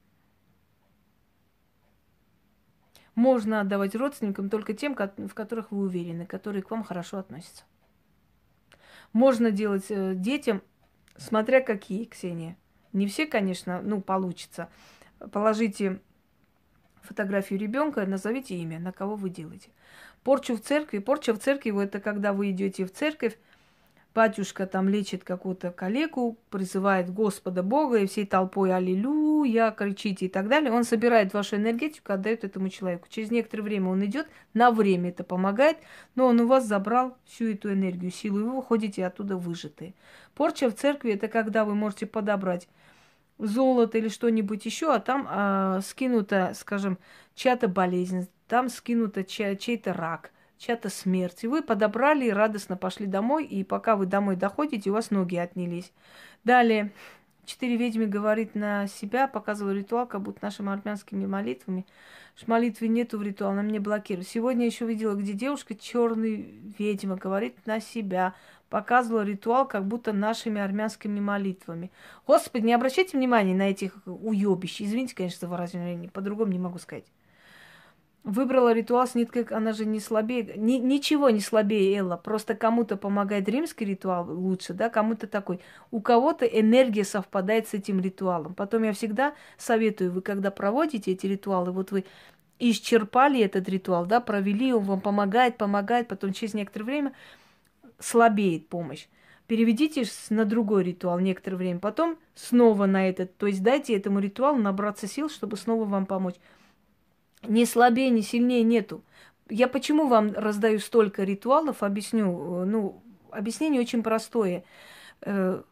Можно 3.15 3.61
отдавать 3.61 3.95
родственникам 3.95 4.49
только 4.49 4.73
тем, 4.75 4.95
в 4.95 5.35
которых 5.35 5.71
вы 5.71 5.83
уверены, 5.83 6.25
которые 6.25 6.63
к 6.63 6.71
вам 6.71 6.83
хорошо 6.83 7.19
относятся. 7.19 7.65
Можно 9.13 9.51
делать 9.51 9.87
э, 9.91 10.15
детям, 10.15 10.63
смотря 11.17 11.61
какие, 11.61 12.05
Ксения. 12.05 12.57
Не 12.93 13.07
все, 13.07 13.27
конечно, 13.27 13.81
ну, 13.83 14.01
получится. 14.01 14.69
Положите 15.33 16.01
фотографию 17.03 17.59
ребенка, 17.59 18.07
назовите 18.07 18.57
имя, 18.57 18.79
на 18.79 18.93
кого 18.93 19.17
вы 19.17 19.31
делаете. 19.31 19.71
Порчу 20.23 20.57
в 20.57 20.61
церкви. 20.61 20.99
Порча 20.99 21.35
в 21.35 21.39
церкви– 21.39 21.83
это 21.85 22.01
когда 22.01 22.33
вы 22.33 22.51
идете 22.51 22.85
в 22.85 22.93
церковь, 22.93 23.37
батюшка 24.15 24.67
там 24.67 24.89
лечит 24.89 25.25
какую-то 25.25 25.71
калеку, 25.71 26.39
призывает 26.51 27.11
Господа 27.11 27.63
Бога, 27.63 27.99
и 27.99 28.07
всей 28.07 28.27
толпой 28.27 28.75
«Аллилуйя!» 28.75 29.73
кричите 29.73 30.27
и 30.27 30.29
так 30.29 30.49
далее. 30.49 30.71
Он 30.71 30.85
собирает 30.85 31.33
вашу 31.35 31.57
энергетику, 31.57 32.13
отдает 32.13 32.45
этому 32.45 32.69
человеку. 32.69 33.09
Через 33.09 33.31
некоторое 33.31 33.63
время 33.63 33.89
он 33.91 34.05
идет, 34.05 34.29
на 34.55 34.71
время 34.71 35.11
это 35.11 35.25
помогает, 35.25 35.79
но 36.15 36.27
он 36.27 36.41
у 36.41 36.47
вас 36.47 36.67
забрал 36.67 37.17
всю 37.25 37.53
эту 37.53 37.73
энергию, 37.73 38.13
силу, 38.13 38.39
и 38.39 38.43
вы 38.43 38.57
выходите 38.57 39.05
оттуда 39.05 39.37
выжатые. 39.37 39.95
Порча 40.35 40.71
в 40.71 40.75
церкви– 40.75 41.13
это 41.15 41.29
когда 41.29 41.65
вы 41.65 41.75
можете 41.75 42.07
подобрать 42.07 42.69
золото 43.39 43.99
или 43.99 44.09
что-нибудь 44.09 44.65
еще, 44.65 44.95
а 44.95 45.01
там 45.01 45.27
а, 45.29 45.81
скинута, 45.83 46.53
скажем, 46.55 46.99
чья-то 47.35 47.69
болезнь, 47.69 48.29
там 48.49 48.69
скинута 48.69 49.25
чей- 49.25 49.57
чей-то 49.57 49.93
рак, 49.93 50.31
чья-то 50.59 50.89
смерть. 50.89 51.45
И 51.45 51.49
вы 51.49 51.63
подобрали 51.63 52.27
и 52.27 52.31
радостно 52.31 52.77
пошли 52.77 53.07
домой, 53.07 53.45
и 53.45 53.65
пока 53.65 53.97
вы 53.97 54.07
домой 54.07 54.37
доходите, 54.37 54.91
у 54.91 54.95
вас 54.95 55.11
ноги 55.11 55.37
отнялись. 55.37 55.93
Далее, 56.45 56.93
четыре 57.45 57.77
ведьмы 57.77 58.07
говорит 58.07 58.55
на 58.55 58.87
себя, 58.87 59.27
показывал 59.27 59.73
ритуал, 59.73 60.07
как 60.07 60.23
будто 60.23 60.41
нашими 60.43 60.73
армянскими 60.73 61.27
молитвами. 61.27 61.87
Что 62.35 62.51
молитвы 62.51 62.89
нету 62.89 63.19
в 63.19 63.23
ритуал, 63.23 63.53
она 63.53 63.63
мне 63.63 63.79
блокирует. 63.79 64.29
Сегодня 64.29 64.65
еще 64.65 64.87
видела, 64.87 65.15
где 65.15 65.33
девушка, 65.35 65.75
черный 65.75 66.73
ведьма, 66.79 67.17
говорит 67.17 67.67
на 67.67 67.81
себя, 67.81 68.35
показывала 68.73 69.21
ритуал 69.21 69.69
как 69.69 69.87
будто 69.87 70.15
нашими 70.15 70.59
армянскими 70.59 71.21
молитвами. 71.21 71.93
Господи, 72.27 72.65
не 72.65 72.73
обращайте 72.73 73.19
внимания 73.19 73.55
на 73.55 73.69
этих 73.69 73.93
уебищ. 74.07 74.81
Извините, 74.81 75.15
конечно, 75.15 75.41
за 75.41 75.49
выражение, 75.49 76.09
по-другому 76.09 76.53
не 76.53 76.59
могу 76.59 76.79
сказать. 76.79 77.05
Выбрала 78.25 78.73
ритуал 78.73 79.07
с 79.07 79.15
ниткой, 79.15 79.43
она 79.51 79.75
же 79.75 79.85
не 79.85 80.01
слабее, 80.01 80.55
ни, 80.57 80.79
ничего 80.79 81.29
не 81.29 81.41
слабее 81.41 81.99
Элла, 81.99 82.17
просто 82.17 82.55
кому-то 82.55 82.97
помогает 82.97 83.47
римский 83.47 83.85
ритуал 83.85 84.33
лучше, 84.33 84.73
да, 84.73 84.89
кому-то 84.89 85.27
такой. 85.27 85.61
У 85.91 86.01
кого-то 86.01 86.47
энергия 86.47 87.05
совпадает 87.05 87.69
с 87.69 87.75
этим 87.75 88.01
ритуалом. 88.01 88.55
Потом 88.55 88.85
я 88.85 88.95
всегда 88.95 89.35
советую, 89.59 90.13
вы 90.13 90.23
когда 90.23 90.51
проводите 90.51 91.13
эти 91.13 91.27
ритуалы, 91.27 91.73
вот 91.73 91.91
вы 91.91 92.07
исчерпали 92.59 93.41
этот 93.41 93.69
ритуал, 93.69 94.07
да, 94.07 94.21
провели, 94.21 94.73
он 94.73 94.85
вам 94.85 95.03
помогает, 95.03 95.59
помогает, 95.59 96.09
потом 96.09 96.33
через 96.33 96.55
некоторое 96.55 96.85
время 96.85 97.13
слабеет 98.03 98.69
помощь. 98.69 99.07
Переведите 99.47 100.05
на 100.31 100.45
другой 100.45 100.85
ритуал 100.85 101.19
некоторое 101.19 101.57
время, 101.57 101.81
потом 101.81 102.19
снова 102.35 102.87
на 102.87 103.09
этот. 103.09 103.37
То 103.37 103.47
есть 103.47 103.63
дайте 103.63 103.95
этому 103.97 104.19
ритуалу 104.19 104.59
набраться 104.59 105.07
сил, 105.07 105.29
чтобы 105.29 105.57
снова 105.57 105.85
вам 105.85 106.07
помочь. 106.07 106.37
Ни 107.43 107.65
слабее, 107.65 108.11
ни 108.11 108.21
сильнее 108.21 108.63
нету. 108.63 109.03
Я 109.51 109.69
почему 109.69 110.07
вам 110.07 110.33
раздаю 110.33 110.79
столько 110.79 111.25
ритуалов, 111.25 111.83
объясню. 111.83 112.65
Ну, 112.65 113.03
объяснение 113.31 113.81
очень 113.81 114.03
простое. 114.03 114.65
Э, 115.21 115.63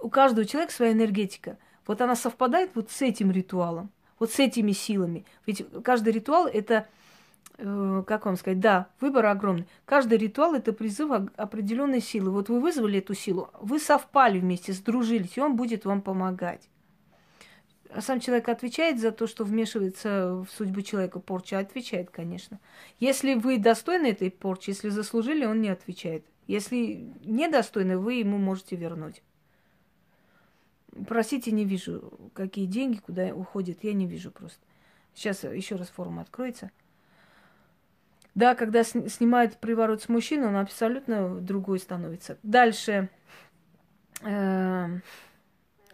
у 0.00 0.08
каждого 0.08 0.46
человека 0.46 0.72
своя 0.72 0.92
энергетика. 0.92 1.58
Вот 1.86 2.00
она 2.00 2.16
совпадает 2.16 2.70
вот 2.74 2.90
с 2.90 3.02
этим 3.02 3.30
ритуалом, 3.30 3.90
вот 4.18 4.32
с 4.32 4.38
этими 4.38 4.72
силами. 4.72 5.24
Ведь 5.46 5.64
каждый 5.84 6.12
ритуал 6.12 6.46
это 6.46 6.86
Э, 6.86 6.88
как 7.56 8.26
вам 8.26 8.36
сказать, 8.36 8.60
да, 8.60 8.88
выбор 9.00 9.26
огромный. 9.26 9.66
Каждый 9.84 10.18
ритуал 10.18 10.54
это 10.54 10.72
призыв 10.72 11.10
определенной 11.36 12.00
силы. 12.00 12.30
Вот 12.30 12.48
вы 12.48 12.60
вызвали 12.60 12.98
эту 12.98 13.14
силу, 13.14 13.50
вы 13.60 13.78
совпали 13.78 14.38
вместе, 14.38 14.72
сдружились, 14.72 15.36
и 15.36 15.40
он 15.40 15.56
будет 15.56 15.84
вам 15.84 16.02
помогать. 16.02 16.68
А 17.94 18.00
сам 18.00 18.20
человек 18.20 18.48
отвечает 18.48 19.00
за 19.00 19.12
то, 19.12 19.26
что 19.26 19.44
вмешивается 19.44 20.36
в 20.36 20.48
судьбу 20.50 20.80
человека 20.80 21.20
порча, 21.20 21.58
отвечает, 21.58 22.10
конечно. 22.10 22.58
Если 23.00 23.34
вы 23.34 23.58
достойны 23.58 24.06
этой 24.06 24.30
порчи, 24.30 24.70
если 24.70 24.88
заслужили, 24.88 25.44
он 25.44 25.60
не 25.60 25.68
отвечает. 25.68 26.24
Если 26.46 27.12
недостойны, 27.24 27.98
вы 27.98 28.14
ему 28.14 28.38
можете 28.38 28.76
вернуть. 28.76 29.22
Просите, 31.06 31.52
не 31.52 31.64
вижу, 31.64 32.12
какие 32.34 32.66
деньги, 32.66 32.98
куда 32.98 33.26
уходят, 33.34 33.78
я 33.82 33.92
не 33.92 34.06
вижу 34.06 34.30
просто. 34.30 34.60
Сейчас 35.14 35.44
еще 35.44 35.76
раз 35.76 35.88
форум 35.88 36.18
откроется. 36.18 36.70
Да, 38.34 38.54
когда 38.54 38.82
снимают 38.82 39.58
приворот 39.58 40.02
с 40.02 40.08
мужчины, 40.08 40.46
он 40.46 40.56
абсолютно 40.56 41.36
другой 41.40 41.78
становится. 41.78 42.38
Дальше. 42.42 43.10
Э, 44.22 44.86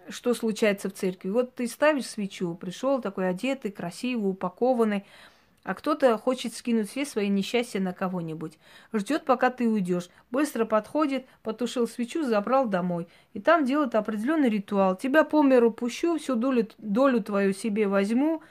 что 0.08 0.34
случается 0.34 0.88
в 0.88 0.94
церкви? 0.94 1.30
Вот 1.30 1.54
ты 1.54 1.66
ставишь 1.66 2.06
свечу, 2.06 2.54
пришел 2.54 3.00
такой 3.00 3.28
одетый, 3.28 3.70
красивый, 3.70 4.30
упакованный, 4.30 5.04
А 5.64 5.74
кто-то 5.74 6.16
хочет 6.16 6.54
скинуть 6.54 6.88
все 6.88 7.04
свои 7.04 7.28
несчастья 7.28 7.80
на 7.80 7.92
кого-нибудь. 7.92 8.58
Ждет, 8.92 9.24
пока 9.24 9.50
ты 9.50 9.68
уйдешь. 9.68 10.08
Быстро 10.30 10.64
подходит, 10.64 11.26
потушил 11.42 11.86
свечу, 11.86 12.22
забрал 12.24 12.68
домой. 12.68 13.08
И 13.34 13.40
там 13.40 13.64
делает 13.64 13.94
определенный 13.94 14.48
ритуал. 14.48 14.96
Тебя 14.96 15.24
по 15.24 15.42
миру 15.42 15.70
пущу, 15.70 16.18
всю 16.18 16.36
долю, 16.36 16.68
долю 16.78 17.22
твою 17.22 17.52
себе 17.52 17.88
возьму, 17.88 18.42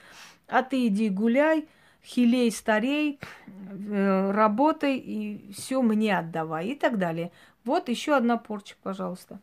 а 0.47 0.61
ты 0.61 0.87
иди 0.87 1.09
гуляй, 1.09 1.67
хилей, 2.07 2.51
старей, 2.51 3.19
э, 3.47 4.31
работай 4.31 4.97
и 4.97 5.51
все 5.51 5.81
мне 5.81 6.17
отдавай 6.17 6.69
и 6.69 6.75
так 6.75 6.97
далее. 6.97 7.31
Вот 7.65 7.89
еще 7.89 8.15
одна 8.15 8.37
порча, 8.37 8.75
пожалуйста. 8.81 9.39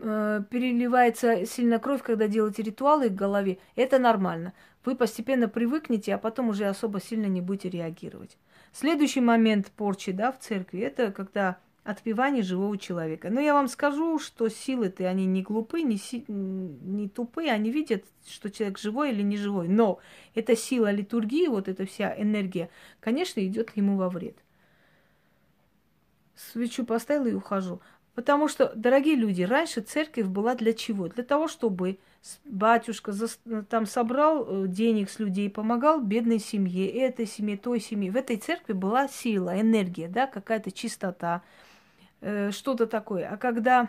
Э, 0.00 0.42
переливается 0.50 1.46
сильно 1.46 1.78
кровь, 1.78 2.02
когда 2.02 2.26
делаете 2.26 2.62
ритуалы 2.62 3.08
в 3.08 3.14
голове. 3.14 3.58
Это 3.76 3.98
нормально. 3.98 4.52
Вы 4.84 4.96
постепенно 4.96 5.48
привыкнете, 5.48 6.14
а 6.14 6.18
потом 6.18 6.48
уже 6.48 6.66
особо 6.66 7.00
сильно 7.00 7.26
не 7.26 7.40
будете 7.40 7.70
реагировать. 7.70 8.36
Следующий 8.72 9.20
момент 9.20 9.70
порчи 9.70 10.12
да, 10.12 10.32
в 10.32 10.38
церкви– 10.38 10.80
это 10.82 11.12
когда 11.12 11.58
отпевание 11.84 12.42
живого 12.42 12.76
человека. 12.76 13.30
Но 13.30 13.40
я 13.40 13.54
вам 13.54 13.68
скажу, 13.68 14.18
что 14.18 14.48
силы-то, 14.48 15.08
они 15.08 15.26
не 15.26 15.42
глупы, 15.42 15.82
не, 15.82 15.96
си... 15.96 16.24
не 16.28 17.08
тупые, 17.08 17.52
они 17.52 17.70
видят, 17.70 18.04
что 18.26 18.50
человек 18.50 18.78
живой 18.78 19.10
или 19.10 19.22
не 19.22 19.36
живой. 19.36 19.68
Но 19.68 19.98
эта 20.34 20.54
сила 20.54 20.90
литургии, 20.90 21.46
вот 21.46 21.68
эта 21.68 21.86
вся 21.86 22.14
энергия, 22.20 22.70
конечно, 23.00 23.44
идет 23.46 23.74
ему 23.76 23.96
во 23.96 24.08
вред. 24.08 24.36
Свечу 26.36 26.84
поставила 26.84 27.26
и 27.26 27.34
ухожу. 27.34 27.80
Потому 28.18 28.48
что, 28.48 28.72
дорогие 28.74 29.14
люди, 29.14 29.42
раньше 29.42 29.80
церковь 29.80 30.26
была 30.26 30.56
для 30.56 30.72
чего? 30.72 31.06
Для 31.06 31.22
того, 31.22 31.46
чтобы 31.46 31.98
батюшка 32.44 33.12
там 33.68 33.86
собрал 33.86 34.64
э, 34.64 34.66
денег 34.66 35.08
с 35.08 35.20
людей, 35.20 35.48
помогал 35.48 36.00
бедной 36.00 36.40
семье, 36.40 36.88
этой 36.88 37.26
семье, 37.26 37.56
той 37.56 37.78
семье. 37.80 38.10
В 38.10 38.16
этой 38.16 38.36
церкви 38.36 38.72
была 38.72 39.06
сила, 39.06 39.60
энергия, 39.60 40.08
да, 40.08 40.26
какая-то 40.26 40.72
чистота, 40.72 41.42
Э, 42.20 42.50
что-то 42.50 42.86
такое. 42.86 43.28
А 43.28 43.36
когда, 43.36 43.88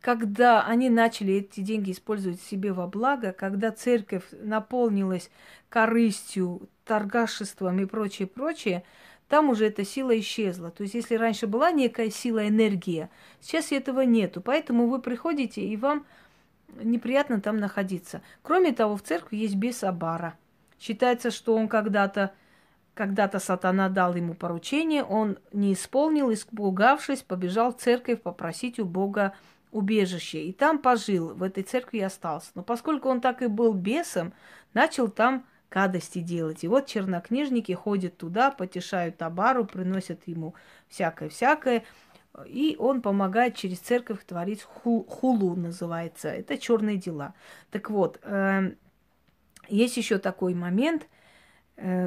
когда 0.00 0.64
они 0.64 0.88
начали 0.88 1.34
эти 1.34 1.60
деньги 1.60 1.92
использовать 1.92 2.40
себе 2.40 2.72
во 2.72 2.86
благо, 2.86 3.32
когда 3.32 3.72
церковь 3.72 4.24
наполнилась 4.32 5.30
корыстью, 5.68 6.68
торгашеством 6.84 7.80
и 7.80 7.86
прочее, 7.86 8.28
прочее, 8.28 8.84
там 9.28 9.48
уже 9.48 9.66
эта 9.66 9.84
сила 9.84 10.18
исчезла. 10.18 10.70
То 10.70 10.82
есть, 10.82 10.94
если 10.94 11.14
раньше 11.14 11.46
была 11.46 11.70
некая 11.70 12.10
сила, 12.10 12.48
энергия, 12.48 13.10
сейчас 13.40 13.72
этого 13.72 14.00
нету. 14.00 14.40
Поэтому 14.40 14.88
вы 14.88 15.00
приходите, 15.00 15.60
и 15.62 15.76
вам 15.76 16.04
неприятно 16.82 17.40
там 17.40 17.56
находиться. 17.58 18.22
Кроме 18.42 18.72
того, 18.72 18.96
в 18.96 19.02
церкви 19.02 19.36
есть 19.36 19.54
бес 19.54 19.84
Абара. 19.84 20.36
Считается, 20.80 21.30
что 21.30 21.54
он 21.54 21.68
когда-то 21.68 22.32
когда-то 23.00 23.38
сатана 23.38 23.88
дал 23.88 24.14
ему 24.14 24.34
поручение, 24.34 25.02
он 25.02 25.38
не 25.54 25.72
исполнил, 25.72 26.30
испугавшись, 26.30 27.22
побежал 27.22 27.72
в 27.72 27.78
церковь 27.78 28.20
попросить 28.20 28.78
у 28.78 28.84
Бога 28.84 29.32
убежище. 29.72 30.42
И 30.42 30.52
там 30.52 30.78
пожил, 30.78 31.32
в 31.32 31.42
этой 31.42 31.62
церкви 31.62 31.96
и 31.96 32.02
остался. 32.02 32.50
Но 32.54 32.62
поскольку 32.62 33.08
он 33.08 33.22
так 33.22 33.40
и 33.40 33.46
был 33.46 33.72
бесом, 33.72 34.34
начал 34.74 35.08
там 35.08 35.46
гадости 35.70 36.18
делать. 36.18 36.62
И 36.62 36.68
вот 36.68 36.88
чернокнижники 36.88 37.72
ходят 37.72 38.18
туда, 38.18 38.50
потешают 38.50 39.16
Табару, 39.16 39.64
приносят 39.64 40.28
ему 40.28 40.54
всякое-всякое. 40.90 41.84
И 42.44 42.76
он 42.78 43.00
помогает 43.00 43.54
через 43.56 43.78
церковь 43.78 44.22
творить 44.26 44.62
ху, 44.62 45.06
хулу, 45.08 45.56
называется. 45.56 46.28
Это 46.28 46.58
черные 46.58 46.98
дела. 46.98 47.32
Так 47.70 47.88
вот, 47.88 48.20
э, 48.24 48.74
есть 49.70 49.96
еще 49.96 50.18
такой 50.18 50.52
момент– 50.52 51.06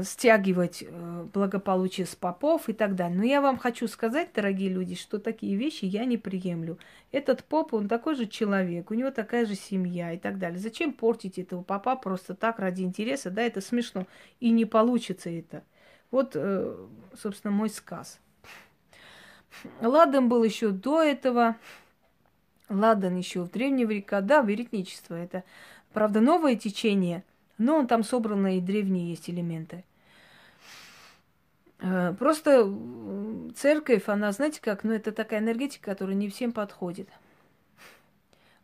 стягивать 0.03 0.83
э, 0.83 1.27
благополучие 1.33 2.05
с 2.05 2.15
попов 2.15 2.69
и 2.69 2.73
так 2.73 2.95
далее. 2.95 3.17
Но 3.17 3.23
я 3.23 3.41
вам 3.41 3.57
хочу 3.57 3.87
сказать, 3.87 4.29
дорогие 4.33 4.69
люди, 4.69 4.93
что 4.93 5.17
такие 5.17 5.55
вещи 5.55 5.85
я 5.85 6.05
не 6.05 6.17
приемлю. 6.17 6.77
Этот 7.11 7.43
поп, 7.43 7.73
он 7.73 7.87
такой 7.87 8.15
же 8.15 8.27
человек, 8.27 8.91
у 8.91 8.93
него 8.93 9.09
такая 9.09 9.47
же 9.47 9.55
семья 9.55 10.11
и 10.11 10.19
так 10.19 10.37
далее. 10.37 10.59
Зачем 10.59 10.93
портить 10.93 11.39
этого 11.39 11.63
попа 11.63 11.95
просто 11.95 12.35
так 12.35 12.59
ради 12.59 12.83
интереса? 12.83 13.31
Да, 13.31 13.41
это 13.41 13.61
смешно. 13.61 14.05
И 14.39 14.51
не 14.51 14.65
получится 14.65 15.31
это. 15.31 15.63
Вот, 16.11 16.33
э, 16.35 16.75
собственно, 17.19 17.51
мой 17.51 17.69
сказ. 17.69 18.19
Ладан 19.81 20.29
был 20.29 20.43
еще 20.43 20.69
до 20.69 21.01
этого. 21.01 21.55
Ладан 22.69 23.17
еще 23.17 23.41
в 23.41 23.49
древние 23.49 23.87
века, 23.87 24.21
да, 24.21 24.41
веретничество. 24.41 25.15
Это, 25.15 25.43
правда, 25.93 26.21
новое 26.21 26.55
течение– 26.55 27.23
но 27.57 27.77
он 27.77 27.87
там 27.87 28.03
собраны 28.03 28.57
и 28.57 28.61
древние 28.61 29.09
есть 29.09 29.29
элементы. 29.29 29.83
Э, 31.79 32.13
просто 32.17 32.73
церковь, 33.55 34.07
она, 34.07 34.31
знаете 34.31 34.61
как, 34.61 34.83
ну 34.83 34.93
это 34.93 35.11
такая 35.11 35.39
энергетика, 35.39 35.91
которая 35.91 36.15
не 36.15 36.29
всем 36.29 36.51
подходит. 36.51 37.09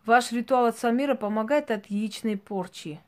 Ваш 0.06 0.32
ритуал 0.32 0.68
от 0.68 0.78
Самира 0.78 1.16
помогает 1.16 1.70
от 1.70 1.86
яичной 1.88 2.38
порчи. 2.38 3.00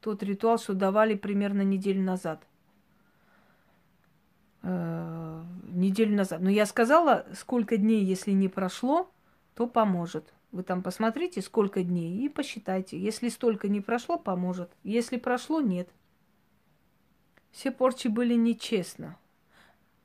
Тот 0.00 0.22
ритуал, 0.22 0.58
что 0.58 0.74
давали 0.74 1.14
примерно 1.14 1.62
неделю 1.62 2.02
назад. 2.02 2.42
Э, 4.62 5.42
неделю 5.64 6.14
назад. 6.14 6.40
Но 6.40 6.50
я 6.50 6.66
сказала, 6.66 7.26
сколько 7.34 7.76
дней, 7.76 8.04
если 8.04 8.32
не 8.32 8.48
прошло, 8.48 9.10
то 9.54 9.66
поможет. 9.66 10.32
Вы 10.50 10.62
там 10.62 10.82
посмотрите, 10.82 11.42
сколько 11.42 11.82
дней, 11.82 12.24
и 12.24 12.28
посчитайте. 12.28 12.98
Если 12.98 13.28
столько 13.28 13.68
не 13.68 13.80
прошло, 13.80 14.18
поможет. 14.18 14.70
Если 14.82 15.18
прошло, 15.18 15.60
нет. 15.60 15.88
Все 17.50 17.70
порчи 17.70 18.08
были 18.08 18.34
нечестно. 18.34 19.18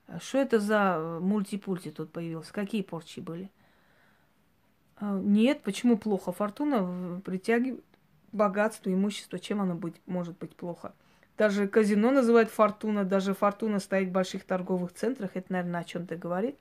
А 0.07 0.19
что 0.19 0.37
это 0.37 0.59
за 0.59 0.95
э, 0.97 1.19
мультипульти 1.19 1.91
тут 1.91 2.11
появился? 2.11 2.51
Какие 2.51 2.81
порчи 2.81 3.19
были? 3.19 3.49
А, 4.97 5.17
нет, 5.19 5.61
почему 5.63 5.97
плохо? 5.97 6.31
Фортуна 6.31 7.21
притягивает 7.23 7.83
богатство, 8.33 8.93
имущество. 8.93 9.39
Чем 9.39 9.61
оно 9.61 9.75
быть, 9.75 9.95
может 10.05 10.37
быть 10.37 10.55
плохо? 10.55 10.93
Даже 11.37 11.67
казино 11.67 12.11
называют 12.11 12.49
фортуна, 12.49 13.05
даже 13.05 13.33
фортуна 13.33 13.79
стоит 13.79 14.09
в 14.09 14.11
больших 14.11 14.43
торговых 14.43 14.93
центрах. 14.93 15.31
Это, 15.35 15.51
наверное, 15.53 15.81
о 15.81 15.83
чем-то 15.85 16.15
говорит. 16.15 16.57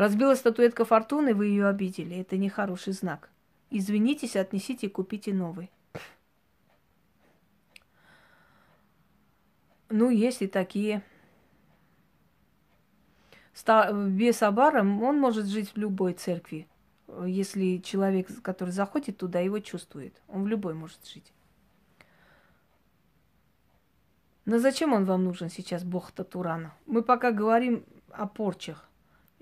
Разбила 0.00 0.34
статуэтка 0.34 0.86
фортуны, 0.86 1.34
вы 1.34 1.48
ее 1.48 1.68
обидели. 1.68 2.16
Это 2.16 2.38
нехороший 2.38 2.94
знак. 2.94 3.28
Извинитесь, 3.68 4.34
отнесите 4.34 4.86
и 4.86 4.88
купите 4.88 5.34
новый. 5.34 5.70
Ну, 9.90 10.08
есть 10.08 10.40
и 10.40 10.46
такие. 10.46 11.02
Без 13.66 14.42
Абара 14.42 14.80
он 14.80 15.18
может 15.20 15.44
жить 15.44 15.74
в 15.74 15.76
любой 15.76 16.14
церкви, 16.14 16.66
если 17.26 17.76
человек, 17.76 18.28
который 18.40 18.70
заходит 18.70 19.18
туда, 19.18 19.40
его 19.40 19.58
чувствует. 19.58 20.14
Он 20.28 20.44
в 20.44 20.46
любой 20.46 20.72
может 20.72 21.06
жить. 21.06 21.30
Но 24.46 24.58
зачем 24.58 24.94
он 24.94 25.04
вам 25.04 25.24
нужен 25.24 25.50
сейчас, 25.50 25.84
бог 25.84 26.10
Татурана? 26.10 26.72
Мы 26.86 27.02
пока 27.02 27.32
говорим 27.32 27.84
о 28.12 28.26
порчах. 28.26 28.86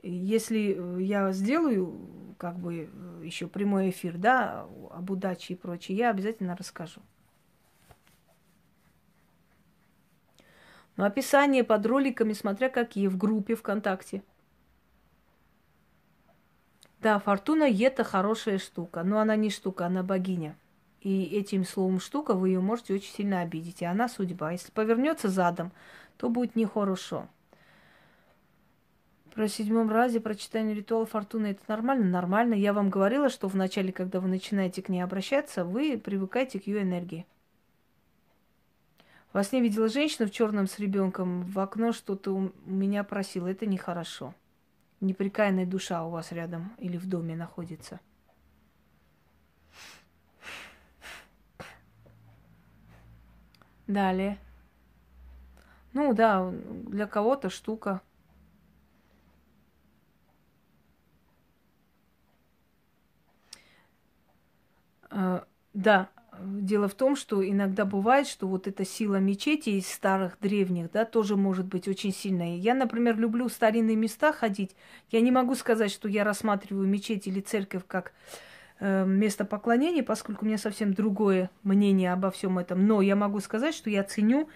Если 0.02 0.76
э, 0.76 1.02
я 1.02 1.32
сделаю, 1.32 2.34
как 2.38 2.58
бы, 2.58 2.88
э, 2.92 3.24
еще 3.24 3.48
прямой 3.48 3.90
эфир, 3.90 4.16
да, 4.16 4.66
об 4.90 5.10
удаче 5.10 5.54
и 5.54 5.56
прочее, 5.56 5.98
я 5.98 6.10
обязательно 6.10 6.56
расскажу. 6.56 7.00
Но 10.96 11.04
описание 11.04 11.62
под 11.62 11.86
роликами, 11.86 12.32
смотря 12.32 12.68
какие, 12.68 13.06
в 13.06 13.16
группе 13.16 13.54
ВКонтакте. 13.54 14.22
Да, 17.00 17.20
фортуна 17.20 17.68
это 17.70 18.02
хорошая 18.02 18.58
штука, 18.58 19.04
но 19.04 19.20
она 19.20 19.36
не 19.36 19.50
штука, 19.50 19.86
она 19.86 20.02
богиня. 20.02 20.56
И 21.00 21.22
этим 21.24 21.64
словом 21.64 22.00
штука 22.00 22.34
вы 22.34 22.48
ее 22.48 22.60
можете 22.60 22.94
очень 22.94 23.12
сильно 23.12 23.40
обидеть. 23.40 23.82
И 23.82 23.84
она 23.84 24.08
судьба. 24.08 24.50
Если 24.50 24.72
повернется 24.72 25.28
задом, 25.28 25.70
то 26.16 26.28
будет 26.28 26.56
нехорошо. 26.56 27.28
Про 29.34 29.46
седьмом 29.46 29.90
разе, 29.90 30.20
про 30.20 30.34
читание 30.34 30.74
ритуала 30.74 31.06
фортуны, 31.06 31.48
это 31.48 31.62
нормально? 31.68 32.06
Нормально. 32.06 32.54
Я 32.54 32.72
вам 32.72 32.90
говорила, 32.90 33.28
что 33.28 33.46
вначале, 33.48 33.92
когда 33.92 34.20
вы 34.20 34.28
начинаете 34.28 34.82
к 34.82 34.88
ней 34.88 35.00
обращаться, 35.00 35.64
вы 35.64 35.96
привыкаете 35.96 36.58
к 36.58 36.66
ее 36.66 36.82
энергии. 36.82 37.26
Во 39.32 39.44
сне 39.44 39.60
видела 39.60 39.88
женщину 39.88 40.26
в 40.26 40.32
черном 40.32 40.66
с 40.66 40.78
ребенком, 40.78 41.42
в 41.44 41.58
окно 41.60 41.92
что-то 41.92 42.32
у 42.32 42.50
меня 42.64 43.04
просила. 43.04 43.46
Это 43.46 43.66
нехорошо. 43.66 44.34
Неприкаянная 45.00 45.66
душа 45.66 46.04
у 46.04 46.10
вас 46.10 46.32
рядом 46.32 46.72
или 46.78 46.96
в 46.96 47.08
доме 47.08 47.36
находится. 47.36 48.00
Далее. 53.86 54.38
Ну 55.92 56.12
да, 56.14 56.50
для 56.50 57.06
кого-то 57.06 57.48
штука. 57.48 58.02
Да, 65.10 66.08
Дело 66.40 66.88
в 66.88 66.94
том, 66.94 67.16
что 67.16 67.46
иногда 67.46 67.84
бывает, 67.84 68.26
что 68.28 68.46
вот 68.46 68.68
эта 68.68 68.84
сила 68.84 69.16
мечети 69.16 69.70
из 69.70 69.88
старых, 69.88 70.38
древних, 70.40 70.90
да, 70.92 71.04
тоже 71.04 71.36
может 71.36 71.66
быть 71.66 71.88
очень 71.88 72.12
сильная. 72.12 72.56
Я, 72.56 72.74
например, 72.74 73.18
люблю 73.18 73.48
старинные 73.48 73.96
места 73.96 74.32
ходить. 74.32 74.76
Я 75.10 75.20
не 75.20 75.32
могу 75.32 75.54
сказать, 75.56 75.90
что 75.90 76.08
я 76.08 76.22
рассматриваю 76.22 76.86
мечеть 76.86 77.26
или 77.26 77.40
церковь 77.40 77.82
как 77.86 78.12
э, 78.78 79.04
место 79.04 79.44
поклонения, 79.44 80.04
поскольку 80.04 80.44
у 80.44 80.48
меня 80.48 80.58
совсем 80.58 80.94
другое 80.94 81.50
мнение 81.64 82.12
обо 82.12 82.30
всем 82.30 82.58
этом. 82.58 82.86
Но 82.86 83.02
я 83.02 83.16
могу 83.16 83.40
сказать, 83.40 83.74
что 83.74 83.90
я 83.90 84.04
ценю 84.04 84.48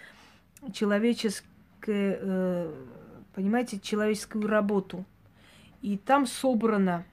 человеческое, 0.72 2.18
э, 2.20 2.74
понимаете, 3.34 3.80
человеческую 3.80 4.46
работу. 4.46 5.04
И 5.80 5.98
там 5.98 6.26
собрано 6.26 7.04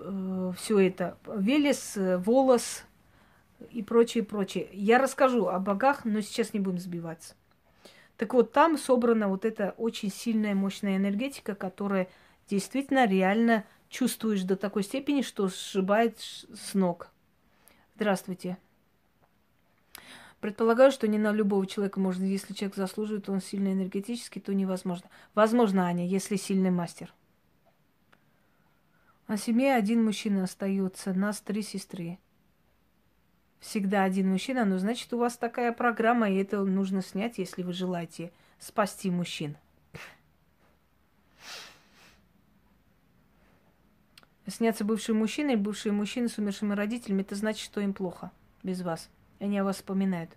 э, 0.00 0.52
все 0.56 0.78
это. 0.78 1.18
Велес, 1.26 1.92
волос, 1.96 2.84
и 3.70 3.82
прочее, 3.82 4.24
прочее. 4.24 4.68
Я 4.72 4.98
расскажу 4.98 5.46
о 5.46 5.58
богах, 5.58 6.04
но 6.04 6.20
сейчас 6.20 6.52
не 6.52 6.60
будем 6.60 6.78
сбиваться. 6.78 7.34
Так 8.16 8.34
вот, 8.34 8.52
там 8.52 8.78
собрана 8.78 9.28
вот 9.28 9.44
эта 9.44 9.74
очень 9.76 10.10
сильная, 10.10 10.54
мощная 10.54 10.96
энергетика, 10.96 11.54
которая 11.54 12.08
действительно 12.48 13.06
реально 13.06 13.64
чувствуешь 13.88 14.42
до 14.42 14.56
такой 14.56 14.82
степени, 14.82 15.22
что 15.22 15.48
сшибает 15.48 16.18
с 16.18 16.74
ног. 16.74 17.10
Здравствуйте. 17.94 18.58
Предполагаю, 20.40 20.92
что 20.92 21.08
не 21.08 21.18
на 21.18 21.32
любого 21.32 21.66
человека 21.66 21.98
можно, 21.98 22.24
если 22.24 22.52
человек 22.52 22.76
заслуживает, 22.76 23.28
он 23.28 23.40
сильно 23.40 23.72
энергетически, 23.72 24.38
то 24.38 24.54
невозможно. 24.54 25.08
Возможно, 25.34 25.86
Аня, 25.86 26.06
если 26.06 26.36
сильный 26.36 26.70
мастер. 26.70 27.12
На 29.28 29.36
семье 29.36 29.74
один 29.74 30.04
мужчина 30.04 30.44
остается, 30.44 31.12
нас 31.12 31.40
три 31.40 31.62
сестры 31.62 32.18
всегда 33.66 34.04
один 34.04 34.30
мужчина, 34.30 34.64
ну, 34.64 34.78
значит, 34.78 35.12
у 35.12 35.18
вас 35.18 35.36
такая 35.36 35.72
программа, 35.72 36.30
и 36.30 36.36
это 36.36 36.62
нужно 36.62 37.02
снять, 37.02 37.38
если 37.38 37.62
вы 37.62 37.72
желаете 37.72 38.30
спасти 38.58 39.10
мужчин. 39.10 39.56
Снятся 44.46 44.84
бывшие 44.84 45.16
мужчины, 45.16 45.56
бывшие 45.56 45.92
мужчины 45.92 46.28
с 46.28 46.38
умершими 46.38 46.74
родителями, 46.74 47.22
это 47.22 47.34
значит, 47.34 47.64
что 47.64 47.80
им 47.80 47.92
плохо 47.92 48.30
без 48.62 48.82
вас. 48.82 49.10
Они 49.40 49.58
о 49.58 49.64
вас 49.64 49.76
вспоминают. 49.76 50.30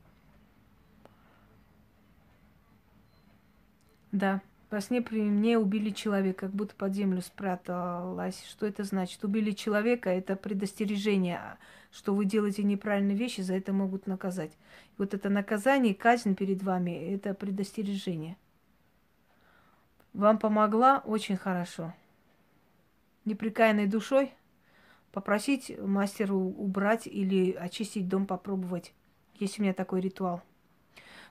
Да, 4.12 4.42
во 4.70 4.82
сне 4.82 5.02
при 5.02 5.22
мне 5.22 5.58
убили 5.58 5.90
человека, 5.90 6.48
как 6.48 6.52
будто 6.52 6.76
под 6.76 6.94
землю 6.94 7.22
спряталась. 7.22 8.44
Что 8.48 8.66
это 8.68 8.84
значит? 8.84 9.24
Убили 9.24 9.52
человека, 9.52 10.10
это 10.10 10.36
предостережение 10.36 11.58
что 11.92 12.14
вы 12.14 12.26
делаете 12.26 12.64
неправильные 12.64 13.18
вещи, 13.18 13.42
за 13.42 13.56
это 13.56 13.74
могут 13.74 14.08
наказать. 14.08 14.52
И 14.52 14.96
вот 14.98 15.14
это 15.14 15.30
наказание, 15.30 15.96
казнь 15.96 16.36
перед 16.36 16.62
вами, 16.64 16.92
это 17.14 17.34
предостережение. 17.34 18.38
Вам 20.14 20.38
помогла 20.38 21.02
очень 21.06 21.38
хорошо. 21.38 21.94
Неприкаянной 23.26 23.88
душой 23.88 24.32
попросить 25.12 25.76
мастеру 25.80 26.38
убрать 26.38 27.08
или 27.08 27.52
очистить 27.52 28.08
дом, 28.08 28.26
попробовать. 28.26 28.94
Есть 29.36 29.60
у 29.60 29.64
меня 29.64 29.74
такой 29.74 30.02
ритуал. 30.02 30.42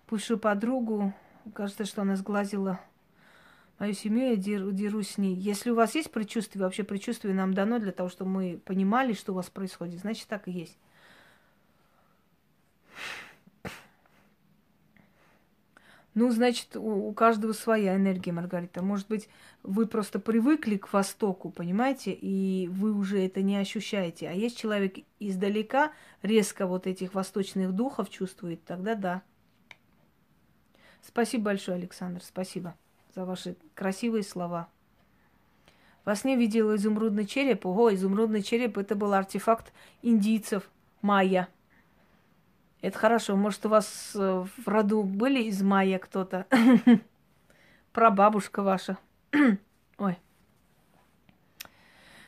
Бывшую 0.09 0.39
подругу, 0.39 1.13
кажется, 1.55 1.85
что 1.85 2.03
она 2.03 2.17
сглазила 2.17 2.81
мою 3.79 3.95
семью, 3.95 4.31
я 4.31 4.37
дер, 4.37 4.71
дерусь 4.73 5.11
с 5.11 5.19
ней. 5.19 5.35
Если 5.35 5.71
у 5.71 5.75
вас 5.75 5.95
есть 5.95 6.11
предчувствие, 6.11 6.63
вообще 6.65 6.85
предчувствие 6.85 7.35
нам 7.35 7.55
дано 7.55 7.79
для 7.79 7.93
того, 7.93 8.09
чтобы 8.09 8.31
мы 8.31 8.61
понимали, 8.65 9.13
что 9.13 9.33
у 9.33 9.37
вас 9.37 9.49
происходит, 9.51 10.01
значит, 10.01 10.27
так 10.27 10.49
и 10.49 10.53
есть. 10.53 10.77
Ну, 16.15 16.33
значит, 16.33 16.77
у, 16.77 17.09
у 17.09 17.13
каждого 17.13 17.53
своя 17.53 17.95
энергия, 17.95 18.33
Маргарита. 18.33 18.83
Может 18.83 19.07
быть, 19.07 19.29
вы 19.63 19.87
просто 19.87 20.19
привыкли 20.19 20.77
к 20.77 20.93
Востоку, 20.93 21.51
понимаете, 21.51 22.11
и 22.13 22.67
вы 22.67 22.93
уже 22.93 23.25
это 23.25 23.43
не 23.43 23.57
ощущаете. 23.57 24.29
А 24.29 24.33
есть 24.33 24.59
человек 24.59 24.97
издалека, 25.21 25.93
резко 26.23 26.67
вот 26.67 26.89
этих 26.89 27.15
восточных 27.15 27.73
духов 27.73 28.11
чувствует, 28.11 28.65
тогда 28.65 28.97
да. 28.97 29.23
Спасибо 31.03 31.45
большое, 31.45 31.77
Александр, 31.77 32.21
спасибо 32.25 32.75
за 33.19 33.25
ваши 33.25 33.57
красивые 33.75 34.23
слова. 34.23 34.69
Во 36.05 36.15
сне 36.15 36.37
видела 36.37 36.77
изумрудный 36.77 37.27
череп. 37.27 37.67
Ого, 37.67 37.93
изумрудный 37.93 38.43
череп– 38.43 38.79
это 38.83 38.95
был 38.95 39.13
артефакт 39.13 39.73
индийцев, 40.03 40.71
майя. 41.03 41.49
Это 42.81 42.97
хорошо. 42.97 43.35
Может, 43.35 43.67
у 43.67 43.71
вас 43.71 44.13
э, 44.15 44.45
в 44.57 44.69
роду 44.69 45.03
были 45.03 45.43
из 45.43 45.61
майя 45.63 45.99
кто-то? 45.99 46.47
Прабабушка 47.93 48.63
ваша. 48.63 48.97
Ой. 49.99 50.17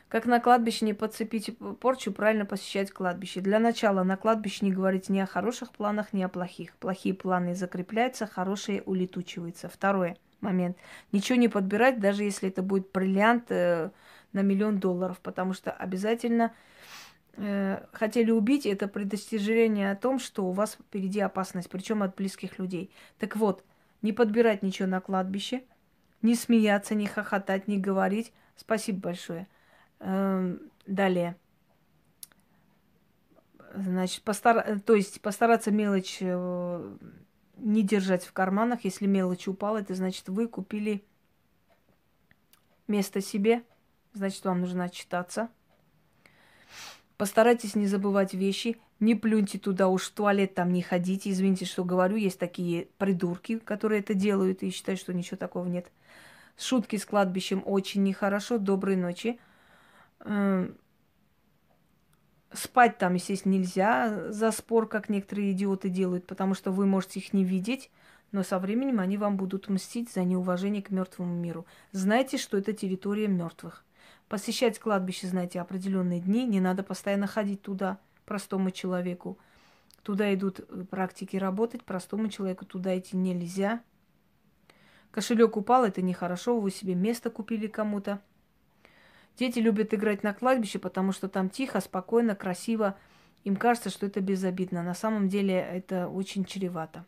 Как 0.08 0.26
на 0.26 0.40
кладбище 0.40 0.86
не 0.86 0.92
подцепить 0.92 1.56
порчу, 1.78 2.10
правильно 2.10 2.46
посещать 2.46 2.90
кладбище. 2.90 3.40
Для 3.40 3.60
начала 3.60 4.02
на 4.02 4.16
кладбище 4.16 4.64
не 4.64 4.72
говорить 4.72 5.08
ни 5.08 5.20
о 5.20 5.26
хороших 5.26 5.70
планах, 5.70 6.12
ни 6.12 6.20
о 6.24 6.28
плохих. 6.28 6.74
Плохие 6.78 7.14
планы 7.14 7.54
закрепляются, 7.54 8.26
хорошие 8.26 8.82
улетучиваются. 8.82 9.68
Второе– 9.68 10.16
момент. 10.42 10.76
Ничего 11.12 11.38
не 11.38 11.48
подбирать, 11.48 12.00
даже 12.00 12.24
если 12.24 12.48
это 12.48 12.62
будет 12.62 12.90
бриллиант 12.92 13.46
э, 13.50 13.90
на 14.32 14.42
миллион 14.42 14.78
долларов, 14.78 15.18
потому 15.22 15.52
что 15.52 15.70
обязательно 15.70 16.52
э, 17.36 17.84
хотели 17.92 18.30
убить, 18.30 18.66
это 18.66 18.88
предостережение 18.88 19.90
о 19.90 19.96
том, 19.96 20.18
что 20.18 20.46
у 20.46 20.52
вас 20.52 20.74
впереди 20.74 21.20
опасность, 21.20 21.70
причем 21.70 22.02
от 22.02 22.16
близких 22.16 22.58
людей. 22.58 22.90
Так 23.18 23.36
вот, 23.36 23.64
не 24.02 24.12
подбирать 24.12 24.62
ничего 24.62 24.88
на 24.88 25.00
кладбище, 25.00 25.62
не 26.22 26.34
смеяться, 26.34 26.94
не 26.94 27.06
хохотать, 27.06 27.68
не 27.68 27.78
говорить. 27.78 28.32
Спасибо 28.56 29.00
большое. 29.00 29.46
Э, 30.00 30.56
далее. 30.86 31.36
Значит, 33.74 34.22
постар... 34.22 34.80
то 34.80 34.94
есть 34.94 35.20
постараться 35.20 35.70
мелочь 35.70 36.18
э, 36.20 36.96
не 37.60 37.82
держать 37.82 38.24
в 38.24 38.32
карманах. 38.32 38.84
Если 38.84 39.06
мелочь 39.06 39.48
упала, 39.48 39.78
это 39.78 39.94
значит, 39.94 40.28
вы 40.28 40.48
купили 40.48 41.04
место 42.88 43.20
себе, 43.20 43.62
значит, 44.12 44.44
вам 44.44 44.60
нужно 44.60 44.84
отчитаться. 44.84 45.48
Постарайтесь 47.16 47.74
не 47.74 47.86
забывать 47.86 48.34
вещи, 48.34 48.80
не 48.98 49.14
плюньте 49.14 49.58
туда, 49.58 49.88
уж 49.88 50.08
в 50.08 50.12
туалет 50.12 50.54
там 50.54 50.72
не 50.72 50.82
ходите. 50.82 51.30
Извините, 51.30 51.66
что 51.66 51.84
говорю, 51.84 52.16
есть 52.16 52.38
такие 52.38 52.88
придурки, 52.98 53.58
которые 53.58 54.00
это 54.00 54.14
делают 54.14 54.62
и 54.62 54.70
считают, 54.70 55.00
что 55.00 55.12
ничего 55.12 55.36
такого 55.36 55.66
нет. 55.66 55.90
Шутки 56.56 56.96
с 56.96 57.04
кладбищем 57.06 57.62
очень 57.64 58.02
нехорошо. 58.02 58.58
Доброй 58.58 58.96
ночи. 58.96 59.38
Спать 62.52 62.98
там, 62.98 63.14
естественно, 63.14 63.52
нельзя 63.52 64.32
за 64.32 64.50
спор, 64.50 64.88
как 64.88 65.08
некоторые 65.08 65.52
идиоты 65.52 65.88
делают, 65.88 66.26
потому 66.26 66.54
что 66.54 66.72
вы 66.72 66.84
можете 66.84 67.20
их 67.20 67.32
не 67.32 67.44
видеть, 67.44 67.90
но 68.32 68.42
со 68.42 68.58
временем 68.58 68.98
они 68.98 69.16
вам 69.16 69.36
будут 69.36 69.68
мстить 69.68 70.12
за 70.12 70.24
неуважение 70.24 70.82
к 70.82 70.90
мертвому 70.90 71.34
миру. 71.34 71.64
Знайте, 71.92 72.38
что 72.38 72.58
это 72.58 72.72
территория 72.72 73.28
мертвых. 73.28 73.84
Посещать 74.28 74.78
кладбище, 74.78 75.28
знаете, 75.28 75.60
определенные 75.60 76.20
дни, 76.20 76.44
не 76.44 76.60
надо 76.60 76.82
постоянно 76.82 77.26
ходить 77.26 77.62
туда 77.62 77.98
простому 78.24 78.70
человеку. 78.70 79.38
Туда 80.02 80.32
идут 80.34 80.60
э, 80.60 80.84
практики 80.88 81.36
работать, 81.36 81.84
простому 81.84 82.28
человеку 82.28 82.64
туда 82.64 82.96
идти 82.98 83.16
нельзя. 83.16 83.80
Кошелек 85.10 85.56
упал, 85.56 85.84
это 85.84 86.00
нехорошо, 86.00 86.58
вы 86.58 86.70
себе 86.70 86.94
место 86.94 87.30
купили 87.30 87.66
кому-то. 87.66 88.20
Дети 89.36 89.58
любят 89.58 89.94
играть 89.94 90.22
на 90.22 90.34
кладбище, 90.34 90.78
потому 90.78 91.12
что 91.12 91.28
там 91.28 91.48
тихо, 91.48 91.80
спокойно, 91.80 92.34
красиво. 92.34 92.96
Им 93.44 93.56
кажется, 93.56 93.88
что 93.90 94.06
это 94.06 94.20
безобидно. 94.20 94.82
На 94.82 94.94
самом 94.94 95.28
деле 95.28 95.54
это 95.54 96.08
очень 96.08 96.44
чревато. 96.44 97.04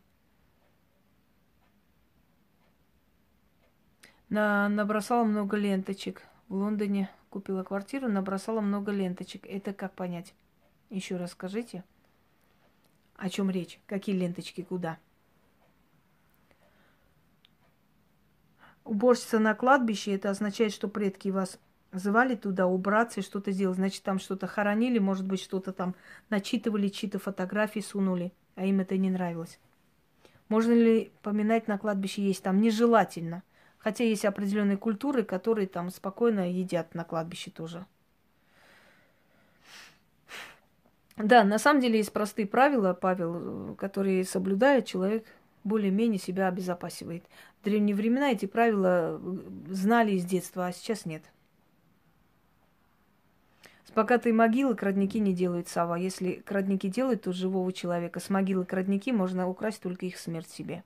На, 4.31 4.69
набросала 4.71 5.25
много 5.25 5.59
ленточек. 5.59 6.23
В 6.49 6.55
Лондоне 6.55 7.11
купила 7.29 7.63
квартиру, 7.65 8.09
набросала 8.09 8.63
много 8.63 8.91
ленточек. 8.91 9.47
Это 9.47 9.75
как 9.75 9.93
понять? 9.93 10.35
Еще 10.89 11.17
раз 11.17 11.33
скажите. 11.33 11.85
О 13.17 13.29
чем 13.29 13.51
речь? 13.51 13.79
Какие 13.87 14.17
ленточки, 14.17 14.63
куда? 14.63 14.99
Уборщица 18.85 19.39
на 19.39 19.55
кладбище, 19.55 20.15
это 20.15 20.31
означает, 20.31 20.73
что 20.73 20.89
предки 20.89 21.29
вас 21.29 21.59
звали 21.93 22.35
туда 22.35 22.67
убраться 22.67 23.21
и 23.21 23.23
что-то 23.23 23.53
сделать. 23.53 23.77
Значит, 23.77 24.03
там 24.03 24.19
что-то 24.19 24.47
хоронили, 24.47 24.99
может 24.99 25.27
быть, 25.27 25.41
что-то 25.41 25.73
там 25.73 25.95
начитывали, 26.31 26.89
чьи-то 26.89 27.19
фотографии 27.19 27.81
сунули, 27.81 28.33
а 28.55 28.65
им 28.65 28.81
это 28.81 28.97
не 28.97 29.11
нравилось. 29.11 29.59
Можно 30.49 30.73
ли 30.73 31.13
поминать 31.23 31.69
на 31.69 31.79
кладбище 31.79 32.23
есть 32.23 32.43
там? 32.43 32.61
Нежелательно. 32.61 33.43
Хотя 33.79 34.05
есть 34.05 34.25
определенные 34.25 34.77
культуры, 34.77 35.23
которые 35.25 35.67
там 35.67 35.91
спокойно 35.91 36.51
едят 36.51 36.95
на 36.95 37.05
кладбище 37.05 37.51
тоже. 37.51 37.87
Да, 41.17 41.45
на 41.45 41.59
самом 41.59 41.81
деле 41.81 41.99
есть 41.99 42.13
простые 42.13 42.47
правила, 42.47 42.95
Павел, 42.95 43.75
которые 43.77 44.25
соблюдает 44.25 44.87
человек, 44.87 45.27
более-менее 45.65 46.19
себя 46.19 46.49
обезопасивает. 46.49 47.25
В 47.61 47.65
древние 47.65 47.95
времена 47.95 48.33
эти 48.33 48.47
правила 48.47 49.21
знали 49.69 50.17
с 50.19 50.25
детства, 50.25 50.67
а 50.67 50.73
сейчас 50.73 51.05
нет. 51.05 51.23
С 53.93 53.95
богатой 53.95 54.33
могилы 54.33 54.75
крадники 54.75 55.19
не 55.19 55.35
делают 55.35 55.69
сова. 55.69 55.99
Если 55.99 56.37
крадники 56.47 56.87
делают, 56.87 57.25
то 57.25 57.33
живого 57.33 57.71
человека. 57.75 58.21
С 58.21 58.31
могилы 58.31 58.65
крадники 58.65 59.11
можно 59.11 59.47
украсть 59.47 59.83
только 59.83 60.07
их 60.07 60.17
смерть 60.17 60.49
себе. 60.49 60.83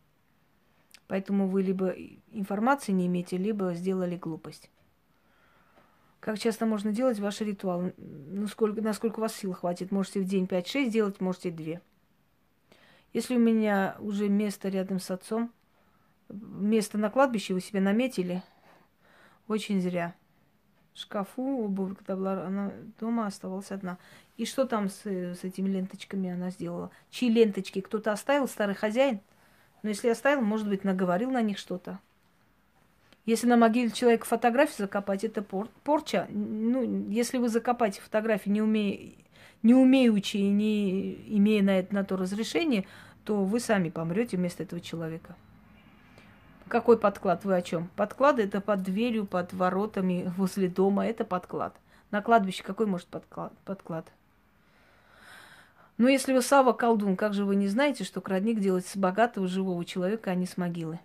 Поэтому 1.07 1.47
вы 1.47 1.63
либо 1.63 1.95
информации 2.33 2.91
не 2.91 3.07
имеете, 3.07 3.37
либо 3.37 3.75
сделали 3.75 4.17
глупость. 4.17 4.73
Как 6.19 6.37
часто 6.41 6.67
можно 6.67 6.91
делать 6.91 7.21
ваши 7.21 7.45
ритуалы? 7.45 7.95
Ну, 7.97 8.49
сколько, 8.49 8.83
насколько 8.83 9.21
у 9.21 9.23
вас 9.23 9.37
сил 9.37 9.53
хватит. 9.53 9.93
Можете 9.93 10.19
в 10.19 10.25
день 10.25 10.47
5-6 10.47 10.91
делать, 10.91 11.21
можете 11.21 11.53
2. 11.53 11.81
Если 13.13 13.37
у 13.37 13.39
меня 13.39 13.95
уже 14.01 14.29
место 14.29 14.69
рядом 14.69 14.99
с 14.99 15.13
отцом, 15.13 15.53
место 16.29 16.99
на 16.99 17.11
кладбище 17.11 17.55
вы 17.55 17.61
себе 17.61 17.79
наметили, 17.79 18.43
очень 19.47 19.81
зря. 19.81 20.17
Шкафу 20.97 21.65
обувь, 21.65 21.97
когда 21.99 22.17
была 22.17 22.47
она 22.47 22.73
дома, 22.99 23.27
оставалась 23.27 23.71
одна. 23.71 23.99
И 24.39 24.47
что 24.47 24.65
там 24.65 24.89
с, 24.89 25.05
с 25.05 25.45
этими 25.45 25.69
ленточками 25.69 26.31
она 26.31 26.51
сделала? 26.51 26.91
Чьи 27.11 27.29
ленточки? 27.29 27.83
Кто-то 27.83 28.13
оставил, 28.13 28.49
старый 28.49 28.75
хозяин? 28.75 29.21
Но 29.83 29.91
если 29.91 30.09
оставил, 30.09 30.41
может 30.41 30.69
быть, 30.69 30.85
наговорил 30.85 31.31
на 31.31 31.43
них 31.43 31.59
что-то. 31.59 32.01
Если 33.27 33.47
на 33.47 33.59
могиле 33.59 33.91
человека 33.91 34.25
фотографию 34.25 34.77
закопать, 34.79 35.23
это 35.23 35.43
пор 35.43 35.69
порча. 35.85 36.29
Ну, 36.31 37.11
если 37.11 37.37
вы 37.37 37.51
закопаете 37.51 38.01
фотографию, 38.01 38.55
не, 38.55 38.63
умея, 38.63 39.13
не 39.63 39.75
умеючи 39.75 40.39
и 40.39 40.49
не 40.49 41.15
имея 41.37 41.63
на 41.63 41.79
это 41.79 41.95
на 41.95 42.05
то 42.05 42.17
разрешение, 42.17 42.87
то 43.25 43.45
вы 43.45 43.61
сами 43.61 43.91
помрете 43.91 44.39
вместо 44.39 44.63
этого 44.63 44.81
человека. 44.81 45.37
Какой 46.69 46.99
подклад? 46.99 47.45
Вы 47.45 47.57
о 47.57 47.63
чем? 47.63 47.89
Подклад 47.95 48.41
это 48.41 48.61
под 48.61 48.83
дверью, 48.83 49.25
под 49.25 49.53
воротами, 49.53 50.33
возле 50.37 50.69
дома. 50.69 51.07
Это 51.07 51.25
подклад. 51.25 51.77
На 52.11 52.23
кладбище 52.23 52.65
какой 52.65 52.87
может 52.87 53.07
подклад? 53.07 53.53
подклад? 53.65 54.07
Но 55.97 56.09
если 56.09 56.33
вы 56.33 56.43
Сава 56.43 56.73
колдун, 56.73 57.17
как 57.17 57.35
же 57.35 57.45
вы 57.45 57.57
не 57.57 57.69
знаете, 57.69 58.05
что 58.05 58.21
крадник 58.21 58.59
делает 58.59 58.87
с 58.87 58.97
богатого 58.97 59.47
живого 59.47 59.85
человека, 59.85 60.31
а 60.31 60.35
не 60.35 60.47
с 60.47 60.57
могилы? 60.57 60.99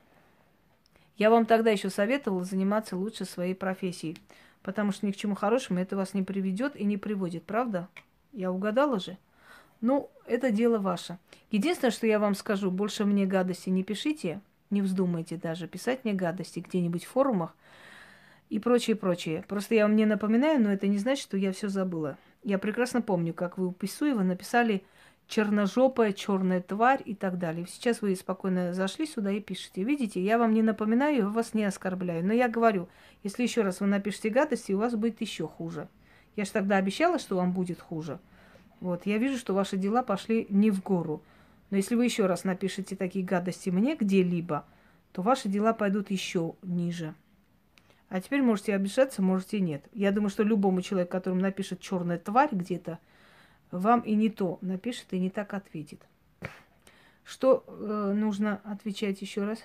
Я 1.17 1.29
вам 1.29 1.45
тогда 1.45 1.69
еще 1.69 1.89
советовала 1.89 2.43
заниматься 2.43 2.97
лучше 2.97 3.25
своей 3.25 3.53
профессией, 3.53 4.17
потому 4.63 4.91
что 4.91 5.05
ни 5.05 5.11
к 5.11 5.15
чему 5.15 5.35
хорошему 5.35 5.79
это 5.79 5.95
вас 5.95 6.13
не 6.13 6.23
приведет 6.23 6.75
и 6.75 6.83
не 6.83 6.97
приводит, 6.97 7.43
правда? 7.43 7.87
Я 8.33 8.51
угадала 8.51 8.99
же? 8.99 9.17
Ну, 9.79 10.09
это 10.25 10.51
дело 10.51 10.79
ваше. 10.79 11.19
Единственное, 11.51 11.91
что 11.91 12.07
я 12.07 12.19
вам 12.19 12.35
скажу, 12.35 12.71
больше 12.71 13.05
мне 13.05 13.25
гадости 13.25 13.69
не 13.69 13.83
пишите, 13.83 14.41
не 14.71 14.81
вздумайте 14.81 15.37
даже 15.37 15.67
писать 15.67 16.03
мне 16.03 16.13
гадости 16.13 16.59
где-нибудь 16.59 17.05
в 17.05 17.09
форумах 17.09 17.55
и 18.49 18.59
прочее, 18.59 18.95
прочее. 18.95 19.45
Просто 19.47 19.75
я 19.75 19.83
вам 19.83 19.95
не 19.95 20.05
напоминаю, 20.05 20.61
но 20.61 20.71
это 20.71 20.87
не 20.87 20.97
значит, 20.97 21.23
что 21.23 21.37
я 21.37 21.51
все 21.51 21.69
забыла. 21.69 22.17
Я 22.43 22.57
прекрасно 22.57 23.01
помню, 23.01 23.33
как 23.33 23.57
вы 23.57 23.67
у 23.67 23.71
Писуева 23.71 24.23
написали 24.23 24.83
черножопая, 25.27 26.11
черная 26.11 26.61
тварь 26.61 27.01
и 27.05 27.15
так 27.15 27.37
далее. 27.37 27.65
Сейчас 27.69 28.01
вы 28.01 28.15
спокойно 28.15 28.73
зашли 28.73 29.05
сюда 29.05 29.31
и 29.31 29.39
пишете. 29.39 29.83
Видите, 29.83 30.21
я 30.21 30.37
вам 30.37 30.53
не 30.53 30.61
напоминаю, 30.61 31.15
я 31.15 31.27
вас 31.27 31.53
не 31.53 31.63
оскорбляю. 31.63 32.25
Но 32.25 32.33
я 32.33 32.49
говорю, 32.49 32.89
если 33.23 33.43
еще 33.43 33.61
раз 33.61 33.79
вы 33.79 33.87
напишете 33.87 34.29
гадости, 34.29 34.73
у 34.73 34.77
вас 34.77 34.95
будет 34.95 35.21
еще 35.21 35.47
хуже. 35.47 35.87
Я 36.35 36.43
же 36.43 36.51
тогда 36.51 36.77
обещала, 36.77 37.19
что 37.19 37.37
вам 37.37 37.53
будет 37.53 37.79
хуже. 37.79 38.19
Вот, 38.81 39.05
я 39.05 39.17
вижу, 39.17 39.37
что 39.37 39.53
ваши 39.53 39.77
дела 39.77 40.03
пошли 40.03 40.47
не 40.49 40.71
в 40.71 40.81
гору. 40.83 41.23
Но 41.71 41.77
если 41.77 41.95
вы 41.95 42.05
еще 42.05 42.27
раз 42.27 42.43
напишете 42.43 42.95
такие 42.95 43.25
гадости 43.25 43.69
мне 43.69 43.95
где-либо, 43.95 44.65
то 45.13 45.21
ваши 45.21 45.49
дела 45.49 45.73
пойдут 45.73 46.11
еще 46.11 46.55
ниже. 46.61 47.15
А 48.09 48.19
теперь 48.19 48.41
можете 48.41 48.75
обижаться, 48.75 49.21
можете 49.21 49.61
нет. 49.61 49.85
Я 49.93 50.11
думаю, 50.11 50.29
что 50.29 50.43
любому 50.43 50.81
человеку, 50.81 51.13
которому 51.13 51.41
напишет 51.41 51.79
черная 51.79 52.19
тварь 52.19 52.49
где-то, 52.51 52.99
вам 53.71 54.01
и 54.01 54.13
не 54.15 54.29
то 54.29 54.59
напишет, 54.61 55.07
и 55.11 55.19
не 55.19 55.29
так 55.29 55.53
ответит. 55.53 56.01
Что 57.23 57.63
э, 57.65 58.13
нужно 58.13 58.59
отвечать 58.65 59.21
еще 59.21 59.45
раз? 59.45 59.59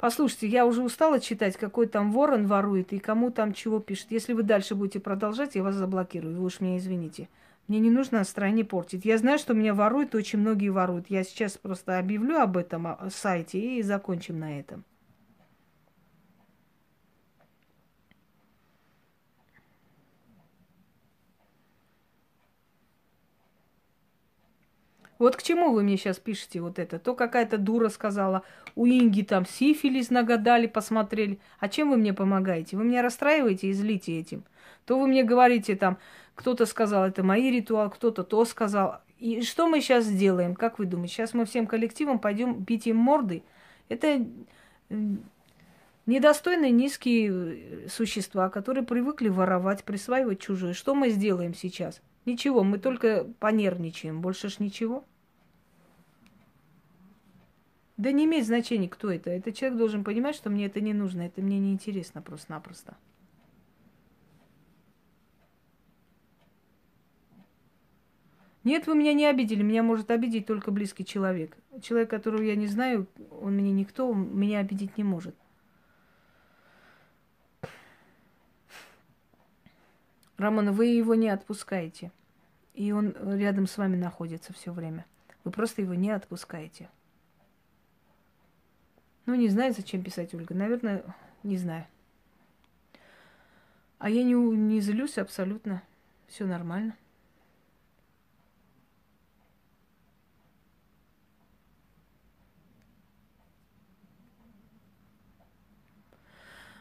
Послушайте, 0.00 0.46
я 0.46 0.64
уже 0.64 0.82
устала 0.82 1.20
читать, 1.20 1.58
какой 1.58 1.86
там 1.86 2.10
ворон 2.10 2.46
ворует 2.46 2.94
и 2.94 2.98
кому 2.98 3.30
там 3.30 3.52
чего 3.52 3.80
пишет. 3.80 4.06
Если 4.08 4.32
вы 4.32 4.42
дальше 4.42 4.74
будете 4.74 4.98
продолжать, 4.98 5.56
я 5.56 5.62
вас 5.62 5.74
заблокирую. 5.74 6.38
Вы 6.38 6.46
уж 6.46 6.60
меня 6.60 6.78
извините. 6.78 7.28
Мне 7.68 7.80
не 7.80 7.90
нужно 7.90 8.18
настроение 8.18 8.64
портить. 8.64 9.04
Я 9.04 9.18
знаю, 9.18 9.38
что 9.38 9.52
меня 9.52 9.74
воруют, 9.74 10.14
очень 10.14 10.38
многие 10.38 10.70
воруют. 10.70 11.10
Я 11.10 11.22
сейчас 11.22 11.58
просто 11.58 11.98
объявлю 11.98 12.38
об 12.38 12.56
этом 12.56 12.96
сайте 13.10 13.60
и 13.60 13.82
закончим 13.82 14.38
на 14.38 14.58
этом. 14.58 14.84
Вот 25.20 25.36
к 25.36 25.42
чему 25.42 25.70
вы 25.72 25.82
мне 25.82 25.98
сейчас 25.98 26.18
пишете 26.18 26.62
вот 26.62 26.78
это? 26.78 26.98
То 26.98 27.14
какая-то 27.14 27.58
дура 27.58 27.90
сказала, 27.90 28.42
у 28.74 28.86
Инги 28.86 29.20
там 29.20 29.44
сифилис 29.44 30.08
нагадали, 30.08 30.66
посмотрели. 30.66 31.38
А 31.58 31.68
чем 31.68 31.90
вы 31.90 31.98
мне 31.98 32.14
помогаете? 32.14 32.78
Вы 32.78 32.84
меня 32.84 33.02
расстраиваете 33.02 33.68
и 33.68 33.74
злите 33.74 34.18
этим. 34.18 34.44
То 34.86 34.98
вы 34.98 35.06
мне 35.06 35.22
говорите 35.22 35.76
там, 35.76 35.98
кто-то 36.34 36.64
сказал, 36.64 37.04
это 37.04 37.22
мои 37.22 37.50
ритуал, 37.50 37.90
кто-то 37.90 38.24
то 38.24 38.46
сказал. 38.46 39.02
И 39.18 39.42
что 39.42 39.68
мы 39.68 39.82
сейчас 39.82 40.06
сделаем? 40.06 40.54
Как 40.54 40.78
вы 40.78 40.86
думаете? 40.86 41.12
Сейчас 41.12 41.34
мы 41.34 41.44
всем 41.44 41.66
коллективом 41.66 42.18
пойдем 42.18 42.54
бить 42.54 42.86
им 42.86 42.96
морды? 42.96 43.42
Это 43.90 44.26
недостойные 46.06 46.70
низкие 46.70 47.86
существа, 47.90 48.48
которые 48.48 48.84
привыкли 48.84 49.28
воровать, 49.28 49.84
присваивать 49.84 50.40
чужое. 50.40 50.72
Что 50.72 50.94
мы 50.94 51.10
сделаем 51.10 51.52
сейчас? 51.52 52.00
Ничего, 52.24 52.64
мы 52.64 52.78
только 52.78 53.26
понервничаем, 53.38 54.22
больше 54.22 54.48
ж 54.48 54.60
ничего. 54.60 55.04
Да 58.00 58.12
не 58.12 58.24
имеет 58.24 58.46
значения, 58.46 58.88
кто 58.88 59.10
это. 59.10 59.28
Этот 59.28 59.54
человек 59.54 59.78
должен 59.78 60.04
понимать, 60.04 60.34
что 60.34 60.48
мне 60.48 60.64
это 60.64 60.80
не 60.80 60.94
нужно, 60.94 61.20
это 61.20 61.42
мне 61.42 61.58
не 61.58 61.70
интересно 61.70 62.22
просто-напросто. 62.22 62.96
Нет, 68.64 68.86
вы 68.86 68.94
меня 68.94 69.12
не 69.12 69.26
обидели. 69.26 69.62
Меня 69.62 69.82
может 69.82 70.10
обидеть 70.10 70.46
только 70.46 70.70
близкий 70.70 71.04
человек. 71.04 71.54
Человек, 71.82 72.08
которого 72.08 72.40
я 72.40 72.56
не 72.56 72.68
знаю, 72.68 73.06
он 73.42 73.56
мне 73.56 73.70
никто, 73.70 74.14
меня 74.14 74.60
обидеть 74.60 74.96
не 74.96 75.04
может. 75.04 75.36
Рамона, 80.38 80.72
вы 80.72 80.86
его 80.86 81.14
не 81.14 81.28
отпускаете. 81.28 82.12
И 82.72 82.92
он 82.92 83.14
рядом 83.36 83.66
с 83.66 83.76
вами 83.76 83.96
находится 83.96 84.54
все 84.54 84.72
время. 84.72 85.04
Вы 85.44 85.50
просто 85.50 85.82
его 85.82 85.92
не 85.92 86.10
отпускаете. 86.12 86.88
Ну, 89.30 89.36
не 89.36 89.48
знаю, 89.48 89.72
зачем 89.72 90.02
писать, 90.02 90.34
Ольга. 90.34 90.56
Наверное, 90.56 91.04
не 91.44 91.56
знаю. 91.56 91.86
А 94.00 94.10
я 94.10 94.24
не, 94.24 94.34
не 94.34 94.80
злюсь 94.80 95.18
абсолютно. 95.18 95.84
Все 96.26 96.46
нормально. 96.46 96.96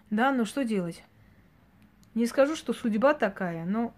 Да, 0.10 0.32
ну 0.32 0.44
что 0.46 0.66
делать? 0.66 1.04
Не 2.16 2.26
скажу, 2.26 2.56
что 2.56 2.74
судьба 2.74 3.14
такая, 3.14 3.64
но 3.64 3.94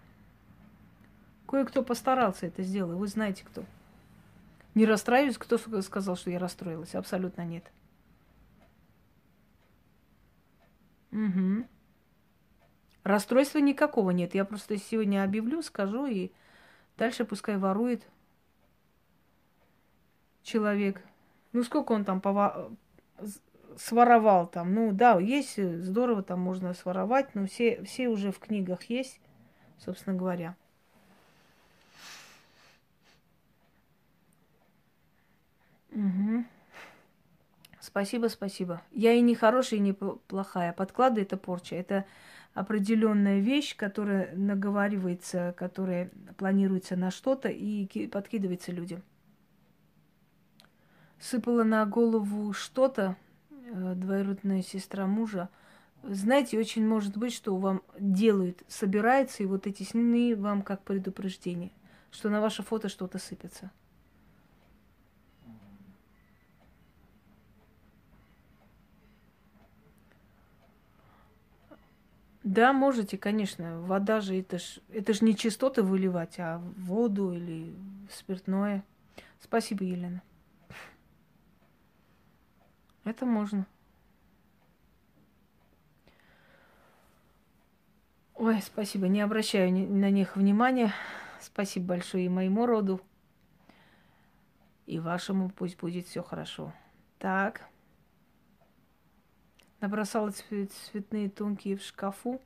кое-кто 1.47 1.83
постарался 1.83 2.47
это 2.47 2.63
сделать. 2.63 2.97
Вы 2.97 3.07
знаете 3.07 3.45
кто. 3.45 3.63
Не 4.75 4.85
расстраиваюсь, 4.85 5.37
кто 5.37 5.57
сказал, 5.81 6.17
что 6.17 6.29
я 6.29 6.37
расстроилась. 6.37 6.95
Абсолютно 6.95 7.45
нет. 7.45 7.63
Угу. 11.11 11.67
Расстройства 13.03 13.59
никакого 13.59 14.11
нет. 14.11 14.35
Я 14.35 14.45
просто 14.45 14.77
сегодня 14.77 15.23
объявлю, 15.23 15.61
скажу, 15.61 16.05
и 16.05 16.31
дальше 16.97 17.25
пускай 17.25 17.57
ворует 17.57 18.07
человек. 20.43 21.01
Ну, 21.51 21.63
сколько 21.63 21.91
он 21.93 22.05
там 22.05 22.21
пова 22.21 22.71
своровал 23.77 24.47
там. 24.47 24.73
Ну 24.73 24.91
да, 24.91 25.19
есть 25.19 25.57
э, 25.57 25.79
здорово, 25.79 26.23
там 26.23 26.39
можно 26.39 26.73
своровать, 26.73 27.33
но 27.35 27.45
все, 27.45 27.83
все 27.83 28.09
уже 28.09 28.31
в 28.31 28.39
книгах 28.39 28.83
есть, 28.83 29.19
собственно 29.79 30.15
говоря. 30.15 30.55
Угу. 35.91 36.45
Спасибо, 37.81 38.27
спасибо. 38.27 38.83
Я 38.91 39.13
и 39.13 39.21
не 39.21 39.33
хорошая, 39.33 39.79
и 39.79 39.83
не 39.83 39.93
плохая. 39.93 40.71
Подклады 40.71 41.21
это 41.21 41.35
порча. 41.35 41.75
Это 41.75 42.05
определенная 42.53 43.39
вещь, 43.39 43.75
которая 43.75 44.35
наговаривается, 44.35 45.55
которая 45.57 46.11
планируется 46.37 46.95
на 46.95 47.09
что-то 47.09 47.49
и 47.49 48.07
подкидывается 48.07 48.71
людям. 48.71 49.01
Сыпала 51.19 51.63
на 51.63 51.83
голову 51.85 52.53
что-то, 52.53 53.15
э, 53.49 53.93
двоюродная 53.95 54.61
сестра 54.61 55.07
мужа. 55.07 55.49
Знаете, 56.03 56.59
очень 56.59 56.87
может 56.87 57.17
быть, 57.17 57.33
что 57.33 57.55
вам 57.57 57.81
делают, 57.99 58.61
собирается, 58.67 59.41
и 59.41 59.47
вот 59.47 59.65
эти 59.65 59.83
сны 59.83 60.35
вам 60.35 60.61
как 60.61 60.83
предупреждение, 60.83 61.71
что 62.11 62.29
на 62.29 62.41
ваше 62.41 62.61
фото 62.61 62.89
что-то 62.89 63.17
сыпется. 63.17 63.71
Да, 72.43 72.73
можете, 72.73 73.17
конечно. 73.17 73.81
Вода 73.81 74.19
же 74.19 74.39
это 74.39 74.57
ж 74.57 74.79
это 74.91 75.13
ж 75.13 75.21
не 75.21 75.35
чистоты 75.35 75.83
выливать, 75.83 76.39
а 76.39 76.57
воду 76.77 77.33
или 77.33 77.75
спиртное. 78.09 78.83
Спасибо, 79.39 79.83
Елена. 79.83 80.21
Это 83.03 83.25
можно. 83.25 83.65
Ой, 88.35 88.59
спасибо, 88.61 89.07
не 89.07 89.21
обращаю 89.21 89.71
на 89.71 90.09
них 90.09 90.35
внимания. 90.35 90.93
Спасибо 91.39 91.87
большое 91.87 92.25
и 92.25 92.29
моему 92.29 92.65
роду, 92.65 93.01
и 94.85 94.99
вашему 94.99 95.49
пусть 95.49 95.77
будет 95.79 96.07
все 96.07 96.21
хорошо. 96.23 96.73
Так. 97.19 97.70
Набросала 99.81 100.29
цвет, 100.29 100.71
цветные 100.71 101.27
тонкие 101.27 101.75
в 101.75 101.81
шкафу. 101.81 102.39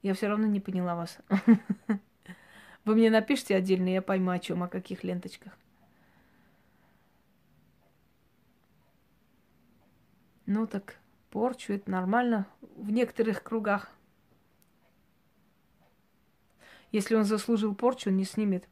Я 0.00 0.14
все 0.14 0.28
равно 0.28 0.46
не 0.46 0.60
поняла 0.60 0.94
вас. 0.94 1.18
Вы 2.84 2.94
мне 2.94 3.10
напишите 3.10 3.56
отдельно, 3.56 3.88
я 3.88 4.00
пойму, 4.00 4.30
о 4.30 4.38
чем, 4.38 4.62
о 4.62 4.68
каких 4.68 5.02
ленточках. 5.02 5.58
Ну 10.46 10.68
так, 10.68 10.96
порчу, 11.30 11.72
это 11.72 11.90
нормально 11.90 12.46
в 12.60 12.92
некоторых 12.92 13.42
кругах. 13.42 13.90
Если 16.92 17.16
он 17.16 17.24
заслужил 17.24 17.74
порчу, 17.74 18.10
он 18.10 18.18
не 18.18 18.24
снимет. 18.24 18.68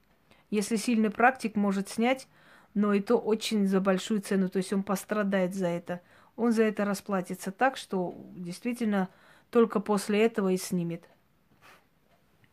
Если 0.50 0.76
сильный 0.76 1.10
практик 1.10 1.56
может 1.56 1.88
снять, 1.88 2.28
но 2.74 2.92
и 2.92 3.00
то 3.00 3.16
очень 3.16 3.66
за 3.66 3.80
большую 3.80 4.20
цену, 4.20 4.48
то 4.48 4.58
есть 4.58 4.72
он 4.72 4.84
пострадает 4.84 5.56
за 5.56 5.66
это– 5.66 6.00
он 6.40 6.52
за 6.52 6.62
это 6.62 6.86
расплатится 6.86 7.52
так, 7.52 7.76
что 7.76 8.14
действительно 8.34 9.10
только 9.50 9.78
после 9.78 10.24
этого 10.24 10.48
и 10.52 10.56
снимет. 10.56 11.06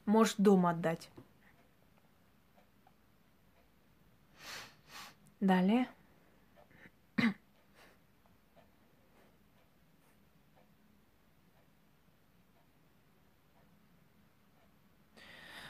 Может 0.05 0.35
дом 0.39 0.65
отдать. 0.65 1.09
Далее. 5.39 5.88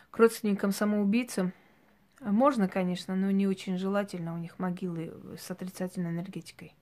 К 0.10 0.18
родственникам 0.18 0.72
самоубийцам 0.72 1.54
можно, 2.22 2.68
конечно, 2.68 3.16
но 3.16 3.30
не 3.30 3.46
очень 3.46 3.78
желательно. 3.78 4.34
У 4.34 4.38
них 4.38 4.58
могилы 4.58 5.38
с 5.38 5.52
отрицательной 5.52 6.10
энергетикой. 6.10 6.74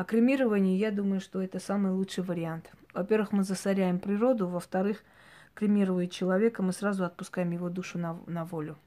А 0.00 0.04
кремирование, 0.04 0.78
я 0.78 0.90
думаю, 0.90 1.20
что 1.20 1.42
это 1.42 1.58
самый 1.58 1.92
лучший 1.92 2.24
вариант. 2.24 2.72
Во-первых, 2.94 3.32
мы 3.32 3.42
засоряем 3.42 3.98
природу, 3.98 4.48
во-вторых, 4.48 5.04
кремируя 5.52 6.06
человека, 6.06 6.62
мы 6.62 6.72
сразу 6.72 7.04
отпускаем 7.04 7.50
его 7.50 7.68
душу 7.68 7.98
на, 7.98 8.18
на 8.26 8.46
волю. 8.46 8.78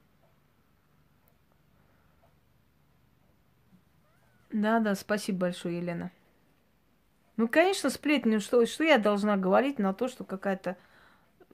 Да, 4.51 4.79
да, 4.79 4.95
спасибо 4.95 5.41
большое, 5.41 5.77
Елена. 5.77 6.11
Ну, 7.37 7.47
конечно, 7.47 7.91
сплетни, 7.91 8.39
что, 8.39 8.65
что 8.65 8.83
я 8.83 8.97
должна 8.97 9.37
говорить 9.37 9.77
на 9.77 9.93
то, 9.93 10.07
что 10.07 10.23
какая-то 10.23 10.77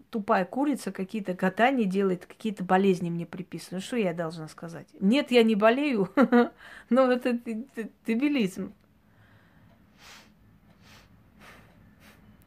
тупая 0.09 0.45
курица 0.45 0.93
какие-то 0.93 1.33
гадания 1.33 1.83
делает, 1.83 2.25
какие-то 2.25 2.63
болезни 2.63 3.09
мне 3.09 3.25
приписывают. 3.25 3.83
Ну, 3.83 3.85
что 3.85 3.97
я 3.97 4.13
должна 4.13 4.47
сказать? 4.47 4.87
Нет, 5.01 5.31
я 5.31 5.43
не 5.43 5.55
болею, 5.55 6.07
но 6.89 7.11
это 7.11 7.33
дебилизм. 7.33 8.73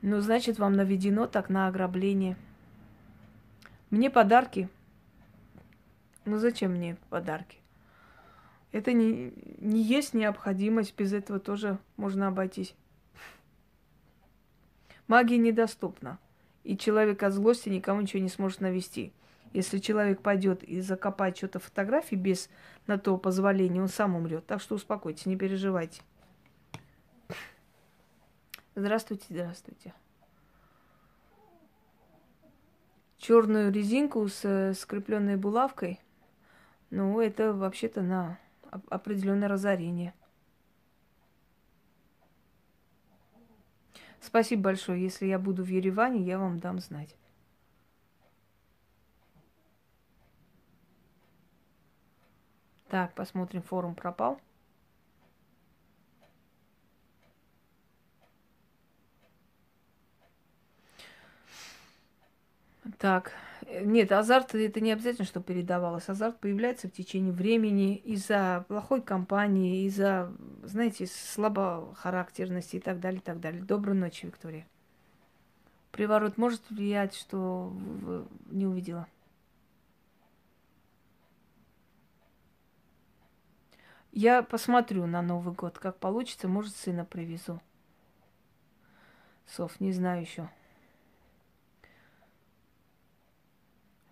Ну, 0.02 0.20
значит, 0.20 0.58
вам 0.58 0.74
наведено 0.74 1.28
так 1.28 1.48
на 1.48 1.68
ограбление. 1.68 2.36
Мне 3.90 4.10
подарки. 4.10 4.68
Ну, 6.24 6.38
зачем 6.38 6.72
мне 6.72 6.96
подарки? 7.08 7.58
Это 8.72 8.92
не, 8.92 9.32
не 9.58 9.80
есть 9.80 10.12
необходимость, 10.12 10.96
без 10.96 11.12
этого 11.12 11.38
тоже 11.38 11.78
можно 11.96 12.28
обойтись. 12.28 12.74
Магия 15.06 15.38
недоступна. 15.38 16.18
И 16.64 16.76
человек 16.76 17.22
от 17.22 17.32
злости 17.32 17.68
никому 17.68 18.00
ничего 18.00 18.22
не 18.22 18.28
сможет 18.28 18.60
навести. 18.60 19.12
Если 19.52 19.78
человек 19.78 20.20
пойдет 20.22 20.64
и 20.64 20.80
закопает 20.80 21.36
что-то 21.36 21.60
фотографии 21.60 22.16
без 22.16 22.48
на 22.86 22.98
то 22.98 23.16
позволения, 23.18 23.82
он 23.82 23.88
сам 23.88 24.16
умрет. 24.16 24.46
Так 24.46 24.60
что 24.60 24.74
успокойтесь, 24.74 25.26
не 25.26 25.36
переживайте. 25.36 26.00
Здравствуйте, 28.74 29.26
здравствуйте. 29.28 29.92
Черную 33.18 33.70
резинку 33.70 34.26
с 34.26 34.74
скрепленной 34.74 35.36
булавкой, 35.36 36.00
ну, 36.90 37.20
это 37.20 37.52
вообще-то 37.52 38.00
на 38.00 38.38
определенное 38.88 39.48
разорение. 39.48 40.14
Спасибо 44.20 44.62
большое. 44.62 45.02
Если 45.02 45.26
я 45.26 45.38
буду 45.38 45.62
в 45.64 45.68
Ереване, 45.68 46.22
я 46.22 46.38
вам 46.38 46.58
дам 46.58 46.78
знать. 46.78 47.14
Так, 52.88 53.14
посмотрим, 53.14 53.62
форум 53.62 53.94
пропал. 53.94 54.40
Так, 62.98 63.32
нет, 63.68 64.10
азарт 64.10 64.56
это 64.56 64.80
не 64.80 64.92
обязательно, 64.92 65.24
что 65.24 65.40
передавалось. 65.40 66.08
Азарт 66.08 66.40
появляется 66.40 66.88
в 66.88 66.92
течение 66.92 67.32
времени 67.32 67.94
из-за 67.96 68.64
плохой 68.66 69.00
компании, 69.02 69.86
из-за, 69.86 70.32
знаете, 70.64 71.06
слабохарактерности 71.06 72.76
и 72.76 72.80
так 72.80 72.98
далее, 72.98 73.20
и 73.20 73.22
так 73.22 73.38
далее. 73.38 73.62
Доброй 73.62 73.94
ночи, 73.94 74.26
Виктория. 74.26 74.66
Приворот 75.92 76.38
может 76.38 76.70
влиять, 76.70 77.14
что 77.14 77.72
не 78.50 78.66
увидела. 78.66 79.06
Я 84.10 84.42
посмотрю 84.42 85.06
на 85.06 85.22
Новый 85.22 85.54
год, 85.54 85.78
как 85.78 85.98
получится, 85.98 86.48
может, 86.48 86.74
сына 86.74 87.04
привезу. 87.04 87.60
Сов, 89.46 89.78
не 89.80 89.92
знаю 89.92 90.22
еще. 90.22 90.50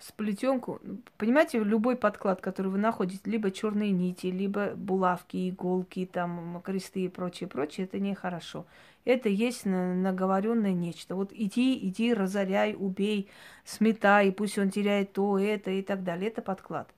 Сплетенку, 0.00 0.80
понимаете, 1.18 1.62
любой 1.62 1.96
подклад, 1.96 2.40
который 2.40 2.68
вы 2.68 2.78
находите, 2.78 3.20
либо 3.30 3.50
черные 3.50 3.92
нити, 3.92 4.26
либо 4.26 4.74
булавки, 4.74 5.50
иголки, 5.50 6.08
там, 6.10 6.60
кресты 6.62 7.04
и 7.04 7.08
прочее, 7.08 7.48
прочее, 7.48 7.86
это 7.86 8.00
нехорошо. 8.00 8.66
Это 9.04 9.28
есть 9.28 9.64
наговоренное 9.64 10.72
нечто. 10.72 11.14
Вот 11.14 11.30
иди, 11.32 11.78
иди, 11.86 12.12
разоряй, 12.12 12.74
убей, 12.78 13.30
сметай, 13.64 14.32
пусть 14.32 14.58
он 14.58 14.70
теряет 14.70 15.12
то, 15.12 15.38
это 15.38 15.70
и 15.70 15.82
так 15.82 16.02
далее. 16.02 16.30
Это 16.30 16.42
подклад. 16.42 16.88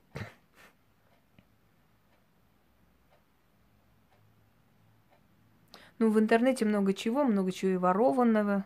Ну, 5.99 6.11
в 6.11 6.19
интернете 6.19 6.65
много 6.65 6.95
чего, 6.95 7.23
много 7.23 7.53
чего 7.53 7.73
и 7.73 7.77
ворованного, 7.77 8.65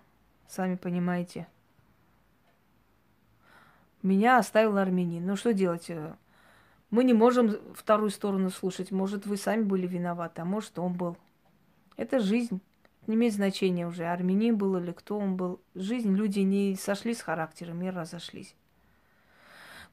сами 0.49 0.77
понимаете. 0.77 1.47
Меня 4.07 4.39
оставил 4.39 4.79
армянин. 4.79 5.27
Ну 5.27 5.35
что 5.35 5.53
делать? 5.53 5.91
Э, 5.91 6.15
мы 6.91 7.03
не 7.03 7.13
можем 7.13 7.57
вторую 7.75 8.11
сторону 8.11 8.51
слушать. 8.51 8.93
Может, 8.93 9.27
вы 9.27 9.37
сами 9.37 9.65
были 9.65 9.89
виноваты, 9.89 10.43
а 10.43 10.45
может, 10.45 10.79
он 10.79 10.93
был. 10.93 11.17
Это 11.97 12.21
жизнь. 12.21 12.61
Не 13.09 13.17
имеет 13.17 13.35
значения 13.35 13.85
уже, 13.85 14.05
армянин 14.05 14.57
был 14.57 14.77
или 14.77 14.93
кто 14.93 15.19
он 15.19 15.37
был. 15.37 15.61
Жизнь, 15.75 16.15
люди 16.15 16.39
не 16.39 16.77
сошли 16.77 17.15
с 17.15 17.21
характером 17.21 17.83
и 17.83 17.91
разошлись. 17.91 18.55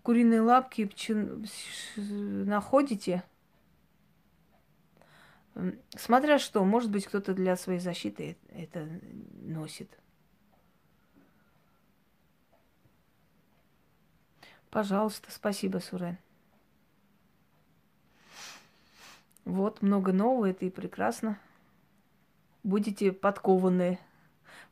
Куриные 0.03 0.41
лапки 0.41 0.91
находите? 1.95 3.23
Смотря 5.98 6.38
что, 6.38 6.64
может 6.64 6.91
быть, 6.91 7.07
кто-то 7.07 7.34
для 7.34 7.56
своей 7.56 7.80
защиты 7.80 8.38
это 8.52 8.88
носит. 9.41 9.90
Пожалуйста, 14.74 15.30
спасибо, 15.30 15.78
Сурен. 15.78 16.18
Вот, 19.45 19.84
много 19.84 20.12
нового, 20.12 20.50
это 20.50 20.66
и 20.66 20.72
прекрасно. 20.72 21.38
Будете 22.64 23.12
подкованные. 23.12 24.00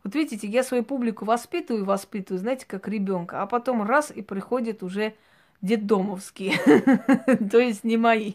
Вот 0.04 0.16
видите, 0.16 0.48
я 0.48 0.64
свою 0.64 0.84
публику 0.84 1.26
воспитываю, 1.26 1.86
воспитываю, 1.86 2.40
знаете, 2.40 2.66
как 2.66 2.88
ребенка, 2.88 3.44
а 3.44 3.46
потом 3.46 3.84
раз 3.84 4.10
и 4.10 4.24
приходят 4.24 4.82
уже 4.82 5.14
детдомовские, 5.62 6.58
то 7.52 7.60
есть 7.60 7.84
не 7.84 7.98
мои. 7.98 8.34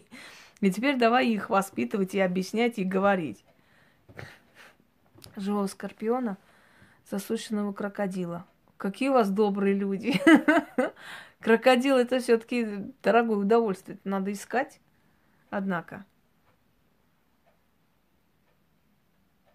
И 0.61 0.71
теперь 0.71 0.95
давай 0.95 1.27
их 1.27 1.49
воспитывать 1.49 2.15
и 2.15 2.21
объяснять 2.21 2.79
и 2.79 2.85
говорить. 2.85 3.43
Живого 5.35 5.67
скорпиона, 5.67 6.37
засушенного 7.11 7.73
крокодила. 7.73 8.45
Какие 8.77 9.09
у 9.09 9.13
вас 9.15 9.29
добрые 9.29 9.73
люди. 9.73 10.21
Крокодил 11.39 11.97
это 11.97 12.19
все-таки 12.19 12.65
дорогое 13.03 13.37
удовольствие. 13.37 13.97
Это 13.97 14.09
надо 14.09 14.31
искать, 14.31 14.79
однако. 15.49 16.05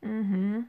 Угу. 0.03 0.65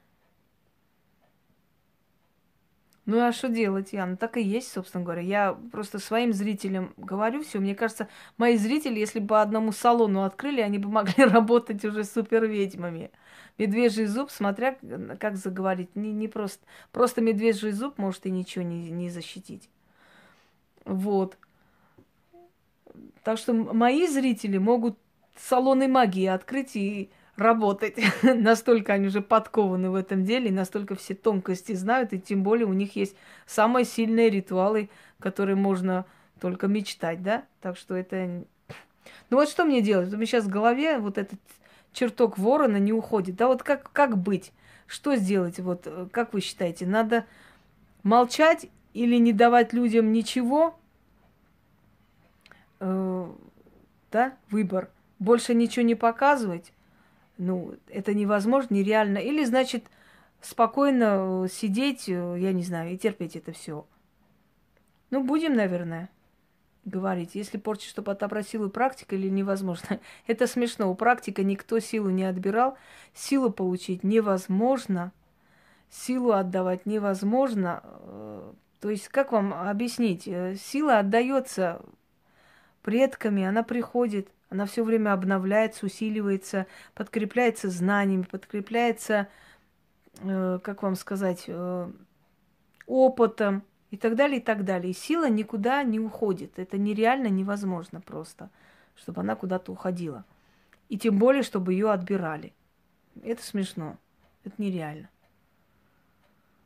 Ну 3.06 3.20
а 3.20 3.34
что 3.34 3.50
делать, 3.50 3.92
Яна? 3.92 4.16
Так 4.16 4.38
и 4.38 4.42
есть, 4.42 4.72
собственно 4.72 5.04
говоря. 5.04 5.22
Я 5.22 5.54
просто 5.72 6.00
своим 6.00 6.32
зрителям 6.32 6.94
говорю 6.96 7.44
все. 7.44 7.60
Мне 7.60 7.76
кажется, 7.76 8.08
мои 8.38 8.56
зрители, 8.58 9.00
если 9.00 9.20
бы 9.20 9.42
одному 9.42 9.74
салону 9.74 10.24
открыли, 10.24 10.62
они 10.62 10.78
бы 10.78 10.90
могли 10.90 11.24
работать 11.26 11.84
уже 11.84 12.06
супер 12.06 12.46
ведьмами. 12.46 13.12
Медвежий 13.58 14.06
зуб, 14.06 14.32
смотря 14.32 14.78
как 15.20 15.36
заговорить, 15.36 15.96
не, 15.96 16.14
не 16.14 16.28
просто. 16.28 16.66
Просто 16.92 17.22
медвежий 17.22 17.72
зуб 17.72 17.98
может 17.98 18.26
и 18.26 18.32
ничего 18.32 18.64
не, 18.64 18.90
не 18.90 19.10
защитить. 19.10 19.70
Вот. 20.86 21.38
Так 23.24 23.38
что 23.38 23.54
мои 23.54 24.08
зрители 24.08 24.58
могут 24.58 24.98
салоны 25.38 25.88
магии 25.88 26.26
открыть 26.26 26.76
и 26.76 27.10
работать. 27.36 27.98
настолько 28.24 28.94
они 28.94 29.08
уже 29.08 29.22
подкованы 29.22 29.90
в 29.90 29.96
этом 29.96 30.24
деле, 30.24 30.52
настолько 30.52 30.96
все 30.96 31.16
тонкости 31.16 31.74
знают, 31.74 32.14
и 32.14 32.20
тем 32.20 32.44
более 32.44 32.68
у 32.68 32.74
них 32.74 32.96
есть 32.96 33.16
самые 33.46 33.86
сильные 33.86 34.30
ритуалы, 34.30 34.90
которые 35.20 35.56
можно 35.56 36.06
только 36.40 36.68
мечтать, 36.68 37.24
да? 37.24 37.46
Так 37.62 37.78
что 37.78 37.96
это... 37.96 38.44
Ну 39.30 39.38
вот 39.38 39.50
что 39.50 39.66
мне 39.66 39.82
делать? 39.82 40.14
У 40.14 40.18
меня 40.18 40.26
сейчас 40.26 40.46
в 40.46 40.50
голове 40.50 40.98
вот 40.98 41.18
этот 41.18 41.40
чертог 41.94 42.38
ворона 42.38 42.78
не 42.78 42.94
уходит. 42.94 43.36
Да 43.36 43.48
вот 43.48 43.64
как, 43.64 43.92
как 43.92 44.18
быть? 44.18 44.52
Что 44.88 45.16
сделать? 45.16 45.60
Вот 45.60 45.84
э, 45.86 46.08
как 46.12 46.34
вы 46.34 46.42
считаете? 46.42 46.86
Надо 46.86 47.26
молчать 48.04 48.68
или 48.94 49.18
не 49.18 49.34
давать 49.34 49.74
людям 49.74 50.12
ничего? 50.12 50.76
Э, 52.80 53.32
да, 54.12 54.38
выбор. 54.50 54.90
Больше 55.20 55.54
ничего 55.54 55.86
не 55.86 55.96
показывать? 55.96 56.74
Ну, 57.38 57.76
это 57.88 58.14
невозможно, 58.14 58.76
нереально. 58.76 59.18
Или, 59.18 59.44
значит, 59.46 59.86
спокойно 60.42 61.48
сидеть, 61.52 62.08
э, 62.08 62.38
я 62.40 62.54
не 62.54 62.64
знаю, 62.64 62.92
и 62.92 62.98
терпеть 62.98 63.36
это 63.36 63.52
все. 63.52 63.86
Ну, 65.10 65.24
будем, 65.24 65.56
наверное, 65.56 66.10
говорить. 66.86 67.36
Если 67.36 67.58
порча, 67.58 67.88
чтобы 67.88 68.12
отобрать 68.12 68.48
силу 68.48 68.70
практика 68.70 69.16
или 69.16 69.30
невозможно. 69.30 70.00
Это 70.28 70.48
смешно. 70.48 70.92
У 70.92 70.96
практика 70.96 71.44
никто 71.44 71.80
силу 71.80 72.10
не 72.10 72.24
отбирал. 72.24 72.78
Силу 73.14 73.52
получить 73.52 74.04
невозможно. 74.04 75.12
Силу 75.90 76.32
отдавать 76.32 76.86
невозможно. 76.86 77.84
То 78.84 78.90
есть, 78.90 79.08
как 79.08 79.32
вам 79.32 79.54
объяснить? 79.54 80.28
Э, 80.28 80.56
сила 80.56 81.00
отдается 81.00 81.82
предками, 82.84 83.44
она 83.44 83.64
приходит– 83.64 84.28
она 84.54 84.68
все 84.68 84.84
время 84.84 85.14
обновляется, 85.14 85.88
усиливается, 85.88 86.68
подкрепляется 86.94 87.72
знаниями, 87.72 88.22
подкрепляется, 88.22 89.28
э, 90.22 90.60
как 90.62 90.84
вам 90.84 90.96
сказать, 90.96 91.46
э, 91.48 91.92
опытом 92.86 93.64
и 93.90 93.98
так 93.98 94.16
далее, 94.16 94.38
и 94.38 94.44
так 94.44 94.64
далее. 94.64 94.92
И 94.92 94.94
сила 94.94 95.28
никуда 95.28 95.82
не 95.82 96.00
уходит. 96.00 96.60
Это 96.60 96.78
нереально 96.78 97.30
невозможно 97.30 98.00
просто, 98.00 98.52
чтобы 98.96 99.22
она 99.22 99.36
куда-то 99.36 99.72
уходила. 99.72 100.24
И 100.88 101.00
тем 101.00 101.18
более, 101.18 101.42
чтобы 101.42 101.74
ее 101.74 101.90
отбирали. 101.92 102.54
Это 103.24 103.42
смешно. 103.42 103.98
Это 104.44 104.62
нереально. 104.62 105.10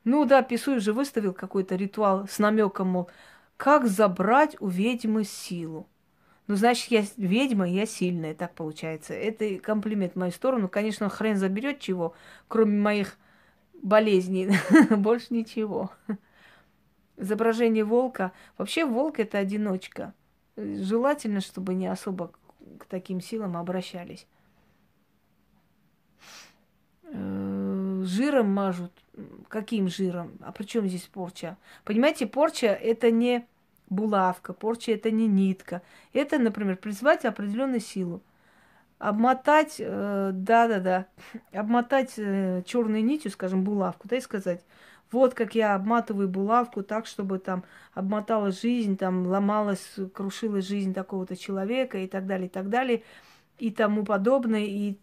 Ну 0.10 0.24
да, 0.24 0.42
Писуй 0.42 0.80
же 0.80 0.94
выставил 0.94 1.34
какой-то 1.34 1.76
ритуал 1.76 2.30
с 2.30 2.40
намеком, 2.40 2.88
мол, 2.88 3.10
как 3.58 3.88
забрать 3.88 4.56
у 4.62 4.70
ведьмы 4.70 5.26
силу. 5.26 5.86
Ну, 6.48 6.56
значит, 6.56 6.90
я 6.92 7.04
ведьма, 7.18 7.68
я 7.68 7.86
сильная, 7.86 8.34
так 8.34 8.54
получается. 8.54 9.14
Это 9.14 9.60
комплимент 9.60 10.14
в 10.14 10.16
мою 10.16 10.32
сторону. 10.32 10.70
Конечно, 10.70 11.10
хрен 11.10 11.36
заберет 11.36 11.82
чего, 11.82 12.14
кроме 12.48 12.80
моих 12.80 13.18
болезней. 13.84 14.52
Больше 14.96 15.28
ничего. 15.32 15.92
Изображение 17.18 17.84
волка. 17.84 18.32
Вообще 18.58 18.86
волк 18.86 19.20
это 19.20 19.40
одиночка. 19.40 20.14
Желательно, 20.56 21.42
чтобы 21.42 21.74
не 21.74 21.88
особо 21.88 22.32
к 22.80 22.86
таким 22.86 23.20
силам 23.20 23.58
обращались. 23.58 24.26
Э, 27.04 28.04
жиром 28.06 28.54
мажут. 28.54 28.94
Каким 29.48 29.88
жиром? 29.88 30.32
А 30.42 30.52
при 30.52 30.64
чем 30.64 30.88
здесь 30.88 31.04
порча? 31.04 31.58
Понимаете, 31.84 32.28
порча 32.28 32.68
это 32.68 33.12
не 33.12 33.48
булавка, 33.90 34.54
порча 34.54 34.92
это 34.92 35.12
не 35.12 35.28
нитка. 35.28 35.82
Это, 36.14 36.40
например, 36.40 36.78
призвать 36.78 37.26
определенную 37.26 37.80
силу. 37.80 38.22
Обмотать, 39.00 39.76
э, 39.80 40.32
да-да-да, 40.34 41.08
обмотать 41.52 42.14
э, 42.18 42.64
черной 42.66 43.02
нитью, 43.02 43.32
скажем, 43.32 43.64
булавку, 43.64 44.08
да, 44.08 44.18
и 44.18 44.22
сказать, 44.22 44.64
вот 45.12 45.34
как 45.34 45.56
я 45.56 45.76
обматываю 45.76 46.28
булавку 46.28 46.84
так, 46.84 47.06
чтобы 47.06 47.40
там 47.40 47.64
обмотала 47.94 48.52
жизнь, 48.52 48.98
там 48.98 49.28
ломалась, 49.28 49.96
крушилась 50.14 50.68
жизнь 50.68 50.94
такого-то 50.94 51.36
человека 51.36 52.00
и 52.00 52.08
так 52.08 52.26
далее, 52.26 52.48
и 52.48 52.50
так 52.50 52.70
далее, 52.70 53.04
и 53.58 53.72
тому 53.72 54.04
подобное, 54.04 54.66
и, 54.66 54.98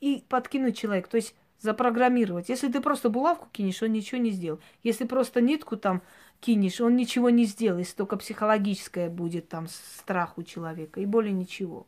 и 0.00 0.24
подкинуть 0.28 0.78
человека. 0.78 1.10
То 1.10 1.16
есть 1.16 1.34
запрограммировать. 1.60 2.48
Если 2.48 2.68
ты 2.68 2.80
просто 2.80 3.10
булавку 3.10 3.48
кинешь, 3.52 3.82
он 3.82 3.92
ничего 3.92 4.20
не 4.20 4.30
сделал. 4.30 4.60
Если 4.82 5.04
просто 5.04 5.40
нитку 5.40 5.76
там 5.76 6.02
кинешь, 6.40 6.80
он 6.80 6.96
ничего 6.96 7.30
не 7.30 7.44
сделает, 7.44 7.86
если 7.86 7.96
только 7.96 8.16
психологическое 8.16 9.08
будет 9.08 9.48
там 9.48 9.66
страх 9.68 10.38
у 10.38 10.42
человека, 10.42 11.00
и 11.00 11.06
более 11.06 11.32
ничего. 11.32 11.86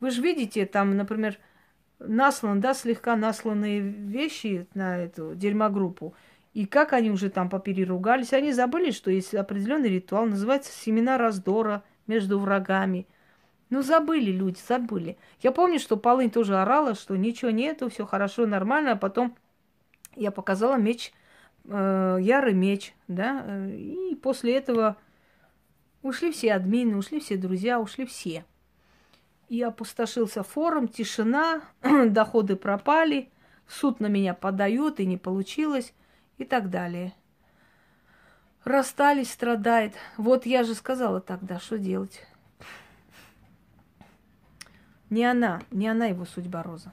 Вы 0.00 0.10
же 0.10 0.20
видите, 0.20 0.66
там, 0.66 0.96
например, 0.96 1.38
наслан, 1.98 2.60
да, 2.60 2.74
слегка 2.74 3.16
насланные 3.16 3.80
вещи 3.80 4.66
на 4.74 4.98
эту 4.98 5.34
дерьмогруппу. 5.34 6.14
И 6.52 6.66
как 6.66 6.92
они 6.92 7.10
уже 7.10 7.30
там 7.30 7.48
попереругались, 7.48 8.32
они 8.32 8.52
забыли, 8.52 8.90
что 8.90 9.10
есть 9.10 9.34
определенный 9.34 9.88
ритуал, 9.88 10.26
называется 10.26 10.72
семена 10.72 11.18
раздора 11.18 11.82
между 12.06 12.38
врагами. 12.38 13.06
Ну, 13.70 13.82
забыли 13.82 14.30
люди, 14.30 14.58
забыли. 14.66 15.16
Я 15.40 15.52
помню, 15.52 15.78
что 15.78 15.96
Полынь 15.96 16.30
тоже 16.30 16.56
орала, 16.56 16.94
что 16.94 17.16
ничего 17.16 17.50
нету, 17.50 17.88
все 17.88 18.06
хорошо, 18.06 18.46
нормально, 18.46 18.92
а 18.92 18.96
потом 18.96 19.36
я 20.16 20.30
показала 20.30 20.76
меч– 20.76 21.12
э, 21.64 22.18
ярый 22.20 22.54
меч, 22.54 22.94
да, 23.08 23.66
и 23.68 24.14
после 24.16 24.56
этого 24.56 24.96
ушли 26.02 26.32
все 26.32 26.54
админы, 26.54 26.96
ушли 26.96 27.20
все 27.20 27.36
друзья, 27.36 27.80
ушли 27.80 28.06
все. 28.06 28.44
И 29.48 29.62
опустошился 29.62 30.42
форум, 30.42 30.88
тишина, 30.88 31.62
доходы 32.06 32.56
пропали, 32.56 33.30
суд 33.66 34.00
на 34.00 34.06
меня 34.06 34.34
подает, 34.34 35.00
и 35.00 35.06
не 35.06 35.16
получилось, 35.16 35.92
и 36.38 36.44
так 36.44 36.70
далее. 36.70 37.12
Расстались, 38.64 39.30
страдает. 39.30 39.94
Вот 40.16 40.46
я 40.46 40.64
же 40.64 40.74
сказала 40.74 41.20
тогда, 41.20 41.60
что 41.60 41.78
делать. 41.78 42.26
Не 45.10 45.24
она, 45.24 45.62
не 45.70 45.88
она 45.88 46.06
его 46.06 46.24
судьба, 46.24 46.62
Роза. 46.62 46.92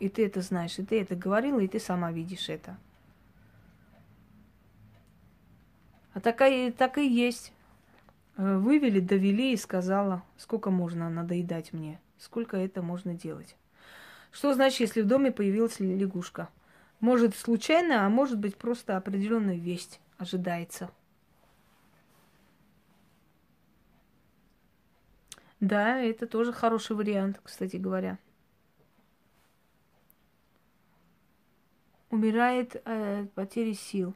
И 0.00 0.08
ты 0.08 0.26
это 0.26 0.40
знаешь, 0.40 0.78
и 0.78 0.84
ты 0.84 1.00
это 1.00 1.14
говорила, 1.14 1.60
и 1.60 1.68
ты 1.68 1.78
сама 1.78 2.10
видишь 2.12 2.48
это. 2.48 2.76
А 6.12 6.20
такая, 6.20 6.72
так 6.72 6.98
и 6.98 7.06
есть. 7.08 7.52
Э, 8.36 8.56
вывели, 8.58 9.00
довели 9.00 9.52
и 9.52 9.56
сказала, 9.56 10.22
сколько 10.36 10.70
можно 10.70 11.08
надоедать 11.08 11.72
мне, 11.72 12.00
сколько 12.18 12.56
это 12.56 12.82
можно 12.82 13.14
делать. 13.14 13.56
Что 14.32 14.52
значит, 14.54 14.80
если 14.80 15.02
в 15.02 15.06
доме 15.06 15.30
появилась 15.30 15.78
лягушка? 15.78 16.48
Может 16.98 17.36
случайно, 17.36 18.04
а 18.04 18.08
может 18.08 18.38
быть 18.38 18.56
просто 18.56 18.96
определенная 18.96 19.56
весть 19.56 20.00
ожидается. 20.18 20.90
Да, 25.64 25.98
это 25.98 26.26
тоже 26.26 26.52
хороший 26.52 26.94
вариант, 26.94 27.40
кстати 27.42 27.76
говоря. 27.76 28.18
Умирает 32.10 32.76
э, 32.84 33.22
от 33.22 33.32
потери 33.32 33.72
сил. 33.72 34.14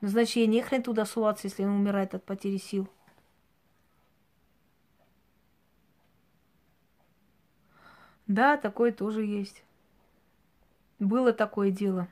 Ну, 0.00 0.06
значит, 0.06 0.36
ей 0.36 0.46
не 0.46 0.62
хрен 0.62 0.84
туда 0.84 1.06
суваться, 1.06 1.48
если 1.48 1.64
он 1.64 1.72
умирает 1.72 2.14
от 2.14 2.24
потери 2.24 2.56
сил. 2.56 2.88
Да, 8.28 8.56
такое 8.56 8.92
тоже 8.92 9.24
есть. 9.24 9.64
Было 11.00 11.32
такое 11.32 11.72
дело. 11.72 12.06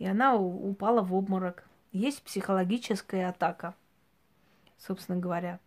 И 0.00 0.06
она 0.06 0.34
упала 0.34 1.02
в 1.02 1.14
обморок. 1.14 1.68
Есть 1.92 2.24
психологическая 2.24 3.28
атака, 3.28 3.76
собственно 4.76 5.20
говоря. 5.20 5.60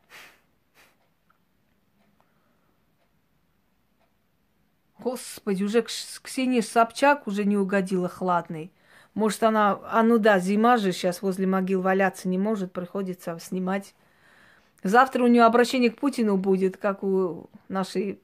Господи, 5.01 5.63
уже 5.63 5.81
Ксения 5.81 6.61
Собчак 6.61 7.27
уже 7.27 7.43
не 7.43 7.57
угодила 7.57 8.07
хладной. 8.07 8.71
Может, 9.13 9.43
она... 9.43 9.79
А 9.89 10.03
ну 10.03 10.19
да, 10.19 10.39
зима 10.39 10.77
же 10.77 10.91
сейчас 10.91 11.21
возле 11.21 11.47
могил 11.47 11.81
валяться 11.81 12.29
не 12.29 12.37
может, 12.37 12.71
приходится 12.71 13.37
снимать. 13.39 13.95
Завтра 14.83 15.23
у 15.23 15.27
нее 15.27 15.43
обращение 15.43 15.89
к 15.89 15.97
Путину 15.97 16.37
будет, 16.37 16.77
как 16.77 17.03
у 17.03 17.49
нашей 17.67 18.19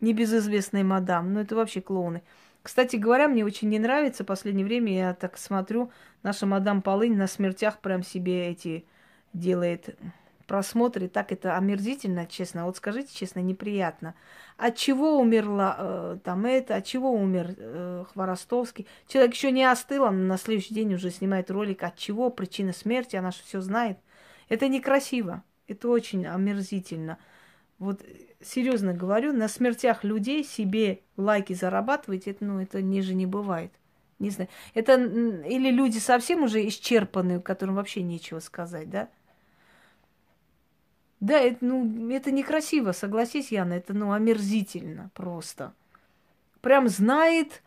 небезызвестной 0.00 0.82
мадам. 0.82 1.32
Ну, 1.32 1.40
это 1.40 1.56
вообще 1.56 1.80
клоуны. 1.80 2.22
Кстати 2.62 2.96
говоря, 2.96 3.28
мне 3.28 3.44
очень 3.44 3.68
не 3.68 3.78
нравится 3.78 4.22
в 4.22 4.26
последнее 4.26 4.66
время, 4.66 4.94
я 4.94 5.14
так 5.14 5.38
смотрю, 5.38 5.90
наша 6.22 6.44
мадам 6.44 6.82
Полынь 6.82 7.16
на 7.16 7.26
смертях 7.26 7.78
прям 7.78 8.02
себе 8.02 8.48
эти 8.48 8.84
делает 9.32 9.98
просмотры. 10.48 11.06
Так 11.08 11.30
это 11.30 11.56
омерзительно, 11.56 12.26
честно. 12.26 12.64
Вот 12.64 12.78
скажите 12.78 13.14
честно, 13.14 13.38
неприятно. 13.38 14.14
От 14.56 14.76
чего 14.76 15.20
умерла 15.20 15.76
э, 15.78 16.18
там 16.24 16.46
это, 16.46 16.74
от 16.76 16.84
чего 16.84 17.12
умер 17.12 17.54
э, 17.56 18.04
Хворостовский? 18.12 18.88
Человек 19.06 19.34
еще 19.34 19.52
не 19.52 19.64
остыл, 19.64 20.02
он 20.02 20.26
на 20.26 20.38
следующий 20.38 20.74
день 20.74 20.94
уже 20.94 21.10
снимает 21.10 21.50
ролик, 21.52 21.84
от 21.84 21.96
чего, 21.96 22.30
причина 22.30 22.72
смерти, 22.72 23.14
она 23.14 23.30
же 23.30 23.38
все 23.44 23.60
знает. 23.60 23.98
Это 24.48 24.66
некрасиво, 24.66 25.44
это 25.68 25.88
очень 25.88 26.26
омерзительно. 26.26 27.18
Вот 27.78 28.02
серьезно 28.42 28.94
говорю, 28.94 29.32
на 29.32 29.46
смертях 29.48 30.02
людей 30.02 30.42
себе 30.42 31.02
лайки 31.16 31.52
зарабатывать, 31.52 32.26
это, 32.26 32.44
ну, 32.44 32.60
это 32.60 32.82
ниже 32.82 33.14
не 33.14 33.26
бывает. 33.26 33.70
Не 34.18 34.30
знаю. 34.30 34.48
Это 34.74 34.94
или 34.94 35.70
люди 35.70 35.98
совсем 35.98 36.42
уже 36.42 36.66
исчерпанные, 36.66 37.40
которым 37.40 37.76
вообще 37.76 38.02
нечего 38.02 38.40
сказать, 38.40 38.90
да? 38.90 39.08
Да, 41.20 41.38
это, 41.38 41.64
ну, 41.64 42.10
это 42.10 42.30
некрасиво, 42.30 42.92
согласись, 42.92 43.50
Яна, 43.50 43.74
это, 43.74 43.92
ну, 43.92 44.12
омерзительно 44.12 45.10
просто. 45.14 45.72
Прям 46.60 46.88
знает 46.88 47.62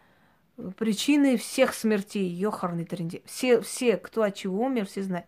причины 0.77 1.37
всех 1.37 1.73
смертей, 1.73 2.29
ёхарный 2.29 2.85
тренде. 2.85 3.21
Все, 3.25 3.61
все, 3.61 3.97
кто 3.97 4.23
от 4.23 4.35
чего 4.35 4.65
умер, 4.65 4.85
все 4.85 5.03
знают. 5.03 5.27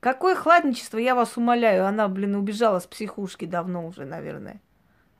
Какое 0.00 0.34
хладничество, 0.36 0.98
я 0.98 1.14
вас 1.14 1.36
умоляю. 1.36 1.86
Она, 1.86 2.08
блин, 2.08 2.36
убежала 2.36 2.78
с 2.78 2.86
психушки 2.86 3.46
давно 3.46 3.86
уже, 3.86 4.04
наверное. 4.04 4.60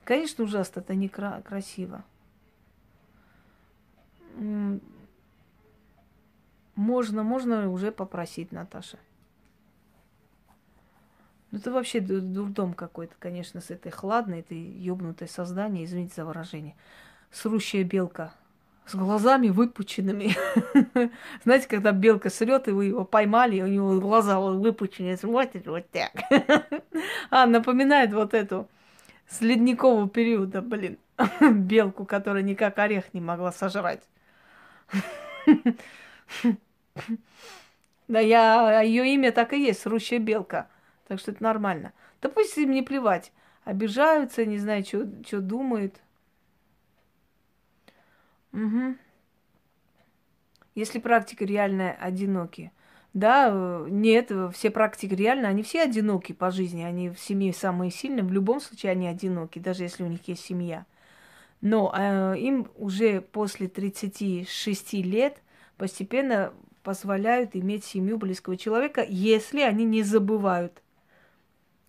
Конечно, 0.05 0.45
ужасно, 0.45 0.81
это 0.81 0.95
не 0.95 1.09
кра- 1.09 1.43
красиво. 1.43 2.05
Можно, 6.77 7.23
можно 7.25 7.71
уже 7.71 7.91
попросить, 7.91 8.53
Наташа. 8.53 8.99
Ну, 11.51 11.59
это 11.59 11.73
вообще 11.73 12.01
дурдом 12.01 12.75
какой-то, 12.75 13.15
конечно, 13.19 13.61
с 13.61 13.71
этой 13.71 13.91
хладной, 13.91 14.41
этой 14.41 14.59
ёбнутой 14.59 15.29
создание, 15.29 15.85
извините 15.85 16.15
за 16.17 16.25
выражение. 16.25 16.77
Срущая 17.31 17.85
белка 17.85 18.35
с 18.89 18.95
глазами 18.95 19.49
выпученными. 19.49 20.35
Знаете, 21.45 21.69
когда 21.69 21.93
белка 21.93 22.31
срет, 22.31 22.69
и 22.69 22.71
вы 22.71 22.87
его 22.87 23.05
поймали, 23.05 23.61
у 23.61 23.67
него 23.67 24.01
глаза 24.01 24.41
выпученные, 24.41 25.17
смотрит 25.17 25.67
вот 25.67 25.85
так. 25.91 26.13
а, 27.31 27.47
напоминает 27.47 28.13
вот 28.13 28.35
эту 28.35 28.69
с 29.29 29.41
ледникового 29.43 30.09
периода, 30.09 30.63
блин, 30.63 30.99
белку, 31.41 32.05
которая 32.07 32.43
никак 32.43 32.79
орех 32.79 33.13
не 33.13 33.21
могла 33.21 33.53
сожрать. 33.53 34.03
да, 38.09 38.21
я, 38.21 38.81
ее 38.81 39.15
имя 39.15 39.33
так 39.33 39.53
и 39.53 39.63
есть, 39.63 39.83
срущая 39.83 40.19
белка. 40.19 40.69
Так 41.09 41.19
что 41.19 41.33
это 41.33 41.43
нормально. 41.43 41.93
Да 42.21 42.29
пусть 42.29 42.57
им 42.59 42.71
не 42.71 42.83
плевать. 42.83 43.33
Обижаются, 43.65 44.45
не 44.45 44.59
знаю, 44.59 44.85
что 44.85 45.41
думают. 45.41 46.01
Угу. 48.53 48.97
Если 50.75 50.99
практика 51.01 51.45
реальная, 51.45 51.93
одиноки. 51.93 52.73
Да, 53.15 53.49
э, 53.51 53.87
нет, 53.91 54.31
все 54.53 54.71
практики 54.71 55.15
реально, 55.15 55.49
они 55.49 55.63
все 55.63 55.83
одиноки 55.83 56.33
по 56.33 56.51
жизни, 56.51 56.83
они 56.83 57.09
в 57.09 57.19
семье 57.19 57.53
самые 57.53 57.91
сильные, 57.91 58.23
в 58.23 58.33
любом 58.33 58.61
случае 58.61 58.93
они 58.93 59.09
одиноки, 59.09 59.59
даже 59.59 59.83
если 59.83 60.05
у 60.05 60.09
них 60.09 60.29
есть 60.29 60.45
семья. 60.45 60.85
Но 61.61 61.93
э, 61.97 62.39
им 62.39 62.71
уже 62.77 63.23
после 63.23 63.67
36 63.67 64.93
лет 64.93 65.43
постепенно 65.77 66.53
позволяют 66.83 67.57
иметь 67.57 67.85
семью 67.85 68.19
близкого 68.19 68.57
человека, 68.57 69.05
если 69.09 69.63
они 69.63 69.85
не 69.85 70.03
забывают 70.03 70.83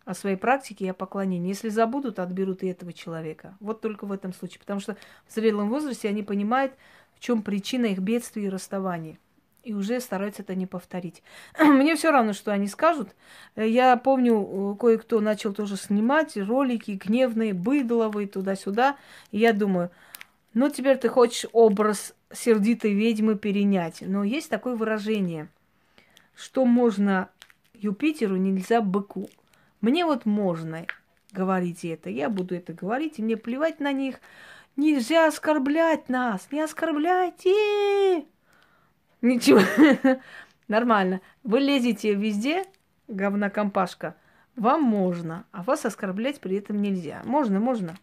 о 0.09 0.15
своей 0.15 0.37
практике 0.37 0.85
и 0.85 0.89
о 0.89 0.95
поклонении. 0.95 1.49
Если 1.49 1.69
забудут, 1.69 2.17
отберут 2.17 2.63
и 2.63 2.67
этого 2.67 2.91
человека. 2.93 3.55
Вот 3.59 3.79
только 3.79 4.05
в 4.05 4.11
этом 4.11 4.33
случае. 4.33 4.59
Потому 4.59 4.79
что 4.79 4.97
в 5.27 5.33
зрелом 5.35 5.69
возрасте 5.69 6.09
они 6.09 6.23
понимают, 6.23 6.73
в 7.13 7.19
чем 7.19 7.43
причина 7.43 7.85
их 7.85 7.99
бедствия 7.99 8.45
и 8.45 8.49
расставания. 8.49 9.19
И 9.63 9.75
уже 9.75 9.99
стараются 9.99 10.41
это 10.41 10.55
не 10.55 10.65
повторить. 10.65 11.21
Мне 11.59 11.95
все 11.95 12.09
равно, 12.09 12.33
что 12.33 12.51
они 12.51 12.65
скажут. 12.65 13.09
Я 13.55 13.97
помню, 13.97 14.75
кое-кто 14.79 15.19
начал 15.19 15.53
тоже 15.53 15.77
снимать 15.77 16.35
ролики 16.37 16.99
гневные, 16.99 17.53
быдловые, 17.53 18.27
туда-сюда. 18.27 18.97
И 19.29 19.37
я 19.37 19.53
думаю, 19.53 19.91
ну 20.55 20.71
теперь 20.71 20.97
ты 20.97 21.09
хочешь 21.09 21.47
образ 21.51 22.15
сердитой 22.33 22.93
ведьмы 22.93 23.37
перенять. 23.37 24.01
Но 24.01 24.23
есть 24.23 24.49
такое 24.49 24.75
выражение, 24.75 25.49
что 26.33 26.65
можно 26.65 27.29
Юпитеру, 27.75 28.37
нельзя 28.37 28.81
быку. 28.81 29.29
Мне 29.81 30.05
вот 30.05 30.25
можно 30.25 30.85
говорить 31.31 31.85
это, 31.85 32.09
я 32.09 32.29
буду 32.29 32.55
это 32.55 32.73
говорить, 32.73 33.19
и 33.19 33.23
мне 33.23 33.37
плевать 33.37 33.79
на 33.79 33.91
них. 33.91 34.19
Нельзя 34.75 35.27
оскорблять 35.27 36.09
нас, 36.09 36.47
не 36.51 36.61
оскорбляйте. 36.61 38.25
Ничего, 39.21 39.59
нормально. 40.67 41.21
Вы 41.43 41.59
лезете 41.59 42.13
везде, 42.13 42.65
говнокомпашка, 43.07 44.15
вам 44.55 44.83
можно, 44.83 45.45
а 45.51 45.63
вас 45.63 45.85
оскорблять 45.85 46.39
при 46.39 46.57
этом 46.57 46.81
нельзя. 46.81 47.21
Можно, 47.25 47.59
можно. 47.59 47.95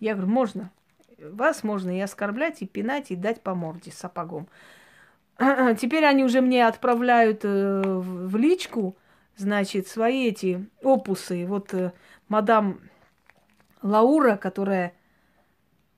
Я 0.00 0.14
говорю, 0.14 0.30
можно. 0.30 0.70
Вас 1.18 1.64
можно 1.64 1.96
и 1.96 2.00
оскорблять, 2.00 2.62
и 2.62 2.66
пинать, 2.66 3.10
и 3.10 3.16
дать 3.16 3.42
по 3.42 3.54
морде 3.54 3.90
сапогом. 3.90 4.48
Теперь 5.38 6.04
они 6.04 6.24
уже 6.24 6.40
мне 6.40 6.66
отправляют 6.66 7.40
э, 7.44 7.82
в 7.82 8.36
личку, 8.36 8.96
значит, 9.38 9.88
свои 9.88 10.28
эти 10.28 10.68
опусы. 10.82 11.46
Вот 11.46 11.72
э, 11.72 11.92
мадам 12.28 12.80
Лаура, 13.82 14.36
которая 14.36 14.92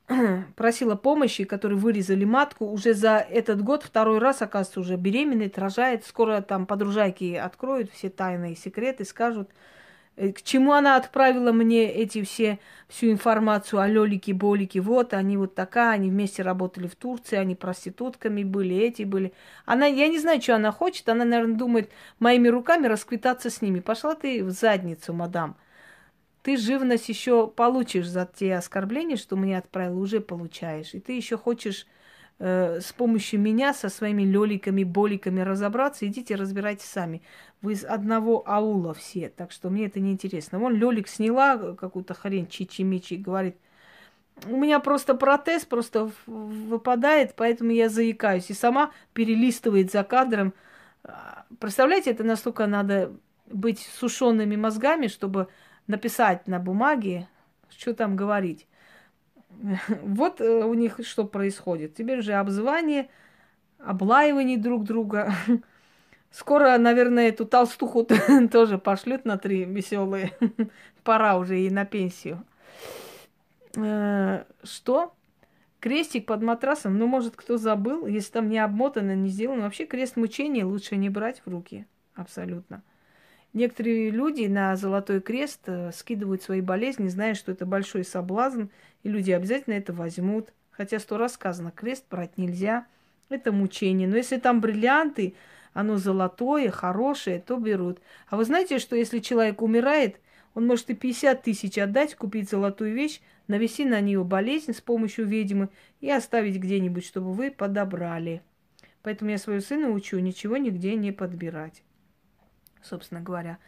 просила 0.57 0.95
помощи, 0.95 1.45
которые 1.45 1.79
вырезали 1.79 2.25
матку, 2.25 2.67
уже 2.67 2.95
за 2.95 3.17
этот 3.17 3.63
год 3.63 3.83
второй 3.83 4.19
раз, 4.19 4.43
оказывается, 4.43 4.81
уже 4.81 4.97
беременный, 4.97 5.53
рожает. 5.55 6.05
Скоро 6.05 6.41
там 6.43 6.67
подружайки 6.67 7.35
откроют 7.35 7.91
все 7.91 8.11
тайные 8.11 8.57
секреты, 8.57 9.05
скажут, 9.05 9.51
к 10.21 10.43
чему 10.43 10.73
она 10.73 10.97
отправила 10.97 11.51
мне 11.51 11.91
эти 11.91 12.23
все, 12.23 12.59
всю 12.89 13.11
информацию 13.11 13.81
о 13.81 13.89
Лёлике, 13.89 14.35
Болике? 14.35 14.81
Вот, 14.81 15.15
они 15.15 15.39
вот 15.39 15.55
такая, 15.55 15.93
они 15.93 16.11
вместе 16.11 16.43
работали 16.43 16.89
в 16.89 16.95
Турции, 16.95 17.37
они 17.37 17.55
проститутками 17.55 18.43
были, 18.43 18.77
эти 18.77 19.05
были. 19.05 19.33
Она, 19.65 19.87
я 19.87 20.09
не 20.09 20.19
знаю, 20.19 20.43
что 20.43 20.57
она 20.57 20.73
хочет, 20.73 21.09
она, 21.09 21.25
наверное, 21.25 21.57
думает 21.57 21.91
моими 22.19 22.49
руками 22.49 22.87
расквитаться 22.87 23.49
с 23.49 23.63
ними. 23.63 23.81
Пошла 23.81 24.15
ты 24.15 24.45
в 24.45 24.51
задницу, 24.51 25.15
мадам. 25.15 25.57
Ты 26.43 26.59
живность 26.59 27.09
еще 27.09 27.47
получишь 27.49 28.07
за 28.07 28.27
те 28.27 28.57
оскорбления, 28.57 29.17
что 29.17 29.37
мне 29.37 29.57
отправила, 29.57 29.99
уже 29.99 30.21
получаешь. 30.21 30.95
И 30.95 31.01
ты 31.01 31.13
еще 31.13 31.39
хочешь 31.39 31.87
э, 32.41 32.81
с 32.81 32.93
помощью 32.93 33.39
меня 33.39 33.73
со 33.73 33.89
своими 33.89 34.25
лёликами, 34.25 34.83
боликами 34.83 35.41
разобраться, 35.41 36.07
идите 36.07 36.35
разбирайтесь 36.35 36.87
сами. 36.87 37.23
Вы 37.63 37.75
из 37.75 37.85
одного 37.85 38.43
аула 38.47 38.95
все, 38.95 39.29
так 39.29 39.53
что 39.53 39.71
мне 39.71 39.87
это 39.87 40.01
не 40.01 40.11
интересно. 40.11 40.59
Вон 40.59 40.75
Лёлик 40.75 41.07
сняла 41.07 41.75
какую-то 41.75 42.15
хрень 42.15 42.49
чичи-мичи 42.49 43.15
и 43.15 43.19
говорит, 43.19 43.57
у 44.47 44.57
меня 44.57 44.81
просто 44.81 45.15
протез 45.15 45.65
просто 45.67 46.11
выпадает, 46.27 47.35
поэтому 47.37 47.71
я 47.71 47.89
заикаюсь. 47.89 48.51
И 48.51 48.55
сама 48.55 48.91
перелистывает 49.13 49.93
за 49.93 50.03
кадром. 50.03 50.55
Представляете, 51.59 52.11
это 52.11 52.25
настолько 52.25 52.67
надо 52.67 53.13
быть 53.47 53.81
сушеными 53.81 54.57
мозгами, 54.57 55.09
чтобы 55.09 55.49
написать 55.87 56.47
на 56.47 56.59
бумаге, 56.59 57.29
что 57.69 57.95
там 57.95 58.17
говорить. 58.17 58.67
Вот 60.03 60.41
э, 60.41 60.65
у 60.65 60.75
них 60.75 61.01
что 61.03 61.25
происходит. 61.25 61.95
Теперь 61.95 62.23
же 62.23 62.35
обзывание, 62.35 63.09
облаивание 63.79 64.59
друг 64.59 64.85
друга. 64.85 65.33
Скоро, 66.31 66.79
наверное, 66.79 67.29
эту 67.29 67.45
толстуху 67.47 68.07
тоже 68.53 68.79
пошлют 68.79 69.25
на 69.25 69.37
три 69.37 69.65
веселые. 69.65 70.33
Пора 71.03 71.37
уже 71.37 71.61
и 71.61 71.71
на 71.71 71.85
пенсию. 71.85 72.45
э, 73.77 74.45
что? 74.63 75.15
Крестик 75.81 76.27
под 76.27 76.43
матрасом, 76.43 76.99
ну, 76.99 77.07
может, 77.07 77.37
кто 77.37 77.57
забыл, 77.57 78.07
если 78.07 78.33
там 78.33 78.51
не 78.51 78.59
обмотано, 78.59 79.17
не 79.17 79.31
сделано. 79.31 79.63
Вообще 79.63 79.87
крест 79.87 80.17
мучения 80.17 80.65
лучше 80.65 80.97
не 80.97 81.09
брать 81.09 81.41
в 81.45 81.51
руки. 81.51 81.87
Абсолютно. 82.15 82.83
Некоторые 83.53 84.11
люди 84.11 84.47
на 84.47 84.77
Золотой 84.77 85.21
Крест 85.21 85.63
э, 85.67 85.91
скидывают 85.93 86.43
свои 86.43 86.61
болезни, 86.61 87.09
зная, 87.09 87.35
что 87.35 87.51
это 87.51 87.67
большой 87.67 88.05
соблазн, 88.05 88.67
и 89.03 89.09
люди 89.09 89.33
обязательно 89.33 89.75
это 89.75 89.93
возьмут. 89.93 90.53
Хотя 90.71 91.01
сто 91.01 91.19
раз 91.19 91.35
сказано, 91.35 91.73
крест 91.73 92.05
брать 92.09 92.39
нельзя, 92.39 92.87
это 93.29 93.51
мучение. 93.51 94.07
Но 94.07 94.17
если 94.17 94.39
там 94.39 94.61
бриллианты, 94.61 95.35
оно 95.73 95.97
золотое, 95.97 96.71
хорошее, 96.71 97.41
то 97.41 97.57
берут. 97.57 97.99
А 98.29 98.37
вы 98.37 98.45
знаете, 98.45 98.79
что 98.79 98.95
если 98.95 99.19
человек 99.19 99.63
умирает, 99.63 100.21
он 100.55 100.67
может 100.69 100.89
и 100.91 100.95
50 100.95 101.43
тысяч 101.43 101.77
отдать, 101.77 102.15
купить 102.15 102.49
золотую 102.49 102.95
вещь, 102.95 103.21
навести 103.49 103.85
на 103.85 104.01
нее 104.01 104.23
болезнь 104.23 104.73
с 104.73 104.81
помощью 104.81 105.27
ведьмы 105.27 105.71
и 106.01 106.09
оставить 106.09 106.57
где-нибудь, 106.57 107.05
чтобы 107.05 107.33
вы 107.33 107.51
подобрали. 107.51 108.43
Поэтому 109.03 109.33
я 109.33 109.39
свою 109.39 109.61
сына 109.61 109.91
учу 109.91 110.21
ничего 110.21 110.57
нигде 110.57 110.95
не 110.95 111.11
подбирать 111.11 111.83
собственно 112.83 113.21
говоря. 113.21 113.59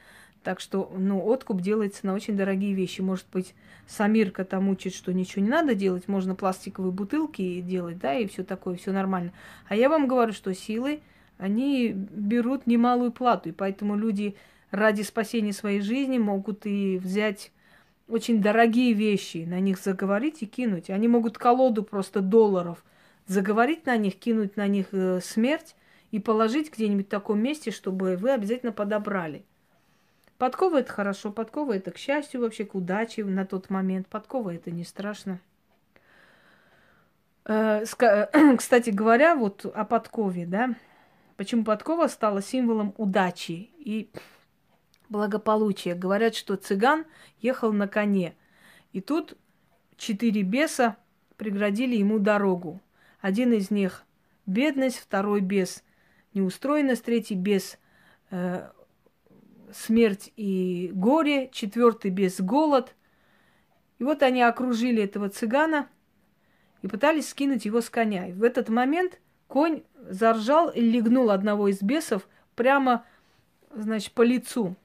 Так 0.43 0.59
что, 0.59 0.93
ну, 0.97 1.25
откуп 1.25 1.61
делается 1.61 2.07
на 2.07 2.15
очень 2.15 2.37
дорогие 2.37 2.75
вещи. 2.75 3.01
Может 3.01 3.27
быть, 3.33 3.55
Самирка 3.87 4.45
там 4.45 4.69
учит, 4.69 4.95
что 4.95 5.13
ничего 5.13 5.45
не 5.45 5.51
надо 5.51 5.75
делать, 5.75 6.09
можно 6.09 6.35
пластиковые 6.35 6.93
бутылки 6.93 7.61
делать, 7.61 7.99
да, 7.99 8.15
и 8.15 8.27
все 8.27 8.43
такое, 8.43 8.77
все 8.77 8.93
нормально. 8.93 9.33
А 9.69 9.77
я 9.77 9.89
вам 9.89 10.09
говорю, 10.09 10.33
что 10.33 10.55
силы, 10.55 11.01
они 11.39 11.93
берут 11.93 12.67
немалую 12.67 13.13
плату, 13.13 13.51
и 13.51 13.53
поэтому 13.53 13.97
люди 13.97 14.37
ради 14.71 15.03
спасения 15.03 15.53
своей 15.53 15.81
жизни 15.81 16.19
могут 16.19 16.67
и 16.67 16.99
взять 16.99 17.53
очень 18.09 18.43
дорогие 18.43 18.93
вещи, 18.93 19.45
на 19.49 19.61
них 19.61 19.79
заговорить 19.79 20.43
и 20.43 20.47
кинуть. 20.47 20.91
Они 20.91 21.09
могут 21.09 21.39
колоду 21.39 21.83
просто 21.83 22.21
долларов 22.21 22.85
заговорить 23.27 23.87
на 23.87 23.97
них, 23.97 24.19
кинуть 24.19 24.57
на 24.57 24.67
них 24.67 24.89
э, 24.93 25.21
смерть, 25.23 25.77
и 26.13 26.21
положить 26.21 26.73
где-нибудь 26.73 27.07
в 27.07 27.11
таком 27.11 27.41
месте, 27.41 27.73
чтобы 27.73 28.17
вы 28.17 28.31
обязательно 28.31 28.71
подобрали. 28.71 29.45
Подкова 30.39 30.81
это 30.81 30.93
хорошо, 30.93 31.33
подкова 31.33 31.75
это 31.75 31.91
к 31.91 31.97
счастью, 31.97 32.43
вообще 32.43 32.65
к 32.65 32.75
удаче 32.75 33.25
на 33.25 33.47
тот 33.47 33.71
момент. 33.71 34.07
Подкова 34.07 34.55
это 34.55 34.71
не 34.71 34.85
страшно. 34.85 35.41
Э, 37.45 37.85
кстати 38.57 38.91
говоря, 38.91 39.35
вот 39.35 39.65
о 39.65 39.85
подкове, 39.85 40.47
да, 40.47 40.75
почему 41.37 41.65
подкова 41.65 42.09
стала 42.09 42.43
символом 42.43 42.95
удачи 42.99 43.71
и 43.79 44.11
благополучия. 45.09 45.95
Говорят, 45.95 46.35
что 46.35 46.57
цыган 46.57 47.07
ехал 47.41 47.73
на 47.73 47.89
коне, 47.89 48.35
и 48.93 49.01
тут 49.01 49.39
четыре 49.97 50.43
беса 50.43 50.97
преградили 51.39 51.97
ему 51.97 52.19
дорогу. 52.19 52.83
Один 53.21 53.55
из 53.55 53.71
них 53.71 54.05
бедность, 54.45 54.99
второй 54.99 55.41
бес 55.41 55.83
неустроенность, 56.35 57.05
третий 57.05 57.35
без 57.35 57.79
э, 58.31 58.69
смерть 59.73 60.33
и 60.37 60.91
горе, 60.95 61.49
четвертый 61.53 62.11
без 62.11 62.41
голод. 62.41 62.95
И 63.99 64.05
вот 64.05 64.23
они 64.23 64.43
окружили 64.43 65.03
этого 65.03 65.29
цыгана 65.29 65.89
и 66.83 66.89
пытались 66.89 67.29
скинуть 67.29 67.65
его 67.65 67.81
с 67.81 67.91
коня. 67.91 68.29
И 68.29 68.33
в 68.33 68.43
этот 68.43 68.69
момент 68.69 69.21
конь 69.47 69.83
заржал 70.09 70.71
и 70.71 70.81
легнул 70.81 71.31
одного 71.31 71.69
из 71.69 71.83
бесов 71.83 72.29
прямо, 72.55 73.05
значит, 73.75 74.13
по 74.13 74.23
лицу. 74.23 74.77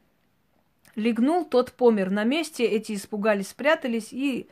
Легнул, 0.95 1.45
тот 1.45 1.73
помер 1.73 2.09
на 2.09 2.23
месте, 2.23 2.65
эти 2.65 2.93
испугались, 2.93 3.49
спрятались, 3.49 4.09
и 4.11 4.47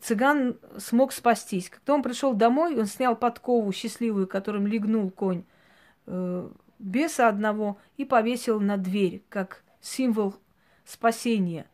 цыган 0.00 0.58
смог 0.78 1.12
спастись. 1.12 1.70
Когда 1.70 1.94
он 1.94 2.02
пришел 2.02 2.34
домой, 2.34 2.78
он 2.78 2.86
снял 2.86 3.16
подкову 3.16 3.72
счастливую, 3.72 4.26
которым 4.26 4.66
легнул 4.66 5.10
конь, 5.10 5.44
беса 6.80 7.28
одного 7.28 7.78
и 7.96 8.04
повесил 8.04 8.60
на 8.60 8.76
дверь, 8.76 9.22
как 9.28 9.62
символ 9.80 10.34
спасения. 10.84 11.66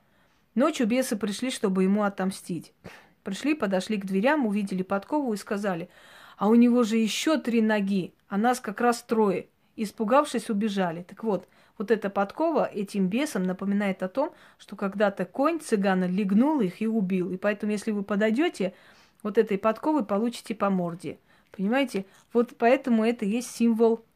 Ночью 0.54 0.86
бесы 0.86 1.16
пришли, 1.16 1.50
чтобы 1.50 1.84
ему 1.84 2.02
отомстить. 2.02 2.72
Пришли, 3.22 3.54
подошли 3.54 3.96
к 3.96 4.04
дверям, 4.04 4.46
увидели 4.46 4.82
подкову 4.82 5.32
и 5.32 5.36
сказали, 5.36 5.88
а 6.36 6.48
у 6.48 6.54
него 6.54 6.82
же 6.82 6.96
еще 6.96 7.38
три 7.38 7.62
ноги, 7.62 8.14
а 8.28 8.36
нас 8.36 8.60
как 8.60 8.80
раз 8.80 9.02
трое. 9.02 9.48
Испугавшись, 9.76 10.48
убежали. 10.48 11.02
Так 11.02 11.22
вот, 11.22 11.48
вот 11.76 11.90
эта 11.90 12.08
подкова 12.08 12.64
этим 12.64 13.08
бесам 13.08 13.42
напоминает 13.42 14.02
о 14.02 14.08
том, 14.08 14.32
что 14.58 14.74
когда-то 14.74 15.26
конь 15.26 15.60
цыгана 15.60 16.06
легнул 16.06 16.60
их 16.60 16.80
и 16.80 16.86
убил. 16.86 17.30
И 17.30 17.36
поэтому, 17.36 17.72
если 17.72 17.90
вы 17.90 18.02
подойдете, 18.02 18.72
вот 19.22 19.36
этой 19.36 19.58
подковой 19.58 20.04
получите 20.04 20.54
по 20.54 20.70
морде. 20.70 21.18
Понимаете? 21.54 22.06
Вот 22.32 22.54
поэтому 22.56 23.04
это 23.04 23.26
есть 23.26 23.50
символ 23.50 24.02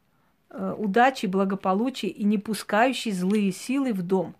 удачи, 0.53 1.25
благополучия 1.27 2.07
и 2.07 2.23
не 2.23 2.37
пускающий 2.37 3.11
злые 3.11 3.51
силы 3.51 3.93
в 3.93 4.01
дом, 4.01 4.35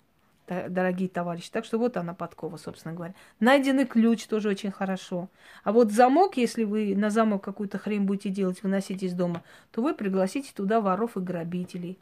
дорогие 0.47 1.07
товарищи. 1.07 1.49
Так 1.51 1.63
что 1.63 1.77
вот 1.77 1.95
она 1.95 2.13
подкова, 2.13 2.57
собственно 2.57 2.93
говоря. 2.93 3.13
Найденный 3.39 3.85
ключ 3.85 4.25
тоже 4.25 4.49
очень 4.49 4.71
хорошо. 4.71 5.29
А 5.63 5.71
вот 5.71 5.91
замок, 5.91 6.35
если 6.35 6.65
вы 6.65 6.95
на 6.95 7.09
замок 7.09 7.43
какую-то 7.43 7.77
хрень 7.77 8.03
будете 8.03 8.29
делать, 8.29 8.61
выносить 8.61 9.03
из 9.03 9.13
дома, 9.13 9.43
то 9.71 9.81
вы 9.81 9.93
пригласите 9.93 10.51
туда 10.53 10.81
воров 10.81 11.15
и 11.15 11.21
грабителей. 11.21 11.97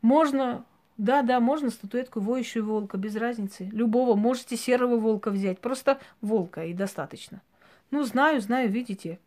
Можно, 0.00 0.64
да, 0.96 1.22
да, 1.22 1.40
можно 1.40 1.70
статуэтку 1.70 2.20
воющего 2.20 2.64
волка, 2.64 2.96
без 2.96 3.16
разницы. 3.16 3.64
Любого, 3.72 4.16
можете 4.16 4.56
серого 4.56 4.96
волка 4.96 5.30
взять, 5.30 5.58
просто 5.58 5.98
волка 6.20 6.64
и 6.64 6.72
достаточно. 6.72 7.42
Ну, 7.90 8.04
знаю, 8.04 8.40
знаю, 8.40 8.70
видите. 8.70 9.18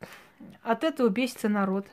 От 0.63 0.83
этого 0.83 1.09
бесится 1.09 1.49
народ. 1.49 1.87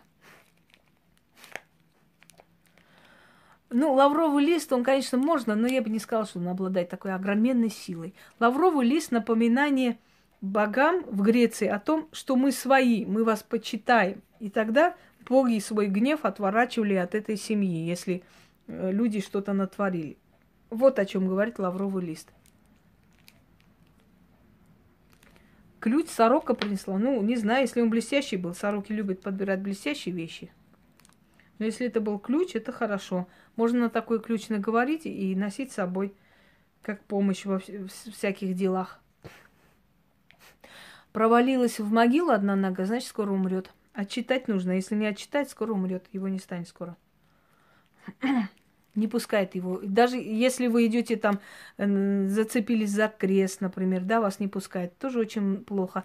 Ну, 3.76 3.92
лавровый 3.92 4.44
лист, 4.44 4.72
он, 4.72 4.84
конечно, 4.84 5.18
можно, 5.18 5.56
но 5.56 5.66
я 5.66 5.82
бы 5.82 5.90
не 5.90 5.98
сказала, 5.98 6.26
что 6.26 6.38
он 6.38 6.46
обладает 6.46 6.88
такой 6.90 7.12
огроменной 7.12 7.70
силой. 7.70 8.14
Лавровый 8.38 8.86
лист– 8.86 9.10
напоминание 9.10 9.98
богам 10.40 11.02
в 11.10 11.22
Греции 11.22 11.66
о 11.66 11.80
том, 11.80 12.08
что 12.12 12.36
мы 12.36 12.52
свои, 12.52 13.04
мы 13.04 13.24
вас 13.24 13.42
почитаем. 13.42 14.22
И 14.38 14.48
тогда 14.48 14.94
боги 15.28 15.58
свой 15.58 15.88
гнев 15.88 16.24
отворачивали 16.24 16.94
от 16.94 17.16
этой 17.16 17.36
семьи, 17.36 17.84
если 17.84 18.22
э, 18.68 18.92
люди 18.92 19.20
что-то 19.20 19.52
натворили. 19.54 20.18
Вот 20.70 21.00
о 21.00 21.04
чем 21.04 21.26
говорит 21.26 21.58
лавровый 21.58 22.04
лист. 22.04 22.30
Ключ 25.80 26.10
сорока 26.10 26.54
принесла. 26.54 26.96
Ну, 26.96 27.20
не 27.22 27.34
знаю, 27.34 27.62
если 27.62 27.80
он 27.80 27.90
блестящий 27.90 28.36
был. 28.36 28.54
Сороки 28.54 28.92
любят 28.92 29.20
подбирать 29.20 29.62
блестящие 29.62 30.14
вещи. 30.14 30.52
Но 31.58 31.66
если 31.66 31.86
это 31.86 32.00
был 32.00 32.18
ключ, 32.18 32.54
это 32.54 32.72
хорошо. 32.72 33.26
Можно 33.56 33.80
на 33.80 33.90
такой 33.90 34.20
ключ 34.20 34.48
наговорить 34.48 35.06
и 35.06 35.34
носить 35.34 35.72
с 35.72 35.76
собой 35.76 36.14
как 36.82 37.02
помощь 37.04 37.44
во 37.44 37.58
всяких 37.58 38.54
делах. 38.54 39.00
Провалилась 41.12 41.78
в 41.78 41.92
могилу 41.92 42.30
одна 42.30 42.56
нога, 42.56 42.84
значит, 42.86 43.08
скоро 43.08 43.30
умрет. 43.30 43.70
Отчитать 43.92 44.48
нужно. 44.48 44.72
Если 44.72 44.96
не 44.96 45.06
отчитать, 45.06 45.48
скоро 45.48 45.72
умрет. 45.72 46.04
Его 46.12 46.28
не 46.28 46.38
станет 46.38 46.68
скоро. 46.68 46.96
не 48.94 49.08
пускает 49.08 49.54
его. 49.54 49.80
Даже 49.82 50.16
если 50.16 50.66
вы 50.66 50.86
идете 50.86 51.16
там, 51.16 51.40
зацепились 51.78 52.90
за 52.90 53.08
крест, 53.08 53.60
например, 53.60 54.02
да, 54.02 54.20
вас 54.20 54.40
не 54.40 54.48
пускает, 54.48 54.96
тоже 54.98 55.20
очень 55.20 55.64
плохо. 55.64 56.04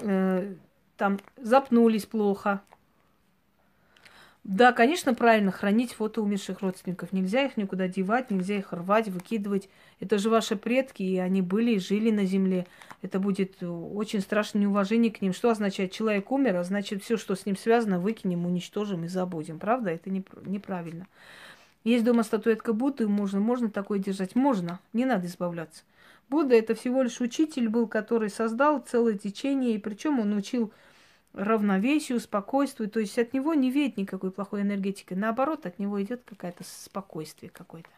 Э, 0.00 0.54
там 0.96 1.18
запнулись 1.36 2.06
плохо, 2.06 2.62
да, 4.42 4.72
конечно, 4.72 5.14
правильно 5.14 5.52
хранить 5.52 5.92
фото 5.92 6.22
умерших 6.22 6.60
родственников. 6.60 7.12
Нельзя 7.12 7.44
их 7.44 7.58
никуда 7.58 7.88
девать, 7.88 8.30
нельзя 8.30 8.56
их 8.56 8.72
рвать, 8.72 9.08
выкидывать. 9.08 9.68
Это 10.00 10.16
же 10.16 10.30
ваши 10.30 10.56
предки, 10.56 11.02
и 11.02 11.18
они 11.18 11.42
были 11.42 11.72
и 11.72 11.78
жили 11.78 12.10
на 12.10 12.24
земле. 12.24 12.66
Это 13.02 13.20
будет 13.20 13.62
очень 13.62 14.20
страшное 14.20 14.62
неуважение 14.62 15.12
к 15.12 15.20
ним. 15.20 15.34
Что 15.34 15.50
означает, 15.50 15.92
человек 15.92 16.32
умер, 16.32 16.56
а 16.56 16.64
значит, 16.64 17.04
все, 17.04 17.18
что 17.18 17.34
с 17.34 17.44
ним 17.44 17.56
связано, 17.56 18.00
выкинем, 18.00 18.46
уничтожим 18.46 19.04
и 19.04 19.08
забудем. 19.08 19.58
Правда? 19.58 19.90
Это 19.90 20.08
не, 20.08 20.24
неправильно. 20.46 21.06
Есть 21.84 22.04
дома 22.04 22.22
статуэтка 22.22 22.72
Будды, 22.72 23.08
можно, 23.08 23.40
можно 23.40 23.70
такое 23.70 23.98
держать? 23.98 24.34
Можно, 24.34 24.80
не 24.94 25.04
надо 25.04 25.26
избавляться. 25.26 25.82
Будда 26.30 26.54
это 26.54 26.74
всего 26.74 27.02
лишь 27.02 27.20
учитель 27.20 27.68
был, 27.68 27.86
который 27.88 28.30
создал 28.30 28.80
целое 28.80 29.18
течение, 29.18 29.74
и 29.74 29.78
причем 29.78 30.20
он 30.20 30.34
учил 30.34 30.72
равновесию, 31.32 32.20
спокойствию. 32.20 32.90
То 32.90 33.00
есть 33.00 33.18
от 33.18 33.32
него 33.32 33.54
не 33.54 33.70
веет 33.70 33.96
никакой 33.96 34.30
плохой 34.30 34.62
энергетики. 34.62 35.14
Наоборот, 35.14 35.66
от 35.66 35.78
него 35.78 36.02
идет 36.02 36.22
какое-то 36.24 36.64
спокойствие 36.64 37.50
какое-то. 37.50 37.90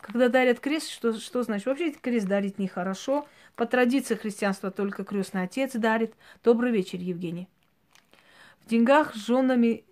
Когда 0.00 0.28
дарят 0.28 0.60
крест, 0.60 0.90
что, 0.90 1.14
что 1.14 1.42
значит? 1.42 1.66
Вообще 1.66 1.92
крест 1.92 2.26
дарить 2.26 2.58
нехорошо. 2.58 3.26
По 3.56 3.64
традиции 3.66 4.14
христианства 4.14 4.70
только 4.70 5.04
крестный 5.04 5.44
отец 5.44 5.72
дарит. 5.72 6.14
Добрый 6.42 6.72
вечер, 6.72 6.98
Евгений. 6.98 7.48
В 8.64 8.68
деньгах 8.68 9.14
с 9.14 9.26
женами 9.26 9.84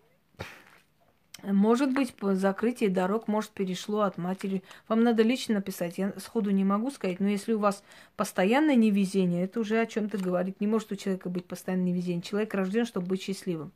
Может 1.43 1.93
быть, 1.93 2.15
по 2.15 2.37
закрытии 2.37 2.87
дорог, 2.87 3.27
может, 3.27 3.51
перешло 3.51 4.03
от 4.03 4.17
матери. 4.17 4.63
Вам 4.87 5.03
надо 5.03 5.25
лично 5.25 5.57
написать. 5.57 5.99
Я 5.99 6.13
сходу 6.19 6.51
не 6.51 6.65
могу 6.65 6.91
сказать, 6.93 7.19
но 7.19 7.29
если 7.29 7.53
у 7.53 7.59
вас 7.59 7.83
постоянное 8.17 8.77
невезение, 8.77 9.45
это 9.45 9.59
уже 9.59 9.81
о 9.81 9.87
чем-то 9.87 10.19
говорит. 10.19 10.61
Не 10.61 10.69
может 10.69 10.93
у 10.93 10.97
человека 10.97 11.29
быть 11.29 11.47
постоянное 11.47 11.87
невезение. 11.87 12.23
Человек 12.23 12.55
рожден, 12.55 12.87
чтобы 12.87 13.09
быть 13.09 13.23
счастливым. 13.23 13.73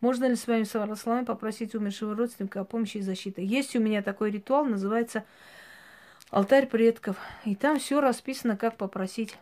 Можно 0.00 0.26
ли 0.26 0.36
с 0.36 0.46
вами 0.46 0.64
словами 0.64 1.24
попросить 1.24 1.74
умершего 1.74 2.14
родственника 2.14 2.60
о 2.60 2.64
помощи 2.64 2.98
и 2.98 3.02
защиты? 3.02 3.42
Есть 3.42 3.74
у 3.74 3.80
меня 3.80 4.02
такой 4.02 4.30
ритуал, 4.30 4.66
называется 4.66 5.24
алтарь 6.28 6.66
предков. 6.66 7.16
И 7.46 7.54
там 7.54 7.78
все 7.78 8.02
расписано, 8.02 8.58
как 8.58 8.76
попросить. 8.76 9.38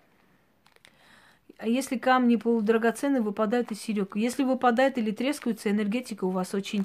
А 1.58 1.66
если 1.66 1.98
камни 1.98 2.36
полудрагоценные 2.36 3.22
выпадают 3.22 3.72
из 3.72 3.80
серег? 3.80 4.14
Если 4.14 4.44
выпадает 4.44 4.98
или 4.98 5.10
трескаются, 5.10 5.70
энергетика 5.70 6.24
у 6.24 6.30
вас 6.30 6.54
очень 6.54 6.84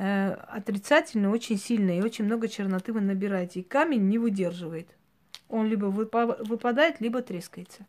э, 0.00 0.32
отрицательная, 0.32 1.30
очень 1.30 1.58
сильная, 1.58 1.98
и 1.98 2.02
очень 2.02 2.24
много 2.24 2.48
черноты 2.48 2.92
вы 2.92 3.02
набираете. 3.02 3.60
И 3.60 3.62
камень 3.62 4.08
не 4.08 4.18
выдерживает. 4.18 4.88
Он 5.48 5.66
либо 5.66 5.86
выпадает, 5.86 7.00
либо 7.00 7.20
трескается. 7.20 7.86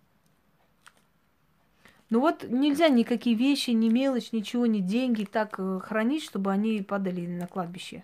Ну 2.09 2.19
вот 2.19 2.43
нельзя 2.43 2.89
никакие 2.89 3.38
вещи, 3.38 3.69
ни 3.69 3.88
мелочь, 3.88 4.33
ничего, 4.33 4.65
ни 4.65 4.81
деньги 4.81 5.23
так 5.23 5.55
э, 5.57 5.79
хранить, 5.79 6.23
чтобы 6.23 6.51
они 6.51 6.81
падали 6.81 7.25
на 7.25 7.47
кладбище. 7.47 8.03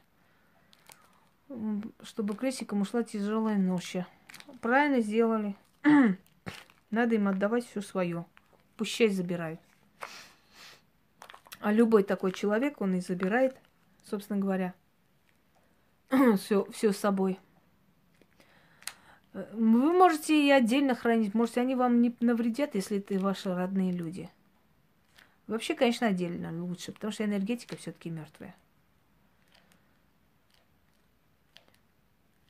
Чтобы 2.02 2.36
крестикам 2.36 2.82
ушла 2.82 3.04
тяжелая 3.04 3.58
нощь. 3.58 3.98
Правильно 4.62 5.02
сделали. 5.02 5.56
Надо 6.92 7.16
им 7.16 7.28
отдавать 7.28 7.68
все 7.68 7.82
свое. 7.82 8.26
Пусть 8.78 8.94
часть 8.94 9.16
забирают. 9.16 9.60
А 11.60 11.74
любой 11.74 12.04
такой 12.04 12.32
человек, 12.32 12.80
он 12.80 12.96
и 12.96 13.02
забирает, 13.02 13.58
собственно 14.10 14.40
говоря, 14.40 14.74
все, 16.38 16.66
все 16.72 16.92
с 16.92 16.98
собой. 16.98 17.40
Вы 19.34 19.94
можете 19.94 20.48
и 20.48 20.50
отдельно 20.50 20.96
хранить, 20.96 21.36
можете 21.36 21.62
они 21.62 21.76
вам 21.76 22.02
не 22.02 22.16
навредят, 22.22 22.74
если 22.74 22.98
это 22.98 23.20
ваши 23.20 23.54
родные 23.54 23.92
люди. 23.92 24.30
Вообще, 25.46 25.76
конечно, 25.76 26.08
отдельно 26.08 26.52
лучше, 26.66 26.92
потому 26.92 27.14
что 27.14 27.24
энергетика 27.24 27.78
все-таки 27.78 28.10
мертвая. 28.10 28.56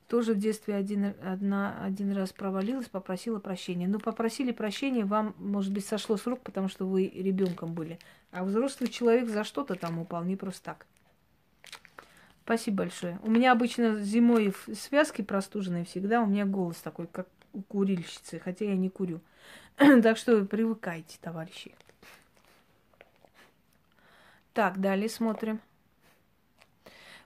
Тоже 0.07 0.33
в 0.33 0.37
детстве 0.37 0.75
один, 0.75 1.13
одна, 1.21 1.83
один 1.83 2.13
раз 2.13 2.31
провалилась, 2.31 2.87
попросила 2.87 3.39
прощения. 3.39 3.87
Но 3.87 3.99
попросили 3.99 4.53
прощения, 4.53 5.03
вам, 5.03 5.35
может 5.37 5.73
быть, 5.73 5.85
сошло 5.85 6.15
с 6.15 6.25
рук, 6.25 6.41
потому 6.41 6.69
что 6.69 6.87
вы 6.87 7.07
ребенком 7.07 7.73
были. 7.73 7.99
А 8.31 8.45
взрослый 8.45 8.89
человек 8.89 9.27
за 9.27 9.43
что-то 9.43 9.75
там 9.75 9.99
упал, 9.99 10.23
не 10.23 10.37
просто 10.37 10.63
так. 10.63 10.87
Спасибо 12.47 12.77
большое. 12.83 13.19
У 13.23 13.29
меня 13.29 13.51
обычно 13.51 13.99
зимой 13.99 14.53
в 14.53 14.73
связке 14.73 15.21
простуженные 15.21 15.83
всегда, 15.83 16.21
у 16.21 16.27
меня 16.27 16.45
голос 16.45 16.77
такой, 16.77 17.05
как 17.05 17.27
у 17.51 17.61
курильщицы, 17.61 18.39
хотя 18.39 18.63
я 18.63 18.77
не 18.77 18.89
курю. 18.89 19.19
так 19.75 20.15
что 20.15 20.45
привыкайте, 20.45 21.17
товарищи. 21.21 21.75
Так, 24.53 24.79
далее 24.79 25.09
смотрим. 25.09 25.59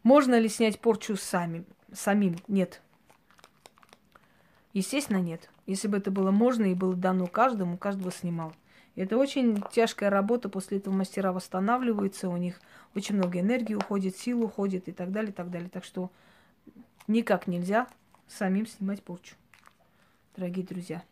Можно 0.01 0.39
ли 0.39 0.49
снять 0.49 0.79
порчу 0.79 1.15
сами, 1.15 1.65
самим? 1.93 2.37
Нет. 2.47 2.81
Естественно, 4.73 5.21
нет. 5.21 5.51
Если 5.67 5.87
бы 5.87 5.97
это 5.97 6.09
было 6.09 6.31
можно 6.31 6.65
и 6.65 6.73
было 6.73 6.95
дано 6.95 7.27
каждому, 7.27 7.77
каждого 7.77 8.11
снимал. 8.11 8.55
Это 8.95 9.17
очень 9.17 9.61
тяжкая 9.71 10.09
работа, 10.09 10.49
после 10.49 10.77
этого 10.77 10.93
мастера 10.93 11.31
восстанавливаются, 11.31 12.27
у 12.27 12.37
них 12.37 12.59
очень 12.93 13.15
много 13.15 13.39
энергии 13.39 13.73
уходит, 13.73 14.17
сил 14.17 14.43
уходит 14.43 14.89
и 14.89 14.91
так 14.91 15.11
далее, 15.11 15.31
и 15.31 15.33
так 15.33 15.49
далее. 15.49 15.69
Так 15.69 15.85
что 15.85 16.11
никак 17.07 17.47
нельзя 17.47 17.87
самим 18.27 18.67
снимать 18.67 19.01
порчу, 19.01 19.35
дорогие 20.35 20.65
друзья. 20.65 21.03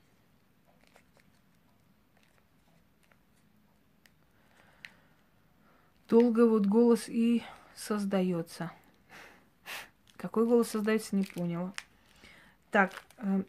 Долго 6.09 6.47
вот 6.47 6.65
голос 6.65 7.07
и 7.07 7.43
создается. 7.75 8.71
Какой 10.17 10.45
голос 10.45 10.69
создается, 10.69 11.15
не 11.15 11.23
поняла. 11.23 11.71
Так, 12.71 12.91
э, 13.19 13.43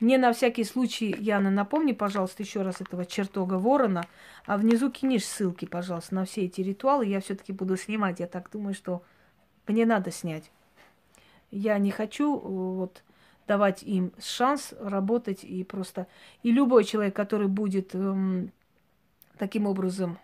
мне 0.00 0.16
на 0.16 0.32
всякий 0.32 0.64
случай, 0.64 1.14
Яна, 1.18 1.50
напомни, 1.50 1.92
пожалуйста, 1.92 2.42
еще 2.42 2.62
раз 2.62 2.80
этого 2.80 3.04
чертога 3.04 3.54
ворона, 3.54 4.06
а 4.46 4.56
внизу 4.56 4.90
кинешь 4.90 5.26
ссылки, 5.26 5.66
пожалуйста, 5.66 6.14
на 6.14 6.24
все 6.24 6.46
эти 6.46 6.62
ритуалы. 6.62 7.04
Я 7.04 7.20
все-таки 7.20 7.52
буду 7.52 7.76
снимать. 7.76 8.18
Я 8.18 8.26
так 8.26 8.50
думаю, 8.50 8.74
что 8.74 9.02
мне 9.66 9.84
надо 9.84 10.10
снять. 10.10 10.50
Я 11.50 11.78
не 11.78 11.90
хочу 11.90 12.36
э, 12.36 12.40
вот 12.40 13.02
давать 13.46 13.82
им 13.82 14.12
шанс 14.18 14.72
работать 14.80 15.44
и 15.44 15.64
просто... 15.64 16.06
И 16.42 16.50
любой 16.50 16.84
человек, 16.84 17.14
который 17.14 17.48
будет 17.48 17.94
эм, 17.94 18.52
таким 19.36 19.66
образом 19.66 20.18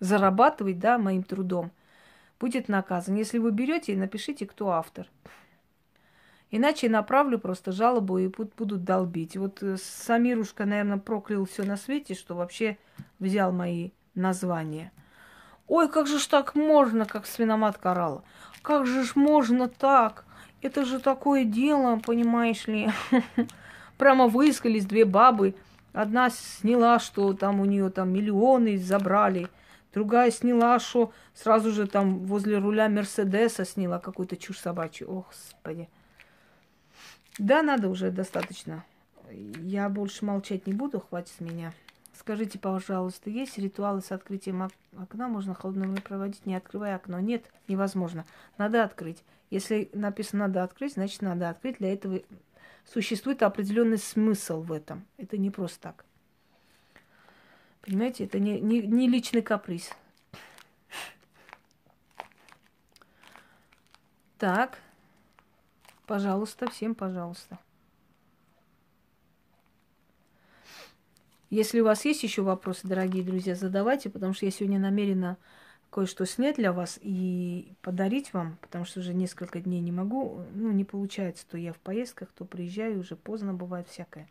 зарабатывать, 0.00 0.78
да, 0.78 0.98
моим 0.98 1.22
трудом, 1.22 1.70
будет 2.40 2.68
наказан. 2.68 3.14
Если 3.14 3.38
вы 3.38 3.52
берете, 3.52 3.94
напишите, 3.96 4.46
кто 4.46 4.70
автор. 4.70 5.06
Иначе 6.56 6.88
направлю 6.88 7.40
просто 7.40 7.72
жалобу 7.72 8.18
и 8.18 8.28
будут 8.28 8.84
долбить. 8.84 9.36
Вот 9.36 9.60
э, 9.60 9.76
Самирушка, 9.76 10.64
наверное, 10.64 10.98
проклял 10.98 11.46
все 11.46 11.64
на 11.64 11.76
свете, 11.76 12.14
что 12.14 12.36
вообще 12.36 12.78
взял 13.18 13.50
мои 13.50 13.90
названия. 14.14 14.92
Ой, 15.66 15.88
как 15.88 16.06
же 16.06 16.20
ж 16.20 16.26
так 16.28 16.54
можно, 16.54 17.06
как 17.06 17.26
свиноматка 17.26 17.90
орала. 17.90 18.22
Как 18.62 18.86
же 18.86 19.02
ж 19.02 19.16
можно 19.16 19.68
так? 19.68 20.26
Это 20.62 20.84
же 20.84 21.00
такое 21.00 21.42
дело, 21.42 21.96
понимаешь 21.98 22.68
ли. 22.68 22.88
Прямо 23.98 24.28
выискались 24.28 24.86
две 24.86 25.04
бабы. 25.04 25.56
Одна 25.92 26.30
сняла, 26.30 27.00
что 27.00 27.32
там 27.32 27.58
у 27.58 27.64
нее 27.64 27.90
там 27.90 28.12
миллионы 28.12 28.78
забрали. 28.78 29.48
Другая 29.92 30.30
сняла, 30.30 30.78
что 30.78 31.12
сразу 31.34 31.72
же 31.72 31.88
там 31.88 32.20
возле 32.26 32.58
руля 32.58 32.88
Мерседеса 32.88 33.64
сняла 33.64 33.98
какую-то 33.98 34.36
чушь 34.36 34.60
собачью. 34.60 35.10
О, 35.10 35.26
господи. 35.26 35.88
Да, 37.38 37.62
надо 37.62 37.88
уже 37.88 38.10
достаточно. 38.10 38.84
Я 39.30 39.88
больше 39.88 40.24
молчать 40.24 40.66
не 40.66 40.72
буду, 40.72 41.00
хватит 41.00 41.34
с 41.36 41.40
меня. 41.40 41.72
Скажите, 42.16 42.58
пожалуйста, 42.60 43.28
есть 43.28 43.58
ритуалы 43.58 44.00
с 44.00 44.12
открытием 44.12 44.70
окна? 44.96 45.28
Можно 45.28 45.54
холодное 45.54 45.96
проводить, 46.00 46.46
не 46.46 46.54
открывая 46.54 46.94
окно? 46.94 47.18
Нет, 47.18 47.44
невозможно. 47.66 48.24
Надо 48.56 48.84
открыть. 48.84 49.24
Если 49.50 49.90
написано 49.92 50.46
«надо 50.46 50.62
открыть», 50.62 50.94
значит, 50.94 51.22
надо 51.22 51.50
открыть. 51.50 51.78
Для 51.78 51.92
этого 51.92 52.20
существует 52.84 53.42
определенный 53.42 53.98
смысл 53.98 54.62
в 54.62 54.72
этом. 54.72 55.04
Это 55.16 55.36
не 55.36 55.50
просто 55.50 55.80
так. 55.80 56.04
Понимаете, 57.82 58.24
это 58.24 58.38
не, 58.38 58.60
не, 58.60 58.82
не 58.82 59.08
личный 59.08 59.42
каприз. 59.42 59.90
Так, 64.38 64.78
Пожалуйста, 66.06 66.68
всем 66.70 66.94
пожалуйста. 66.94 67.58
Если 71.50 71.80
у 71.80 71.84
вас 71.84 72.04
есть 72.04 72.22
еще 72.22 72.42
вопросы, 72.42 72.86
дорогие 72.86 73.22
друзья, 73.22 73.54
задавайте, 73.54 74.10
потому 74.10 74.34
что 74.34 74.44
я 74.44 74.50
сегодня 74.50 74.78
намерена 74.78 75.38
кое-что 75.90 76.26
снять 76.26 76.56
для 76.56 76.72
вас 76.72 76.98
и 77.00 77.72
подарить 77.80 78.34
вам, 78.34 78.58
потому 78.60 78.84
что 78.84 79.00
уже 79.00 79.14
несколько 79.14 79.60
дней 79.60 79.80
не 79.80 79.92
могу, 79.92 80.42
ну, 80.54 80.72
не 80.72 80.84
получается, 80.84 81.46
то 81.48 81.56
я 81.56 81.72
в 81.72 81.78
поездках, 81.78 82.32
то 82.32 82.44
приезжаю, 82.44 82.98
уже 82.98 83.14
поздно 83.14 83.54
бывает 83.54 83.88
всякое. 83.88 84.28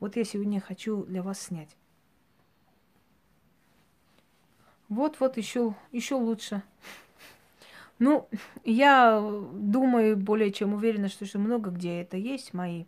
Вот 0.00 0.16
я 0.16 0.24
сегодня 0.24 0.60
хочу 0.60 1.04
для 1.04 1.22
вас 1.22 1.40
снять. 1.40 1.74
Вот-вот 4.88 5.36
еще, 5.36 5.74
еще 5.90 6.14
лучше. 6.14 6.62
Ну, 7.98 8.28
я 8.64 9.20
думаю, 9.52 10.16
более 10.16 10.52
чем 10.52 10.74
уверена, 10.74 11.08
что 11.08 11.24
еще 11.24 11.38
много 11.38 11.70
где 11.70 12.00
это 12.00 12.16
есть, 12.16 12.54
мои 12.54 12.84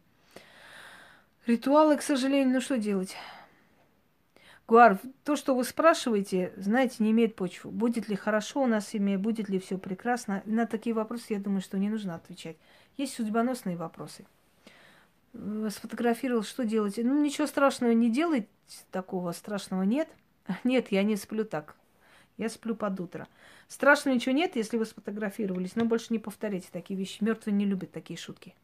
ритуалы, 1.47 1.97
к 1.97 2.03
сожалению. 2.03 2.55
Ну, 2.55 2.61
что 2.61 2.79
делать? 2.79 3.17
Гуар, 4.69 5.01
то, 5.25 5.35
что 5.35 5.57
вы 5.57 5.65
спрашиваете, 5.65 6.53
знаете, 6.57 6.97
не 7.01 7.11
имеет 7.11 7.35
почвы. 7.35 7.73
Будет 7.73 8.09
ли 8.09 8.15
хорошо 8.15 8.63
у 8.63 8.67
нас 8.67 8.87
семье, 8.87 9.19
будет 9.19 9.49
ли 9.49 9.59
все 9.59 9.79
прекрасно? 9.79 10.43
На 10.45 10.65
такие 10.65 10.95
вопросы, 10.95 11.25
я 11.31 11.41
думаю, 11.41 11.61
что 11.61 11.77
не 11.77 11.89
нужно 11.89 12.15
отвечать. 12.15 12.57
Есть 12.97 13.15
судьбоносные 13.15 13.77
вопросы. 13.77 14.25
Сфотографировал, 15.33 16.45
что 16.45 16.65
делать? 16.65 16.99
Ну, 16.99 17.21
ничего 17.21 17.49
страшного 17.49 17.91
не 17.91 18.11
делать, 18.11 18.47
такого 18.93 19.33
страшного 19.33 19.83
нет. 19.83 20.09
Нет, 20.65 20.93
я 20.93 21.03
не 21.03 21.17
сплю 21.17 21.45
так. 21.45 21.75
Я 22.41 22.49
сплю 22.49 22.75
под 22.75 22.99
утро. 22.99 23.29
Страшного 23.69 24.15
ничего 24.15 24.35
нет, 24.35 24.57
если 24.57 24.79
вы 24.79 24.87
сфотографировались, 24.87 25.77
но 25.77 25.85
больше 25.85 26.07
не 26.09 26.19
повторяйте 26.19 26.69
такие 26.73 26.99
вещи. 26.99 27.23
Мертвые 27.23 27.55
не 27.55 27.67
любят 27.67 27.93
такие 27.93 28.19
шутки. 28.19 28.55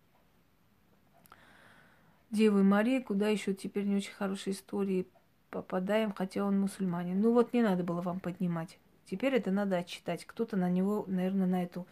Девы 2.31 2.63
Мария, 2.63 3.03
куда 3.03 3.29
еще 3.29 3.53
теперь 3.53 3.85
не 3.85 3.97
очень 3.97 4.15
хорошие 4.15 4.55
истории 4.55 5.07
попадаем, 5.51 6.15
хотя 6.15 6.43
он 6.47 6.59
мусульманин. 6.59 7.21
Ну 7.21 7.35
вот 7.35 7.53
не 7.53 7.61
надо 7.61 7.85
было 7.85 8.01
вам 8.01 8.19
поднимать. 8.19 8.79
Теперь 9.05 9.35
это 9.35 9.51
надо 9.51 9.77
отчитать. 9.77 10.25
Кто-то 10.25 10.57
на 10.57 10.71
него, 10.71 11.05
наверное, 11.07 11.47
на 11.47 11.63
эту 11.63 11.87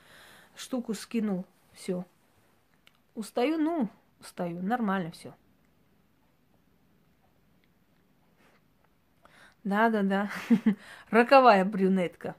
штуку 0.56 0.94
скинул. 0.94 1.44
Все. 1.74 2.06
Устаю, 3.14 3.58
ну, 3.58 3.90
устаю. 4.20 4.62
Нормально 4.62 5.10
все. 5.10 5.34
Да-да-да. 9.64 10.30
Роковая 11.10 11.64
брюнетка. 11.64 12.36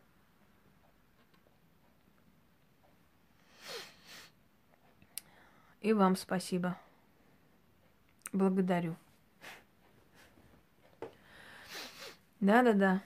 И 5.82 5.94
вам 5.94 6.16
спасибо. 6.16 6.78
Благодарю. 8.32 8.96
Да-да-да. 12.40 13.02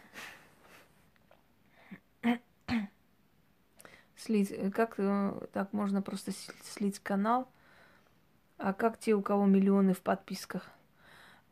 Слить, 4.18 4.52
э, 4.52 4.70
как 4.70 4.96
э, 4.98 5.48
так 5.54 5.72
можно 5.72 6.02
просто 6.02 6.32
слить 6.64 7.00
канал? 7.00 7.50
А 8.58 8.74
как 8.74 9.00
те, 9.00 9.14
у 9.14 9.22
кого 9.22 9.46
миллионы 9.46 9.94
в 9.94 10.02
подписках? 10.02 10.70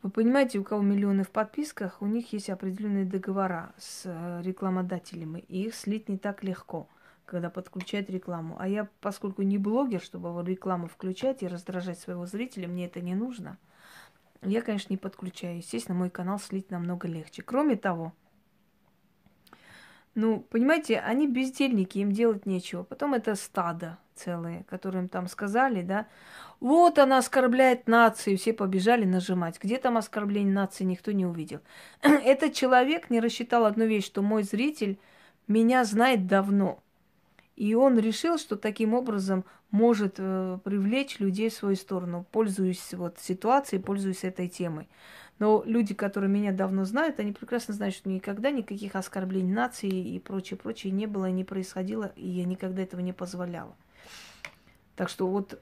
Вы 0.08 0.12
понимаете, 0.12 0.58
у 0.58 0.64
кого 0.64 0.82
миллионы 0.82 1.26
в 1.26 1.32
подписках, 1.32 2.02
у 2.02 2.06
них 2.06 2.32
есть 2.32 2.50
определенные 2.50 3.04
договора 3.04 3.74
с 3.78 4.04
э, 4.06 4.42
рекламодателями, 4.42 5.40
и 5.50 5.64
их 5.64 5.76
слить 5.76 6.08
не 6.08 6.18
так 6.18 6.46
легко 6.46 6.88
когда 7.26 7.50
подключает 7.50 8.10
рекламу. 8.10 8.56
А 8.58 8.70
я, 8.70 8.88
поскольку 9.02 9.42
не 9.42 9.58
блогер, 9.58 10.00
чтобы 10.00 10.30
рекламу 10.50 10.88
включать 10.88 11.44
и 11.44 11.48
раздражать 11.48 12.00
своего 12.00 12.26
зрителя, 12.26 12.70
мне 12.70 12.86
это 12.86 13.02
не 13.02 13.16
нужно. 13.16 13.58
Я, 14.42 14.62
конечно, 14.62 14.94
не 14.94 14.98
подключаю. 14.98 15.58
Естественно, 15.58 15.98
мой 15.98 16.10
канал 16.10 16.40
слить 16.40 16.72
намного 16.72 17.10
легче. 17.10 17.42
Кроме 17.42 17.76
того, 17.76 18.14
ну, 20.18 20.40
понимаете, 20.50 21.00
они 21.00 21.28
бездельники, 21.28 22.00
им 22.00 22.12
делать 22.12 22.48
нечего. 22.48 22.82
Потом 22.82 23.14
это 23.14 23.36
стадо 23.36 24.00
целое, 24.16 24.64
которым 24.68 25.10
там 25.10 25.28
сказали, 25.28 25.84
да, 25.84 26.08
вот 26.60 26.98
она 26.98 27.20
оскорбляет 27.20 27.88
нацию, 27.88 28.40
все 28.40 28.52
побежали 28.52 29.06
нажимать. 29.06 29.60
Где 29.62 29.78
там 29.78 29.96
оскорбление 29.96 30.52
нации, 30.52 30.86
никто 30.86 31.12
не 31.12 31.28
увидел. 31.28 31.60
Этот 32.02 32.54
человек 32.54 33.12
не 33.12 33.20
рассчитал 33.20 33.66
одну 33.66 33.86
вещь, 33.86 34.08
что 34.08 34.24
мой 34.24 34.42
зритель 34.42 34.98
меня 35.48 35.84
знает 35.84 36.26
давно. 36.26 36.80
И 37.56 37.76
он 37.76 38.00
решил, 38.00 38.40
что 38.40 38.56
таким 38.56 38.96
образом 38.96 39.46
может 39.70 40.16
э, 40.18 40.58
привлечь 40.64 41.20
людей 41.20 41.52
в 41.52 41.54
свою 41.54 41.76
сторону, 41.76 42.26
пользуясь 42.32 42.96
вот 42.96 43.20
ситуацией, 43.20 43.84
пользуясь 43.84 44.24
этой 44.24 44.48
темой. 44.48 44.88
Но 45.40 45.64
люди, 45.66 45.94
которые 45.94 46.30
меня 46.30 46.52
давно 46.52 46.86
знают, 46.86 47.20
они 47.20 47.32
прекрасно 47.32 47.74
знают, 47.74 47.96
что 47.96 48.10
никогда 48.10 48.50
никаких 48.50 48.96
оскорблений 48.96 49.54
нации 49.54 49.90
и 49.90 50.20
прочее, 50.20 50.58
прочее 50.58 50.92
не 50.92 51.06
было, 51.06 51.30
не 51.30 51.44
происходило, 51.44 52.12
и 52.16 52.28
я 52.28 52.46
никогда 52.46 52.82
этого 52.82 53.02
не 53.02 53.14
позволяла. 53.14 53.76
Так 54.96 55.10
что 55.10 55.28
вот, 55.28 55.54
э, 55.54 55.58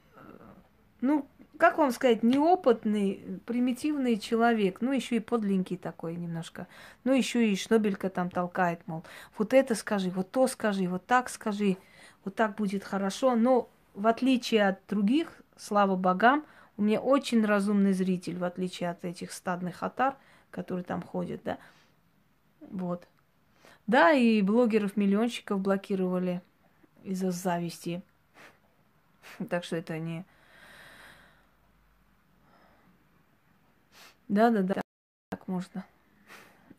ну, 1.01 1.27
как 1.57 1.77
вам 1.77 1.91
сказать, 1.91 2.23
неопытный, 2.23 3.41
примитивный 3.45 4.17
человек, 4.17 4.77
ну, 4.81 4.91
еще 4.91 5.17
и 5.17 5.19
подленький 5.19 5.77
такой 5.77 6.15
немножко, 6.15 6.67
ну, 7.03 7.13
еще 7.13 7.49
и 7.49 7.55
шнобелька 7.55 8.09
там 8.09 8.29
толкает, 8.29 8.79
мол, 8.87 9.03
вот 9.37 9.53
это 9.53 9.75
скажи, 9.75 10.09
вот 10.09 10.31
то 10.31 10.47
скажи, 10.47 10.87
вот 10.87 11.05
так 11.05 11.29
скажи, 11.29 11.77
вот 12.23 12.35
так 12.35 12.55
будет 12.55 12.83
хорошо. 12.83 13.35
Но 13.35 13.69
в 13.93 14.07
отличие 14.07 14.67
от 14.69 14.79
других, 14.87 15.41
слава 15.57 15.95
богам, 15.95 16.45
у 16.77 16.81
меня 16.81 16.99
очень 16.99 17.45
разумный 17.45 17.93
зритель, 17.93 18.37
в 18.37 18.43
отличие 18.43 18.89
от 18.89 19.05
этих 19.05 19.31
стадных 19.31 19.83
атар, 19.83 20.17
которые 20.51 20.83
там 20.83 21.01
ходят, 21.01 21.41
да. 21.43 21.57
Вот. 22.61 23.07
Да, 23.87 24.11
и 24.11 24.41
блогеров-миллионщиков 24.41 25.59
блокировали 25.59 26.41
из-за 27.03 27.31
зависти. 27.31 28.01
Так 29.49 29.63
что 29.63 29.75
это 29.75 29.97
не 29.99 30.23
Да, 34.27 34.49
да, 34.49 34.63
да, 34.63 34.81
так 35.29 35.47
можно. 35.47 35.85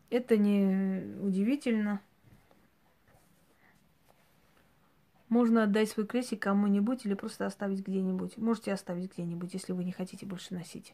Это 0.09 0.37
не 0.37 1.17
удивительно. 1.21 2.01
Можно 5.29 5.63
отдать 5.63 5.89
свой 5.89 6.05
крестик 6.05 6.41
кому-нибудь 6.41 7.05
или 7.05 7.13
просто 7.13 7.45
оставить 7.45 7.85
где-нибудь. 7.85 8.37
Можете 8.37 8.73
оставить 8.73 9.13
где-нибудь, 9.13 9.53
если 9.53 9.73
вы 9.73 9.83
не 9.83 9.91
хотите 9.91 10.25
больше 10.25 10.53
носить. 10.53 10.93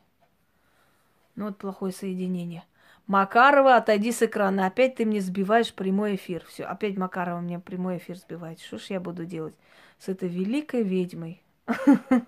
Ну 1.35 1.45
вот 1.45 1.57
плохое 1.57 1.93
соединение. 1.93 2.63
Макарова, 3.05 3.75
отойди 3.75 4.11
с 4.11 4.23
экрана. 4.23 4.65
Опять 4.65 4.95
ты 4.95 5.05
мне 5.05 5.19
сбиваешь 5.19 5.73
прямой 5.73 6.15
эфир. 6.15 6.45
Все, 6.47 6.63
опять 6.63 6.97
Макарова 6.97 7.41
мне 7.41 7.59
прямой 7.59 7.97
эфир 7.97 8.17
сбивает. 8.17 8.59
Что 8.59 8.77
ж 8.77 8.85
я 8.87 8.99
буду 8.99 9.25
делать 9.25 9.55
с 9.99 10.07
этой 10.07 10.29
великой 10.29 10.83
ведьмой? 10.83 11.43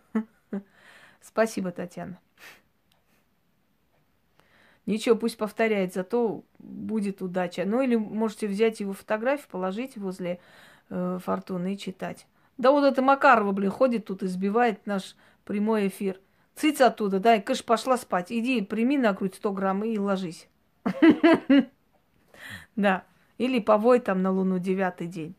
Спасибо, 1.21 1.71
Татьяна. 1.71 2.19
Ничего, 4.85 5.15
пусть 5.15 5.37
повторяет, 5.37 5.93
зато 5.93 6.43
будет 6.59 7.21
удача. 7.21 7.63
Ну 7.65 7.81
или 7.81 7.95
можете 7.95 8.47
взять 8.47 8.79
его 8.79 8.93
фотографию, 8.93 9.47
положить 9.49 9.97
возле 9.97 10.39
э, 10.89 11.19
фортуны 11.23 11.73
и 11.73 11.77
читать. 11.77 12.27
Да 12.57 12.71
вот 12.71 12.83
это 12.83 13.01
Макарова, 13.01 13.51
блин, 13.51 13.71
ходит 13.71 14.05
тут, 14.05 14.23
избивает 14.23 14.85
наш 14.85 15.15
прямой 15.43 15.87
эфир. 15.87 16.19
Цыц 16.55 16.79
оттуда, 16.81 17.19
дай, 17.19 17.41
кыш, 17.41 17.63
пошла 17.63 17.97
спать. 17.97 18.31
Иди, 18.31 18.61
прими 18.61 18.97
на 18.97 19.13
грудь 19.13 19.35
100 19.35 19.51
грамм 19.51 19.83
и 19.83 19.97
ложись. 19.97 20.47
Да. 22.75 23.05
Или 23.37 23.59
повой 23.59 23.99
там 23.99 24.21
на 24.21 24.31
луну 24.31 24.59
девятый 24.59 25.07
день. 25.07 25.33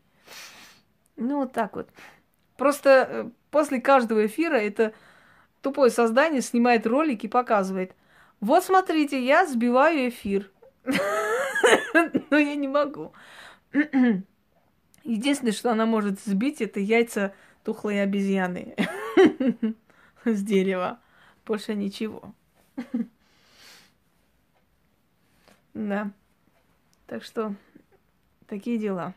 Ну, 1.15 1.41
вот 1.41 1.53
так 1.53 1.75
вот. 1.75 1.87
Просто 2.57 2.89
э, 2.89 3.29
после 3.51 3.79
каждого 3.79 4.25
эфира 4.25 4.55
это 4.55 4.93
тупое 5.61 5.91
создание 5.91 6.41
снимает 6.41 6.87
ролик 6.87 7.23
и 7.23 7.27
показывает– 7.27 7.95
вот 8.39 8.63
смотрите, 8.63 9.23
я 9.23 9.45
сбиваю 9.47 10.09
эфир. 10.09 10.51
Но 12.29 12.37
я 12.37 12.55
не 12.55 12.67
могу. 12.67 13.13
Единственное, 15.07 15.53
что 15.53 15.71
она 15.71 15.85
может 15.85 16.19
сбить, 16.19 16.61
это 16.61 16.81
яйца 16.81 17.33
тухлой 17.63 18.03
обезьяны 18.03 18.75
с 20.25 20.43
дерева. 20.43 20.99
Больше 21.45 21.73
ничего. 21.73 22.33
Да. 25.73 26.11
Так 27.05 27.23
что 27.23 27.53
такие 28.47 28.79
дела. 28.79 29.13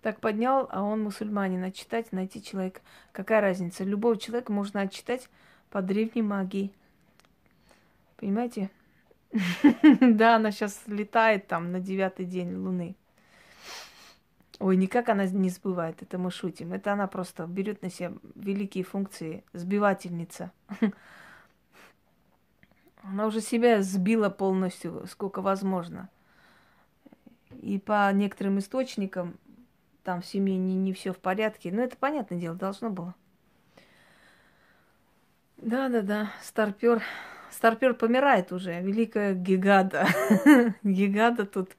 Так 0.00 0.20
поднял, 0.20 0.66
а 0.70 0.82
он 0.82 1.02
мусульманин. 1.02 1.62
Отчитать, 1.62 2.12
найти 2.12 2.42
человека. 2.42 2.80
Какая 3.12 3.42
разница? 3.42 3.84
Любого 3.84 4.16
человека 4.16 4.50
можно 4.52 4.80
отчитать 4.80 5.28
по 5.68 5.82
древней 5.82 6.22
магии. 6.22 6.72
Понимаете? 8.16 8.70
Да, 10.00 10.36
она 10.36 10.50
сейчас 10.50 10.82
летает 10.86 11.46
там 11.46 11.72
на 11.72 11.78
девятый 11.78 12.24
день 12.24 12.56
Луны. 12.56 12.96
Ой, 14.58 14.76
никак 14.76 15.08
она 15.08 15.24
не 15.26 15.50
сбывает, 15.50 16.02
это 16.02 16.18
мы 16.18 16.30
шутим. 16.30 16.72
Это 16.72 16.92
она 16.92 17.06
просто 17.06 17.46
берет 17.46 17.82
на 17.82 17.90
себя 17.90 18.12
великие 18.34 18.82
функции, 18.82 19.44
сбивательница. 19.52 20.50
Она 23.02 23.26
уже 23.26 23.40
себя 23.40 23.82
сбила 23.82 24.28
полностью, 24.28 25.06
сколько 25.06 25.40
возможно. 25.40 26.10
И 27.62 27.78
по 27.78 28.12
некоторым 28.12 28.58
источникам 28.58 29.38
там 30.02 30.20
в 30.20 30.26
семье 30.26 30.56
не, 30.58 30.74
не 30.74 30.92
все 30.92 31.12
в 31.12 31.18
порядке. 31.18 31.70
Но 31.72 31.82
это 31.82 31.96
понятное 31.96 32.38
дело, 32.38 32.56
должно 32.56 32.90
было. 32.90 33.14
Да, 35.56 35.88
да, 35.88 36.02
да, 36.02 36.32
старпер. 36.42 37.02
Старпер 37.50 37.94
помирает 37.94 38.52
уже, 38.52 38.80
великая 38.80 39.34
Гигада. 39.34 40.06
Гигада 40.82 41.46
тут 41.46 41.70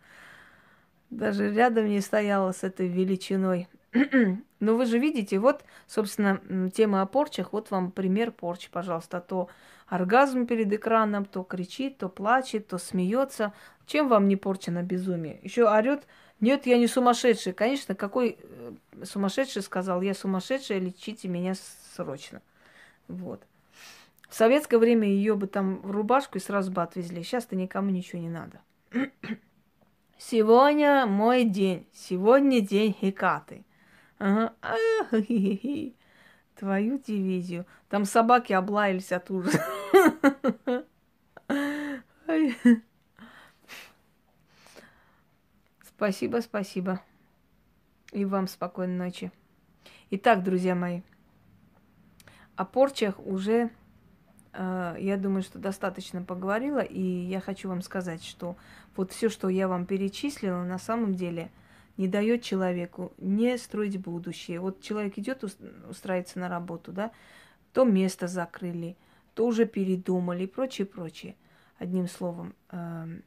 даже 1.09 1.51
рядом 1.51 1.87
не 1.87 2.01
стояла 2.01 2.51
с 2.51 2.63
этой 2.63 2.87
величиной. 2.87 3.67
Но 4.59 4.75
вы 4.75 4.85
же 4.85 4.99
видите, 4.99 5.39
вот, 5.39 5.63
собственно, 5.87 6.69
тема 6.71 7.01
о 7.01 7.05
порчах, 7.05 7.53
вот 7.53 7.71
вам 7.71 7.91
пример 7.91 8.31
порчи, 8.31 8.69
пожалуйста. 8.69 9.19
То 9.19 9.49
оргазм 9.87 10.45
перед 10.45 10.71
экраном, 10.71 11.25
то 11.25 11.43
кричит, 11.43 11.97
то 11.97 12.09
плачет, 12.09 12.67
то 12.67 12.77
смеется. 12.77 13.53
Чем 13.85 14.07
вам 14.07 14.27
не 14.27 14.35
порча 14.35 14.71
на 14.71 14.83
безумие? 14.83 15.39
Еще 15.41 15.67
орет, 15.67 16.05
нет, 16.39 16.67
я 16.67 16.77
не 16.77 16.87
сумасшедший. 16.87 17.53
Конечно, 17.53 17.95
какой 17.95 18.37
э, 18.39 18.73
сумасшедший 19.03 19.61
сказал, 19.61 20.01
я 20.01 20.13
сумасшедшая, 20.13 20.79
лечите 20.79 21.27
меня 21.27 21.53
срочно. 21.95 22.41
Вот. 23.07 23.41
В 24.29 24.35
советское 24.35 24.77
время 24.77 25.07
ее 25.07 25.35
бы 25.35 25.47
там 25.47 25.81
в 25.81 25.89
рубашку 25.89 26.37
и 26.37 26.41
сразу 26.41 26.71
бы 26.71 26.83
отвезли. 26.83 27.23
Сейчас-то 27.23 27.55
никому 27.55 27.89
ничего 27.89 28.21
не 28.21 28.29
надо. 28.29 28.61
Сегодня 30.21 31.05
мой 31.05 31.45
день. 31.45 31.87
Сегодня 31.93 32.59
день 32.59 32.93
Хикаты. 32.93 33.63
Ага. 34.17 34.53
Твою 36.55 36.99
дивизию. 36.99 37.65
Там 37.87 38.03
собаки 38.03 38.51
облаялись 38.51 39.13
от 39.13 39.31
ужаса. 39.31 39.65
Спасибо, 45.87 46.41
спасибо. 46.41 47.01
И 48.11 48.25
вам 48.25 48.47
спокойной 48.47 48.97
ночи. 48.97 49.31
Итак, 50.09 50.43
друзья 50.43 50.75
мои, 50.75 51.01
о 52.57 52.65
порчах 52.65 53.25
уже, 53.25 53.69
э, 54.51 54.95
я 54.99 55.15
думаю, 55.15 55.43
что 55.43 55.59
достаточно 55.59 56.21
поговорила, 56.23 56.79
и 56.79 57.01
я 57.01 57.39
хочу 57.39 57.69
вам 57.69 57.81
сказать, 57.81 58.23
что 58.23 58.57
вот 58.95 59.11
все, 59.11 59.29
что 59.29 59.49
я 59.49 59.67
вам 59.67 59.85
перечислила, 59.85 60.63
на 60.63 60.79
самом 60.79 61.15
деле 61.15 61.51
не 61.97 62.07
дает 62.07 62.43
человеку 62.43 63.13
не 63.17 63.57
строить 63.57 63.99
будущее. 63.99 64.59
Вот 64.59 64.81
человек 64.81 65.17
идет 65.17 65.43
устраиваться 65.43 66.39
на 66.39 66.47
работу, 66.47 66.91
да, 66.91 67.11
то 67.73 67.83
место 67.83 68.27
закрыли, 68.27 68.95
то 69.33 69.45
уже 69.45 69.65
передумали 69.65 70.43
и 70.43 70.47
прочее, 70.47 70.87
прочее. 70.87 71.35
Одним 71.77 72.07
словом, 72.07 72.55
э, 72.71 73.19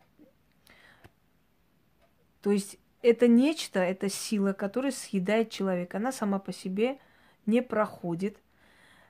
то 2.42 2.50
есть 2.50 2.78
это 3.02 3.28
нечто, 3.28 3.80
это 3.80 4.08
сила, 4.08 4.52
которая 4.52 4.92
съедает 4.92 5.50
человека. 5.50 5.98
Она 5.98 6.12
сама 6.12 6.38
по 6.38 6.52
себе 6.52 6.98
не 7.46 7.62
проходит. 7.62 8.36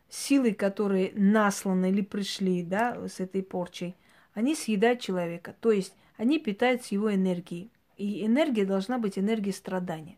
Силы, 0.08 0.52
которые 0.52 1.12
насланы 1.14 1.90
или 1.90 2.02
пришли 2.02 2.62
да, 2.62 3.08
с 3.08 3.20
этой 3.20 3.42
порчей, 3.42 3.96
они 4.34 4.54
съедают 4.54 5.00
человека. 5.00 5.54
То 5.60 5.72
есть 5.72 5.94
они 6.16 6.38
питаются 6.38 6.94
его 6.94 7.14
энергией. 7.14 7.70
И 7.96 8.24
энергия 8.26 8.64
должна 8.64 8.98
быть 8.98 9.18
энергией 9.18 9.52
страдания. 9.52 10.16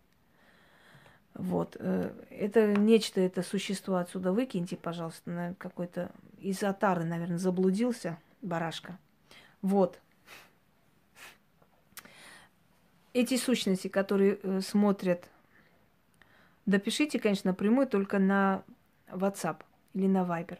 Вот. 1.35 1.77
Э, 1.79 2.13
это 2.31 2.75
нечто, 2.75 3.21
это 3.21 3.43
существо 3.43 3.97
отсюда 3.97 4.33
выкиньте, 4.33 4.77
пожалуйста, 4.77 5.31
на 5.31 5.55
какой-то 5.55 6.11
из 6.39 6.63
отары, 6.63 7.05
наверное, 7.05 7.39
заблудился 7.39 8.19
барашка. 8.43 8.99
Вот 9.63 9.99
эти 13.15 13.37
сущности, 13.37 13.89
которые 13.89 14.39
э, 14.43 14.61
смотрят, 14.61 15.31
допишите, 16.67 17.19
конечно, 17.19 17.53
напрямую 17.53 17.87
только 17.87 18.19
на 18.19 18.63
WhatsApp 19.09 19.63
или 19.95 20.07
на 20.07 20.25
Viber. 20.25 20.59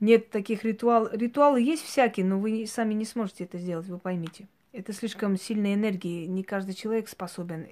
Нет 0.00 0.30
таких 0.30 0.64
ритуалов. 0.64 1.12
Ритуалы 1.12 1.60
есть 1.60 1.82
всякие, 1.82 2.24
но 2.24 2.38
вы 2.38 2.66
сами 2.66 2.94
не 2.94 3.04
сможете 3.04 3.44
это 3.44 3.58
сделать, 3.58 3.86
вы 3.86 3.98
поймите. 3.98 4.46
Это 4.72 4.92
слишком 4.92 5.36
сильная 5.36 5.74
энергия. 5.74 6.26
Не 6.26 6.42
каждый 6.44 6.74
человек 6.74 7.08
способен 7.08 7.66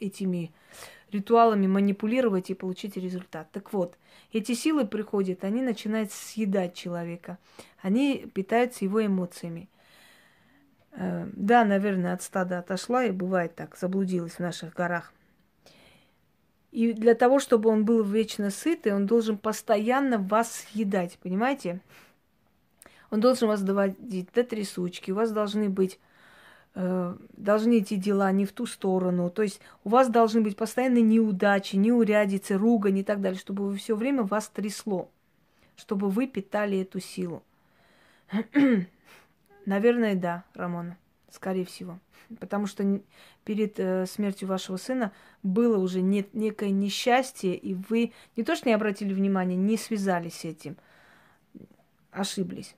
этими 0.00 0.50
ритуалами 1.12 1.66
манипулировать 1.66 2.50
и 2.50 2.54
получить 2.54 2.96
результат. 2.96 3.50
Так 3.52 3.72
вот, 3.72 3.96
эти 4.32 4.54
силы 4.54 4.86
приходят, 4.86 5.44
они 5.44 5.62
начинают 5.62 6.12
съедать 6.12 6.74
человека. 6.74 7.38
Они 7.82 8.26
питаются 8.32 8.84
его 8.84 9.04
эмоциями. 9.04 9.68
Э, 10.92 11.28
да, 11.32 11.64
наверное, 11.64 12.14
от 12.14 12.22
стада 12.22 12.58
отошла, 12.58 13.04
и 13.04 13.10
бывает 13.10 13.54
так, 13.54 13.76
заблудилась 13.76 14.34
в 14.34 14.40
наших 14.40 14.74
горах. 14.74 15.12
И 16.72 16.92
для 16.92 17.14
того, 17.14 17.40
чтобы 17.40 17.68
он 17.68 17.84
был 17.84 18.02
вечно 18.04 18.50
сытый, 18.50 18.94
он 18.94 19.06
должен 19.06 19.38
постоянно 19.38 20.18
вас 20.18 20.52
съедать, 20.52 21.18
понимаете? 21.20 21.80
Он 23.10 23.20
должен 23.20 23.48
вас 23.48 23.62
доводить 23.62 24.28
до 24.32 24.44
трясучки, 24.44 25.10
у 25.10 25.16
вас 25.16 25.32
должны 25.32 25.68
быть 25.68 25.98
э, 26.74 27.16
должны 27.36 27.80
идти 27.80 27.96
дела 27.96 28.30
не 28.30 28.46
в 28.46 28.52
ту 28.52 28.66
сторону. 28.66 29.30
То 29.30 29.42
есть 29.42 29.60
у 29.82 29.88
вас 29.88 30.08
должны 30.08 30.42
быть 30.42 30.56
постоянно 30.56 31.00
неудачи, 31.00 31.74
неурядицы, 31.74 32.56
ругань 32.56 32.98
и 32.98 33.04
так 33.04 33.20
далее, 33.20 33.40
чтобы 33.40 33.76
все 33.76 33.96
время 33.96 34.22
вас 34.22 34.48
трясло, 34.48 35.10
чтобы 35.76 36.08
вы 36.08 36.28
питали 36.28 36.80
эту 36.80 37.00
силу. 37.00 37.42
Наверное, 39.66 40.14
да, 40.14 40.44
Рамона, 40.54 40.96
скорее 41.32 41.64
всего. 41.64 41.98
Потому 42.38 42.66
что 42.66 43.00
перед 43.44 43.78
э, 43.80 44.06
смертью 44.06 44.48
вашего 44.48 44.76
сына 44.76 45.12
было 45.42 45.78
уже 45.78 46.00
не, 46.00 46.26
некое 46.32 46.70
несчастье, 46.70 47.56
и 47.56 47.74
вы 47.74 48.12
не 48.36 48.44
то 48.44 48.54
что 48.54 48.68
не 48.68 48.74
обратили 48.74 49.12
внимания, 49.12 49.56
не 49.56 49.76
связались 49.76 50.40
с 50.40 50.44
этим, 50.44 50.76
ошиблись. 52.12 52.76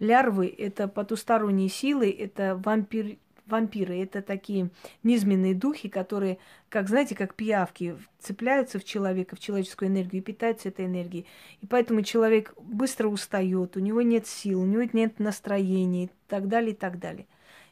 Лярвы– 0.00 0.52
это 0.58 0.88
потусторонние 0.88 1.68
силы, 1.68 2.10
это 2.10 2.60
вампир, 2.64 3.16
вампиры. 3.48 3.98
Это 3.98 4.22
такие 4.22 4.70
низменные 5.02 5.54
духи, 5.54 5.88
которые, 5.88 6.38
как 6.68 6.88
знаете, 6.88 7.14
как 7.14 7.34
пиявки, 7.34 7.96
цепляются 8.18 8.78
в 8.78 8.84
человека, 8.84 9.36
в 9.36 9.40
человеческую 9.40 9.88
энергию 9.88 10.22
и 10.22 10.24
питаются 10.24 10.68
этой 10.68 10.86
энергией. 10.86 11.26
И 11.60 11.66
поэтому 11.66 12.02
человек 12.02 12.54
быстро 12.60 13.08
устает, 13.08 13.76
у 13.76 13.80
него 13.80 14.02
нет 14.02 14.26
сил, 14.26 14.60
у 14.60 14.66
него 14.66 14.88
нет 14.92 15.18
настроения 15.18 16.04
и 16.04 16.10
так 16.28 16.48
далее, 16.48 16.72
и 16.72 16.76
так 16.76 16.98
далее. 16.98 17.26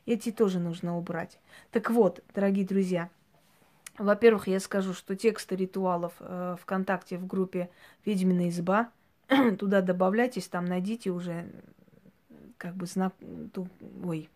Эти 0.06 0.30
тоже 0.30 0.60
нужно 0.60 0.96
убрать. 0.96 1.38
Так 1.72 1.90
вот, 1.90 2.22
дорогие 2.34 2.64
друзья, 2.64 3.10
во-первых, 3.98 4.46
я 4.46 4.60
скажу, 4.60 4.94
что 4.94 5.16
тексты 5.16 5.56
ритуалов 5.56 6.12
э, 6.20 6.56
ВКонтакте 6.60 7.18
в 7.18 7.26
группе 7.26 7.70
«Ведьмина 8.04 8.48
изба», 8.48 8.90
туда 9.58 9.80
добавляйтесь, 9.80 10.46
там 10.46 10.64
найдите 10.64 11.10
уже 11.10 11.50
как 12.56 12.76
бы 12.76 12.86
знак... 12.86 13.14
Ой, 14.04 14.28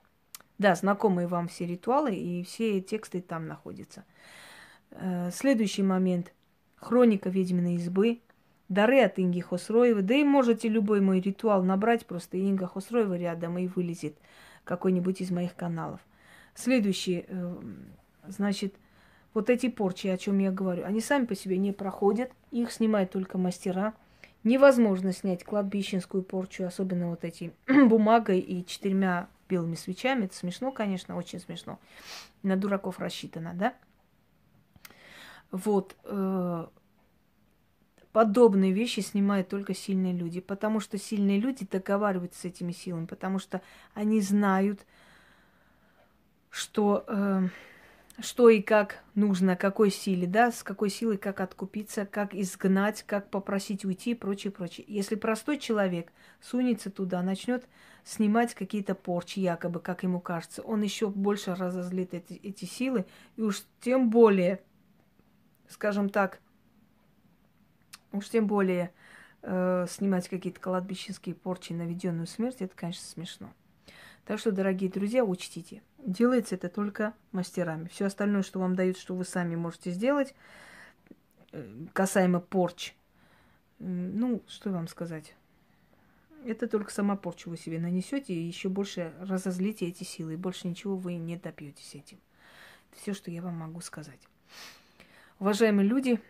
да, 0.59 0.75
знакомые 0.75 1.29
вам 1.29 1.49
все 1.49 1.67
ритуалы, 1.67 2.15
и 2.15 2.43
все 2.43 2.81
тексты 2.81 3.21
там 3.21 3.47
находятся. 3.47 4.05
Э, 4.91 5.31
следующий 5.33 5.83
момент. 5.83 6.33
Хроника 6.77 7.29
ведьминой 7.29 7.77
избы. 7.77 8.21
Дары 8.69 9.03
от 9.03 9.19
Инги 9.19 9.41
Хосроевой. 9.41 10.03
Да 10.03 10.15
и 10.15 10.25
можете 10.25 10.69
любой 10.69 11.01
мой 11.01 11.21
ритуал 11.21 11.63
набрать, 11.63 12.07
просто 12.07 12.39
Инга 12.39 12.67
Хосроева 12.67 13.17
рядом 13.17 13.59
и 13.59 13.69
вылезет 13.69 14.17
какой-нибудь 14.65 15.21
из 15.21 15.31
моих 15.31 15.55
каналов. 15.55 16.01
Следующий, 16.55 17.25
э, 17.27 17.57
значит, 18.29 18.75
вот 19.35 19.51
эти 19.51 19.69
порчи, 19.69 20.09
о 20.09 20.19
чем 20.19 20.39
я 20.39 20.51
говорю, 20.51 20.85
они 20.85 21.01
сами 21.01 21.27
по 21.27 21.35
себе 21.35 21.59
не 21.59 21.73
проходят, 21.73 22.31
их 22.51 22.73
снимают 22.73 23.11
только 23.11 23.39
мастера. 23.39 23.95
Невозможно 24.43 25.13
снять 25.13 25.45
кладбищенскую 25.45 26.23
порчу, 26.23 26.65
особенно 26.65 27.11
вот 27.11 27.25
эти 27.25 27.53
бумагой 27.67 28.41
и 28.41 28.65
четырьмя 28.65 29.29
белыми 29.49 29.75
свечами. 29.75 30.25
Это 30.25 30.35
смешно, 30.35 30.73
конечно, 30.73 31.17
очень 31.17 31.41
смешно. 31.41 31.79
На 32.43 32.57
дураков 32.57 32.99
рассчитано, 32.99 33.53
да? 33.55 33.75
Вот. 35.51 35.97
Подобные 38.13 38.73
вещи 38.73 39.01
снимают 39.01 39.49
только 39.49 39.75
сильные 39.75 40.13
люди, 40.13 40.41
потому 40.41 40.81
что 40.81 40.99
сильные 40.99 41.39
люди 41.39 41.67
договариваются 41.71 42.41
с 42.41 42.45
этими 42.45 42.73
силами, 42.73 43.07
потому 43.07 43.39
что 43.39 43.63
они 43.95 44.21
знают, 44.21 44.85
что 46.51 47.05
э, 47.07 47.49
что 48.23 48.51
и 48.51 48.61
как 48.61 49.03
нужно, 49.15 49.57
какой 49.57 49.91
силе, 49.91 50.27
да, 50.27 50.53
с 50.53 50.63
какой 50.63 50.91
силой 50.91 51.17
как 51.17 51.41
откупиться, 51.41 52.07
как 52.07 52.35
изгнать, 52.35 53.03
как 53.07 53.31
попросить 53.31 53.85
уйти 53.85 54.13
и 54.13 54.15
прочее, 54.15 54.51
прочее. 54.51 54.85
Если 54.89 55.15
простой 55.15 55.59
человек 55.59 56.13
сунется 56.41 56.91
туда, 56.91 57.23
начнет 57.23 57.67
снимать 58.05 58.55
какие-то 58.55 58.95
порчи, 58.95 59.41
якобы, 59.41 59.81
как 59.81 60.03
ему 60.03 60.21
кажется, 60.21 60.63
он 60.63 60.83
еще 60.83 61.09
больше 61.09 61.55
разозлит 61.55 62.15
эти, 62.15 62.35
эти 62.35 62.65
силы, 62.65 63.07
и 63.37 63.43
уж 63.43 63.63
тем 63.81 64.11
более, 64.11 64.61
скажем 65.69 66.09
так, 66.09 66.41
уж 68.13 68.29
тем 68.29 68.47
более 68.47 68.93
э, 69.43 69.87
снимать 69.89 70.29
какие-то 70.29 70.61
кладбищенские 70.61 71.35
порчи, 71.35 71.73
наведенную 71.73 72.27
смерть, 72.27 72.57
это, 72.61 72.75
конечно, 72.75 73.05
смешно. 73.05 73.53
Так 74.25 74.39
что, 74.39 74.53
дорогие 74.53 74.91
друзья, 74.91 75.25
учтите– 75.25 75.83
Делается 76.05 76.55
это 76.55 76.69
только 76.69 77.15
мастерами. 77.33 77.89
Все 77.89 78.07
остальное, 78.07 78.43
что 78.43 78.59
вам 78.59 78.75
дают, 78.75 78.97
что 78.97 79.15
вы 79.15 79.25
сами 79.25 79.55
можете 79.55 79.91
сделать, 79.91 80.35
э, 81.53 81.87
касаемо 81.93 82.41
порч, 82.41 82.95
ну, 83.79 84.43
что 84.47 84.71
вам 84.71 84.89
сказать? 84.89 85.35
Это 86.45 86.69
только 86.69 86.91
сама 86.91 87.17
порчу 87.17 87.51
вы 87.51 87.59
себе 87.59 87.79
нанесете 87.79 88.33
и 88.35 88.47
еще 88.47 88.69
больше 88.71 89.13
разозлите 89.21 89.87
эти 89.87 90.05
силы, 90.05 90.35
и 90.35 90.37
больше 90.37 90.69
ничего 90.69 90.97
вы 90.97 91.17
не 91.17 91.37
добьетесь 91.37 91.95
этим. 91.95 92.19
Все, 92.93 93.13
что 93.13 93.31
я 93.31 93.43
вам 93.43 93.55
могу 93.55 93.81
сказать. 93.81 94.21
Уважаемые 95.39 95.87
люди, 95.87 96.21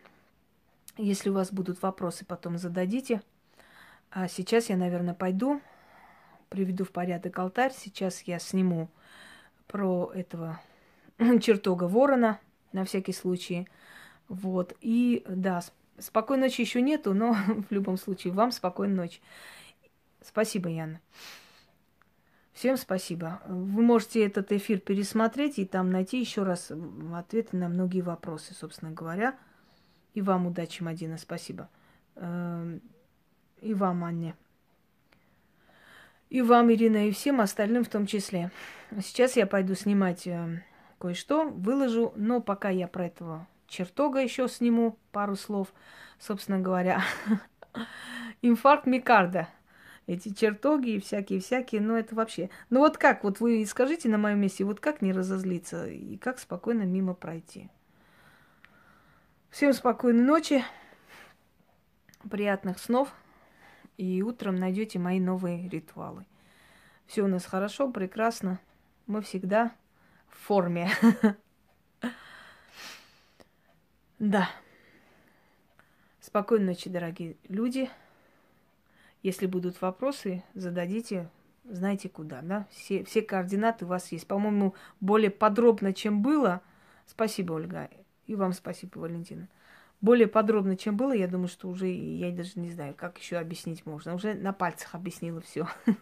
если 0.96 1.30
у 1.30 1.34
вас 1.34 1.52
будут 1.52 1.82
вопросы, 1.82 2.24
потом 2.24 2.58
зададите. 2.58 3.22
А 4.10 4.28
сейчас 4.28 4.68
я, 4.68 4.76
наверное, 4.76 5.14
пойду, 5.14 5.60
приведу 6.48 6.84
в 6.84 6.90
порядок 6.90 7.38
алтарь. 7.38 7.72
Сейчас 7.72 8.22
я 8.22 8.38
сниму 8.38 8.88
про 9.66 10.10
этого 10.14 10.60
чертога 11.40 11.84
ворона, 11.84 12.40
на 12.72 12.84
всякий 12.84 13.12
случай. 13.12 13.68
Вот. 14.28 14.76
И 14.80 15.24
да, 15.28 15.62
спокойной 15.98 16.48
ночи 16.48 16.60
еще 16.60 16.82
нету, 16.82 17.14
но 17.14 17.34
в 17.68 17.72
любом 17.72 17.96
случае 17.96 18.32
вам 18.32 18.52
спокойной 18.52 18.96
ночи. 18.96 19.20
Спасибо, 20.22 20.68
Яна. 20.68 21.00
Всем 22.52 22.76
спасибо. 22.76 23.40
Вы 23.46 23.80
можете 23.80 24.26
этот 24.26 24.52
эфир 24.52 24.80
пересмотреть 24.80 25.58
и 25.58 25.64
там 25.64 25.90
найти 25.90 26.20
еще 26.20 26.42
раз 26.42 26.70
ответы 27.14 27.56
на 27.56 27.68
многие 27.68 28.02
вопросы, 28.02 28.54
собственно 28.54 28.90
говоря. 28.90 29.38
И 30.14 30.22
вам 30.22 30.46
удачи, 30.46 30.82
Мадина, 30.82 31.18
спасибо. 31.18 31.68
Эм, 32.16 32.80
и 33.60 33.74
вам, 33.74 34.04
Анне. 34.04 34.34
И 36.28 36.42
вам, 36.42 36.72
Ирина, 36.72 37.08
и 37.08 37.12
всем 37.12 37.40
остальным 37.40 37.84
в 37.84 37.88
том 37.88 38.06
числе. 38.06 38.50
Сейчас 39.02 39.36
я 39.36 39.46
пойду 39.46 39.74
снимать 39.74 40.26
э, 40.26 40.62
кое-что 40.98 41.48
выложу, 41.48 42.12
но 42.16 42.40
пока 42.40 42.70
я 42.70 42.88
про 42.88 43.06
этого 43.06 43.46
чертога 43.70 44.20
еще 44.20 44.48
сниму 44.48 44.98
пару 45.12 45.36
слов, 45.36 45.72
собственно 46.18 46.58
говоря. 46.58 47.02
Инфаркт 48.42 48.86
Микарда. 48.86 49.48
Эти 50.06 50.34
чертоги 50.34 50.90
и 50.90 51.00
всякие-всякие, 51.00 51.80
ну 51.80 51.94
это 51.94 52.16
вообще... 52.16 52.50
Ну 52.68 52.80
вот 52.80 52.98
как, 52.98 53.22
вот 53.22 53.38
вы 53.38 53.64
скажите 53.64 54.08
на 54.08 54.18
моем 54.18 54.40
месте, 54.40 54.64
вот 54.64 54.80
как 54.80 55.02
не 55.02 55.12
разозлиться 55.12 55.86
и 55.86 56.16
как 56.16 56.40
спокойно 56.40 56.82
мимо 56.82 57.14
пройти. 57.14 57.70
Всем 59.50 59.72
спокойной 59.72 60.22
ночи, 60.22 60.64
приятных 62.30 62.78
снов, 62.78 63.12
и 63.96 64.22
утром 64.22 64.54
найдете 64.54 65.00
мои 65.00 65.18
новые 65.18 65.68
ритуалы. 65.68 66.24
Все 67.06 67.22
у 67.22 67.26
нас 67.26 67.44
хорошо, 67.46 67.90
прекрасно. 67.90 68.60
Мы 69.08 69.22
всегда 69.22 69.72
в 70.28 70.38
форме. 70.38 70.90
Да. 74.20 74.50
Спокойной 76.20 76.66
ночи, 76.66 76.90
дорогие 76.90 77.38
люди. 77.48 77.88
Если 79.22 79.46
будут 79.46 79.80
вопросы, 79.80 80.44
зададите, 80.52 81.30
знаете 81.64 82.10
куда, 82.10 82.42
да? 82.42 82.68
Все, 82.70 83.02
все 83.04 83.22
координаты 83.22 83.86
у 83.86 83.88
вас 83.88 84.12
есть. 84.12 84.26
По-моему, 84.26 84.74
более 85.00 85.30
подробно, 85.30 85.94
чем 85.94 86.20
было. 86.20 86.60
Спасибо, 87.06 87.54
Ольга. 87.54 87.88
И 88.30 88.36
вам 88.36 88.52
спасибо, 88.52 89.00
Валентина. 89.00 89.48
Более 90.00 90.28
подробно, 90.28 90.76
чем 90.76 90.96
было, 90.96 91.10
я 91.10 91.26
думаю, 91.26 91.48
что 91.48 91.68
уже 91.68 91.88
я 91.88 92.30
даже 92.30 92.60
не 92.60 92.70
знаю, 92.70 92.94
как 92.94 93.18
еще 93.18 93.38
объяснить 93.38 93.84
можно. 93.84 94.14
Уже 94.14 94.34
на 94.34 94.52
пальцах 94.52 94.94
объяснила 94.94 95.40
все. 95.40 95.66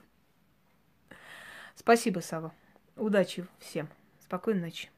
Спасибо, 1.75 2.21
Сава. 2.21 2.53
Удачи 2.97 3.47
всем. 3.61 3.89
Спокойной 4.21 4.61
ночи. 4.61 4.91